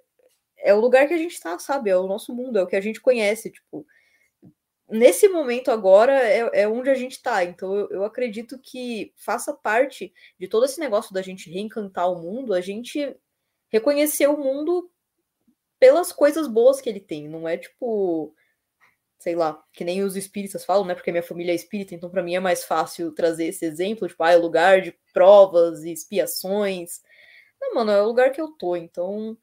é 0.56 0.72
o 0.72 0.80
lugar 0.80 1.06
que 1.06 1.12
a 1.12 1.18
gente 1.18 1.34
está, 1.34 1.58
sabe? 1.58 1.90
É 1.90 1.96
o 1.96 2.06
nosso 2.06 2.34
mundo, 2.34 2.58
é 2.58 2.62
o 2.62 2.66
que 2.66 2.76
a 2.76 2.80
gente 2.80 3.00
conhece. 3.00 3.50
Tipo, 3.50 3.86
nesse 4.88 5.28
momento 5.28 5.70
agora 5.70 6.12
é, 6.12 6.62
é 6.62 6.68
onde 6.68 6.90
a 6.90 6.94
gente 6.94 7.12
está. 7.12 7.44
Então 7.44 7.74
eu, 7.74 7.88
eu, 7.90 8.04
acredito 8.04 8.58
que 8.58 9.12
faça 9.16 9.52
parte 9.52 10.12
de 10.38 10.48
todo 10.48 10.64
esse 10.64 10.80
negócio 10.80 11.12
da 11.12 11.22
gente 11.22 11.50
reencantar 11.50 12.10
o 12.10 12.20
mundo, 12.20 12.54
a 12.54 12.60
gente 12.60 13.16
reconhecer 13.68 14.26
o 14.28 14.38
mundo 14.38 14.90
pelas 15.78 16.12
coisas 16.12 16.46
boas 16.48 16.80
que 16.80 16.88
ele 16.88 17.00
tem. 17.00 17.28
Não 17.28 17.46
é 17.46 17.56
tipo, 17.56 18.34
sei 19.18 19.34
lá, 19.36 19.62
que 19.72 19.84
nem 19.84 20.02
os 20.02 20.16
espíritas 20.16 20.64
falam, 20.64 20.84
né? 20.84 20.94
Porque 20.94 21.12
minha 21.12 21.22
família 21.22 21.52
é 21.52 21.54
espírita, 21.54 21.94
então 21.94 22.10
para 22.10 22.22
mim 22.22 22.34
é 22.34 22.40
mais 22.40 22.64
fácil 22.64 23.12
trazer 23.12 23.46
esse 23.46 23.64
exemplo, 23.64 24.08
tipo, 24.08 24.22
ah, 24.22 24.32
é 24.32 24.36
lugar 24.36 24.80
de 24.80 24.96
provas 25.12 25.84
e 25.84 25.92
expiações. 25.92 27.02
Não, 27.60 27.74
mano, 27.74 27.90
é 27.90 28.02
o 28.02 28.06
lugar 28.06 28.30
que 28.32 28.40
eu 28.40 28.48
tô, 28.52 28.76
então 28.76 29.36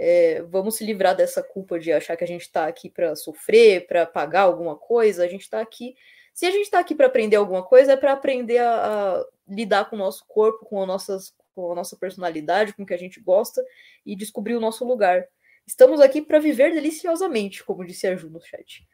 é, 0.00 0.42
vamos 0.42 0.76
se 0.76 0.84
livrar 0.84 1.16
dessa 1.16 1.42
culpa 1.42 1.76
de 1.76 1.92
achar 1.92 2.16
que 2.16 2.22
a 2.22 2.26
gente 2.26 2.42
está 2.42 2.68
aqui 2.68 2.88
para 2.88 3.16
sofrer, 3.16 3.84
para 3.88 4.06
pagar 4.06 4.42
alguma 4.42 4.76
coisa. 4.76 5.24
A 5.24 5.28
gente 5.28 5.42
está 5.42 5.60
aqui. 5.60 5.96
Se 6.32 6.46
a 6.46 6.52
gente 6.52 6.62
está 6.62 6.78
aqui 6.78 6.94
para 6.94 7.08
aprender 7.08 7.34
alguma 7.34 7.64
coisa, 7.64 7.92
é 7.92 7.96
para 7.96 8.12
aprender 8.12 8.58
a, 8.58 9.16
a, 9.16 9.26
lidar 9.48 9.90
com 9.90 9.96
o 9.96 9.98
nosso 9.98 10.24
corpo, 10.28 10.64
com, 10.64 10.86
nossas, 10.86 11.34
com 11.52 11.72
a 11.72 11.74
nossa 11.74 11.96
personalidade, 11.96 12.74
com 12.74 12.84
o 12.84 12.86
que 12.86 12.94
a 12.94 12.98
gente 12.98 13.20
gosta 13.20 13.60
e 14.06 14.14
descobrir 14.14 14.54
o 14.54 14.60
nosso 14.60 14.84
lugar. 14.84 15.26
Estamos 15.66 16.00
aqui 16.00 16.22
para 16.22 16.38
viver 16.38 16.72
deliciosamente, 16.72 17.64
como 17.64 17.84
disse 17.84 18.06
a 18.06 18.14
Ju 18.14 18.30
no 18.30 18.40
chat. 18.40 18.86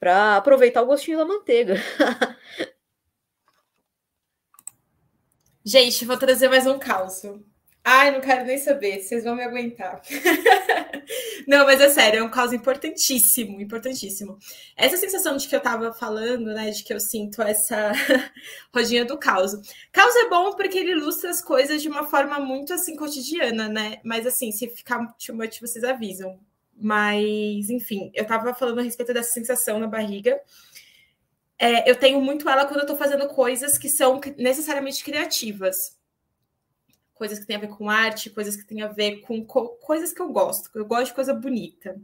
Para 0.00 0.36
aproveitar 0.36 0.80
o 0.80 0.86
gostinho 0.86 1.18
da 1.18 1.26
manteiga. 1.26 1.74
gente, 5.62 6.06
vou 6.06 6.16
trazer 6.16 6.48
mais 6.48 6.66
um 6.66 6.78
caos. 6.78 7.22
Ai, 7.90 8.10
não 8.10 8.20
quero 8.20 8.44
nem 8.44 8.58
saber, 8.58 9.00
vocês 9.00 9.24
vão 9.24 9.34
me 9.34 9.42
aguentar. 9.42 10.02
não, 11.48 11.64
mas 11.64 11.80
é 11.80 11.88
sério, 11.88 12.20
é 12.20 12.22
um 12.22 12.28
caso 12.28 12.54
importantíssimo, 12.54 13.62
importantíssimo. 13.62 14.38
Essa 14.76 14.98
sensação 14.98 15.38
de 15.38 15.48
que 15.48 15.56
eu 15.56 15.60
tava 15.60 15.90
falando, 15.94 16.52
né, 16.52 16.68
de 16.68 16.84
que 16.84 16.92
eu 16.92 17.00
sinto 17.00 17.40
essa 17.40 17.92
rodinha 18.74 19.06
do 19.06 19.16
caos. 19.16 19.52
Caos 19.90 20.14
é 20.16 20.28
bom 20.28 20.52
porque 20.52 20.78
ele 20.78 20.90
ilustra 20.90 21.30
as 21.30 21.40
coisas 21.40 21.80
de 21.80 21.88
uma 21.88 22.04
forma 22.04 22.38
muito, 22.38 22.74
assim, 22.74 22.94
cotidiana, 22.94 23.70
né? 23.70 24.00
Mas, 24.04 24.26
assim, 24.26 24.52
se 24.52 24.68
ficar 24.68 24.98
too 25.16 25.34
vocês 25.58 25.82
avisam. 25.82 26.38
Mas, 26.76 27.70
enfim, 27.70 28.10
eu 28.12 28.26
tava 28.26 28.52
falando 28.52 28.80
a 28.80 28.82
respeito 28.82 29.14
dessa 29.14 29.32
sensação 29.32 29.78
na 29.78 29.86
barriga. 29.86 30.38
É, 31.58 31.90
eu 31.90 31.96
tenho 31.96 32.20
muito 32.20 32.50
ela 32.50 32.66
quando 32.66 32.80
eu 32.80 32.86
tô 32.86 32.96
fazendo 32.96 33.26
coisas 33.28 33.78
que 33.78 33.88
são 33.88 34.20
necessariamente 34.36 35.02
criativas 35.02 35.97
coisas 37.18 37.38
que 37.38 37.46
têm 37.46 37.56
a 37.56 37.60
ver 37.60 37.68
com 37.68 37.90
arte, 37.90 38.30
coisas 38.30 38.56
que 38.56 38.64
têm 38.64 38.80
a 38.80 38.88
ver 38.88 39.20
com 39.22 39.44
co 39.44 39.68
coisas 39.80 40.12
que 40.12 40.22
eu 40.22 40.28
gosto. 40.28 40.70
Eu 40.74 40.86
gosto 40.86 41.06
de 41.06 41.14
coisa 41.14 41.34
bonita, 41.34 42.00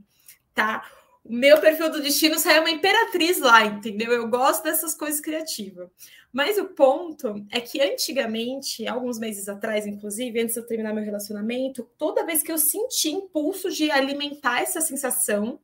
tá? 0.53 0.85
O 1.25 1.33
meu 1.33 1.59
perfil 1.59 1.91
do 1.91 2.03
destino 2.03 2.39
sai 2.39 2.61
uma 2.61 2.71
imperatriz 2.71 3.41
lá, 3.41 3.65
entendeu? 3.65 4.13
Eu 4.13 4.29
gosto 4.29 4.65
dessas 4.65 4.95
coisas 4.95 5.21
criativas. 5.21 5.89
Mas 6.31 6.59
o 6.59 6.67
ponto 6.67 7.47
é 7.51 7.61
que 7.61 7.81
antigamente, 7.81 8.87
alguns 8.87 9.19
meses 9.19 9.49
atrás, 9.49 9.87
inclusive, 9.87 10.41
antes 10.41 10.55
de 10.55 10.61
eu 10.61 10.67
terminar 10.67 10.93
meu 10.93 11.05
relacionamento, 11.05 11.89
toda 11.97 12.27
vez 12.27 12.43
que 12.43 12.53
eu 12.53 12.59
senti 12.59 13.09
impulso 13.09 13.71
de 13.71 13.91
alimentar 13.91 14.61
essa 14.61 14.81
sensação, 14.81 15.61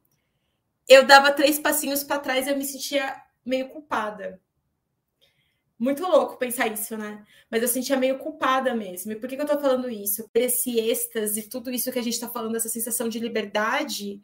eu 0.89 1.05
dava 1.05 1.33
três 1.33 1.59
passinhos 1.59 2.03
para 2.03 2.21
trás 2.21 2.47
e 2.47 2.51
eu 2.51 2.57
me 2.57 2.65
sentia 2.65 3.21
meio 3.45 3.69
culpada. 3.69 4.41
Muito 5.81 6.03
louco 6.03 6.37
pensar 6.37 6.67
isso, 6.67 6.95
né? 6.95 7.25
Mas 7.51 7.63
eu 7.63 7.69
sentia 7.69 7.97
meio 7.97 8.19
culpada 8.19 8.75
mesmo. 8.75 9.13
E 9.13 9.17
por 9.17 9.27
que, 9.27 9.35
que 9.35 9.41
eu 9.41 9.47
tô 9.47 9.59
falando 9.59 9.89
isso? 9.89 10.29
Esse 10.35 10.79
êxtase, 10.79 11.49
tudo 11.49 11.71
isso 11.71 11.91
que 11.91 11.99
a 11.99 12.03
gente 12.03 12.21
tá 12.21 12.29
falando, 12.29 12.55
essa 12.55 12.69
sensação 12.69 13.09
de 13.09 13.19
liberdade, 13.19 14.21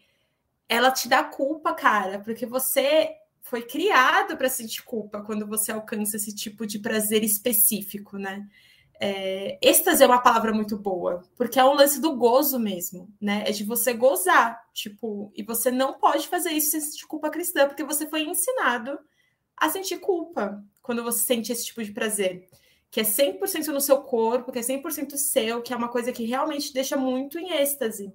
ela 0.69 0.91
te 0.91 1.09
dá 1.09 1.25
culpa, 1.25 1.73
cara, 1.73 2.19
porque 2.19 2.45
você 2.45 3.09
foi 3.41 3.63
criado 3.63 4.37
para 4.37 4.51
sentir 4.51 4.83
culpa 4.83 5.23
quando 5.23 5.47
você 5.47 5.73
alcança 5.73 6.17
esse 6.17 6.35
tipo 6.35 6.67
de 6.67 6.79
prazer 6.79 7.25
específico, 7.25 8.19
né? 8.19 8.47
É, 9.01 9.59
êxtase 9.63 10.03
é 10.05 10.07
uma 10.07 10.21
palavra 10.21 10.53
muito 10.53 10.77
boa, 10.77 11.23
porque 11.39 11.59
é 11.59 11.65
um 11.65 11.73
lance 11.73 11.99
do 12.03 12.17
gozo 12.17 12.59
mesmo, 12.59 13.09
né? 13.19 13.45
É 13.47 13.51
de 13.51 13.65
você 13.65 13.95
gozar, 13.95 14.63
tipo, 14.75 15.33
e 15.35 15.43
você 15.43 15.71
não 15.71 15.99
pode 15.99 16.29
fazer 16.29 16.51
isso 16.51 16.73
sem 16.73 16.83
sentir 16.83 17.07
culpa 17.07 17.31
cristã, 17.31 17.67
porque 17.67 17.85
você 17.85 18.07
foi 18.07 18.25
ensinado 18.25 18.99
a 19.57 19.71
sentir 19.71 19.99
culpa 20.01 20.63
quando 20.87 21.03
você 21.03 21.19
sente 21.19 21.51
esse 21.51 21.67
tipo 21.67 21.83
de 21.83 21.91
prazer, 21.91 22.49
que 22.93 23.01
é 23.01 23.03
100% 23.03 23.67
no 23.67 23.81
seu 23.81 23.99
corpo, 24.03 24.53
que 24.53 24.61
é 24.61 24.63
100% 24.63 25.17
seu, 25.17 25.61
que 25.61 25.73
é 25.73 25.77
uma 25.77 25.89
coisa 25.89 26.13
que 26.13 26.25
realmente 26.25 26.73
deixa 26.73 26.97
muito 26.97 27.41
em 27.41 27.53
êxtase. 27.55 28.13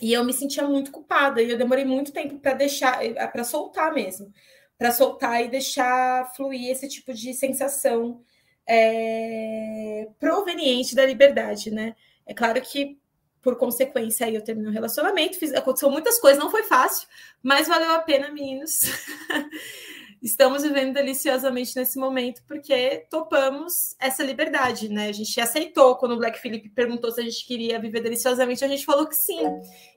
E 0.00 0.12
eu 0.12 0.24
me 0.24 0.32
sentia 0.32 0.62
muito 0.62 0.92
culpada, 0.92 1.42
e 1.42 1.50
eu 1.50 1.58
demorei 1.58 1.84
muito 1.84 2.12
tempo 2.12 2.38
para 2.38 2.54
deixar, 2.54 3.04
eh, 3.04 3.26
para 3.26 3.42
soltar 3.42 3.92
mesmo, 3.92 4.32
para 4.78 4.92
soltar 4.92 5.44
e 5.44 5.48
deixar 5.48 6.32
fluir 6.36 6.70
esse 6.70 6.88
tipo 6.88 7.12
de 7.12 7.34
sensação 7.34 8.22
é, 8.66 10.08
proveniente 10.20 10.94
da 10.94 11.04
liberdade, 11.04 11.72
né? 11.72 11.96
É 12.24 12.32
claro 12.32 12.60
que 12.62 12.96
por 13.42 13.56
consequência, 13.56 14.24
aí 14.24 14.36
eu 14.36 14.44
terminei 14.44 14.70
um 14.70 14.72
relacionamento, 14.72 15.36
fiz, 15.36 15.52
aconteceu 15.52 15.90
muitas 15.90 16.20
coisas, 16.20 16.38
não 16.38 16.50
foi 16.50 16.62
fácil, 16.62 17.08
mas 17.42 17.66
valeu 17.66 17.90
a 17.90 17.98
pena, 17.98 18.30
meninos. 18.30 18.82
Estamos 20.22 20.62
vivendo 20.62 20.94
deliciosamente 20.94 21.74
nesse 21.74 21.98
momento 21.98 22.44
porque 22.46 23.04
topamos 23.10 23.96
essa 23.98 24.22
liberdade, 24.22 24.88
né? 24.88 25.08
A 25.08 25.12
gente 25.12 25.40
aceitou 25.40 25.96
quando 25.96 26.12
o 26.12 26.16
Black 26.16 26.38
Philip 26.40 26.68
perguntou 26.68 27.10
se 27.10 27.20
a 27.20 27.24
gente 27.24 27.44
queria 27.44 27.80
viver 27.80 28.00
deliciosamente, 28.00 28.64
a 28.64 28.68
gente 28.68 28.84
falou 28.84 29.08
que 29.08 29.16
sim. 29.16 29.42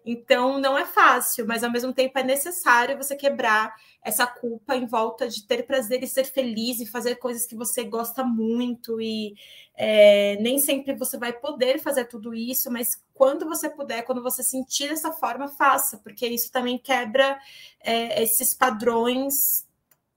Então 0.04 0.60
não 0.60 0.76
é 0.76 0.84
fácil, 0.84 1.46
mas 1.46 1.64
ao 1.64 1.72
mesmo 1.72 1.94
tempo 1.94 2.18
é 2.18 2.24
necessário 2.24 2.98
você 2.98 3.16
quebrar 3.16 3.76
essa 4.04 4.26
culpa 4.26 4.76
em 4.76 4.88
volta 4.88 5.28
de 5.28 5.46
ter 5.46 5.62
prazer 5.68 6.02
e 6.02 6.08
ser 6.08 6.24
feliz 6.24 6.80
e 6.80 6.88
fazer 6.88 7.18
coisas 7.18 7.46
que 7.46 7.56
você 7.56 7.84
gosta 7.84 8.24
muito 8.24 9.00
e 9.00 9.36
é, 9.78 10.38
nem 10.42 10.58
sempre 10.58 10.96
você 10.96 11.20
vai 11.20 11.34
poder 11.34 11.80
fazer 11.80 12.06
tudo 12.06 12.34
isso, 12.34 12.72
mas 12.72 13.00
quando 13.14 13.46
você 13.46 13.70
puder, 13.70 14.02
quando 14.02 14.24
você 14.24 14.42
sentir 14.42 14.90
dessa 14.90 15.12
forma, 15.12 15.48
faça, 15.48 16.00
porque 16.00 16.26
isso 16.26 16.52
também 16.52 16.80
quebra 16.80 17.38
é, 17.84 18.24
esses 18.24 18.56
padrões 18.56 19.65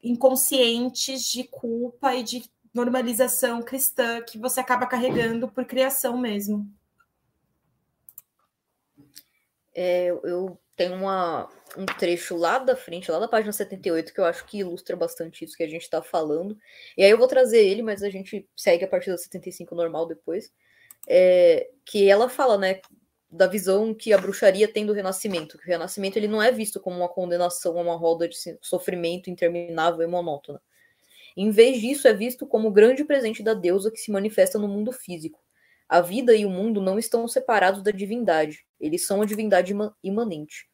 inconscientes 0.02 1.24
de 1.24 1.44
culpa 1.44 2.14
e 2.14 2.22
de 2.22 2.50
normalização 2.72 3.62
cristã 3.62 4.22
que 4.22 4.38
você 4.38 4.60
acaba 4.60 4.86
carregando 4.86 5.48
por 5.48 5.64
criação 5.64 6.16
mesmo. 6.18 6.70
É, 9.74 10.08
eu 10.08 10.58
tenho 10.76 10.94
uma, 10.94 11.48
um 11.76 11.84
trecho 11.86 12.36
lá 12.36 12.58
da 12.58 12.76
frente, 12.76 13.10
lá 13.10 13.18
da 13.18 13.28
página 13.28 13.52
78, 13.52 14.12
que 14.12 14.20
eu 14.20 14.24
acho 14.24 14.44
que 14.46 14.58
ilustra 14.58 14.96
bastante 14.96 15.44
isso 15.44 15.56
que 15.56 15.62
a 15.62 15.68
gente 15.68 15.82
está 15.82 16.02
falando. 16.02 16.56
E 16.96 17.02
aí 17.02 17.10
eu 17.10 17.18
vou 17.18 17.26
trazer 17.26 17.64
ele, 17.64 17.82
mas 17.82 18.02
a 18.02 18.10
gente 18.10 18.48
segue 18.56 18.84
a 18.84 18.88
partir 18.88 19.10
da 19.10 19.18
75 19.18 19.74
normal 19.74 20.06
depois. 20.06 20.52
É, 21.06 21.68
que 21.84 22.08
ela 22.08 22.28
fala, 22.28 22.58
né, 22.58 22.80
da 23.30 23.46
visão 23.46 23.94
que 23.94 24.12
a 24.12 24.18
bruxaria 24.18 24.66
tem 24.66 24.86
do 24.86 24.92
renascimento, 24.92 25.58
que 25.58 25.64
o 25.64 25.68
renascimento 25.68 26.16
ele 26.16 26.28
não 26.28 26.42
é 26.42 26.50
visto 26.50 26.80
como 26.80 26.96
uma 26.96 27.08
condenação 27.08 27.78
a 27.78 27.82
uma 27.82 27.96
roda 27.96 28.28
de 28.28 28.36
sofrimento 28.62 29.28
interminável 29.28 30.02
e 30.02 30.06
monótona. 30.06 30.60
Em 31.36 31.50
vez 31.50 31.80
disso, 31.80 32.08
é 32.08 32.14
visto 32.14 32.46
como 32.46 32.68
o 32.68 32.72
grande 32.72 33.04
presente 33.04 33.42
da 33.42 33.54
deusa 33.54 33.90
que 33.90 33.98
se 33.98 34.10
manifesta 34.10 34.58
no 34.58 34.66
mundo 34.66 34.92
físico. 34.92 35.40
A 35.88 36.00
vida 36.00 36.34
e 36.34 36.44
o 36.44 36.50
mundo 36.50 36.80
não 36.80 36.98
estão 36.98 37.26
separados 37.28 37.82
da 37.82 37.90
divindade, 37.90 38.66
eles 38.80 39.06
são 39.06 39.22
a 39.22 39.24
divindade 39.24 39.74
imanente 40.02 40.68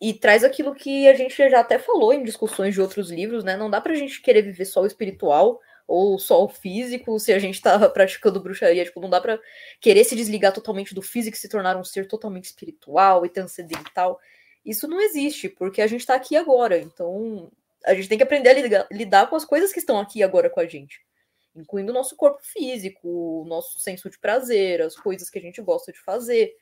e 0.00 0.12
traz 0.12 0.44
aquilo 0.44 0.74
que 0.74 1.08
a 1.08 1.14
gente 1.14 1.36
já 1.48 1.60
até 1.60 1.78
falou 1.78 2.12
em 2.12 2.22
discussões 2.22 2.74
de 2.74 2.80
outros 2.80 3.10
livros, 3.10 3.44
né? 3.44 3.56
Não 3.56 3.70
dá 3.70 3.80
pra 3.80 3.94
gente 3.94 4.20
querer 4.20 4.42
viver 4.42 4.66
só 4.66 4.82
o 4.82 4.86
espiritual 4.86 5.58
ou 5.86 6.18
só 6.18 6.44
o 6.44 6.48
físico 6.48 7.18
se 7.20 7.32
a 7.32 7.38
gente 7.38 7.60
tá 7.60 7.78
praticando 7.90 8.40
bruxaria. 8.40 8.84
Tipo, 8.84 9.00
não 9.00 9.10
dá 9.10 9.20
pra 9.20 9.38
querer 9.80 10.04
se 10.04 10.16
desligar 10.16 10.52
totalmente 10.52 10.94
do 10.94 11.02
físico 11.02 11.36
e 11.36 11.40
se 11.40 11.48
tornar 11.48 11.76
um 11.76 11.84
ser 11.84 12.08
totalmente 12.08 12.44
espiritual 12.46 13.24
e 13.24 13.28
transcendental. 13.28 14.18
Isso 14.64 14.88
não 14.88 15.00
existe, 15.00 15.48
porque 15.48 15.80
a 15.80 15.86
gente 15.86 16.04
tá 16.04 16.14
aqui 16.14 16.36
agora. 16.36 16.78
Então, 16.78 17.50
a 17.84 17.94
gente 17.94 18.08
tem 18.08 18.18
que 18.18 18.24
aprender 18.24 18.50
a 18.50 18.52
lidar, 18.52 18.88
lidar 18.90 19.30
com 19.30 19.36
as 19.36 19.44
coisas 19.44 19.72
que 19.72 19.78
estão 19.78 19.98
aqui 20.00 20.22
agora 20.22 20.50
com 20.50 20.60
a 20.60 20.66
gente. 20.66 21.00
Incluindo 21.54 21.92
o 21.92 21.94
nosso 21.94 22.16
corpo 22.16 22.40
físico, 22.42 23.08
o 23.08 23.44
nosso 23.46 23.78
senso 23.78 24.10
de 24.10 24.18
prazer, 24.18 24.82
as 24.82 24.96
coisas 24.96 25.30
que 25.30 25.38
a 25.38 25.42
gente 25.42 25.62
gosta 25.62 25.92
de 25.92 26.00
fazer, 26.00 26.52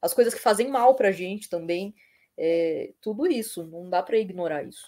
as 0.00 0.14
coisas 0.14 0.32
que 0.32 0.40
fazem 0.40 0.68
mal 0.68 0.94
pra 0.94 1.10
gente 1.10 1.50
também. 1.50 1.94
É, 2.36 2.92
tudo 3.00 3.26
isso, 3.26 3.66
não 3.66 3.90
dá 3.90 4.02
para 4.02 4.16
ignorar 4.16 4.62
isso. 4.62 4.86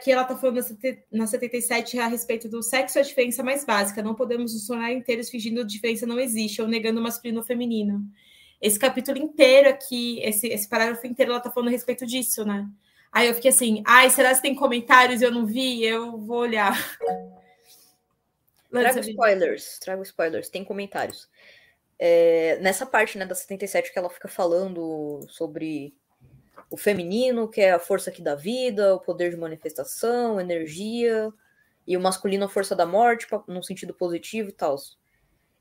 Aqui 0.00 0.10
ela 0.10 0.22
está 0.22 0.34
falando 0.34 0.64
na 1.12 1.26
77 1.26 1.98
a 1.98 2.06
respeito 2.06 2.48
do 2.48 2.62
sexo 2.62 2.96
é 2.96 3.02
a 3.02 3.04
diferença 3.04 3.42
mais 3.42 3.66
básica. 3.66 4.02
Não 4.02 4.14
podemos 4.14 4.54
nos 4.54 4.66
tornar 4.66 4.90
inteiros 4.90 5.28
fingindo 5.28 5.60
que 5.60 5.66
diferença 5.66 6.06
não 6.06 6.18
existe 6.18 6.62
ou 6.62 6.66
negando 6.66 6.98
o 6.98 7.02
masculino 7.02 7.40
ou 7.40 7.44
feminino. 7.44 8.02
Esse 8.62 8.78
capítulo 8.78 9.18
inteiro 9.18 9.68
aqui, 9.68 10.18
esse, 10.22 10.46
esse 10.48 10.66
parágrafo 10.66 11.06
inteiro, 11.06 11.32
ela 11.32 11.38
está 11.38 11.50
falando 11.50 11.68
a 11.68 11.72
respeito 11.72 12.06
disso, 12.06 12.46
né? 12.46 12.66
Aí 13.12 13.28
eu 13.28 13.34
fiquei 13.34 13.50
assim, 13.50 13.82
ai, 13.86 14.08
será 14.08 14.34
que 14.34 14.40
tem 14.40 14.54
comentários? 14.54 15.20
Eu 15.20 15.30
não 15.30 15.44
vi, 15.44 15.84
eu 15.84 16.16
vou 16.16 16.38
olhar. 16.38 16.74
Trago 18.70 19.00
spoilers, 19.00 19.78
trago 19.80 20.02
spoilers, 20.02 20.48
tem 20.48 20.64
comentários. 20.64 21.28
É, 21.98 22.58
nessa 22.62 22.86
parte 22.86 23.18
né, 23.18 23.26
da 23.26 23.34
77 23.34 23.92
que 23.92 23.98
ela 23.98 24.08
fica 24.08 24.28
falando 24.28 25.20
sobre 25.28 25.94
o 26.70 26.76
feminino, 26.76 27.48
que 27.48 27.60
é 27.60 27.72
a 27.72 27.80
força 27.80 28.10
que 28.10 28.22
dá 28.22 28.34
vida, 28.34 28.94
o 28.94 29.00
poder 29.00 29.30
de 29.30 29.36
manifestação, 29.36 30.40
energia, 30.40 31.32
e 31.86 31.96
o 31.96 32.00
masculino 32.00 32.44
a 32.44 32.48
força 32.48 32.76
da 32.76 32.86
morte, 32.86 33.26
no 33.48 33.62
sentido 33.62 33.92
positivo 33.92 34.50
e 34.50 34.52
tal. 34.52 34.76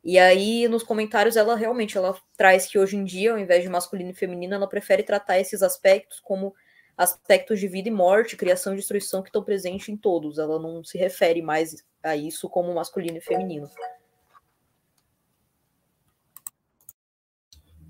E 0.04 0.20
aí, 0.20 0.68
nos 0.68 0.84
comentários, 0.84 1.36
ela 1.36 1.56
realmente 1.56 1.98
ela 1.98 2.16
traz 2.38 2.68
que 2.68 2.78
hoje 2.78 2.96
em 2.96 3.04
dia, 3.04 3.32
ao 3.32 3.40
invés 3.40 3.64
de 3.64 3.70
masculino 3.70 4.12
e 4.12 4.14
feminino, 4.14 4.54
ela 4.54 4.68
prefere 4.68 5.04
tratar 5.04 5.40
esses 5.40 5.64
aspectos 5.64 6.20
como 6.20 6.54
aspectos 6.96 7.60
de 7.60 7.68
vida 7.68 7.90
e 7.90 7.92
morte, 7.92 8.38
criação 8.38 8.74
e 8.74 8.76
destruição 8.76 9.22
que 9.22 9.30
estão 9.30 9.44
presentes 9.44 9.90
em 9.90 9.98
todos. 9.98 10.38
Ela 10.38 10.60
não 10.60 10.84
se 10.84 10.98
refere 10.98 11.42
mais 11.42 11.84
a 12.04 12.16
isso 12.16 12.48
como 12.48 12.74
masculino 12.74 13.18
e 13.18 13.22
feminino. 13.22 13.70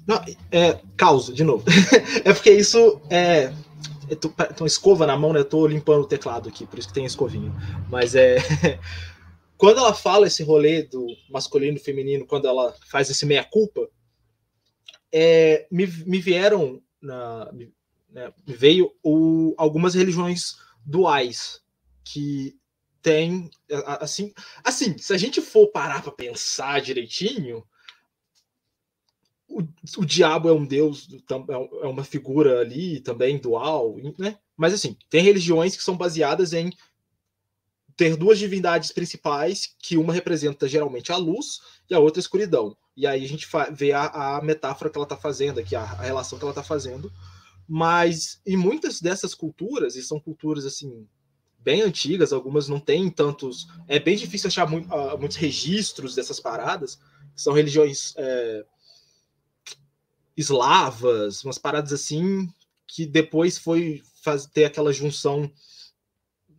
Não, 0.09 0.19
é, 0.51 0.81
causa, 0.97 1.31
de 1.31 1.43
novo. 1.43 1.63
é 2.25 2.33
porque 2.33 2.51
isso 2.51 2.99
é. 3.11 3.53
Tô, 4.19 4.33
então, 4.49 4.65
escova 4.65 5.05
na 5.05 5.15
mão, 5.15 5.31
né? 5.31 5.41
Eu 5.41 5.45
tô 5.45 5.67
limpando 5.67 6.01
o 6.01 6.07
teclado 6.07 6.49
aqui, 6.49 6.65
por 6.65 6.79
isso 6.79 6.87
que 6.87 6.95
tem 6.95 7.05
escovinho. 7.05 7.53
Mas 7.91 8.15
é. 8.15 8.37
quando 9.55 9.77
ela 9.77 9.93
fala 9.93 10.25
esse 10.25 10.41
rolê 10.41 10.81
do 10.81 11.05
masculino 11.29 11.77
e 11.77 11.79
feminino, 11.79 12.25
quando 12.25 12.47
ela 12.47 12.75
faz 12.89 13.07
esse 13.11 13.23
meia-culpa, 13.23 13.87
é, 15.13 15.67
me, 15.71 15.85
me 15.85 16.19
vieram. 16.19 16.81
Na, 16.99 17.51
me, 17.53 17.71
né, 18.09 18.33
veio 18.47 18.91
o, 19.03 19.53
algumas 19.59 19.93
religiões 19.93 20.55
duais 20.83 21.61
que 22.03 22.57
tem 23.01 23.49
assim 24.01 24.33
assim 24.65 24.97
se 24.97 25.13
a 25.13 25.17
gente 25.17 25.39
for 25.39 25.67
parar 25.67 26.01
para 26.01 26.11
pensar 26.11 26.81
direitinho 26.81 27.63
o, 29.49 29.67
o 29.97 30.05
diabo 30.05 30.47
é 30.47 30.53
um 30.53 30.65
deus, 30.65 31.09
é, 31.11 31.53
é 31.53 31.87
uma 31.87 32.03
figura 32.03 32.61
ali 32.61 32.99
também 32.99 33.37
dual, 33.37 33.97
né? 34.17 34.37
Mas 34.55 34.73
assim, 34.73 34.95
tem 35.09 35.23
religiões 35.23 35.75
que 35.75 35.83
são 35.83 35.97
baseadas 35.97 36.53
em 36.53 36.71
ter 37.97 38.15
duas 38.15 38.39
divindades 38.39 38.91
principais, 38.91 39.75
que 39.79 39.97
uma 39.97 40.13
representa 40.13 40.69
geralmente 40.69 41.11
a 41.11 41.17
luz 41.17 41.59
e 41.89 41.95
a 41.95 41.99
outra 41.99 42.19
a 42.19 42.23
escuridão. 42.23 42.77
E 42.95 43.07
aí 43.07 43.25
a 43.25 43.27
gente 43.27 43.47
vê 43.71 43.91
a, 43.91 44.37
a 44.37 44.41
metáfora 44.41 44.89
que 44.89 44.97
ela 44.97 45.05
está 45.05 45.17
fazendo 45.17 45.59
aqui, 45.59 45.75
a, 45.75 45.81
a, 45.81 46.03
relação 46.03 46.37
que 46.37 46.45
ela 46.45 46.51
está 46.51 46.63
fazendo. 46.63 47.11
Mas 47.67 48.39
em 48.45 48.55
muitas 48.55 49.01
dessas 49.01 49.33
culturas, 49.33 49.95
e 49.95 50.03
são 50.03 50.19
culturas 50.19 50.65
assim 50.65 51.07
bem 51.59 51.81
antigas, 51.81 52.31
algumas 52.31 52.69
não 52.69 52.79
têm 52.79 53.09
tantos. 53.09 53.67
É 53.87 53.99
bem 53.99 54.15
difícil 54.15 54.47
achar 54.47 54.69
muito, 54.69 54.93
uh, 54.93 55.17
muitos 55.17 55.37
registros 55.37 56.15
dessas 56.15 56.39
paradas. 56.39 56.99
São 57.35 57.53
religiões 57.53 58.13
é, 58.17 58.65
eslavas, 60.39 61.43
umas 61.43 61.57
paradas 61.57 61.91
assim, 61.91 62.47
que 62.87 63.05
depois 63.05 63.57
foi 63.57 64.01
ter 64.53 64.65
aquela 64.65 64.93
junção 64.93 65.51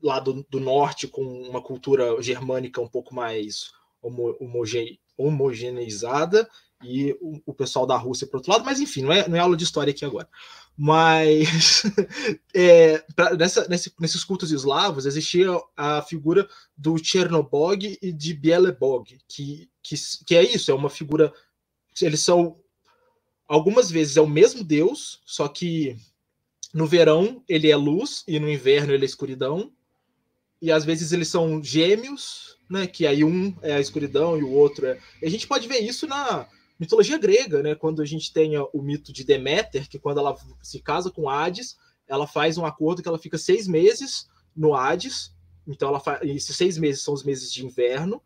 lá 0.03 0.21
do, 0.21 0.47
do, 0.51 0.61
norte 0.61 1.09
com 1.09 1.23
uma 1.23 1.63
cultura 1.63 2.21
germânica 2.23 2.81
um 2.81 2.89
pouco 2.89 3.15
mais 3.15 3.71
homo, 4.03 4.37
homoge, 4.39 5.01
homogeneizada 5.17 6.49
e 6.83 7.13
o, 7.21 7.41
o, 7.47 7.55
pessoal 7.55 7.87
da 7.87 7.97
Rússia 7.97 8.27
para 8.27 8.39
outro 8.39 8.53
lado, 8.53 8.65
mas 8.65 8.81
enfim, 8.81 9.03
não 9.03 9.13
é, 9.13 9.29
não 9.29 9.37
é 9.37 9.41
aula 9.41 9.57
de 9.57 9.65
história 9.65 9.91
aqui 9.91 10.05
agora. 10.05 10.29
Mas 10.77 11.83
é, 12.55 12.99
pra, 13.15 13.35
nessa, 13.35 13.67
nesse, 13.69 13.93
nesses 13.99 14.25
cultos 14.25 14.51
eslavos 14.51 15.07
existia 15.07 15.49
a 15.77 16.03
figura 16.03 16.49
do 16.77 16.97
Chernobog 17.03 17.99
e 18.01 18.13
de 18.13 18.35
Bielebog, 18.35 19.19
que, 19.29 19.71
que, 19.83 19.95
que 20.27 20.37
é 20.37 20.43
isso, 20.43 20.71
é 20.71 20.75
uma 20.75 20.91
figura. 20.91 21.33
Eles 22.01 22.21
são 22.21 22.59
Algumas 23.51 23.91
vezes 23.91 24.17
é 24.17 24.21
o 24.21 24.29
mesmo 24.29 24.63
Deus, 24.63 25.21
só 25.27 25.49
que 25.49 25.97
no 26.73 26.87
verão 26.87 27.43
ele 27.49 27.69
é 27.69 27.75
luz 27.75 28.23
e 28.29 28.39
no 28.39 28.49
inverno 28.49 28.95
ele 28.95 29.03
é 29.03 29.07
escuridão. 29.07 29.73
E 30.63 30.71
às 30.71 30.85
vezes 30.85 31.11
eles 31.11 31.27
são 31.27 31.61
gêmeos, 31.61 32.57
né? 32.71 32.87
Que 32.87 33.09
aí 33.09 33.25
um 33.25 33.53
é 33.61 33.73
a 33.73 33.81
escuridão 33.81 34.39
e 34.39 34.45
o 34.45 34.53
outro 34.53 34.87
é. 34.87 35.01
E 35.21 35.27
a 35.27 35.29
gente 35.29 35.49
pode 35.49 35.67
ver 35.67 35.81
isso 35.81 36.07
na 36.07 36.49
mitologia 36.79 37.19
grega, 37.19 37.61
né? 37.61 37.75
Quando 37.75 38.01
a 38.01 38.05
gente 38.05 38.33
tem 38.33 38.57
o 38.57 38.81
mito 38.81 39.13
de 39.13 39.25
Deméter, 39.25 39.89
que 39.89 39.99
quando 39.99 40.21
ela 40.21 40.37
se 40.63 40.79
casa 40.79 41.11
com 41.11 41.29
Hades, 41.29 41.77
ela 42.07 42.29
faz 42.29 42.57
um 42.57 42.65
acordo 42.65 43.03
que 43.03 43.09
ela 43.09 43.19
fica 43.19 43.37
seis 43.37 43.67
meses 43.67 44.29
no 44.55 44.77
Hades. 44.77 45.35
Então 45.67 45.89
ela 45.89 45.99
faz. 45.99 46.21
Esses 46.23 46.55
seis 46.55 46.79
meses 46.79 47.03
são 47.03 47.13
os 47.13 47.25
meses 47.25 47.53
de 47.53 47.67
inverno. 47.67 48.23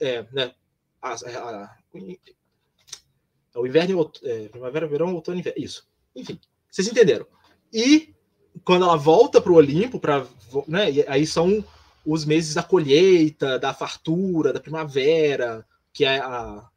É, 0.00 0.22
né? 0.32 0.54
A, 1.02 1.12
a, 1.12 1.76
é 3.54 3.58
o 3.58 3.66
inverno 3.66 4.10
é, 4.22 4.48
primavera, 4.48 4.86
verão, 4.86 5.14
outono 5.14 5.38
inverno. 5.38 5.62
Isso. 5.62 5.88
Enfim, 6.14 6.38
vocês 6.70 6.88
entenderam. 6.88 7.26
E 7.72 8.14
quando 8.64 8.84
ela 8.84 8.96
volta 8.96 9.40
para 9.40 9.52
o 9.52 9.56
Olimpo, 9.56 10.00
para 10.00 10.26
né, 10.66 10.86
aí 11.08 11.26
são 11.26 11.64
os 12.04 12.24
meses 12.24 12.54
da 12.54 12.62
colheita, 12.62 13.58
da 13.58 13.74
fartura, 13.74 14.52
da 14.52 14.60
primavera, 14.60 15.66
que 15.92 16.04
é 16.04 16.18
a. 16.18 16.68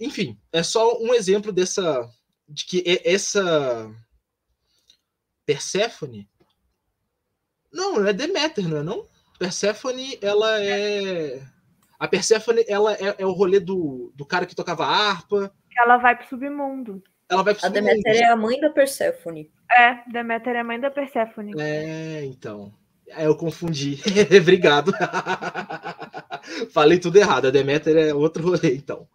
Enfim, 0.00 0.38
é 0.52 0.62
só 0.62 0.98
um 1.00 1.14
exemplo 1.14 1.52
dessa. 1.52 2.08
de 2.48 2.64
que 2.64 2.82
essa. 3.04 3.90
Perséfone. 5.46 6.28
Não, 7.72 8.06
é 8.06 8.12
Deméter, 8.12 8.68
não 8.68 8.78
é 8.78 8.82
não? 8.82 9.08
Perséfone, 9.38 10.18
ela 10.22 10.60
é. 10.62 11.42
A 11.98 12.08
Perséfone, 12.08 12.64
ela 12.66 12.94
é, 12.94 13.16
é, 13.18 13.26
o 13.26 13.32
rolê 13.32 13.60
do, 13.60 14.12
do 14.14 14.24
cara 14.24 14.46
que 14.46 14.54
tocava 14.54 14.86
harpa. 14.86 15.54
Ela 15.76 15.96
vai 15.96 16.16
pro 16.16 16.26
submundo. 16.28 17.02
Ela 17.28 17.42
vai 17.42 17.54
pro 17.54 17.64
a 17.64 17.68
submundo. 17.68 17.88
A 17.88 17.94
Deméter 17.94 18.22
é 18.22 18.28
a 18.28 18.36
mãe 18.36 18.60
da 18.60 18.70
Perséfone. 18.70 19.50
É, 19.70 19.98
Deméter 20.10 20.56
é 20.56 20.60
a 20.60 20.64
mãe 20.64 20.80
da 20.80 20.90
Perséfone. 20.90 21.52
É, 21.58 22.24
então. 22.24 22.72
É, 23.08 23.26
eu 23.26 23.36
confundi. 23.36 23.98
Obrigado. 24.40 24.92
Falei 26.72 26.98
tudo 26.98 27.16
errado. 27.16 27.46
A 27.48 27.50
Deméter 27.50 27.96
é 27.96 28.14
outro 28.14 28.42
rolê, 28.42 28.76
então. 28.76 29.06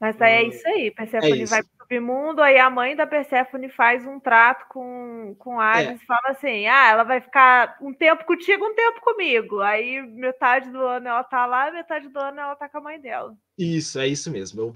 Mas 0.00 0.20
aí 0.22 0.32
é 0.32 0.48
isso 0.48 0.66
aí. 0.66 0.90
Perséfone 0.90 1.42
é 1.42 1.46
vai 1.46 1.62
pro 1.62 1.70
submundo, 1.82 2.40
aí 2.40 2.58
a 2.58 2.70
mãe 2.70 2.96
da 2.96 3.06
Perséfone 3.06 3.68
faz 3.68 4.06
um 4.06 4.18
trato 4.18 4.66
com, 4.70 5.34
com 5.38 5.60
Hades 5.60 5.90
é. 5.90 5.94
e 5.94 6.06
fala 6.06 6.28
assim: 6.28 6.66
ah, 6.66 6.88
ela 6.88 7.04
vai 7.04 7.20
ficar 7.20 7.76
um 7.82 7.92
tempo 7.92 8.24
contigo, 8.24 8.64
um 8.64 8.74
tempo 8.74 9.00
comigo. 9.02 9.60
Aí 9.60 10.00
metade 10.00 10.70
do 10.70 10.80
ano 10.80 11.06
ela 11.06 11.22
tá 11.22 11.44
lá, 11.44 11.70
metade 11.70 12.08
do 12.08 12.18
ano 12.18 12.40
ela 12.40 12.56
tá 12.56 12.66
com 12.66 12.78
a 12.78 12.80
mãe 12.80 12.98
dela. 12.98 13.36
Isso, 13.58 14.00
é 14.00 14.06
isso 14.06 14.30
mesmo. 14.30 14.62
Eu... 14.62 14.74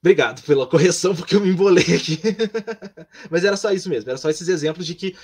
Obrigado 0.00 0.42
pela 0.44 0.66
correção, 0.66 1.14
porque 1.14 1.34
eu 1.34 1.40
me 1.40 1.50
embolei 1.50 1.96
aqui. 1.96 2.18
Mas 3.30 3.44
era 3.44 3.56
só 3.56 3.72
isso 3.72 3.88
mesmo, 3.88 4.10
era 4.10 4.18
só 4.18 4.30
esses 4.30 4.48
exemplos 4.48 4.86
de 4.86 4.94
que 4.94 5.16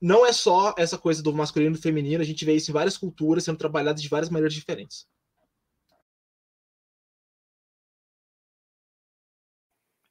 não 0.00 0.24
é 0.24 0.32
só 0.32 0.74
essa 0.78 0.96
coisa 0.96 1.22
do 1.22 1.32
masculino 1.32 1.74
e 1.74 1.78
do 1.78 1.82
feminino, 1.82 2.22
a 2.22 2.26
gente 2.26 2.44
vê 2.44 2.54
isso 2.54 2.70
em 2.70 2.74
várias 2.74 2.96
culturas 2.96 3.44
sendo 3.44 3.58
trabalhado 3.58 4.00
de 4.00 4.08
várias 4.08 4.30
maneiras 4.30 4.54
diferentes. 4.54 5.06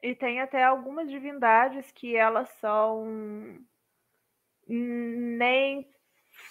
E 0.01 0.15
tem 0.15 0.39
até 0.39 0.63
algumas 0.63 1.09
divindades 1.09 1.91
que 1.91 2.15
elas 2.15 2.49
são 2.61 3.59
nem 4.67 5.89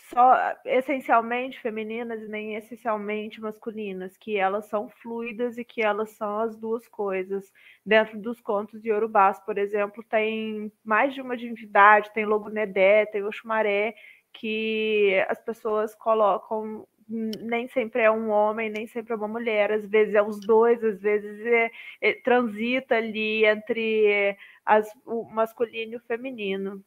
só 0.09 0.55
essencialmente 0.64 1.60
femininas 1.60 2.22
e 2.22 2.28
nem 2.28 2.55
essencialmente 2.55 3.40
masculinas, 3.40 4.16
que 4.16 4.36
elas 4.36 4.66
são 4.66 4.89
fluidas 4.89 5.59
e 5.59 5.64
que 5.64 5.82
elas 5.82 6.10
são 6.10 6.40
as 6.40 6.56
duas 6.56 6.89
coisas. 6.89 7.52
Dentro 7.85 8.18
dos 8.18 8.40
contos 8.40 8.80
de 8.82 8.89
Yorubás, 8.90 9.39
por 9.40 9.59
exemplo, 9.59 10.02
tem 10.05 10.72
mais 10.85 11.14
de 11.14 11.20
uma 11.20 11.36
divindade, 11.36 12.12
tem 12.14 12.24
Logunedé, 12.24 13.06
tem 13.06 13.22
Oxumaré, 13.22 13.94
que 14.32 15.24
as 15.28 15.40
pessoas 15.40 15.94
colocam 15.94 16.86
nem 17.09 17.66
sempre 17.68 18.02
é 18.02 18.10
um 18.10 18.28
homem, 18.28 18.68
nem 18.70 18.86
sempre 18.86 19.14
é 19.14 19.16
uma 19.16 19.28
mulher, 19.28 19.72
às 19.72 19.86
vezes 19.86 20.14
é 20.14 20.22
os 20.22 20.39
dois, 20.40 20.82
às 20.85 21.01
vezes 21.01 21.40
é, 21.47 21.70
é, 22.02 22.12
transita 22.22 22.97
ali 22.97 23.47
entre 23.47 24.36
as, 24.64 24.86
o 25.06 25.24
masculino 25.24 25.94
e 25.94 25.97
o 25.97 26.01
feminino. 26.01 26.85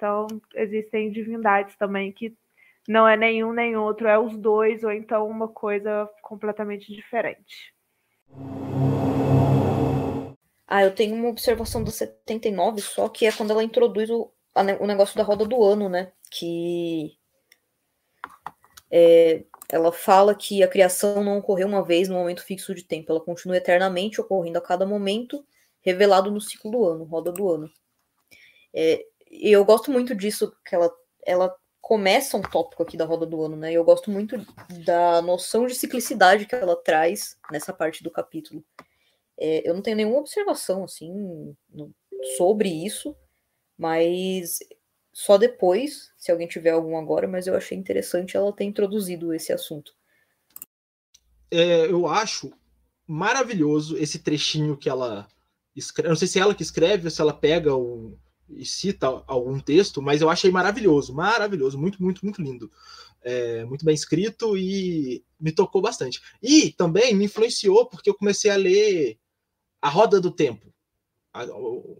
Então, 0.00 0.26
existem 0.54 1.12
divindades 1.12 1.76
também 1.76 2.10
que 2.10 2.34
não 2.88 3.06
é 3.06 3.18
nenhum 3.18 3.52
nem 3.52 3.76
outro, 3.76 4.08
é 4.08 4.18
os 4.18 4.34
dois, 4.34 4.82
ou 4.82 4.90
então 4.90 5.28
uma 5.28 5.46
coisa 5.46 6.08
completamente 6.22 6.90
diferente. 6.90 7.74
Ah, 10.66 10.82
eu 10.82 10.94
tenho 10.94 11.14
uma 11.14 11.28
observação 11.28 11.84
do 11.84 11.90
79 11.90 12.80
só, 12.80 13.10
que 13.10 13.26
é 13.26 13.32
quando 13.32 13.50
ela 13.50 13.62
introduz 13.62 14.08
o, 14.08 14.32
o 14.80 14.86
negócio 14.86 15.18
da 15.18 15.22
roda 15.22 15.44
do 15.44 15.62
ano, 15.62 15.90
né? 15.90 16.10
Que 16.30 17.14
é, 18.90 19.44
ela 19.68 19.92
fala 19.92 20.34
que 20.34 20.62
a 20.62 20.68
criação 20.68 21.22
não 21.22 21.36
ocorreu 21.36 21.68
uma 21.68 21.84
vez 21.84 22.08
no 22.08 22.14
momento 22.14 22.42
fixo 22.42 22.74
de 22.74 22.84
tempo, 22.84 23.12
ela 23.12 23.20
continua 23.20 23.58
eternamente 23.58 24.18
ocorrendo 24.18 24.56
a 24.56 24.62
cada 24.62 24.86
momento, 24.86 25.44
revelado 25.82 26.30
no 26.30 26.40
ciclo 26.40 26.70
do 26.70 26.86
ano, 26.88 27.04
roda 27.04 27.30
do 27.30 27.50
ano. 27.50 27.70
É, 28.72 29.04
e 29.30 29.52
eu 29.52 29.64
gosto 29.64 29.90
muito 29.90 30.14
disso, 30.14 30.52
que 30.64 30.74
ela, 30.74 30.90
ela 31.24 31.54
começa 31.80 32.36
um 32.36 32.42
tópico 32.42 32.82
aqui 32.82 32.96
da 32.96 33.04
roda 33.04 33.24
do 33.24 33.42
ano, 33.42 33.56
né? 33.56 33.72
Eu 33.72 33.84
gosto 33.84 34.10
muito 34.10 34.36
da 34.84 35.22
noção 35.22 35.66
de 35.66 35.74
ciclicidade 35.74 36.46
que 36.46 36.54
ela 36.54 36.76
traz 36.76 37.36
nessa 37.50 37.72
parte 37.72 38.02
do 38.02 38.10
capítulo. 38.10 38.64
É, 39.38 39.68
eu 39.68 39.74
não 39.74 39.82
tenho 39.82 39.96
nenhuma 39.96 40.18
observação, 40.18 40.84
assim, 40.84 41.56
sobre 42.36 42.68
isso, 42.68 43.16
mas 43.78 44.58
só 45.12 45.38
depois, 45.38 46.12
se 46.18 46.30
alguém 46.30 46.46
tiver 46.46 46.70
algum 46.70 46.96
agora, 46.96 47.26
mas 47.26 47.46
eu 47.46 47.56
achei 47.56 47.76
interessante 47.76 48.36
ela 48.36 48.52
ter 48.52 48.64
introduzido 48.64 49.32
esse 49.32 49.52
assunto. 49.52 49.94
É, 51.50 51.86
eu 51.86 52.06
acho 52.06 52.52
maravilhoso 53.06 53.96
esse 53.96 54.20
trechinho 54.20 54.76
que 54.76 54.88
ela 54.88 55.26
escreve. 55.74 56.08
Eu 56.08 56.10
não 56.10 56.16
sei 56.16 56.28
se 56.28 56.38
é 56.38 56.42
ela 56.42 56.54
que 56.54 56.62
escreve 56.62 57.06
ou 57.06 57.10
se 57.10 57.20
ela 57.20 57.32
pega 57.32 57.74
o, 57.74 58.16
e 58.56 58.64
cita 58.64 59.06
algum 59.26 59.58
texto, 59.58 60.02
mas 60.02 60.20
eu 60.20 60.30
achei 60.30 60.50
maravilhoso, 60.50 61.14
maravilhoso, 61.14 61.78
muito, 61.78 62.02
muito, 62.02 62.24
muito 62.24 62.42
lindo. 62.42 62.70
É, 63.22 63.64
muito 63.66 63.84
bem 63.84 63.94
escrito 63.94 64.56
e 64.56 65.22
me 65.38 65.52
tocou 65.52 65.82
bastante. 65.82 66.22
E 66.42 66.72
também 66.72 67.14
me 67.14 67.26
influenciou 67.26 67.86
porque 67.86 68.08
eu 68.08 68.14
comecei 68.14 68.50
a 68.50 68.56
ler 68.56 69.18
A 69.80 69.88
Roda 69.88 70.20
do 70.20 70.30
Tempo, 70.30 70.72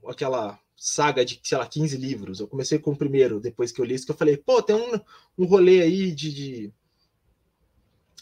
aquela 0.06 0.58
saga 0.76 1.24
de, 1.24 1.38
sei 1.42 1.58
lá, 1.58 1.66
15 1.66 1.96
livros. 1.98 2.40
Eu 2.40 2.48
comecei 2.48 2.78
com 2.78 2.92
o 2.92 2.96
primeiro, 2.96 3.38
depois 3.38 3.70
que 3.70 3.80
eu 3.80 3.84
li 3.84 3.94
isso, 3.94 4.06
que 4.06 4.12
eu 4.12 4.16
falei, 4.16 4.38
pô, 4.38 4.62
tem 4.62 4.74
um, 4.74 4.98
um 5.36 5.44
rolê 5.44 5.82
aí 5.82 6.10
de, 6.10 6.32
de 6.32 6.72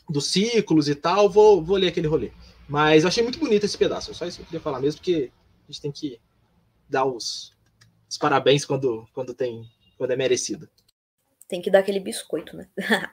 dos 0.08 0.26
ciclos 0.26 0.88
e 0.88 0.94
tal, 0.94 1.30
vou, 1.30 1.62
vou 1.62 1.76
ler 1.76 1.88
aquele 1.88 2.08
rolê. 2.08 2.32
Mas 2.68 3.02
eu 3.02 3.08
achei 3.08 3.22
muito 3.22 3.38
bonito 3.38 3.64
esse 3.64 3.78
pedaço, 3.78 4.12
só 4.12 4.26
isso 4.26 4.38
que 4.38 4.42
eu 4.42 4.46
queria 4.46 4.60
falar 4.60 4.80
mesmo, 4.80 5.00
porque 5.00 5.30
a 5.68 5.72
gente 5.72 5.80
tem 5.80 5.92
que 5.92 6.20
dar 6.88 7.04
os, 7.04 7.56
os 8.08 8.16
parabéns 8.16 8.64
quando, 8.64 9.06
quando 9.12 9.34
tem 9.34 9.68
quando 9.98 10.12
é 10.12 10.16
merecido. 10.16 10.70
Tem 11.48 11.60
que 11.60 11.70
dar 11.70 11.80
aquele 11.80 11.98
biscoito, 11.98 12.56
né? 12.56 12.68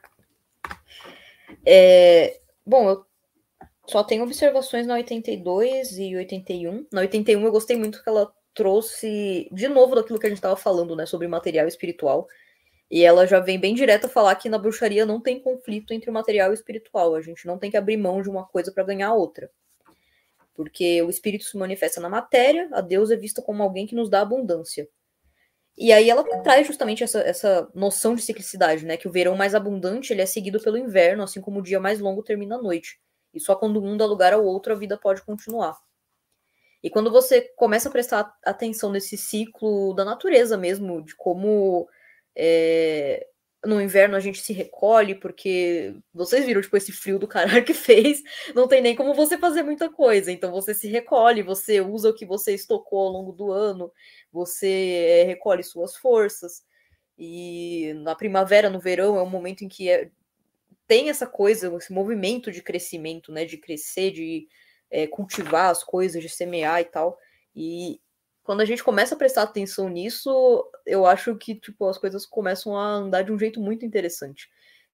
é, 1.66 2.40
bom, 2.66 2.90
eu 2.90 3.06
só 3.88 4.04
tenho 4.04 4.24
observações 4.24 4.86
na 4.86 4.94
82 4.94 5.98
e 5.98 6.16
81. 6.16 6.86
Na 6.92 7.02
81 7.02 7.44
eu 7.44 7.52
gostei 7.52 7.76
muito 7.76 8.04
que 8.04 8.08
ela 8.08 8.32
trouxe 8.54 9.50
de 9.52 9.68
novo 9.68 9.96
daquilo 9.96 10.20
que 10.20 10.28
a 10.28 10.30
gente 10.30 10.38
estava 10.38 10.56
falando, 10.56 10.96
né, 10.96 11.06
sobre 11.06 11.28
material 11.28 11.68
espiritual. 11.68 12.28
E 12.90 13.04
ela 13.04 13.26
já 13.26 13.40
vem 13.40 13.60
bem 13.60 13.74
direto 13.74 14.06
a 14.06 14.10
falar 14.10 14.36
que 14.36 14.48
na 14.48 14.60
bruxaria 14.60 15.06
não 15.06 15.20
tem 15.20 15.40
conflito 15.40 15.92
entre 15.92 16.10
o 16.10 16.14
material 16.14 16.50
e 16.50 16.52
o 16.52 16.54
espiritual. 16.54 17.16
A 17.16 17.22
gente 17.22 17.48
não 17.48 17.58
tem 17.58 17.72
que 17.72 17.78
abrir 17.78 17.98
mão 17.98 18.22
de 18.22 18.30
uma 18.30 18.46
coisa 18.46 18.72
para 18.72 18.84
ganhar 18.84 19.14
outra. 19.14 19.50
Porque 20.56 21.02
o 21.02 21.10
espírito 21.10 21.44
se 21.44 21.58
manifesta 21.58 22.00
na 22.00 22.10
matéria, 22.10 22.70
a 22.72 22.82
Deus 22.82 23.12
é 23.12 23.16
vista 23.16 23.42
como 23.42 23.62
alguém 23.62 23.86
que 23.86 23.94
nos 23.94 24.10
dá 24.10 24.22
abundância. 24.22 24.88
E 25.78 25.92
aí 25.92 26.10
ela 26.10 26.24
traz 26.42 26.66
justamente 26.66 27.04
essa, 27.04 27.20
essa 27.20 27.70
noção 27.76 28.16
de 28.16 28.22
ciclicidade, 28.22 28.86
né? 28.86 28.96
Que 28.96 29.08
o 29.08 29.12
verão 29.12 29.36
mais 29.36 29.54
abundante 29.54 30.14
ele 30.14 30.22
é 30.22 30.26
seguido 30.26 30.60
pelo 30.62 30.78
inverno, 30.78 31.22
assim 31.22 31.42
como 31.42 31.60
o 31.60 31.64
dia 31.64 31.80
mais 31.80 32.00
longo 32.00 32.24
termina 32.24 32.56
à 32.56 32.62
noite. 32.62 32.98
E 33.34 33.40
só 33.40 33.56
quando 33.56 33.84
um 33.84 33.98
dá 33.98 34.06
lugar 34.06 34.32
ao 34.32 34.46
outro 34.46 34.72
a 34.72 34.76
vida 34.76 34.98
pode 34.98 35.22
continuar. 35.22 35.78
E 36.82 36.90
quando 36.90 37.12
você 37.12 37.42
começa 37.58 37.90
a 37.90 37.92
prestar 37.92 38.34
atenção 38.46 38.92
nesse 38.92 39.18
ciclo 39.18 39.94
da 39.94 40.06
natureza 40.06 40.56
mesmo, 40.56 41.04
de 41.04 41.16
como 41.16 41.90
é, 42.36 43.28
no 43.66 43.82
inverno 43.82 44.16
a 44.16 44.20
gente 44.20 44.42
se 44.42 44.54
recolhe, 44.54 45.16
porque 45.16 45.96
vocês 46.14 46.46
viram, 46.46 46.62
tipo, 46.62 46.78
esse 46.78 46.92
frio 46.92 47.20
do 47.20 47.28
caralho 47.28 47.66
que 47.66 47.74
fez, 47.74 48.22
não 48.54 48.68
tem 48.68 48.82
nem 48.82 48.96
como 48.96 49.14
você 49.14 49.38
fazer 49.38 49.64
muita 49.64 49.90
coisa. 49.90 50.32
Então 50.32 50.52
você 50.52 50.74
se 50.74 50.88
recolhe, 50.88 51.42
você 51.42 51.82
usa 51.82 52.10
o 52.10 52.14
que 52.14 52.26
você 52.26 52.54
estocou 52.54 53.00
ao 53.00 53.10
longo 53.10 53.32
do 53.32 53.52
ano, 53.52 53.92
você 54.32 55.22
é, 55.22 55.24
recolhe 55.24 55.64
suas 55.64 55.96
forças. 55.96 56.64
E 57.18 57.94
na 58.04 58.16
primavera, 58.16 58.70
no 58.70 58.80
verão, 58.80 59.18
é 59.18 59.24
um 59.24 59.30
momento 59.30 59.64
em 59.64 59.68
que 59.68 59.90
é, 59.90 60.10
tem 60.88 61.10
essa 61.10 61.26
coisa, 61.26 61.74
esse 61.78 61.92
movimento 61.94 62.52
de 62.52 62.62
crescimento, 62.62 63.32
né? 63.32 63.46
De 63.46 63.58
crescer, 63.58 64.12
de 64.12 64.48
é, 64.92 65.08
cultivar 65.08 65.72
as 65.72 65.84
coisas, 65.84 66.22
de 66.22 66.30
semear 66.30 66.82
e 66.82 66.86
tal. 66.86 67.18
E 67.56 68.00
quando 68.46 68.62
a 68.62 68.66
gente 68.66 68.84
começa 68.84 69.16
a 69.16 69.18
prestar 69.18 69.42
atenção 69.42 69.90
nisso, 69.90 70.70
eu 70.86 71.06
acho 71.06 71.36
que 71.36 71.56
tipo, 71.56 71.88
as 71.88 71.98
coisas 71.98 72.26
começam 72.28 72.78
a 72.78 72.86
andar 72.86 73.24
de 73.24 73.32
um 73.32 73.40
jeito 73.40 73.60
muito 73.60 73.84
interessante. 73.84 74.50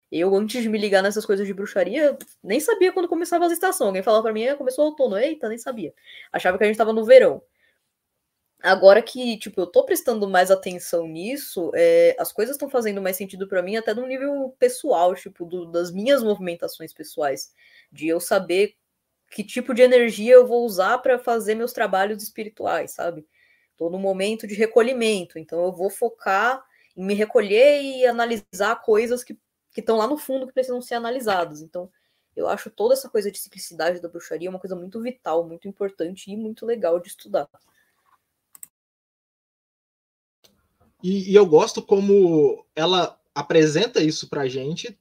Eu, 0.10 0.34
antes 0.36 0.62
de 0.64 0.70
me 0.70 0.78
ligar 0.78 1.04
nessas 1.04 1.26
coisas 1.26 1.46
de 1.46 1.54
bruxaria, 1.54 2.18
nem 2.44 2.60
sabia 2.60 2.94
quando 2.94 3.10
começava 3.10 3.46
as 3.46 3.52
estações. 3.52 3.88
Alguém 3.88 4.04
falava 4.04 4.24
para 4.24 4.34
mim, 4.34 4.48
ah, 4.48 4.56
começou 4.56 4.86
o 4.86 4.88
outono. 4.90 5.18
Eita, 5.18 5.48
nem 5.50 5.58
sabia. 5.58 5.94
Achava 6.32 6.58
que 6.58 6.64
a 6.64 6.68
gente 6.68 6.76
estava 6.76 6.94
no 6.94 7.06
verão. 7.06 7.42
Agora 8.64 9.02
que, 9.02 9.38
tipo, 9.38 9.60
eu 9.60 9.68
tô 9.68 9.84
prestando 9.86 10.30
mais 10.30 10.52
atenção 10.52 11.08
nisso, 11.08 11.72
é, 11.74 12.16
as 12.20 12.32
coisas 12.32 12.56
estão 12.56 12.70
fazendo 12.70 13.02
mais 13.02 13.18
sentido 13.18 13.48
para 13.48 13.62
mim 13.64 13.76
até 13.76 13.94
no 13.94 14.06
nível 14.06 14.56
pessoal, 14.60 15.16
tipo, 15.16 15.46
do, 15.46 15.66
das 15.66 15.92
minhas 15.92 16.22
movimentações 16.24 16.94
pessoais. 16.94 17.54
De 17.92 18.08
eu 18.08 18.20
saber 18.20 18.76
que 19.32 19.44
tipo 19.44 19.74
de 19.74 19.82
energia 19.82 20.34
eu 20.34 20.46
vou 20.46 20.66
usar 20.66 21.00
para 21.00 21.18
fazer 21.18 21.56
meus 21.56 21.74
trabalhos 21.74 22.22
espirituais, 22.22 22.92
sabe? 22.92 23.26
Estou 23.82 23.90
no 23.90 23.98
momento 23.98 24.46
de 24.46 24.54
recolhimento, 24.54 25.40
então 25.40 25.66
eu 25.66 25.72
vou 25.72 25.90
focar 25.90 26.64
em 26.96 27.04
me 27.04 27.16
recolher 27.16 27.82
e 27.82 28.06
analisar 28.06 28.80
coisas 28.84 29.24
que 29.24 29.36
estão 29.76 29.98
lá 29.98 30.06
no 30.06 30.20
fundo 30.20 30.46
que 30.46 30.54
precisam 30.54 30.80
ser 30.84 30.94
analisados. 30.94 31.64
Então, 31.64 31.90
eu 32.36 32.48
acho 32.48 32.70
toda 32.70 32.94
essa 32.94 33.10
coisa 33.10 33.32
de 33.32 33.40
ciclicidade 33.40 34.00
da 34.00 34.08
bruxaria 34.08 34.52
uma 34.52 34.60
coisa 34.60 34.76
muito 34.76 35.02
vital, 35.02 35.48
muito 35.48 35.68
importante 35.68 36.30
e 36.30 36.38
muito 36.38 36.64
legal 36.64 37.00
de 37.00 37.08
estudar. 37.08 37.50
E, 41.02 41.32
e 41.32 41.34
eu 41.34 41.48
gosto 41.48 41.82
como 41.82 42.64
ela 42.76 43.20
apresenta 43.34 44.00
isso 44.00 44.30
pra 44.30 44.48
gente 44.48 44.96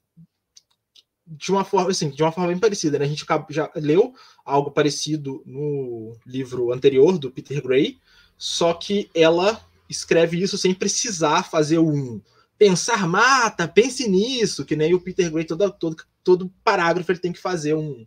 de 1.27 1.53
uma 1.53 1.67
forma 1.67 1.91
assim, 1.91 2.09
de 2.09 2.23
uma 2.23 2.33
forma 2.33 2.49
bem 2.49 2.59
parecida, 2.59 2.99
né? 2.99 3.05
A 3.05 3.09
gente 3.09 3.27
já 3.51 3.71
leu 3.75 4.15
algo 4.43 4.71
parecido 4.71 5.43
no 5.45 6.17
livro 6.25 6.73
anterior 6.73 7.19
do 7.19 7.31
Peter 7.31 7.63
Gray, 7.63 8.01
só 8.41 8.73
que 8.73 9.11
ela 9.15 9.61
escreve 9.87 10.43
isso 10.43 10.57
sem 10.57 10.73
precisar 10.73 11.43
fazer 11.43 11.79
um 11.79 12.23
pensar 12.57 13.07
mata, 13.07 13.69
pense 13.69 14.09
nisso, 14.09 14.65
que 14.65 14.75
nem 14.75 14.95
o 14.95 15.01
Peter 15.01 15.31
Gray 15.31 15.45
todo, 15.45 15.71
todo, 15.73 15.97
todo 16.25 16.53
parágrafo 16.65 17.13
ele 17.13 17.19
tem 17.19 17.33
que 17.33 17.39
fazer 17.39 17.75
um 17.75 18.07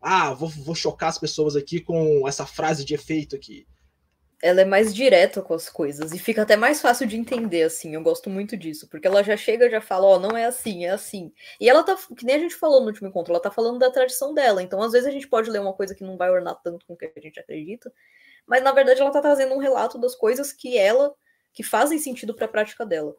ah, 0.00 0.32
vou, 0.32 0.48
vou 0.48 0.76
chocar 0.76 1.08
as 1.08 1.18
pessoas 1.18 1.56
aqui 1.56 1.80
com 1.80 2.28
essa 2.28 2.46
frase 2.46 2.84
de 2.84 2.94
efeito 2.94 3.34
aqui. 3.34 3.66
Ela 4.40 4.60
é 4.60 4.64
mais 4.64 4.94
direta 4.94 5.42
com 5.42 5.54
as 5.54 5.68
coisas 5.68 6.12
e 6.12 6.18
fica 6.18 6.42
até 6.42 6.54
mais 6.54 6.80
fácil 6.80 7.06
de 7.06 7.16
entender, 7.16 7.62
assim. 7.62 7.94
Eu 7.94 8.02
gosto 8.02 8.30
muito 8.30 8.56
disso, 8.56 8.86
porque 8.88 9.08
ela 9.08 9.24
já 9.24 9.36
chega 9.36 9.70
já 9.70 9.80
fala, 9.80 10.06
ó, 10.06 10.16
oh, 10.16 10.20
não 10.20 10.36
é 10.36 10.44
assim, 10.44 10.84
é 10.84 10.90
assim. 10.90 11.32
E 11.58 11.68
ela 11.68 11.82
tá, 11.82 11.96
que 12.16 12.24
nem 12.24 12.36
a 12.36 12.38
gente 12.38 12.54
falou 12.54 12.80
no 12.80 12.88
último 12.88 13.08
encontro, 13.08 13.32
ela 13.32 13.42
tá 13.42 13.50
falando 13.50 13.78
da 13.78 13.90
tradição 13.90 14.34
dela. 14.34 14.62
Então, 14.62 14.80
às 14.82 14.92
vezes, 14.92 15.08
a 15.08 15.10
gente 15.10 15.26
pode 15.26 15.50
ler 15.50 15.60
uma 15.60 15.72
coisa 15.72 15.94
que 15.94 16.04
não 16.04 16.16
vai 16.16 16.30
ornar 16.30 16.60
tanto 16.62 16.84
com 16.86 16.92
o 16.92 16.96
que 16.96 17.06
a 17.06 17.20
gente 17.20 17.40
acredita, 17.40 17.90
mas 18.46 18.62
na 18.62 18.72
verdade 18.72 19.00
ela 19.00 19.10
tá 19.10 19.20
trazendo 19.20 19.54
um 19.54 19.58
relato 19.58 19.98
das 19.98 20.14
coisas 20.14 20.52
que 20.52 20.76
ela, 20.76 21.14
que 21.52 21.62
fazem 21.62 21.98
sentido 21.98 22.34
para 22.34 22.46
a 22.46 22.48
prática 22.48 22.84
dela. 22.84 23.14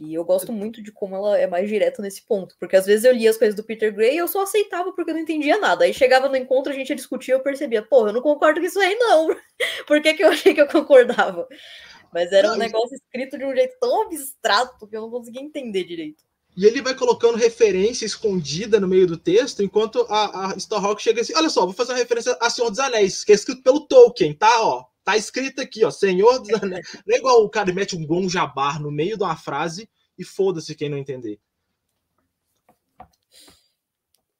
E 0.00 0.14
eu 0.14 0.24
gosto 0.24 0.50
muito 0.50 0.82
de 0.82 0.90
como 0.90 1.14
ela 1.14 1.38
é 1.38 1.46
mais 1.46 1.68
direta 1.68 2.00
nesse 2.00 2.24
ponto, 2.24 2.56
porque 2.58 2.74
às 2.74 2.86
vezes 2.86 3.04
eu 3.04 3.12
lia 3.12 3.28
as 3.28 3.36
coisas 3.36 3.54
do 3.54 3.62
Peter 3.62 3.94
Gray 3.94 4.14
e 4.14 4.18
eu 4.18 4.26
só 4.26 4.42
aceitava 4.42 4.92
porque 4.92 5.10
eu 5.10 5.14
não 5.14 5.20
entendia 5.20 5.58
nada. 5.58 5.84
Aí 5.84 5.92
chegava 5.92 6.26
no 6.26 6.36
encontro, 6.36 6.72
a 6.72 6.74
gente 6.74 6.88
ia 6.88 6.96
discutir 6.96 7.32
eu 7.32 7.40
percebia, 7.40 7.82
porra, 7.82 8.08
eu 8.08 8.14
não 8.14 8.22
concordo 8.22 8.60
com 8.60 8.66
isso 8.66 8.80
aí, 8.80 8.94
não. 8.94 9.28
Por 9.86 10.00
que, 10.00 10.14
que 10.14 10.24
eu 10.24 10.28
achei 10.28 10.54
que 10.54 10.60
eu 10.60 10.66
concordava? 10.66 11.46
Mas 12.12 12.32
era 12.32 12.50
um 12.50 12.56
negócio 12.56 12.94
escrito 12.94 13.36
de 13.36 13.44
um 13.44 13.54
jeito 13.54 13.76
tão 13.78 14.02
abstrato 14.02 14.88
que 14.88 14.96
eu 14.96 15.02
não 15.02 15.10
conseguia 15.10 15.42
entender 15.42 15.84
direito. 15.84 16.24
E 16.56 16.66
ele 16.66 16.82
vai 16.82 16.94
colocando 16.94 17.36
referência 17.36 18.04
escondida 18.04 18.80
no 18.80 18.88
meio 18.88 19.06
do 19.06 19.16
texto, 19.16 19.62
enquanto 19.62 20.04
a, 20.08 20.52
a 20.52 20.56
Starhawk 20.56 21.02
chega 21.02 21.20
assim: 21.20 21.34
olha 21.34 21.48
só, 21.48 21.64
vou 21.64 21.72
fazer 21.72 21.92
uma 21.92 21.98
referência 21.98 22.36
a 22.40 22.50
Senhor 22.50 22.70
dos 22.70 22.78
Anéis, 22.78 23.24
que 23.24 23.32
é 23.32 23.34
escrito 23.34 23.62
pelo 23.62 23.86
Tolkien, 23.86 24.34
tá? 24.34 24.60
Ó, 24.62 24.84
Tá 25.10 25.16
escrito 25.16 25.60
aqui, 25.60 25.84
ó, 25.84 25.90
Senhor 25.90 26.38
dos 26.38 26.62
Anéis. 26.62 26.86
Não 27.06 27.14
é 27.14 27.18
igual 27.18 27.42
o 27.42 27.48
cara 27.48 27.72
mete 27.72 27.96
um 27.96 28.06
bom 28.06 28.28
jabar 28.28 28.80
no 28.80 28.90
meio 28.90 29.16
de 29.16 29.24
uma 29.24 29.36
frase 29.36 29.88
e 30.18 30.24
foda-se 30.24 30.74
quem 30.74 30.88
não 30.88 30.98
entender. 30.98 31.40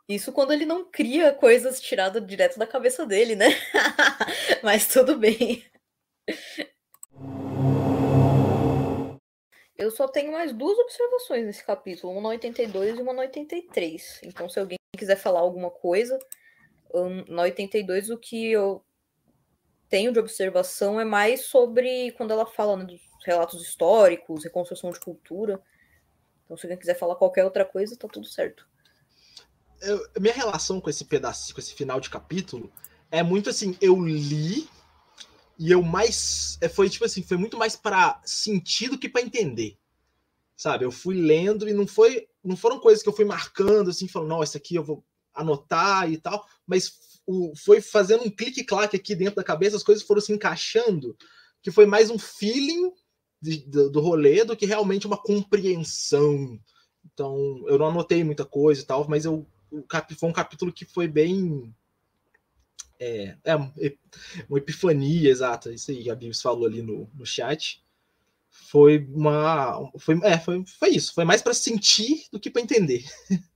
Isso 0.08 0.32
quando 0.32 0.52
ele 0.52 0.66
não 0.66 0.84
cria 0.84 1.32
coisas 1.32 1.80
tiradas 1.80 2.26
direto 2.26 2.58
da 2.58 2.66
cabeça 2.66 3.06
dele, 3.06 3.34
né? 3.34 3.48
Mas 4.62 4.86
tudo 4.88 5.16
bem. 5.16 5.64
Eu 9.80 9.90
só 9.90 10.06
tenho 10.06 10.32
mais 10.32 10.52
duas 10.52 10.78
observações 10.78 11.46
nesse 11.46 11.64
capítulo, 11.64 12.12
uma 12.12 12.20
no 12.20 12.28
82 12.28 12.98
e 12.98 13.02
uma 13.02 13.14
no 13.14 13.20
83. 13.20 14.20
Então, 14.24 14.46
se 14.46 14.60
alguém 14.60 14.76
quiser 14.94 15.16
falar 15.16 15.40
alguma 15.40 15.70
coisa, 15.70 16.18
um, 16.92 17.24
no 17.24 17.40
82 17.40 18.10
o 18.10 18.18
que 18.18 18.52
eu 18.52 18.84
tenho 19.88 20.12
de 20.12 20.18
observação 20.18 21.00
é 21.00 21.04
mais 21.04 21.46
sobre 21.46 22.12
quando 22.12 22.30
ela 22.30 22.44
fala 22.44 22.76
né, 22.76 22.84
dos 22.84 23.00
relatos 23.24 23.62
históricos, 23.62 24.44
reconstrução 24.44 24.90
de 24.90 25.00
cultura. 25.00 25.58
Então, 26.44 26.58
se 26.58 26.66
alguém 26.66 26.78
quiser 26.78 26.98
falar 26.98 27.16
qualquer 27.16 27.44
outra 27.46 27.64
coisa, 27.64 27.96
tá 27.96 28.06
tudo 28.06 28.26
certo. 28.26 28.68
Eu, 29.80 29.98
minha 30.20 30.34
relação 30.34 30.78
com 30.78 30.90
esse 30.90 31.06
pedaço, 31.06 31.54
com 31.54 31.60
esse 31.60 31.72
final 31.72 31.98
de 32.00 32.10
capítulo, 32.10 32.70
é 33.10 33.22
muito 33.22 33.48
assim, 33.48 33.74
eu 33.80 33.98
li 33.98 34.68
e 35.60 35.70
eu 35.70 35.82
mais 35.82 36.56
é, 36.62 36.68
foi 36.70 36.88
tipo 36.88 37.04
assim, 37.04 37.22
foi 37.22 37.36
muito 37.36 37.58
mais 37.58 37.76
para 37.76 38.20
sentir 38.24 38.88
do 38.88 38.98
que 38.98 39.08
para 39.08 39.20
entender. 39.20 39.76
Sabe? 40.56 40.84
Eu 40.84 40.90
fui 40.90 41.20
lendo 41.20 41.68
e 41.68 41.72
não 41.74 41.86
foi 41.86 42.26
não 42.42 42.56
foram 42.56 42.80
coisas 42.80 43.02
que 43.02 43.08
eu 43.08 43.12
fui 43.12 43.26
marcando 43.26 43.90
assim, 43.90 44.08
falando, 44.08 44.30
não, 44.30 44.42
essa 44.42 44.56
aqui 44.56 44.74
eu 44.74 44.82
vou 44.82 45.04
anotar 45.34 46.10
e 46.10 46.16
tal, 46.16 46.46
mas 46.66 47.20
o, 47.26 47.52
foi 47.54 47.82
fazendo 47.82 48.24
um 48.24 48.30
clique-claque 48.30 48.96
aqui 48.96 49.14
dentro 49.14 49.36
da 49.36 49.44
cabeça, 49.44 49.76
as 49.76 49.82
coisas 49.82 50.02
foram 50.02 50.22
se 50.22 50.32
encaixando, 50.32 51.14
que 51.62 51.70
foi 51.70 51.84
mais 51.84 52.08
um 52.10 52.18
feeling 52.18 52.90
de, 53.40 53.58
do, 53.58 53.90
do 53.90 54.00
rolê 54.00 54.44
do 54.44 54.56
que 54.56 54.64
realmente 54.64 55.06
uma 55.06 55.16
compreensão. 55.16 56.58
Então, 57.04 57.62
eu 57.66 57.78
não 57.78 57.88
anotei 57.88 58.24
muita 58.24 58.46
coisa 58.46 58.80
e 58.80 58.84
tal, 58.84 59.06
mas 59.08 59.26
eu, 59.26 59.46
o 59.70 59.82
cap, 59.82 60.14
foi 60.14 60.28
um 60.28 60.32
capítulo 60.32 60.72
que 60.72 60.86
foi 60.86 61.06
bem. 61.06 61.74
É, 63.02 63.34
é 63.44 63.56
uma 63.56 63.72
epifania, 64.58 65.30
exata, 65.30 65.72
isso 65.72 65.90
aí, 65.90 66.10
a 66.10 66.14
Bibs 66.14 66.42
falou 66.42 66.66
ali 66.66 66.82
no, 66.82 67.10
no 67.14 67.24
chat. 67.24 67.82
Foi 68.50 68.98
uma. 69.14 69.90
Foi, 69.98 70.20
é, 70.22 70.38
foi, 70.38 70.62
foi 70.66 70.90
isso. 70.90 71.14
Foi 71.14 71.24
mais 71.24 71.40
para 71.40 71.54
sentir 71.54 72.26
do 72.30 72.38
que 72.38 72.50
para 72.50 72.60
entender. 72.60 73.04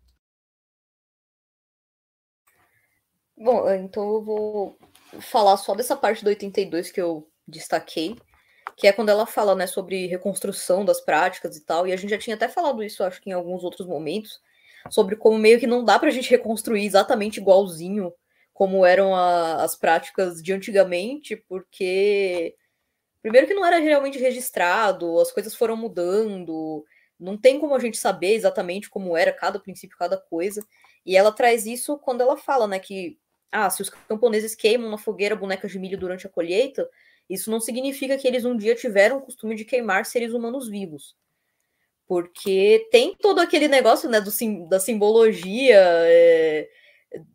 Bom, 3.36 3.68
então 3.70 4.14
eu 4.14 4.22
vou 4.22 4.78
falar 5.20 5.56
só 5.58 5.74
dessa 5.74 5.94
parte 5.96 6.24
do 6.24 6.28
82 6.28 6.90
que 6.90 7.00
eu 7.00 7.28
destaquei, 7.46 8.16
que 8.76 8.86
é 8.86 8.92
quando 8.92 9.10
ela 9.10 9.26
fala, 9.26 9.54
né, 9.54 9.66
sobre 9.66 10.06
reconstrução 10.06 10.84
das 10.84 11.00
práticas 11.00 11.56
e 11.56 11.60
tal, 11.60 11.86
e 11.86 11.92
a 11.92 11.96
gente 11.96 12.10
já 12.10 12.18
tinha 12.18 12.36
até 12.36 12.48
falado 12.48 12.82
isso, 12.82 13.04
acho 13.04 13.20
que 13.20 13.30
em 13.30 13.32
alguns 13.32 13.62
outros 13.62 13.86
momentos, 13.86 14.40
sobre 14.88 15.16
como 15.16 15.36
meio 15.36 15.60
que 15.60 15.66
não 15.66 15.84
dá 15.84 15.98
pra 15.98 16.10
gente 16.10 16.30
reconstruir 16.30 16.86
exatamente 16.86 17.40
igualzinho 17.40 18.12
como 18.54 18.86
eram 18.86 19.14
a, 19.14 19.62
as 19.64 19.76
práticas 19.76 20.40
de 20.40 20.52
antigamente, 20.52 21.36
porque 21.36 22.54
primeiro 23.20 23.48
que 23.48 23.54
não 23.54 23.66
era 23.66 23.78
realmente 23.78 24.18
registrado, 24.18 25.18
as 25.18 25.32
coisas 25.32 25.54
foram 25.54 25.76
mudando, 25.76 26.84
não 27.18 27.36
tem 27.36 27.58
como 27.58 27.74
a 27.74 27.78
gente 27.80 27.98
saber 27.98 28.34
exatamente 28.34 28.88
como 28.88 29.16
era 29.16 29.32
cada 29.32 29.58
princípio, 29.58 29.98
cada 29.98 30.16
coisa. 30.16 30.64
E 31.04 31.16
ela 31.16 31.32
traz 31.32 31.66
isso 31.66 31.98
quando 31.98 32.20
ela 32.20 32.36
fala, 32.36 32.66
né, 32.68 32.78
que 32.78 33.18
ah, 33.50 33.68
se 33.70 33.82
os 33.82 33.90
camponeses 33.90 34.54
queimam 34.54 34.90
na 34.90 34.98
fogueira 34.98 35.36
bonecas 35.36 35.70
de 35.70 35.78
milho 35.78 35.98
durante 35.98 36.26
a 36.26 36.30
colheita, 36.30 36.88
isso 37.28 37.50
não 37.50 37.60
significa 37.60 38.16
que 38.16 38.26
eles 38.26 38.44
um 38.44 38.56
dia 38.56 38.74
tiveram 38.74 39.18
o 39.18 39.22
costume 39.22 39.54
de 39.54 39.64
queimar 39.64 40.04
seres 40.06 40.32
humanos 40.32 40.68
vivos. 40.68 41.16
Porque 42.06 42.86
tem 42.90 43.14
todo 43.18 43.40
aquele 43.40 43.66
negócio 43.66 44.08
né, 44.08 44.20
do, 44.20 44.30
da 44.68 44.78
simbologia, 44.78 45.80
é, 45.80 46.68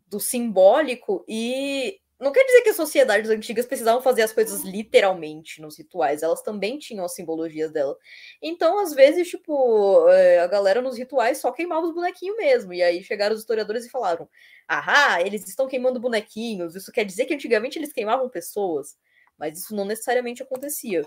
do 0.09 0.19
simbólico, 0.19 1.23
e 1.27 1.99
não 2.19 2.33
quer 2.33 2.43
dizer 2.43 2.61
que 2.63 2.69
as 2.69 2.75
sociedades 2.75 3.29
antigas 3.29 3.65
precisavam 3.65 4.01
fazer 4.01 4.23
as 4.23 4.33
coisas 4.33 4.63
literalmente 4.63 5.61
nos 5.61 5.77
rituais, 5.77 6.21
elas 6.21 6.41
também 6.41 6.77
tinham 6.77 7.05
as 7.05 7.15
simbologias 7.15 7.71
dela. 7.71 7.95
Então, 8.41 8.77
às 8.79 8.93
vezes, 8.93 9.29
tipo, 9.29 10.09
é, 10.09 10.39
a 10.39 10.47
galera 10.47 10.81
nos 10.81 10.97
rituais 10.97 11.37
só 11.37 11.49
queimava 11.51 11.87
os 11.87 11.93
bonequinhos 11.93 12.35
mesmo. 12.35 12.73
E 12.73 12.83
aí 12.83 13.01
chegaram 13.03 13.33
os 13.33 13.41
historiadores 13.41 13.85
e 13.85 13.89
falaram: 13.89 14.27
ah, 14.67 15.21
eles 15.21 15.47
estão 15.47 15.67
queimando 15.67 15.99
bonequinhos, 15.99 16.75
isso 16.75 16.91
quer 16.91 17.05
dizer 17.05 17.25
que 17.25 17.33
antigamente 17.33 17.79
eles 17.79 17.93
queimavam 17.93 18.27
pessoas. 18.29 18.97
Mas 19.37 19.57
isso 19.57 19.73
não 19.73 19.85
necessariamente 19.85 20.43
acontecia. 20.43 21.05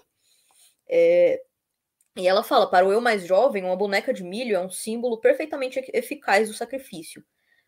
É... 0.89 1.43
E 2.17 2.27
ela 2.27 2.43
fala: 2.43 2.71
para 2.71 2.87
o 2.87 2.93
eu 2.93 3.01
mais 3.03 3.27
jovem, 3.27 3.65
uma 3.65 3.77
boneca 3.77 4.15
de 4.15 4.25
milho 4.25 4.57
é 4.57 4.61
um 4.61 4.71
símbolo 4.71 5.21
perfeitamente 5.21 5.83
eficaz 5.93 6.49
do 6.49 6.55
sacrifício. 6.55 7.23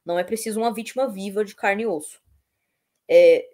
Não 0.04 0.18
é 0.18 0.24
preciso 0.24 0.60
uma 0.60 0.72
vítima 0.72 1.08
viva 1.08 1.44
de 1.44 1.54
carne 1.54 1.84
e 1.84 1.86
osso. 1.86 2.20
É, 3.08 3.48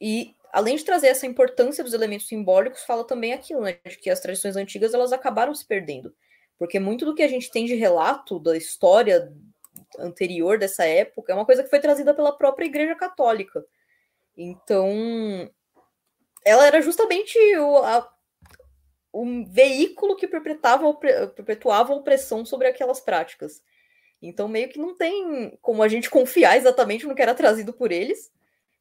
e 0.00 0.34
além 0.52 0.76
de 0.76 0.84
trazer 0.84 1.08
essa 1.08 1.26
importância 1.26 1.84
dos 1.84 1.92
elementos 1.92 2.28
simbólicos, 2.28 2.84
fala 2.84 3.04
também 3.04 3.32
aquilo, 3.32 3.62
né, 3.62 3.78
de 3.86 3.96
que 3.96 4.10
as 4.10 4.20
tradições 4.20 4.56
antigas 4.56 4.94
elas 4.94 5.12
acabaram 5.12 5.54
se 5.54 5.66
perdendo, 5.66 6.14
porque 6.58 6.78
muito 6.78 7.04
do 7.04 7.14
que 7.14 7.22
a 7.22 7.28
gente 7.28 7.50
tem 7.50 7.66
de 7.66 7.74
relato 7.74 8.38
da 8.38 8.56
história 8.56 9.32
anterior 9.98 10.58
dessa 10.58 10.84
época 10.84 11.32
é 11.32 11.34
uma 11.34 11.46
coisa 11.46 11.62
que 11.62 11.70
foi 11.70 11.80
trazida 11.80 12.14
pela 12.14 12.36
própria 12.36 12.66
Igreja 12.66 12.94
Católica. 12.94 13.64
Então, 14.36 15.50
ela 16.44 16.66
era 16.66 16.80
justamente 16.80 17.38
o, 17.58 17.78
a, 17.78 18.08
veículo 19.48 20.16
que 20.16 20.28
perpetuava, 20.28 20.92
perpetuava 20.94 21.92
a 21.92 21.96
opressão 21.96 22.44
sobre 22.44 22.68
aquelas 22.68 23.00
práticas. 23.00 23.62
Então, 24.20 24.48
meio 24.48 24.68
que 24.68 24.78
não 24.78 24.96
tem 24.96 25.56
como 25.60 25.82
a 25.82 25.88
gente 25.88 26.08
confiar 26.10 26.56
exatamente 26.56 27.06
no 27.06 27.14
que 27.14 27.22
era 27.22 27.34
trazido 27.34 27.72
por 27.72 27.92
eles, 27.92 28.32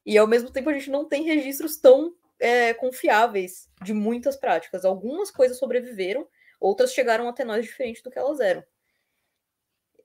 e 0.06 0.18
ao 0.18 0.28
mesmo 0.28 0.52
tempo 0.52 0.70
a 0.70 0.74
gente 0.74 0.90
não 0.90 1.06
tem 1.06 1.24
registros 1.24 1.78
tão 1.78 2.14
é, 2.40 2.74
confiáveis 2.74 3.70
de 3.84 3.94
muitas 3.94 4.36
práticas. 4.36 4.86
Algumas 4.86 5.32
coisas 5.32 5.57
sobreviveram, 5.57 6.28
outras 6.60 6.94
chegaram 6.94 7.28
até 7.28 7.44
nós 7.44 7.66
diferente 7.66 8.03
do 8.03 8.12
que 8.12 8.20
elas 8.20 8.40
eram. 8.40 8.64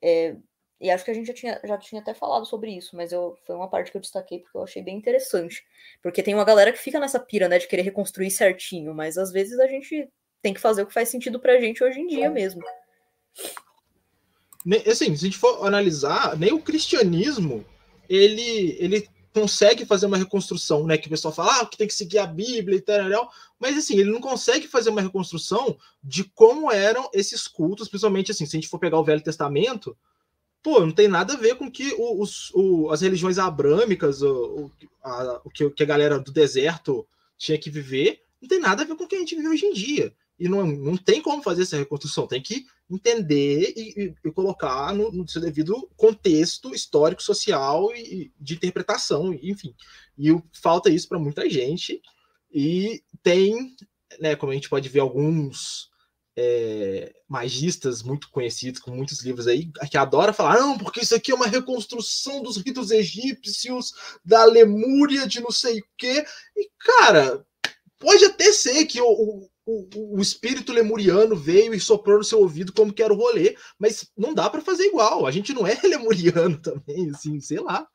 É, 0.03 0.37
e 0.81 0.91
acho 0.91 1.05
que 1.05 1.11
a 1.11 1.15
gente 1.15 1.27
já 1.27 1.35
tinha, 1.35 1.61
já 1.63 1.77
tinha 1.77 2.01
até 2.01 2.15
falado 2.15 2.47
sobre 2.47 2.75
isso, 2.75 2.97
mas 2.97 3.13
eu, 3.13 3.37
foi 3.45 3.55
uma 3.55 3.69
parte 3.69 3.91
que 3.91 3.97
eu 3.99 4.01
destaquei 4.01 4.39
porque 4.39 4.57
eu 4.57 4.63
achei 4.63 4.83
bem 4.83 4.97
interessante. 4.97 5.63
Porque 6.03 6.23
tem 6.23 6.35
uma 6.35 6.45
galera 6.45 6.73
que 6.73 6.79
fica 6.79 6.99
nessa 6.99 7.21
pira, 7.21 7.49
né, 7.49 7.59
de 7.59 7.69
querer 7.69 7.83
reconstruir 7.83 8.31
certinho, 8.31 8.95
mas 8.95 9.19
às 9.19 9.31
vezes 9.31 9.61
a 9.61 9.67
gente 9.67 10.11
tem 10.41 10.55
que 10.55 10.61
fazer 10.61 10.83
o 10.83 10.87
que 10.87 10.95
faz 10.95 11.11
sentido 11.11 11.39
pra 11.39 11.61
gente 11.61 11.85
hoje 11.85 12.01
em 12.01 12.07
dia 12.07 12.31
mesmo. 12.31 12.63
Assim, 14.87 15.17
se 15.17 15.25
a 15.25 15.29
gente 15.29 15.39
for 15.39 15.67
analisar, 15.67 16.37
nem 16.37 16.53
o 16.53 16.61
cristianismo 16.61 17.65
ele, 18.09 18.77
ele 18.79 19.09
consegue 19.33 19.87
fazer 19.87 20.07
uma 20.07 20.17
reconstrução, 20.17 20.87
né? 20.87 20.99
Que 20.99 21.07
o 21.07 21.11
pessoal 21.11 21.33
fala 21.33 21.61
ah, 21.61 21.67
que 21.67 21.79
tem 21.79 21.87
que 21.87 21.95
seguir 21.95 22.19
a 22.19 22.27
Bíblia 22.27 22.77
e 22.77 22.81
tal, 22.81 23.31
mas 23.59 23.77
assim, 23.77 23.99
ele 23.99 24.11
não 24.11 24.21
consegue 24.21 24.67
fazer 24.67 24.91
uma 24.91 25.01
reconstrução 25.01 25.77
de 26.03 26.25
como 26.25 26.71
eram 26.71 27.09
esses 27.13 27.47
cultos, 27.47 27.89
principalmente 27.89 28.33
assim, 28.33 28.45
se 28.45 28.57
a 28.57 28.61
gente 28.61 28.69
for 28.69 28.79
pegar 28.79 28.99
o 28.99 29.05
Velho 29.05 29.23
Testamento, 29.23 29.97
pô, 30.63 30.81
não 30.81 30.93
tem 30.93 31.09
nada 31.09 31.35
a 31.35 31.37
ver 31.37 31.57
com 31.57 31.71
que 31.71 31.95
os, 31.99 32.51
o, 32.55 32.91
as 32.91 33.01
religiões 33.01 33.39
abrâmicas, 33.39 34.23
o, 34.23 34.71
a, 35.03 35.41
o 35.45 35.51
que 35.51 35.83
a 35.83 35.87
galera 35.87 36.19
do 36.19 36.33
deserto 36.33 37.07
tinha 37.39 37.59
que 37.59 37.71
viver, 37.71 38.23
não 38.41 38.49
tem 38.49 38.59
nada 38.59 38.83
a 38.83 38.87
ver 38.87 38.97
com 38.97 39.05
o 39.05 39.07
que 39.09 39.17
a 39.17 39.19
gente 39.19 39.37
vive 39.37 39.49
hoje 39.49 39.67
em 39.67 39.73
dia. 39.73 40.13
E 40.41 40.49
não, 40.49 40.67
não 40.67 40.97
tem 40.97 41.21
como 41.21 41.43
fazer 41.43 41.63
essa 41.63 41.77
reconstrução, 41.77 42.27
tem 42.27 42.43
que 42.43 42.65
entender 42.91 43.75
e, 43.77 44.05
e, 44.05 44.15
e 44.25 44.33
colocar 44.33 44.95
no, 44.95 45.13
no, 45.13 45.29
seu 45.29 45.39
devido 45.39 45.87
contexto 45.95 46.75
histórico, 46.75 47.23
social 47.23 47.95
e 47.95 48.33
de 48.41 48.55
interpretação, 48.55 49.35
enfim. 49.35 49.75
E 50.19 50.35
falta 50.55 50.89
isso 50.89 51.07
para 51.07 51.19
muita 51.19 51.49
gente. 51.49 52.01
E 52.51 53.03
tem, 53.23 53.77
né, 54.19 54.35
como 54.35 54.51
a 54.51 54.55
gente 54.55 54.71
pode 54.71 54.89
ver, 54.89 55.01
alguns 55.01 55.91
é, 56.35 57.13
magistas 57.29 58.03
muito 58.03 58.31
conhecidos, 58.31 58.81
com 58.81 58.93
muitos 58.93 59.23
livros 59.23 59.47
aí, 59.47 59.71
que 59.91 59.99
adora 59.99 60.33
falar, 60.33 60.59
não, 60.59 60.79
porque 60.79 61.01
isso 61.01 61.15
aqui 61.15 61.33
é 61.33 61.35
uma 61.35 61.47
reconstrução 61.47 62.43
dos 62.43 62.57
ritos 62.57 62.91
egípcios, 62.91 63.93
da 64.25 64.45
Lemúria, 64.47 65.27
de 65.27 65.39
não 65.41 65.51
sei 65.51 65.81
o 65.81 65.85
quê. 65.99 66.25
E, 66.57 66.71
cara, 66.79 67.45
pode 67.99 68.25
até 68.25 68.53
ser 68.53 68.87
que 68.87 69.01
o, 69.03 69.47
o, 69.71 70.17
o, 70.17 70.21
espírito 70.21 70.73
lemuriano 70.73 71.37
veio 71.37 71.73
e 71.73 71.81
soprou 71.81 72.19
no 72.19 72.25
seu 72.25 72.41
ouvido 72.41 72.73
como 72.73 72.93
que 72.93 73.03
era 73.03 73.13
o 73.13 73.17
rolê, 73.17 73.57
mas 73.79 74.11
não 74.17 74.35
dá 74.35 74.51
para 74.51 74.61
fazer 74.61 74.85
igual. 74.85 75.27
A 75.27 75.31
gente 75.31 75.53
não 75.53 75.67
é 75.67 75.79
lemuriano 75.85 76.61
também, 76.61 77.11
assim, 77.11 77.41
sei 77.41 77.61
lá. 77.61 77.87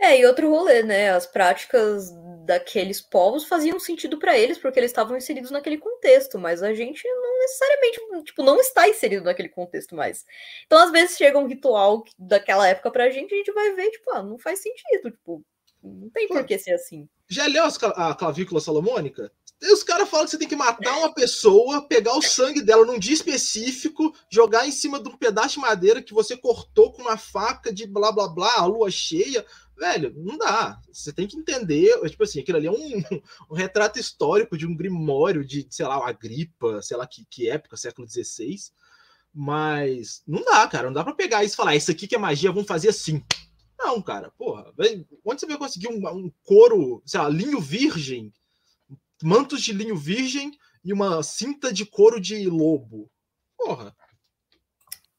É, 0.00 0.20
e 0.20 0.26
outro 0.26 0.50
rolê, 0.50 0.82
né? 0.82 1.10
As 1.10 1.26
práticas 1.26 2.10
daqueles 2.44 3.00
povos 3.00 3.44
faziam 3.44 3.78
sentido 3.78 4.18
para 4.18 4.36
eles 4.36 4.58
porque 4.58 4.78
eles 4.78 4.90
estavam 4.90 5.16
inseridos 5.16 5.50
naquele 5.50 5.78
contexto, 5.78 6.38
mas 6.38 6.62
a 6.62 6.74
gente 6.74 7.02
não 7.08 7.38
necessariamente, 7.38 8.24
tipo, 8.24 8.42
não 8.42 8.60
está 8.60 8.88
inserido 8.88 9.24
naquele 9.24 9.48
contexto 9.48 9.94
mais. 9.94 10.24
Então, 10.66 10.78
às 10.78 10.90
vezes 10.90 11.16
chega 11.16 11.38
um 11.38 11.46
ritual 11.46 12.04
daquela 12.18 12.68
época 12.68 12.90
pra 12.90 13.10
gente, 13.10 13.32
a 13.32 13.36
gente 13.36 13.52
vai 13.52 13.74
ver, 13.74 13.90
tipo, 13.90 14.10
ah, 14.12 14.22
não 14.22 14.38
faz 14.38 14.60
sentido, 14.60 15.10
tipo, 15.10 15.42
não 15.82 16.10
tem 16.10 16.26
por 16.28 16.44
que 16.44 16.58
ser 16.58 16.72
assim. 16.72 17.08
Já 17.28 17.46
leu 17.46 17.64
a 17.64 18.14
clavícula 18.14 18.60
salomônica? 18.60 19.30
Os 19.72 19.82
caras 19.82 20.08
falam 20.08 20.26
que 20.26 20.32
você 20.32 20.38
tem 20.38 20.48
que 20.48 20.56
matar 20.56 20.98
uma 20.98 21.14
pessoa, 21.14 21.86
pegar 21.86 22.16
o 22.16 22.22
sangue 22.22 22.60
dela 22.60 22.84
num 22.84 22.98
dia 22.98 23.14
específico, 23.14 24.14
jogar 24.28 24.66
em 24.66 24.72
cima 24.72 25.02
de 25.02 25.08
um 25.08 25.16
pedaço 25.16 25.54
de 25.54 25.60
madeira 25.60 26.02
que 26.02 26.12
você 26.12 26.36
cortou 26.36 26.92
com 26.92 27.02
uma 27.02 27.16
faca 27.16 27.72
de 27.72 27.86
blá 27.86 28.12
blá 28.12 28.28
blá, 28.28 28.52
a 28.56 28.66
lua 28.66 28.90
cheia. 28.90 29.44
Velho, 29.76 30.12
não 30.16 30.36
dá. 30.36 30.80
Você 30.92 31.12
tem 31.12 31.26
que 31.26 31.36
entender. 31.36 31.98
Tipo 32.08 32.24
assim, 32.24 32.40
aquilo 32.40 32.58
ali 32.58 32.66
é 32.66 32.70
um, 32.70 33.02
um 33.50 33.54
retrato 33.54 33.98
histórico 33.98 34.58
de 34.58 34.66
um 34.66 34.76
grimório 34.76 35.44
de, 35.44 35.66
sei 35.70 35.86
lá, 35.86 35.98
uma 35.98 36.12
gripa, 36.12 36.82
sei 36.82 36.96
lá 36.96 37.06
que, 37.06 37.24
que 37.30 37.48
época, 37.48 37.76
século 37.76 38.08
XVI. 38.08 38.56
Mas 39.32 40.22
não 40.26 40.44
dá, 40.44 40.68
cara. 40.68 40.86
Não 40.86 40.92
dá 40.92 41.02
para 41.02 41.14
pegar 41.14 41.42
isso 41.42 41.54
e 41.54 41.56
falar, 41.56 41.74
isso 41.74 41.90
aqui 41.90 42.06
que 42.06 42.14
é 42.14 42.18
magia, 42.18 42.52
vamos 42.52 42.68
fazer 42.68 42.90
assim. 42.90 43.24
Não, 43.78 44.00
cara, 44.00 44.30
porra. 44.38 44.72
Onde 45.24 45.40
você 45.40 45.46
vai 45.46 45.58
conseguir 45.58 45.88
um, 45.88 46.06
um 46.08 46.30
couro, 46.44 47.02
sei 47.04 47.20
lá, 47.20 47.28
linho 47.28 47.60
virgem 47.60 48.32
mantos 49.22 49.62
de 49.62 49.72
linho 49.72 49.96
virgem 49.96 50.52
e 50.84 50.92
uma 50.92 51.22
cinta 51.22 51.72
de 51.72 51.86
couro 51.86 52.20
de 52.20 52.48
lobo. 52.48 53.10
Porra. 53.56 53.94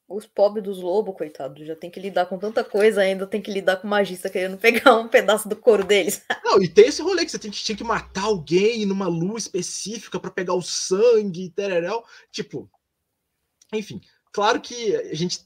Os 0.08 0.24
pobres 0.24 0.62
dos 0.62 0.78
lobos, 0.78 1.16
coitados, 1.16 1.66
já 1.66 1.74
tem 1.74 1.90
que 1.90 1.98
lidar 1.98 2.26
com 2.26 2.38
tanta 2.38 2.62
coisa 2.62 3.00
ainda, 3.00 3.26
tem 3.26 3.42
que 3.42 3.50
lidar 3.50 3.78
com 3.78 3.88
magista 3.88 4.30
querendo 4.30 4.56
pegar 4.56 4.96
um 4.96 5.08
pedaço 5.08 5.48
do 5.48 5.56
couro 5.56 5.82
deles. 5.82 6.22
Não, 6.44 6.62
e 6.62 6.68
tem 6.68 6.86
esse 6.86 7.02
rolê 7.02 7.24
que 7.24 7.30
você 7.32 7.40
tem 7.40 7.50
que, 7.50 7.56
tinha 7.56 7.76
que 7.76 7.82
matar 7.82 8.22
alguém 8.22 8.86
numa 8.86 9.08
lua 9.08 9.36
específica 9.36 10.20
para 10.20 10.30
pegar 10.30 10.54
o 10.54 10.62
sangue 10.62 11.46
e 11.46 11.50
tereréu. 11.50 12.04
Tipo, 12.30 12.70
enfim, 13.72 14.00
claro 14.32 14.60
que 14.60 14.94
a 14.94 15.14
gente 15.14 15.40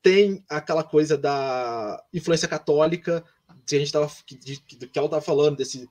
tem 0.00 0.44
aquela 0.48 0.84
coisa 0.84 1.18
da 1.18 2.00
influência 2.14 2.46
católica, 2.46 3.24
que 3.66 3.74
a 3.74 3.78
gente 3.80 3.92
tava, 3.92 4.10
que, 4.24 4.36
que 4.36 4.98
ela 4.98 5.08
tava 5.08 5.20
falando, 5.20 5.56
desse 5.56 5.88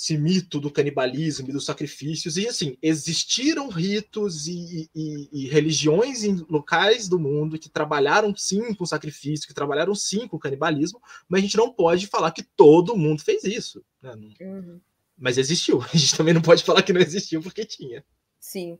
esse 0.00 0.16
mito 0.16 0.58
do 0.58 0.70
canibalismo 0.70 1.48
e 1.48 1.52
dos 1.52 1.66
sacrifícios. 1.66 2.38
E 2.38 2.48
assim, 2.48 2.76
existiram 2.82 3.68
ritos 3.68 4.48
e, 4.48 4.88
e, 4.94 5.28
e, 5.30 5.48
religiões 5.48 6.24
em 6.24 6.44
locais 6.48 7.06
do 7.06 7.18
mundo 7.18 7.58
que 7.58 7.68
trabalharam 7.68 8.34
sim 8.34 8.72
com 8.72 8.86
sacrifício, 8.86 9.46
que 9.46 9.52
trabalharam 9.52 9.94
sim 9.94 10.26
com 10.26 10.38
canibalismo, 10.38 11.02
mas 11.28 11.40
a 11.40 11.42
gente 11.42 11.56
não 11.58 11.70
pode 11.70 12.06
falar 12.06 12.30
que 12.30 12.42
todo 12.42 12.96
mundo 12.96 13.22
fez 13.22 13.44
isso. 13.44 13.84
Né? 14.00 14.14
Uhum. 14.40 14.80
Mas 15.18 15.36
existiu. 15.36 15.82
A 15.92 15.96
gente 15.96 16.16
também 16.16 16.32
não 16.32 16.40
pode 16.40 16.64
falar 16.64 16.82
que 16.82 16.94
não 16.94 17.00
existiu 17.00 17.42
porque 17.42 17.66
tinha. 17.66 18.02
Sim. 18.38 18.78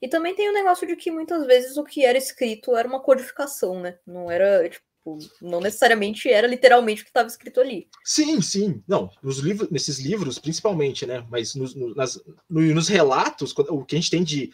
E 0.00 0.08
também 0.08 0.34
tem 0.34 0.48
o 0.48 0.54
negócio 0.54 0.86
de 0.86 0.96
que 0.96 1.10
muitas 1.10 1.46
vezes 1.46 1.76
o 1.76 1.84
que 1.84 2.04
era 2.04 2.16
escrito 2.16 2.74
era 2.74 2.88
uma 2.88 2.98
codificação, 2.98 3.78
né? 3.78 3.98
Não 4.06 4.30
era, 4.30 4.68
tipo, 4.68 4.84
Tipo, 5.02 5.18
não 5.40 5.60
necessariamente 5.60 6.30
era 6.30 6.46
literalmente 6.46 7.02
o 7.02 7.04
que 7.04 7.10
estava 7.10 7.26
escrito 7.26 7.60
ali. 7.60 7.88
Sim, 8.04 8.40
sim. 8.40 8.82
Não, 8.86 9.10
nos 9.20 9.38
livros, 9.38 9.68
nesses 9.68 9.98
livros, 9.98 10.38
principalmente, 10.38 11.04
né? 11.04 11.26
Mas 11.28 11.56
nos, 11.56 11.74
nas, 11.74 12.22
nos 12.48 12.88
relatos, 12.88 13.52
o 13.68 13.84
que 13.84 13.96
a 13.96 13.98
gente 13.98 14.10
tem 14.10 14.22
de 14.22 14.52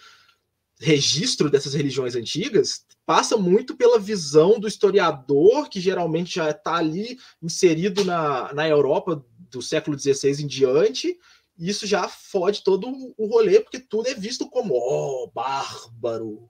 registro 0.81 1.51
dessas 1.51 1.75
religiões 1.75 2.15
antigas 2.15 2.87
passa 3.05 3.37
muito 3.37 3.77
pela 3.77 3.99
visão 3.99 4.59
do 4.59 4.69
historiador, 4.69 5.69
que 5.69 5.81
geralmente 5.81 6.37
já 6.37 6.51
está 6.51 6.77
ali 6.77 7.19
inserido 7.43 8.05
na, 8.05 8.53
na 8.55 8.67
Europa 8.67 9.23
do 9.51 9.61
século 9.61 9.99
XVI 9.99 10.43
em 10.43 10.47
diante, 10.47 11.19
e 11.59 11.69
isso 11.69 11.87
já 11.87 12.09
fode 12.09 12.63
todo 12.63 12.89
o 13.19 13.27
rolê, 13.27 13.61
porque 13.61 13.81
tudo 13.81 14.09
é 14.09 14.15
visto 14.15 14.49
como, 14.49 14.75
oh, 14.75 15.31
bárbaro, 15.35 16.49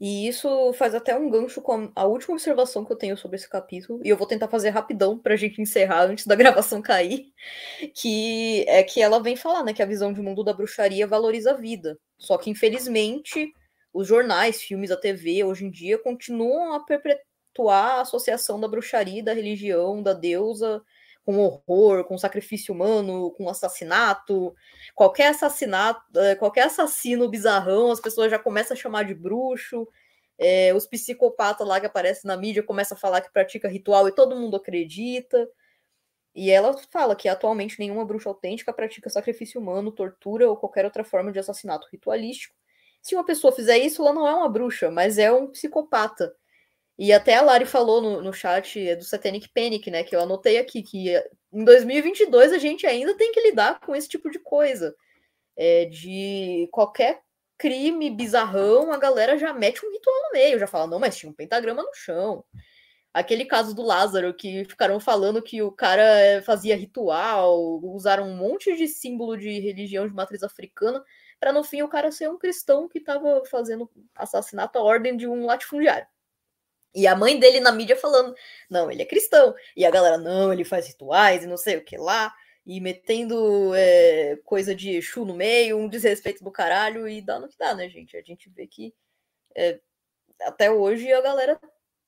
e 0.00 0.26
isso 0.26 0.72
faz 0.74 0.94
até 0.94 1.16
um 1.16 1.30
gancho 1.30 1.62
com 1.62 1.90
a 1.94 2.04
última 2.04 2.34
observação 2.34 2.84
que 2.84 2.92
eu 2.92 2.96
tenho 2.96 3.16
sobre 3.16 3.36
esse 3.36 3.48
capítulo, 3.48 4.00
e 4.04 4.08
eu 4.08 4.16
vou 4.16 4.26
tentar 4.26 4.48
fazer 4.48 4.70
rapidão 4.70 5.18
para 5.18 5.34
a 5.34 5.36
gente 5.36 5.62
encerrar 5.62 6.04
antes 6.04 6.26
da 6.26 6.34
gravação 6.36 6.82
cair, 6.82 7.26
que 7.94 8.64
é 8.68 8.82
que 8.82 9.00
ela 9.00 9.22
vem 9.22 9.36
falar, 9.36 9.62
né, 9.64 9.72
que 9.72 9.82
a 9.82 9.86
visão 9.86 10.12
de 10.12 10.20
mundo 10.20 10.42
da 10.42 10.52
bruxaria 10.52 11.06
valoriza 11.06 11.52
a 11.52 11.56
vida. 11.56 11.98
Só 12.18 12.36
que, 12.38 12.50
infelizmente, 12.50 13.52
os 13.92 14.08
jornais, 14.08 14.60
filmes, 14.62 14.90
a 14.90 14.96
TV, 14.96 15.44
hoje 15.44 15.64
em 15.64 15.70
dia, 15.70 15.98
continuam 15.98 16.74
a 16.74 16.84
perpetuar 16.84 17.98
a 17.98 18.00
associação 18.00 18.60
da 18.60 18.66
bruxaria, 18.66 19.22
da 19.22 19.32
religião, 19.32 20.02
da 20.02 20.12
deusa, 20.12 20.82
com 21.24 21.38
horror, 21.38 22.04
com 22.04 22.18
sacrifício 22.18 22.74
humano, 22.74 23.30
com 23.32 23.48
assassinato. 23.48 24.54
Qualquer 24.94 25.28
assassinato, 25.28 26.02
eh, 26.18 26.34
qualquer 26.36 26.66
assassino 26.66 27.28
bizarrão, 27.28 27.90
as 27.90 28.00
pessoas 28.00 28.30
já 28.30 28.38
começam 28.38 28.76
a 28.76 28.80
chamar 28.80 29.04
de 29.04 29.14
bruxo. 29.14 29.88
É, 30.38 30.74
os 30.74 30.86
psicopatas 30.86 31.66
lá 31.66 31.80
que 31.80 31.86
aparecem 31.86 32.26
na 32.28 32.36
mídia 32.36 32.62
começam 32.62 32.96
a 32.96 33.00
falar 33.00 33.20
que 33.20 33.32
pratica 33.32 33.68
ritual 33.68 34.08
e 34.08 34.12
todo 34.12 34.36
mundo 34.36 34.56
acredita. 34.56 35.48
E 36.34 36.50
ela 36.50 36.76
fala 36.90 37.14
que 37.16 37.28
atualmente 37.28 37.78
nenhuma 37.78 38.04
bruxa 38.04 38.28
autêntica 38.28 38.72
pratica 38.72 39.08
sacrifício 39.08 39.60
humano, 39.60 39.92
tortura 39.92 40.48
ou 40.48 40.56
qualquer 40.56 40.84
outra 40.84 41.04
forma 41.04 41.30
de 41.32 41.38
assassinato 41.38 41.88
ritualístico. 41.92 42.54
Se 43.00 43.14
uma 43.14 43.24
pessoa 43.24 43.52
fizer 43.52 43.78
isso, 43.78 44.02
ela 44.02 44.12
não 44.12 44.26
é 44.26 44.34
uma 44.34 44.48
bruxa, 44.48 44.90
mas 44.90 45.18
é 45.18 45.30
um 45.32 45.46
psicopata. 45.48 46.34
E 46.98 47.12
até 47.12 47.34
a 47.36 47.42
Lari 47.42 47.66
falou 47.66 48.00
no, 48.00 48.22
no 48.22 48.32
chat 48.32 48.80
é 48.80 48.94
do 48.94 49.04
Satanic 49.04 49.48
Panic, 49.52 49.90
né? 49.90 50.04
Que 50.04 50.14
eu 50.14 50.20
anotei 50.20 50.58
aqui, 50.58 50.82
que 50.82 51.10
em 51.52 51.64
2022 51.64 52.52
a 52.52 52.58
gente 52.58 52.86
ainda 52.86 53.16
tem 53.16 53.32
que 53.32 53.40
lidar 53.40 53.80
com 53.80 53.96
esse 53.96 54.08
tipo 54.08 54.30
de 54.30 54.38
coisa. 54.38 54.94
É, 55.56 55.84
de 55.86 56.68
qualquer 56.72 57.20
crime 57.58 58.10
bizarrão, 58.10 58.92
a 58.92 58.98
galera 58.98 59.38
já 59.38 59.52
mete 59.52 59.84
um 59.84 59.90
ritual 59.90 60.16
no 60.24 60.32
meio, 60.32 60.58
já 60.58 60.66
fala, 60.66 60.86
não, 60.86 60.98
mas 60.98 61.16
tinha 61.16 61.30
um 61.30 61.34
pentagrama 61.34 61.82
no 61.82 61.94
chão. 61.94 62.44
Aquele 63.12 63.44
caso 63.44 63.74
do 63.74 63.82
Lázaro, 63.82 64.34
que 64.34 64.64
ficaram 64.64 64.98
falando 64.98 65.40
que 65.42 65.62
o 65.62 65.70
cara 65.70 66.02
é, 66.02 66.42
fazia 66.42 66.76
ritual, 66.76 67.80
usaram 67.84 68.28
um 68.28 68.36
monte 68.36 68.76
de 68.76 68.88
símbolo 68.88 69.36
de 69.36 69.60
religião 69.60 70.06
de 70.06 70.12
matriz 70.12 70.42
africana, 70.42 71.02
para 71.38 71.52
no 71.52 71.62
fim 71.62 71.82
o 71.82 71.88
cara 71.88 72.10
ser 72.10 72.28
um 72.28 72.38
cristão 72.38 72.88
que 72.88 72.98
estava 72.98 73.42
fazendo 73.50 73.88
assassinato 74.16 74.78
à 74.78 74.82
ordem 74.82 75.16
de 75.16 75.28
um 75.28 75.46
latifundiário. 75.46 76.06
E 76.94 77.06
a 77.06 77.16
mãe 77.16 77.38
dele 77.38 77.60
na 77.60 77.72
mídia 77.72 77.96
falando, 77.96 78.34
não, 78.70 78.90
ele 78.90 79.02
é 79.02 79.06
cristão. 79.06 79.54
E 79.76 79.84
a 79.84 79.90
galera, 79.90 80.16
não, 80.16 80.52
ele 80.52 80.64
faz 80.64 80.86
rituais 80.86 81.42
e 81.42 81.46
não 81.46 81.56
sei 81.56 81.76
o 81.76 81.84
que 81.84 81.96
lá. 81.96 82.32
E 82.64 82.80
metendo 82.80 83.74
é, 83.74 84.36
coisa 84.44 84.74
de 84.74 84.90
Exu 84.90 85.24
no 85.24 85.34
meio, 85.34 85.76
um 85.76 85.88
desrespeito 85.88 86.44
do 86.44 86.52
caralho. 86.52 87.08
E 87.08 87.20
dá 87.20 87.38
no 87.38 87.48
que 87.48 87.58
dá, 87.58 87.74
né, 87.74 87.88
gente? 87.88 88.16
A 88.16 88.22
gente 88.22 88.48
vê 88.48 88.66
que 88.66 88.94
é, 89.56 89.80
até 90.42 90.70
hoje 90.70 91.12
a 91.12 91.20
galera 91.20 91.60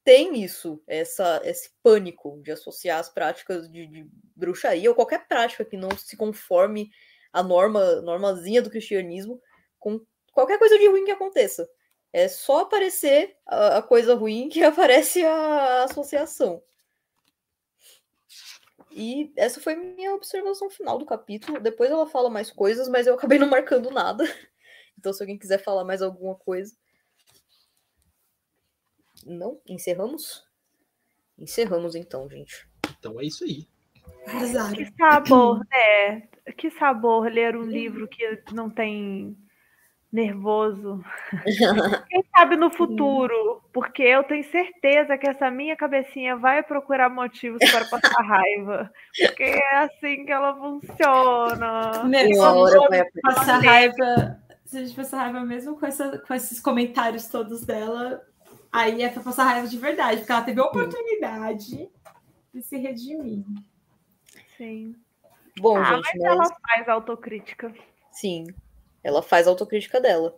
tem 0.05 0.41
isso, 0.41 0.81
essa, 0.87 1.41
esse 1.45 1.71
pânico 1.83 2.41
de 2.41 2.53
associar 2.53 3.01
as 3.01 3.09
práticas 3.09 3.69
de, 3.69 3.89
de 3.89 4.09
bruxaria 4.37 4.89
ou 4.89 4.95
qualquer 4.95 5.27
prática 5.27 5.65
que 5.65 5.77
não 5.77 5.91
se 5.99 6.17
conforme 6.17 6.91
à 7.33 7.43
norma, 7.43 8.01
normazinha 8.03 8.63
do 8.63 8.71
cristianismo 8.71 9.43
com 9.81 10.01
qualquer 10.33 10.61
coisa 10.61 10.79
de 10.79 10.87
ruim 10.87 11.05
que 11.05 11.11
aconteça. 11.11 11.69
É 12.17 12.29
só 12.29 12.61
aparecer 12.61 13.37
a, 13.45 13.77
a 13.77 13.83
coisa 13.83 14.15
ruim 14.15 14.49
que 14.49 14.63
aparece 14.65 15.23
a 15.23 15.85
associação. 15.85 16.63
E 18.91 19.31
essa 19.37 19.61
foi 19.61 19.77
minha 19.77 20.15
observação 20.15 20.71
final 20.71 20.97
do 20.97 21.05
capítulo. 21.05 21.61
Depois 21.61 21.91
ela 21.91 22.07
fala 22.07 22.31
mais 22.31 22.51
coisas, 22.51 22.89
mas 22.89 23.07
eu 23.07 23.13
acabei 23.13 23.39
não 23.39 23.51
marcando 23.51 23.91
nada. 23.91 24.25
Então, 24.99 25.13
se 25.13 25.23
alguém 25.23 25.37
quiser 25.37 25.63
falar 25.63 25.85
mais 25.85 26.01
alguma 26.01 26.35
coisa. 26.35 26.75
Não? 29.27 29.61
Encerramos? 29.69 30.43
Encerramos 31.39 31.95
então, 31.95 32.27
gente. 32.31 32.67
Então 32.99 33.21
é 33.21 33.25
isso 33.27 33.45
aí. 33.45 33.69
Que 34.75 34.91
sabor, 34.97 35.61
né? 35.69 36.23
Que 36.57 36.71
sabor 36.71 37.31
ler 37.31 37.55
um 37.55 37.63
livro 37.65 38.09
que 38.09 38.43
não 38.55 38.71
tem 38.71 39.37
nervoso. 40.17 41.05
Quem 42.09 42.25
sabe 42.35 42.57
no 42.57 42.71
futuro, 42.71 43.63
porque 43.73 44.03
eu 44.03 44.25
tenho 44.25 44.43
certeza 44.51 45.19
que 45.19 45.29
essa 45.29 45.51
minha 45.51 45.77
cabecinha 45.77 46.37
vai 46.37 46.63
procurar 46.63 47.11
motivos 47.11 47.59
para 47.71 47.85
passar 48.01 48.23
raiva. 48.23 48.91
Porque 49.15 49.43
é 49.43 49.77
assim 49.79 50.25
que 50.25 50.33
ela 50.33 50.57
funciona. 50.57 52.05
Meu, 52.05 52.39
Uma 52.39 52.53
hora 52.55 52.89
vai 52.89 53.05
passar 53.23 53.59
raiva. 53.59 54.41
Se 54.65 54.79
a 54.79 54.85
gente 54.85 54.97
passar 54.97 55.19
raiva 55.19 55.41
mesmo 55.41 55.79
com, 55.79 55.87
essa, 55.87 56.19
com 56.19 56.35
esses 56.35 56.59
comentários 56.59 57.29
todos 57.29 57.65
dela, 57.65 58.21
aí 58.73 59.03
é 59.03 59.09
pra 59.11 59.23
passar 59.23 59.45
raiva 59.45 59.69
de 59.69 59.79
verdade, 59.79 60.19
porque 60.19 60.33
ela 60.33 60.43
teve 60.43 60.61
a 60.61 60.65
oportunidade 60.65 61.89
de 62.53 62.63
se 62.63 62.79
redimir. 62.79 63.45
Sim. 64.57 64.97
Bom, 65.61 65.77
ah, 65.77 65.85
gente, 65.85 66.05
mas 66.05 66.23
mas... 66.23 66.25
ela 66.25 66.57
faz 66.69 66.89
autocrítica. 66.89 67.73
sim, 68.11 68.47
ela 69.07 69.23
faz 69.23 69.47
a 69.47 69.51
autocrítica 69.51 70.01
dela. 70.01 70.37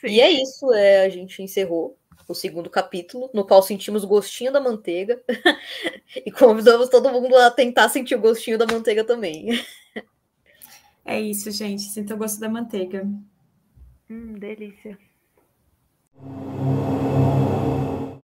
Sim. 0.00 0.08
E 0.08 0.20
é 0.20 0.30
isso, 0.30 0.72
é, 0.72 1.06
a 1.06 1.08
gente 1.08 1.42
encerrou 1.42 1.98
o 2.28 2.34
segundo 2.34 2.68
capítulo, 2.68 3.30
no 3.32 3.46
qual 3.46 3.62
sentimos 3.62 4.04
o 4.04 4.08
gostinho 4.08 4.52
da 4.52 4.60
manteiga. 4.60 5.22
e 6.14 6.30
convidamos 6.30 6.90
todo 6.90 7.10
mundo 7.10 7.34
a 7.36 7.50
tentar 7.50 7.88
sentir 7.88 8.14
o 8.14 8.20
gostinho 8.20 8.58
da 8.58 8.66
manteiga 8.66 9.02
também. 9.02 9.48
É 11.04 11.20
isso, 11.20 11.50
gente. 11.50 11.82
Sinta 11.82 12.14
o 12.14 12.18
gosto 12.18 12.38
da 12.38 12.48
manteiga. 12.48 13.08
Hum, 14.08 14.34
delícia. 14.34 14.98